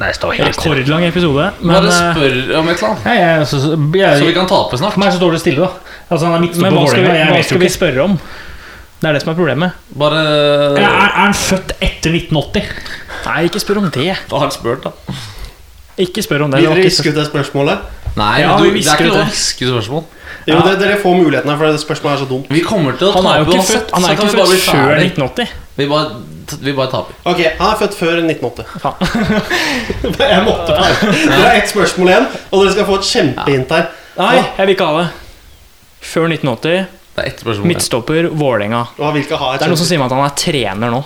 Nei, 0.00 0.08
det 0.08 0.16
står 0.16 0.32
helt 0.38 0.56
stille. 0.56 0.74
rekordlang 0.78 1.04
episode, 1.04 1.46
men 1.60 1.74
Bare 1.76 1.90
eh, 1.90 1.96
spør 2.14 2.36
om 2.60 2.68
et 2.72 2.78
eller 2.78 2.90
annet. 2.90 3.08
Jeg, 3.20 3.48
så, 3.50 3.58
så, 3.60 3.72
jeg, 4.00 4.20
Så 4.22 4.28
vi 4.30 4.36
kan 4.38 4.46
tape 4.48 4.78
snart. 4.80 4.94
For 4.96 5.02
meg 5.02 5.10
så 5.12 5.20
står 5.20 5.34
det 5.36 5.40
stille, 5.42 5.66
da. 5.66 5.96
Altså, 6.08 6.30
han 6.30 6.36
er 6.38 6.62
Men 6.64 6.78
hva 6.78 6.84
skal 6.88 7.04
vi, 7.04 7.10
hva 7.34 7.42
skal 7.44 7.60
vi 7.60 7.68
spørre 7.74 8.06
om? 8.06 8.14
Det 9.00 9.08
er 9.08 9.16
det 9.16 9.20
som 9.24 9.32
er 9.32 9.36
problemet. 9.36 9.76
Bare 10.00 10.22
Er, 10.22 10.80
er 10.80 10.88
er 11.04 11.12
han 11.18 11.36
født 11.36 11.74
etter 11.80 12.16
1980? 12.16 12.72
Nei, 13.26 13.36
ikke 13.48 13.60
spør 13.62 13.82
om 13.82 13.90
det. 13.92 14.08
Da 14.30 14.40
har 14.40 14.46
han 14.48 14.56
spurt, 14.56 14.88
da. 14.88 15.16
Ikke 16.00 16.24
spør 16.24 16.46
om 16.46 16.54
det. 16.54 16.62
Vil 16.62 16.70
dere 16.72 16.86
viske 16.86 17.10
ut 17.12 17.18
det 17.18 17.26
spørsmålet? 17.28 17.84
Nei, 18.16 18.40
Ja, 18.42 18.56
du, 18.58 18.64
det 18.64 18.82
er 18.82 18.96
ikke 18.96 19.06
noe 19.06 19.22
hviske 19.28 19.68
spørsmål. 19.70 20.02
Jo, 20.48 20.58
det, 20.64 20.72
dere 20.80 20.96
får 20.98 21.14
muligheten 21.18 21.50
her, 21.52 21.58
for 21.60 21.70
det 21.70 21.80
spørsmålet 21.82 22.16
er 22.16 22.22
så 22.24 22.28
dumt. 22.30 22.48
Vi 22.50 22.62
kommer 22.64 22.96
til 22.98 23.10
å 23.10 23.12
Han 23.18 23.28
er 23.28 23.42
jo 23.42 23.44
tape 23.44 23.54
ikke 23.54 23.60
uansett. 23.60 23.76
født, 23.76 23.92
han 23.94 24.04
er 24.04 24.08
jo 24.08 24.16
ikke 24.16 24.30
født 24.34 24.64
før 24.66 24.92
1980. 25.04 25.52
Vi 25.80 25.86
bare, 25.90 26.06
vi 26.64 26.74
bare 26.80 26.90
taper. 26.90 27.18
Ok, 27.30 27.42
han 27.60 27.68
er 27.70 27.78
født 27.82 27.98
før 28.00 28.14
1980. 28.24 28.64
Faen. 28.82 28.96
Jeg 30.34 30.42
måtte 30.48 30.78
Det 30.80 31.38
er 31.38 31.58
ett 31.60 31.70
spørsmål 31.70 32.12
igjen, 32.14 32.30
og 32.50 32.64
dere 32.64 32.72
skal 32.74 32.88
få 32.88 32.98
et 32.98 33.10
kjempehint 33.12 33.76
her. 33.76 33.86
Nei, 34.20 34.34
jeg 34.40 34.66
vil 34.66 34.74
ikke 34.74 34.88
ha 34.90 34.96
det. 35.04 35.06
Før 36.10 36.26
1980. 36.32 36.88
Det 37.14 37.22
er 37.22 37.28
ett 37.30 37.40
spørsmål. 37.44 37.68
Midtstopper, 37.70 38.28
Vålerenga. 38.40 38.82
Det 38.98 39.06
er 39.06 39.70
noen 39.70 39.78
som 39.78 39.86
sier 39.86 40.00
meg 40.00 40.10
at 40.10 40.16
han 40.16 40.26
er 40.26 40.36
trener 40.40 40.92
nå. 40.92 41.00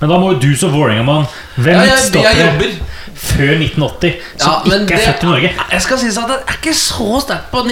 Men 0.00 0.10
da 0.10 0.18
må 0.18 0.32
jo 0.32 0.38
du 0.42 0.50
som 0.58 0.72
Vålerenga-mann 0.74 1.26
Hvem 1.56 1.74
Ja, 1.74 1.84
jeg, 1.86 1.98
jeg 2.12 2.58
midtstoppere 2.58 2.90
før 3.22 3.50
1980 3.54 4.14
som 4.36 4.52
Ja, 4.52 4.76
ikke 4.76 4.82
er 4.82 4.86
det- 4.96 5.06
født 5.06 5.22
i 5.22 5.26
Norge? 5.30 5.50
Jeg 5.72 5.82
skal 5.84 5.98
si 5.98 6.06
at 6.08 6.28
det 6.32 6.38
er 6.40 6.54
ikke 6.58 6.74
så 6.74 7.20
sterkt 7.22 7.50
på 7.52 7.64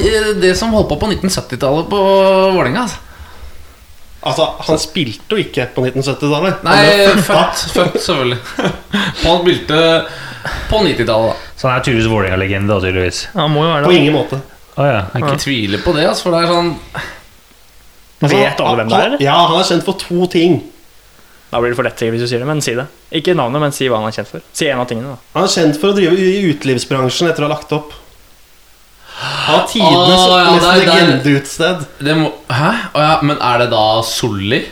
det 0.42 0.56
som 0.58 0.72
holdt 0.76 0.88
på 0.92 0.98
på 1.00 1.08
1970-tallet 1.10 1.88
på 1.90 2.02
Vålerenga. 2.54 2.84
Altså. 2.86 2.96
Altså, 4.20 4.46
han 4.68 4.78
spilte 4.78 5.32
jo 5.32 5.36
ikke 5.40 5.64
på 5.74 5.82
1970-tallet. 5.86 6.64
Nei, 6.66 6.80
født, 7.24 7.62
født 7.72 8.02
selvfølgelig. 8.04 8.38
Han 9.24 9.38
spilte 9.40 9.78
på 10.68 10.80
90-tallet, 10.84 11.30
da. 11.32 11.52
Så 11.56 11.68
han 11.68 11.78
er 11.78 11.84
tydeligvis 11.84 12.10
Vålerenga-legende, 12.12 12.76
tydeligvis. 12.80 13.22
Han 13.34 13.50
må 13.54 13.64
jo 13.64 13.70
være 13.72 13.84
På 13.88 13.94
ingen 13.96 14.14
måte. 14.16 14.40
Oh, 14.76 14.84
ja. 14.86 15.00
Jeg 15.14 15.24
ikke 15.24 15.40
tviler 15.42 15.82
på 15.84 15.92
det, 15.96 16.04
altså, 16.08 16.22
for 16.28 16.36
det 16.36 16.42
er 16.44 16.52
sånn 16.54 16.70
Altså, 18.20 18.36
Vet 18.36 18.60
alle 18.60 18.76
hvem 18.82 18.88
det 18.92 19.00
er? 19.00 19.16
Ja, 19.24 19.34
han 19.48 19.58
er 19.62 19.64
kjent 19.70 19.84
for 19.86 19.96
to 20.00 20.26
ting. 20.32 20.58
Da 21.50 21.58
blir 21.58 21.72
det 21.72 21.76
for 21.80 21.82
lett 21.86 21.98
sikkert 21.98 22.14
hvis 22.14 22.22
du 22.22 22.30
sier 22.30 22.38
det, 22.44 22.46
men 22.46 22.60
si 22.62 22.74
det. 22.78 22.84
Ikke 23.18 23.34
navnet, 23.34 23.60
men 23.64 23.72
si 23.74 23.88
hva 23.90 23.98
han 23.98 24.06
er 24.06 24.14
kjent 24.14 24.28
for. 24.30 24.42
Si 24.54 24.68
en 24.70 24.78
av 24.82 24.86
tingene, 24.90 25.16
da. 25.16 25.18
Han 25.34 25.46
er 25.48 25.54
kjent 25.54 25.80
for 25.82 25.90
å 25.90 25.96
drive 25.96 26.14
i 26.14 26.44
utelivsbransjen 26.52 27.30
etter 27.32 27.42
å 27.42 27.48
ha 27.48 27.54
lagt 27.56 27.72
opp. 27.74 27.96
Han 29.20 29.58
har 29.58 29.64
tidenes 29.68 30.22
Å, 30.24 30.36
ja, 30.38 30.52
mest 30.54 30.84
legendeutsted. 30.86 31.82
det 32.06 32.14
må, 32.16 32.30
Hæ? 32.48 32.70
Å, 32.94 33.00
ja, 33.04 33.16
men 33.26 33.36
er 33.42 33.58
det 33.64 33.66
da 33.74 33.82
Solli? 34.06 34.62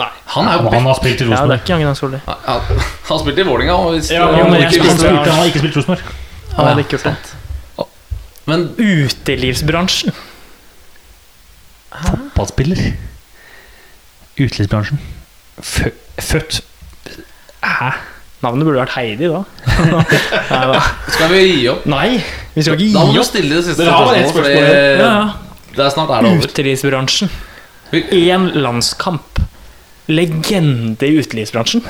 Nei. 0.00 0.06
Han 0.32 0.46
er 0.48 0.54
jo 0.56 0.62
Han, 0.64 0.72
han 0.78 0.86
har 0.88 0.96
spilt 0.96 1.20
i 1.20 1.26
Ja, 1.28 1.42
det 1.50 1.58
er 1.58 1.64
ikke 1.66 1.74
Agnar 1.76 1.98
Solli. 1.98 2.20
Ja, 2.24 2.36
ja, 2.46 2.54
Han 3.10 3.18
spilte 3.20 3.42
i 3.44 3.48
Vålinga 3.50 3.74
og 3.76 3.90
hvis, 3.98 4.08
Ja, 4.14 4.30
men 4.32 4.54
jeg 4.62 4.70
ikke 4.70 4.86
spilt- 4.86 5.02
spilt- 5.02 5.26
han 5.28 5.36
har 5.42 5.50
ikke 5.50 5.60
spilt 5.66 5.76
Rosenborg. 5.76 6.14
Han 6.56 6.70
hadde 6.70 6.84
ikke 6.86 6.96
gjort 6.96 7.10
det. 7.10 7.88
Men 8.48 8.64
Utelivsbransjen. 8.78 10.14
Fotballspiller. 11.92 12.80
Utelivsbransjen. 14.40 14.98
Fø- 15.62 15.94
Født 16.22 16.60
Hæ? 17.62 17.90
Navnet 18.42 18.66
burde 18.66 18.80
vært 18.82 18.94
Heidi, 18.96 19.28
da. 19.30 19.44
Nei, 20.50 20.62
da. 20.72 20.78
skal 21.14 21.28
vi 21.30 21.42
gi 21.60 21.68
opp? 21.70 21.84
Nei, 21.86 22.08
vi 22.56 22.64
skal 22.66 22.74
ikke 22.74 22.88
Da 22.96 23.04
må 23.06 23.12
gi 23.12 23.14
du 23.14 23.20
opp. 23.22 23.28
stille 23.28 23.54
det 23.60 23.64
siste 23.68 23.84
spørsmålet. 23.86 24.32
fordi 24.34 24.54
Ja, 24.58 24.72
ja. 24.98 25.20
det 25.76 25.84
er 25.86 25.92
snart 25.94 26.10
er 26.10 26.26
det 26.26 26.32
over. 26.32 26.48
Utelivsbransjen. 26.50 27.30
Én 27.94 28.48
landskamp. 28.64 29.38
Legende 30.10 31.06
i 31.06 31.20
utelivsbransjen. 31.22 31.84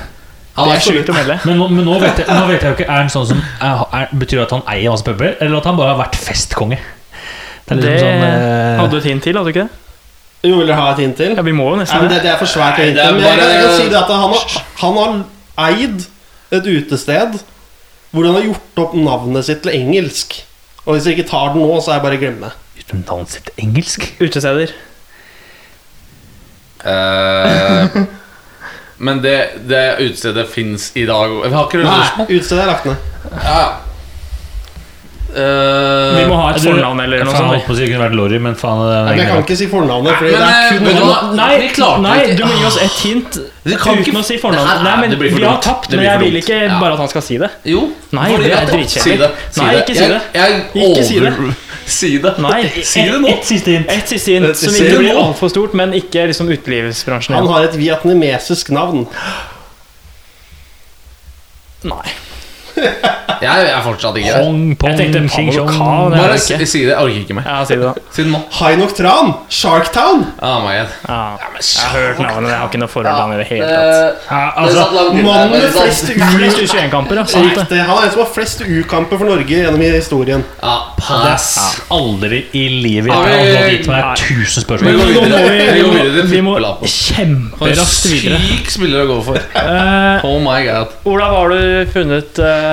Ja, 0.53 0.67
Det 0.69 0.75
er 0.77 0.83
sjukt 0.85 1.09
å 1.09 1.15
melde. 1.17 1.39
Men 1.49 1.57
nå, 1.63 1.69
men 1.73 1.87
nå, 1.89 1.95
vet 2.03 2.19
jeg, 2.21 2.29
nå 2.29 2.43
vet 2.51 2.61
jeg 2.61 2.69
jo 2.69 2.77
ikke 2.77 2.85
Er 2.93 2.99
han 3.01 3.09
sånn 3.09 3.25
som 3.31 3.39
er, 3.41 3.79
er, 3.97 4.11
Betyr 4.13 4.37
det 4.37 4.45
at 4.45 4.53
han 4.53 4.67
eier 4.69 4.93
masse 4.93 5.07
puber, 5.07 5.33
eller 5.41 5.57
at 5.63 5.69
han 5.71 5.79
bare 5.81 5.95
har 5.95 6.01
vært 6.03 6.19
festkonge? 6.21 6.77
Det 6.77 7.73
er 7.73 7.81
Det 7.81 7.95
liksom 7.95 8.11
sånn 8.13 8.27
eh, 8.29 8.77
hadde 8.83 8.91
du 8.93 8.99
et 9.01 9.07
hint 9.09 9.25
til, 9.25 9.39
hadde 9.41 9.49
du 9.49 9.55
ikke 9.55 9.65
det? 9.65 9.79
Jo, 10.43 10.57
vil 10.59 10.67
dere 10.67 10.77
ha 10.81 10.89
et 10.93 10.99
hint 11.05 11.17
til? 11.21 11.35
Ja, 11.39 11.43
vi 11.47 11.53
må 11.55 11.69
jo 11.71 11.77
Nei, 11.77 11.85
nesten 11.85 12.01
men 12.03 12.09
det, 12.11 12.17
det. 12.19 12.25
det 12.27 12.31
er 12.35 12.39
for 12.41 12.51
svært 12.51 12.81
å 12.81 12.83
Nei, 12.83 12.93
det 12.97 13.03
er 13.05 13.13
Men 13.15 13.23
jeg, 13.23 13.39
bare- 13.39 13.53
jeg 13.53 13.63
kan 13.63 13.77
si 13.79 13.89
det 13.93 13.99
at 14.01 14.09
han 14.11 14.21
har, 14.33 14.57
han 14.83 14.97
har 14.99 15.69
eid 15.69 16.07
et 16.59 16.67
utested 16.73 17.37
hvor 18.13 18.27
han 18.29 18.35
har 18.37 18.43
gjort 18.49 18.81
opp 18.83 18.97
navnet 18.99 19.47
sitt 19.47 19.63
til 19.65 19.73
engelsk. 19.73 20.35
Og 20.85 20.97
hvis 20.97 21.07
jeg 21.09 21.15
ikke 21.17 21.31
tar 21.31 21.53
den 21.55 21.63
nå, 21.63 21.79
så 21.81 21.93
er 21.93 22.01
jeg 22.01 22.03
bare 22.05 22.19
glemme. 22.21 22.51
Uten 22.77 23.05
navnet 23.09 23.31
sitt 23.37 23.49
engelsk? 23.63 24.05
Utesteder. 24.21 24.75
Eh, 26.85 28.03
Men 29.07 29.23
det, 29.23 29.37
det 29.71 29.83
utestedet 30.03 30.49
fins 30.51 30.91
i 30.99 31.05
dag 31.09 31.31
Vi 31.45 31.51
har 31.55 31.67
ikke 31.69 31.81
Nei, 31.83 32.27
utestedet 32.29 32.63
er 32.65 32.71
lagt 32.71 32.85
ned. 32.87 33.09
Ja, 33.43 33.63
Eh, 35.33 36.17
Vi 36.19 36.25
må 36.29 36.37
ha 36.37 36.51
et 36.53 36.61
fornavn 36.61 37.01
eller 37.01 37.23
noe 37.25 37.33
sånt 37.35 37.65
på 37.65 37.73
å 37.73 37.77
si 37.77 37.87
det 37.87 37.89
kunne 37.95 38.03
vært 38.05 38.17
Lorry, 38.19 38.39
men 38.45 38.55
faen 38.61 38.83
det 38.85 38.97
er 38.99 39.17
jeg 39.17 39.29
kan 39.31 39.39
ikke 39.43 39.57
si 39.57 39.67
fornavnet, 39.71 40.19
Fordi 40.19 40.33
Men, 40.33 40.43
det 40.43 40.49
er 40.53 40.67
eh, 40.67 40.73
kun 40.77 41.07
hva? 41.09 41.21
Nei, 41.33 42.17
nei, 42.27 42.35
du 42.37 42.43
må 42.45 42.53
gi 42.59 42.67
oss 42.69 42.77
et 42.85 42.99
hint 43.01 43.39
Vi 43.65 43.77
kan 43.81 43.95
uten 43.97 44.03
ikke- 44.05 44.19
å 44.21 44.25
si 44.29 44.37
fornavnet. 44.37 44.69
fornavn. 44.69 44.85
Nei, 44.85 44.97
men 45.01 45.11
det 45.11 45.19
blir 45.23 45.31
for 45.33 45.39
Vi 45.41 45.45
har 45.49 45.61
tapt, 45.63 45.91
men 45.91 46.05
jeg 46.05 46.19
vil 46.21 46.37
ikke 46.43 46.59
Ja. 46.67 46.79
bare 46.81 46.93
at 46.93 46.99
han 46.99 47.09
skal 47.09 47.23
si 47.23 47.39
det. 47.39 47.51
Jo. 47.65 47.89
Nei, 48.13 48.29
det 48.37 48.53
er 48.53 48.67
dritkjedelig. 48.67 49.31
Si 49.51 49.61
Nei, 49.61 49.75
ikke 49.81 49.95
si 49.97 50.09
det. 50.13 50.21
Jeg, 50.35 50.65
jeg 50.75 50.91
Ikke 50.91 51.05
si 51.05 51.21
det. 51.21 51.33
Si 51.87 52.19
det. 52.19 52.39
Nei, 52.39 52.69
Si 52.85 53.01
det 53.03 53.21
nå. 53.21 53.29
Ett 53.29 53.45
siste 53.45 53.67
hint. 53.73 53.87
Et 53.91 54.07
siste 54.09 54.29
hint 54.37 54.57
som 54.57 54.73
ikke 54.75 54.99
blir 55.01 55.17
altfor 55.19 55.49
stort, 55.51 55.75
men 55.75 55.93
ikke 55.93 56.27
liksom 56.29 56.47
utelivsbransjen. 56.49 57.35
Han 57.35 57.49
har 57.49 57.65
et 57.65 57.75
vietnamesisk 57.77 58.71
navn. 58.71 59.07
Nei. 61.85 62.11
Jeg 63.43 63.63
er 63.73 63.81
fortsatt 63.83 64.15
ikke 64.21 64.31
der. 64.31 64.45
Pong, 64.45 64.77
pong, 64.79 64.93
Jeg 64.93 64.99
tenkte 65.13 65.21
ching, 65.35 65.49
Pablo 65.51 65.73
chong. 65.75 66.13
Bare 66.15 66.33
det 66.33 66.41
si 66.45 66.53
ikke. 66.55 66.67
si 66.71 66.83
det. 66.85 66.93
Jeg 66.93 66.99
orker 67.03 67.23
ikke 67.25 67.35
mer. 67.35 67.47
Ja, 67.51 67.65
si 67.67 67.75
det, 67.75 67.83
da. 67.89 67.93
Si 68.15 68.23
det 68.23 68.31
nå. 68.31 68.41
Hainok 68.61 68.93
Tran. 68.95 69.33
Sharktown. 69.51 70.21
Oh 70.39 70.61
my 70.63 70.77
God. 70.79 70.93
Ja. 71.09 71.17
Jeg 71.59 71.89
har 71.89 71.97
hørt 71.97 72.21
navnet, 72.23 72.51
jeg 72.53 72.59
har 72.61 72.69
ikke 72.71 72.81
noe 72.83 72.93
forhold 72.93 73.11
til 73.11 73.23
han 73.23 73.33
i 73.35 73.41
det 73.41 73.49
hele 73.51 73.67
tatt. 73.67 74.29
Ja, 74.31 74.43
altså, 74.63 74.85
Mannen 75.17 75.51
med 75.57 75.67
flest 75.75 76.07
Flest 76.13 76.61
U... 76.61 76.63
U21-kamper, 76.63 77.19
det. 77.19 77.27
Riktig. 77.43 77.81
Han 77.89 77.99
er 77.99 78.07
en 78.07 78.15
som 78.15 78.23
har 78.23 78.31
flest 78.37 78.63
U-kamper 78.67 79.21
for 79.23 79.27
Norge 79.33 79.59
gjennom 79.59 79.83
historien. 79.83 80.47
Ja, 80.63 80.77
pass. 80.99 81.51
aldri 81.91 82.45
i 82.59 82.65
livet 82.83 83.11
Ja, 83.11 83.21
jeg 83.27 83.43
vi- 83.43 83.57
har 83.59 83.69
gitt 83.75 83.91
meg 83.91 84.05
Nei. 84.07 84.15
tusen 84.23 84.63
spørsmål. 84.69 86.31
Vi 86.31 86.41
må 86.47 86.55
kjemperaskt 86.87 88.07
videre. 88.11 88.39
Syk 88.47 88.71
spiller 88.77 89.05
å 89.05 89.09
gå 89.11 89.19
for. 89.27 89.39
Eh, 89.59 90.25
Oh 90.27 90.39
my 90.43 90.61
god. 90.67 90.95
Ola, 91.11 91.29
hva 91.33 91.39
har 91.43 91.53
du 91.53 91.93
funnet 91.93 92.39
eh, 92.43 92.72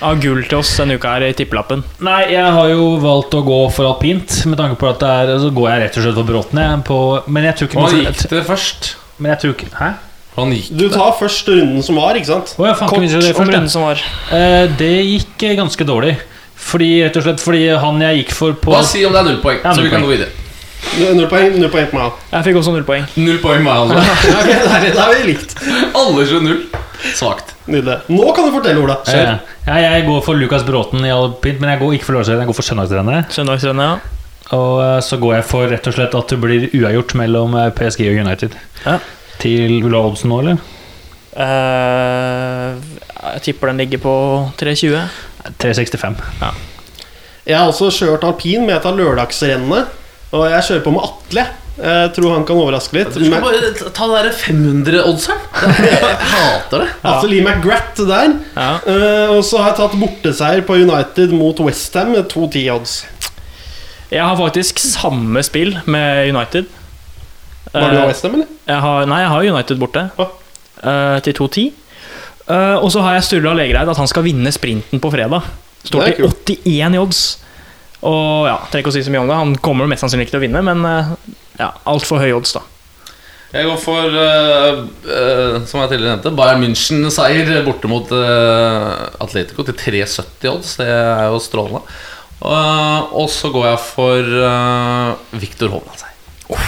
av 0.00 0.16
gull 0.22 0.40
til 0.48 0.58
oss 0.62 0.70
denne 0.80 0.96
uka 0.96 1.12
her 1.16 1.26
i 1.28 1.34
tippelappen? 1.36 1.82
Nei, 2.04 2.22
jeg 2.32 2.54
har 2.56 2.70
jo 2.72 2.86
valgt 3.02 3.36
å 3.36 3.42
gå 3.44 3.60
for 3.74 3.90
alpint, 3.90 4.38
med 4.48 4.58
tanke 4.60 4.78
på 4.80 4.88
at 4.90 5.02
det 5.02 5.12
er 5.12 5.32
Så 5.42 5.52
går 5.54 5.70
jeg 5.70 5.82
rett 5.84 5.98
og 6.00 6.06
slett 6.06 6.18
for 6.20 6.30
Bråten, 6.30 6.60
jeg. 6.64 6.82
På, 6.88 6.98
men 7.28 7.48
jeg 7.50 7.58
tror 7.60 7.70
ikke 7.70 7.80
han 7.84 7.96
noe 7.98 8.04
gikk 8.08 8.26
det 8.32 8.44
først. 8.48 8.90
Men 9.18 9.34
jeg 9.34 9.42
tror 9.44 9.56
ikke 9.56 9.70
Hæ? 9.78 9.90
Han 10.34 10.54
gikk 10.56 10.70
Du 10.74 10.86
tar 10.90 11.12
først 11.18 11.50
runden 11.52 11.84
som 11.86 11.98
var, 12.00 12.16
ikke 12.18 12.30
sant? 12.32 12.54
Oh, 12.58 12.66
ja, 12.66 12.74
faen, 12.78 12.90
Kort 12.90 13.04
det 13.04 13.12
om 13.14 13.22
først, 13.22 13.42
runden 13.42 13.70
som 13.70 13.84
var. 13.86 14.00
Eh, 14.34 14.64
Det 14.80 14.94
gikk 15.06 15.44
eh, 15.46 15.58
ganske 15.60 15.86
dårlig. 15.86 16.16
Fordi, 16.64 16.88
rett 17.04 17.18
og 17.20 17.26
slett 17.26 17.42
fordi 17.44 17.66
han 17.76 18.00
jeg 18.02 18.22
gikk 18.22 18.32
for 18.34 18.56
på 18.58 18.72
Bare 18.72 18.86
si 18.88 19.04
om 19.06 19.12
det 19.14 19.20
er 19.20 19.28
null 19.28 19.40
poeng, 19.42 19.60
Ja, 19.62 19.74
så 19.76 19.84
vi 19.84 19.92
kan 19.92 20.02
gå 20.02 20.10
videre. 20.14 20.32
Null 20.94 21.26
poeng, 21.30 21.56
null 21.58 21.70
poeng 21.72 21.88
på 21.90 21.98
meg. 21.98 22.18
Jeg 22.30 22.46
fikk 22.48 22.58
også 22.60 22.72
null 22.74 22.84
poeng. 22.86 23.06
Null 23.18 23.40
poeng 23.42 23.64
meg, 23.66 23.74
altså. 23.74 23.98
Ok, 24.40 24.50
der, 24.50 24.86
der 24.94 25.02
er 25.04 25.14
vi 25.18 25.32
likt. 25.32 25.56
Alle 25.96 26.26
slår 26.30 26.44
null. 26.44 26.60
Svakt. 27.14 27.54
Nydelig. 27.66 27.96
Nå 28.12 28.28
kan 28.36 28.46
du 28.48 28.52
fortelle, 28.54 28.80
Ola. 28.84 28.98
Eh, 29.08 29.30
ja, 29.66 29.76
Jeg 29.80 30.04
går 30.06 30.20
for 30.24 30.38
Lukas 30.38 30.62
Bråten 30.66 31.04
i 31.04 31.10
alpint, 31.12 31.60
men 31.62 31.72
jeg 31.74 31.80
går 31.80 31.96
ikke 31.96 32.08
for 32.08 32.16
lørdagsrennet, 32.18 32.44
jeg 32.44 32.50
går 32.52 32.58
for 32.60 32.68
søndagsrennet. 32.68 33.32
Søndagsrennet, 33.34 33.90
ja. 33.90 34.20
Og 34.54 34.74
eh, 34.84 34.98
så 35.04 35.18
går 35.20 35.34
jeg 35.38 35.46
for 35.48 35.72
rett 35.72 35.88
og 35.90 35.96
slett 35.96 36.14
at 36.18 36.34
det 36.34 36.38
blir 36.42 36.66
uavgjort 36.76 37.14
mellom 37.20 37.56
eh, 37.60 37.70
PSG 37.76 38.04
og 38.12 38.20
United. 38.26 38.56
Ja. 38.84 38.98
Til 39.40 39.78
Vil 39.80 39.90
du 39.90 39.96
ha 39.98 40.04
oddsen 40.06 40.30
nå, 40.32 40.40
eller? 40.44 40.60
Eh, 41.34 42.76
jeg 43.34 43.42
tipper 43.48 43.72
den 43.72 43.80
ligger 43.82 44.02
på 44.04 44.14
3,20. 44.60 45.00
365. 45.60 46.20
Jeg 47.44 47.58
har 47.58 47.68
også 47.68 47.90
kjørt 47.92 48.24
alpin 48.24 48.64
med 48.68 48.76
et 48.78 48.86
av 48.88 48.96
lørdagsrennene. 48.96 49.82
Og 50.34 50.48
jeg 50.50 50.64
kjører 50.66 50.82
på 50.84 50.92
med 50.96 51.04
Atle. 51.06 51.44
Jeg 51.74 52.10
tror 52.14 52.32
han 52.36 52.44
kan 52.46 52.58
overraske 52.60 52.94
litt. 52.94 53.08
Du 53.14 53.18
skal 53.24 53.32
Men- 53.32 53.42
bare 53.42 53.90
ta 53.96 54.06
det 54.10 54.18
der 54.22 54.36
500-oddseren. 54.38 55.40
Jeg 55.82 56.18
hater 56.34 56.84
det. 56.84 56.88
Atle 57.10 57.30
Lee 57.32 57.42
McGrath 57.42 58.04
der. 58.06 58.36
Ja. 58.54 58.68
Eh, 58.86 59.32
og 59.34 59.42
så 59.46 59.58
har 59.62 59.72
jeg 59.72 59.80
tatt 59.80 59.96
borteseier 59.98 60.62
på 60.68 60.76
United 60.84 61.34
mot 61.34 61.58
Westham 61.66 62.12
med 62.14 62.28
2-10 62.30 62.64
odds. 62.76 62.94
Jeg 64.14 64.22
har 64.22 64.36
faktisk 64.38 64.78
samme 64.84 65.42
spill 65.42 65.74
med 65.90 66.30
United. 66.34 66.70
Var 67.74 67.90
du 67.90 67.96
Eh, 67.96 68.02
av 68.04 68.08
Westham, 68.12 68.34
eller? 68.38 68.46
Jeg 68.70 68.80
har, 68.86 69.06
nei, 69.10 69.20
jeg 69.24 69.32
har 69.34 69.48
United 69.56 69.80
borte. 69.82 70.04
Ah. 70.18 70.30
eh, 70.84 71.20
til 71.26 71.34
2-10. 71.40 71.64
Eh, 72.46 72.76
og 72.78 72.90
så 72.92 73.02
har 73.02 73.14
jeg 73.18 73.24
Sturla 73.26 73.54
Legreid 73.56 73.88
at 73.90 73.96
han 73.98 74.06
skal 74.10 74.22
vinne 74.22 74.52
sprinten 74.54 75.00
på 75.02 75.10
fredag. 75.10 75.42
Står 75.84 76.06
til 76.14 76.58
81 76.62 76.94
i 76.94 76.98
odds. 77.02 77.24
Og 78.04 78.46
ja, 78.50 78.58
trenger 78.68 78.84
ikke 78.84 78.92
å 78.92 78.96
si 78.98 79.04
så 79.06 79.12
mye 79.14 79.24
om 79.24 79.30
det. 79.30 79.40
Han 79.40 79.56
kommer 79.64 79.88
mest 79.90 80.04
sannsynlig 80.04 80.28
ikke 80.28 80.36
til 80.36 80.42
å 80.42 80.46
vinne, 80.46 80.62
men 80.66 80.84
uh, 80.84 81.12
ja, 81.60 81.72
altfor 81.88 82.20
høye 82.20 82.36
odds, 82.36 82.56
da. 82.58 82.64
Jeg 83.54 83.68
går 83.68 83.78
for, 83.78 84.16
uh, 84.18 84.80
uh, 85.06 85.60
som 85.64 85.80
jeg 85.80 85.92
tidligere 85.92 86.16
nevnte, 86.16 86.34
Bayern 86.36 86.64
München-seier 86.64 87.62
borte 87.64 87.88
mot 87.88 88.10
uh, 88.12 89.06
Atletico 89.22 89.64
til 89.64 89.78
3,70 89.78 90.50
odds. 90.50 90.74
Det 90.82 90.90
er 90.90 91.28
jo 91.30 91.40
strålende. 91.42 91.84
Eh, 92.44 93.14
og 93.16 93.30
så 93.32 93.48
går 93.52 93.70
jeg 93.70 93.80
for 93.86 94.32
uh, 94.44 95.38
Viktor 95.40 95.70
Hovland-seier. 95.72 96.64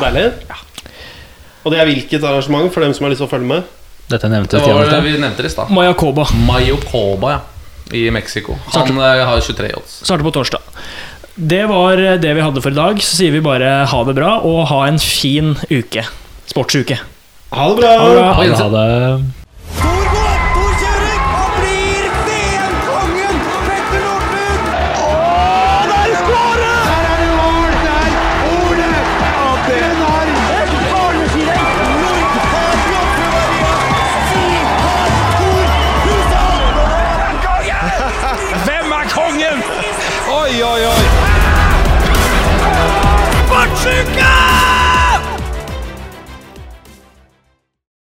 Deilig. 0.00 0.30
Og 1.66 1.72
det 1.74 1.80
er 1.82 1.88
hvilket 1.90 2.24
arrangement 2.24 2.70
for 2.72 2.84
dem 2.84 2.94
som 2.96 3.04
har 3.04 3.12
lyst 3.12 3.20
til 3.20 3.28
å 3.28 3.32
følge 3.32 3.50
med? 3.50 3.74
Dette 4.06 4.30
nevnte 4.30 4.60
Det 4.62 4.70
var 4.70 4.88
det 4.88 5.02
vi 5.02 5.16
nevnte 5.18 5.42
det 5.42 5.50
i 5.50 5.52
stad. 5.56 5.72
Mayakoba 5.74 6.28
Mayakoba, 6.46 7.34
ja. 7.34 7.55
I 7.94 8.08
Mexico. 8.10 8.56
Han 8.74 8.98
eh, 8.98 9.24
har 9.26 9.40
23 9.40 9.72
odds. 9.78 10.00
starter 10.04 10.26
på 10.26 10.34
torsdag. 10.34 10.62
Det 11.36 11.66
var 11.68 12.00
det 12.22 12.32
vi 12.34 12.40
hadde 12.42 12.62
for 12.64 12.72
i 12.72 12.78
dag. 12.78 13.02
Så 13.04 13.20
sier 13.20 13.34
vi 13.34 13.44
bare 13.44 13.84
ha 13.86 14.04
det 14.08 14.16
bra 14.16 14.38
og 14.40 14.66
ha 14.72 14.86
en 14.88 14.98
fin 15.02 15.54
uke. 15.70 16.06
Sportsuke. 16.48 16.98
Ha 17.52 17.66
det 17.70 17.76
bra! 17.82 17.90
Ha 17.98 18.06
det 18.08 18.16
bra. 18.16 18.30
Ha 18.32 18.70
det, 18.72 19.45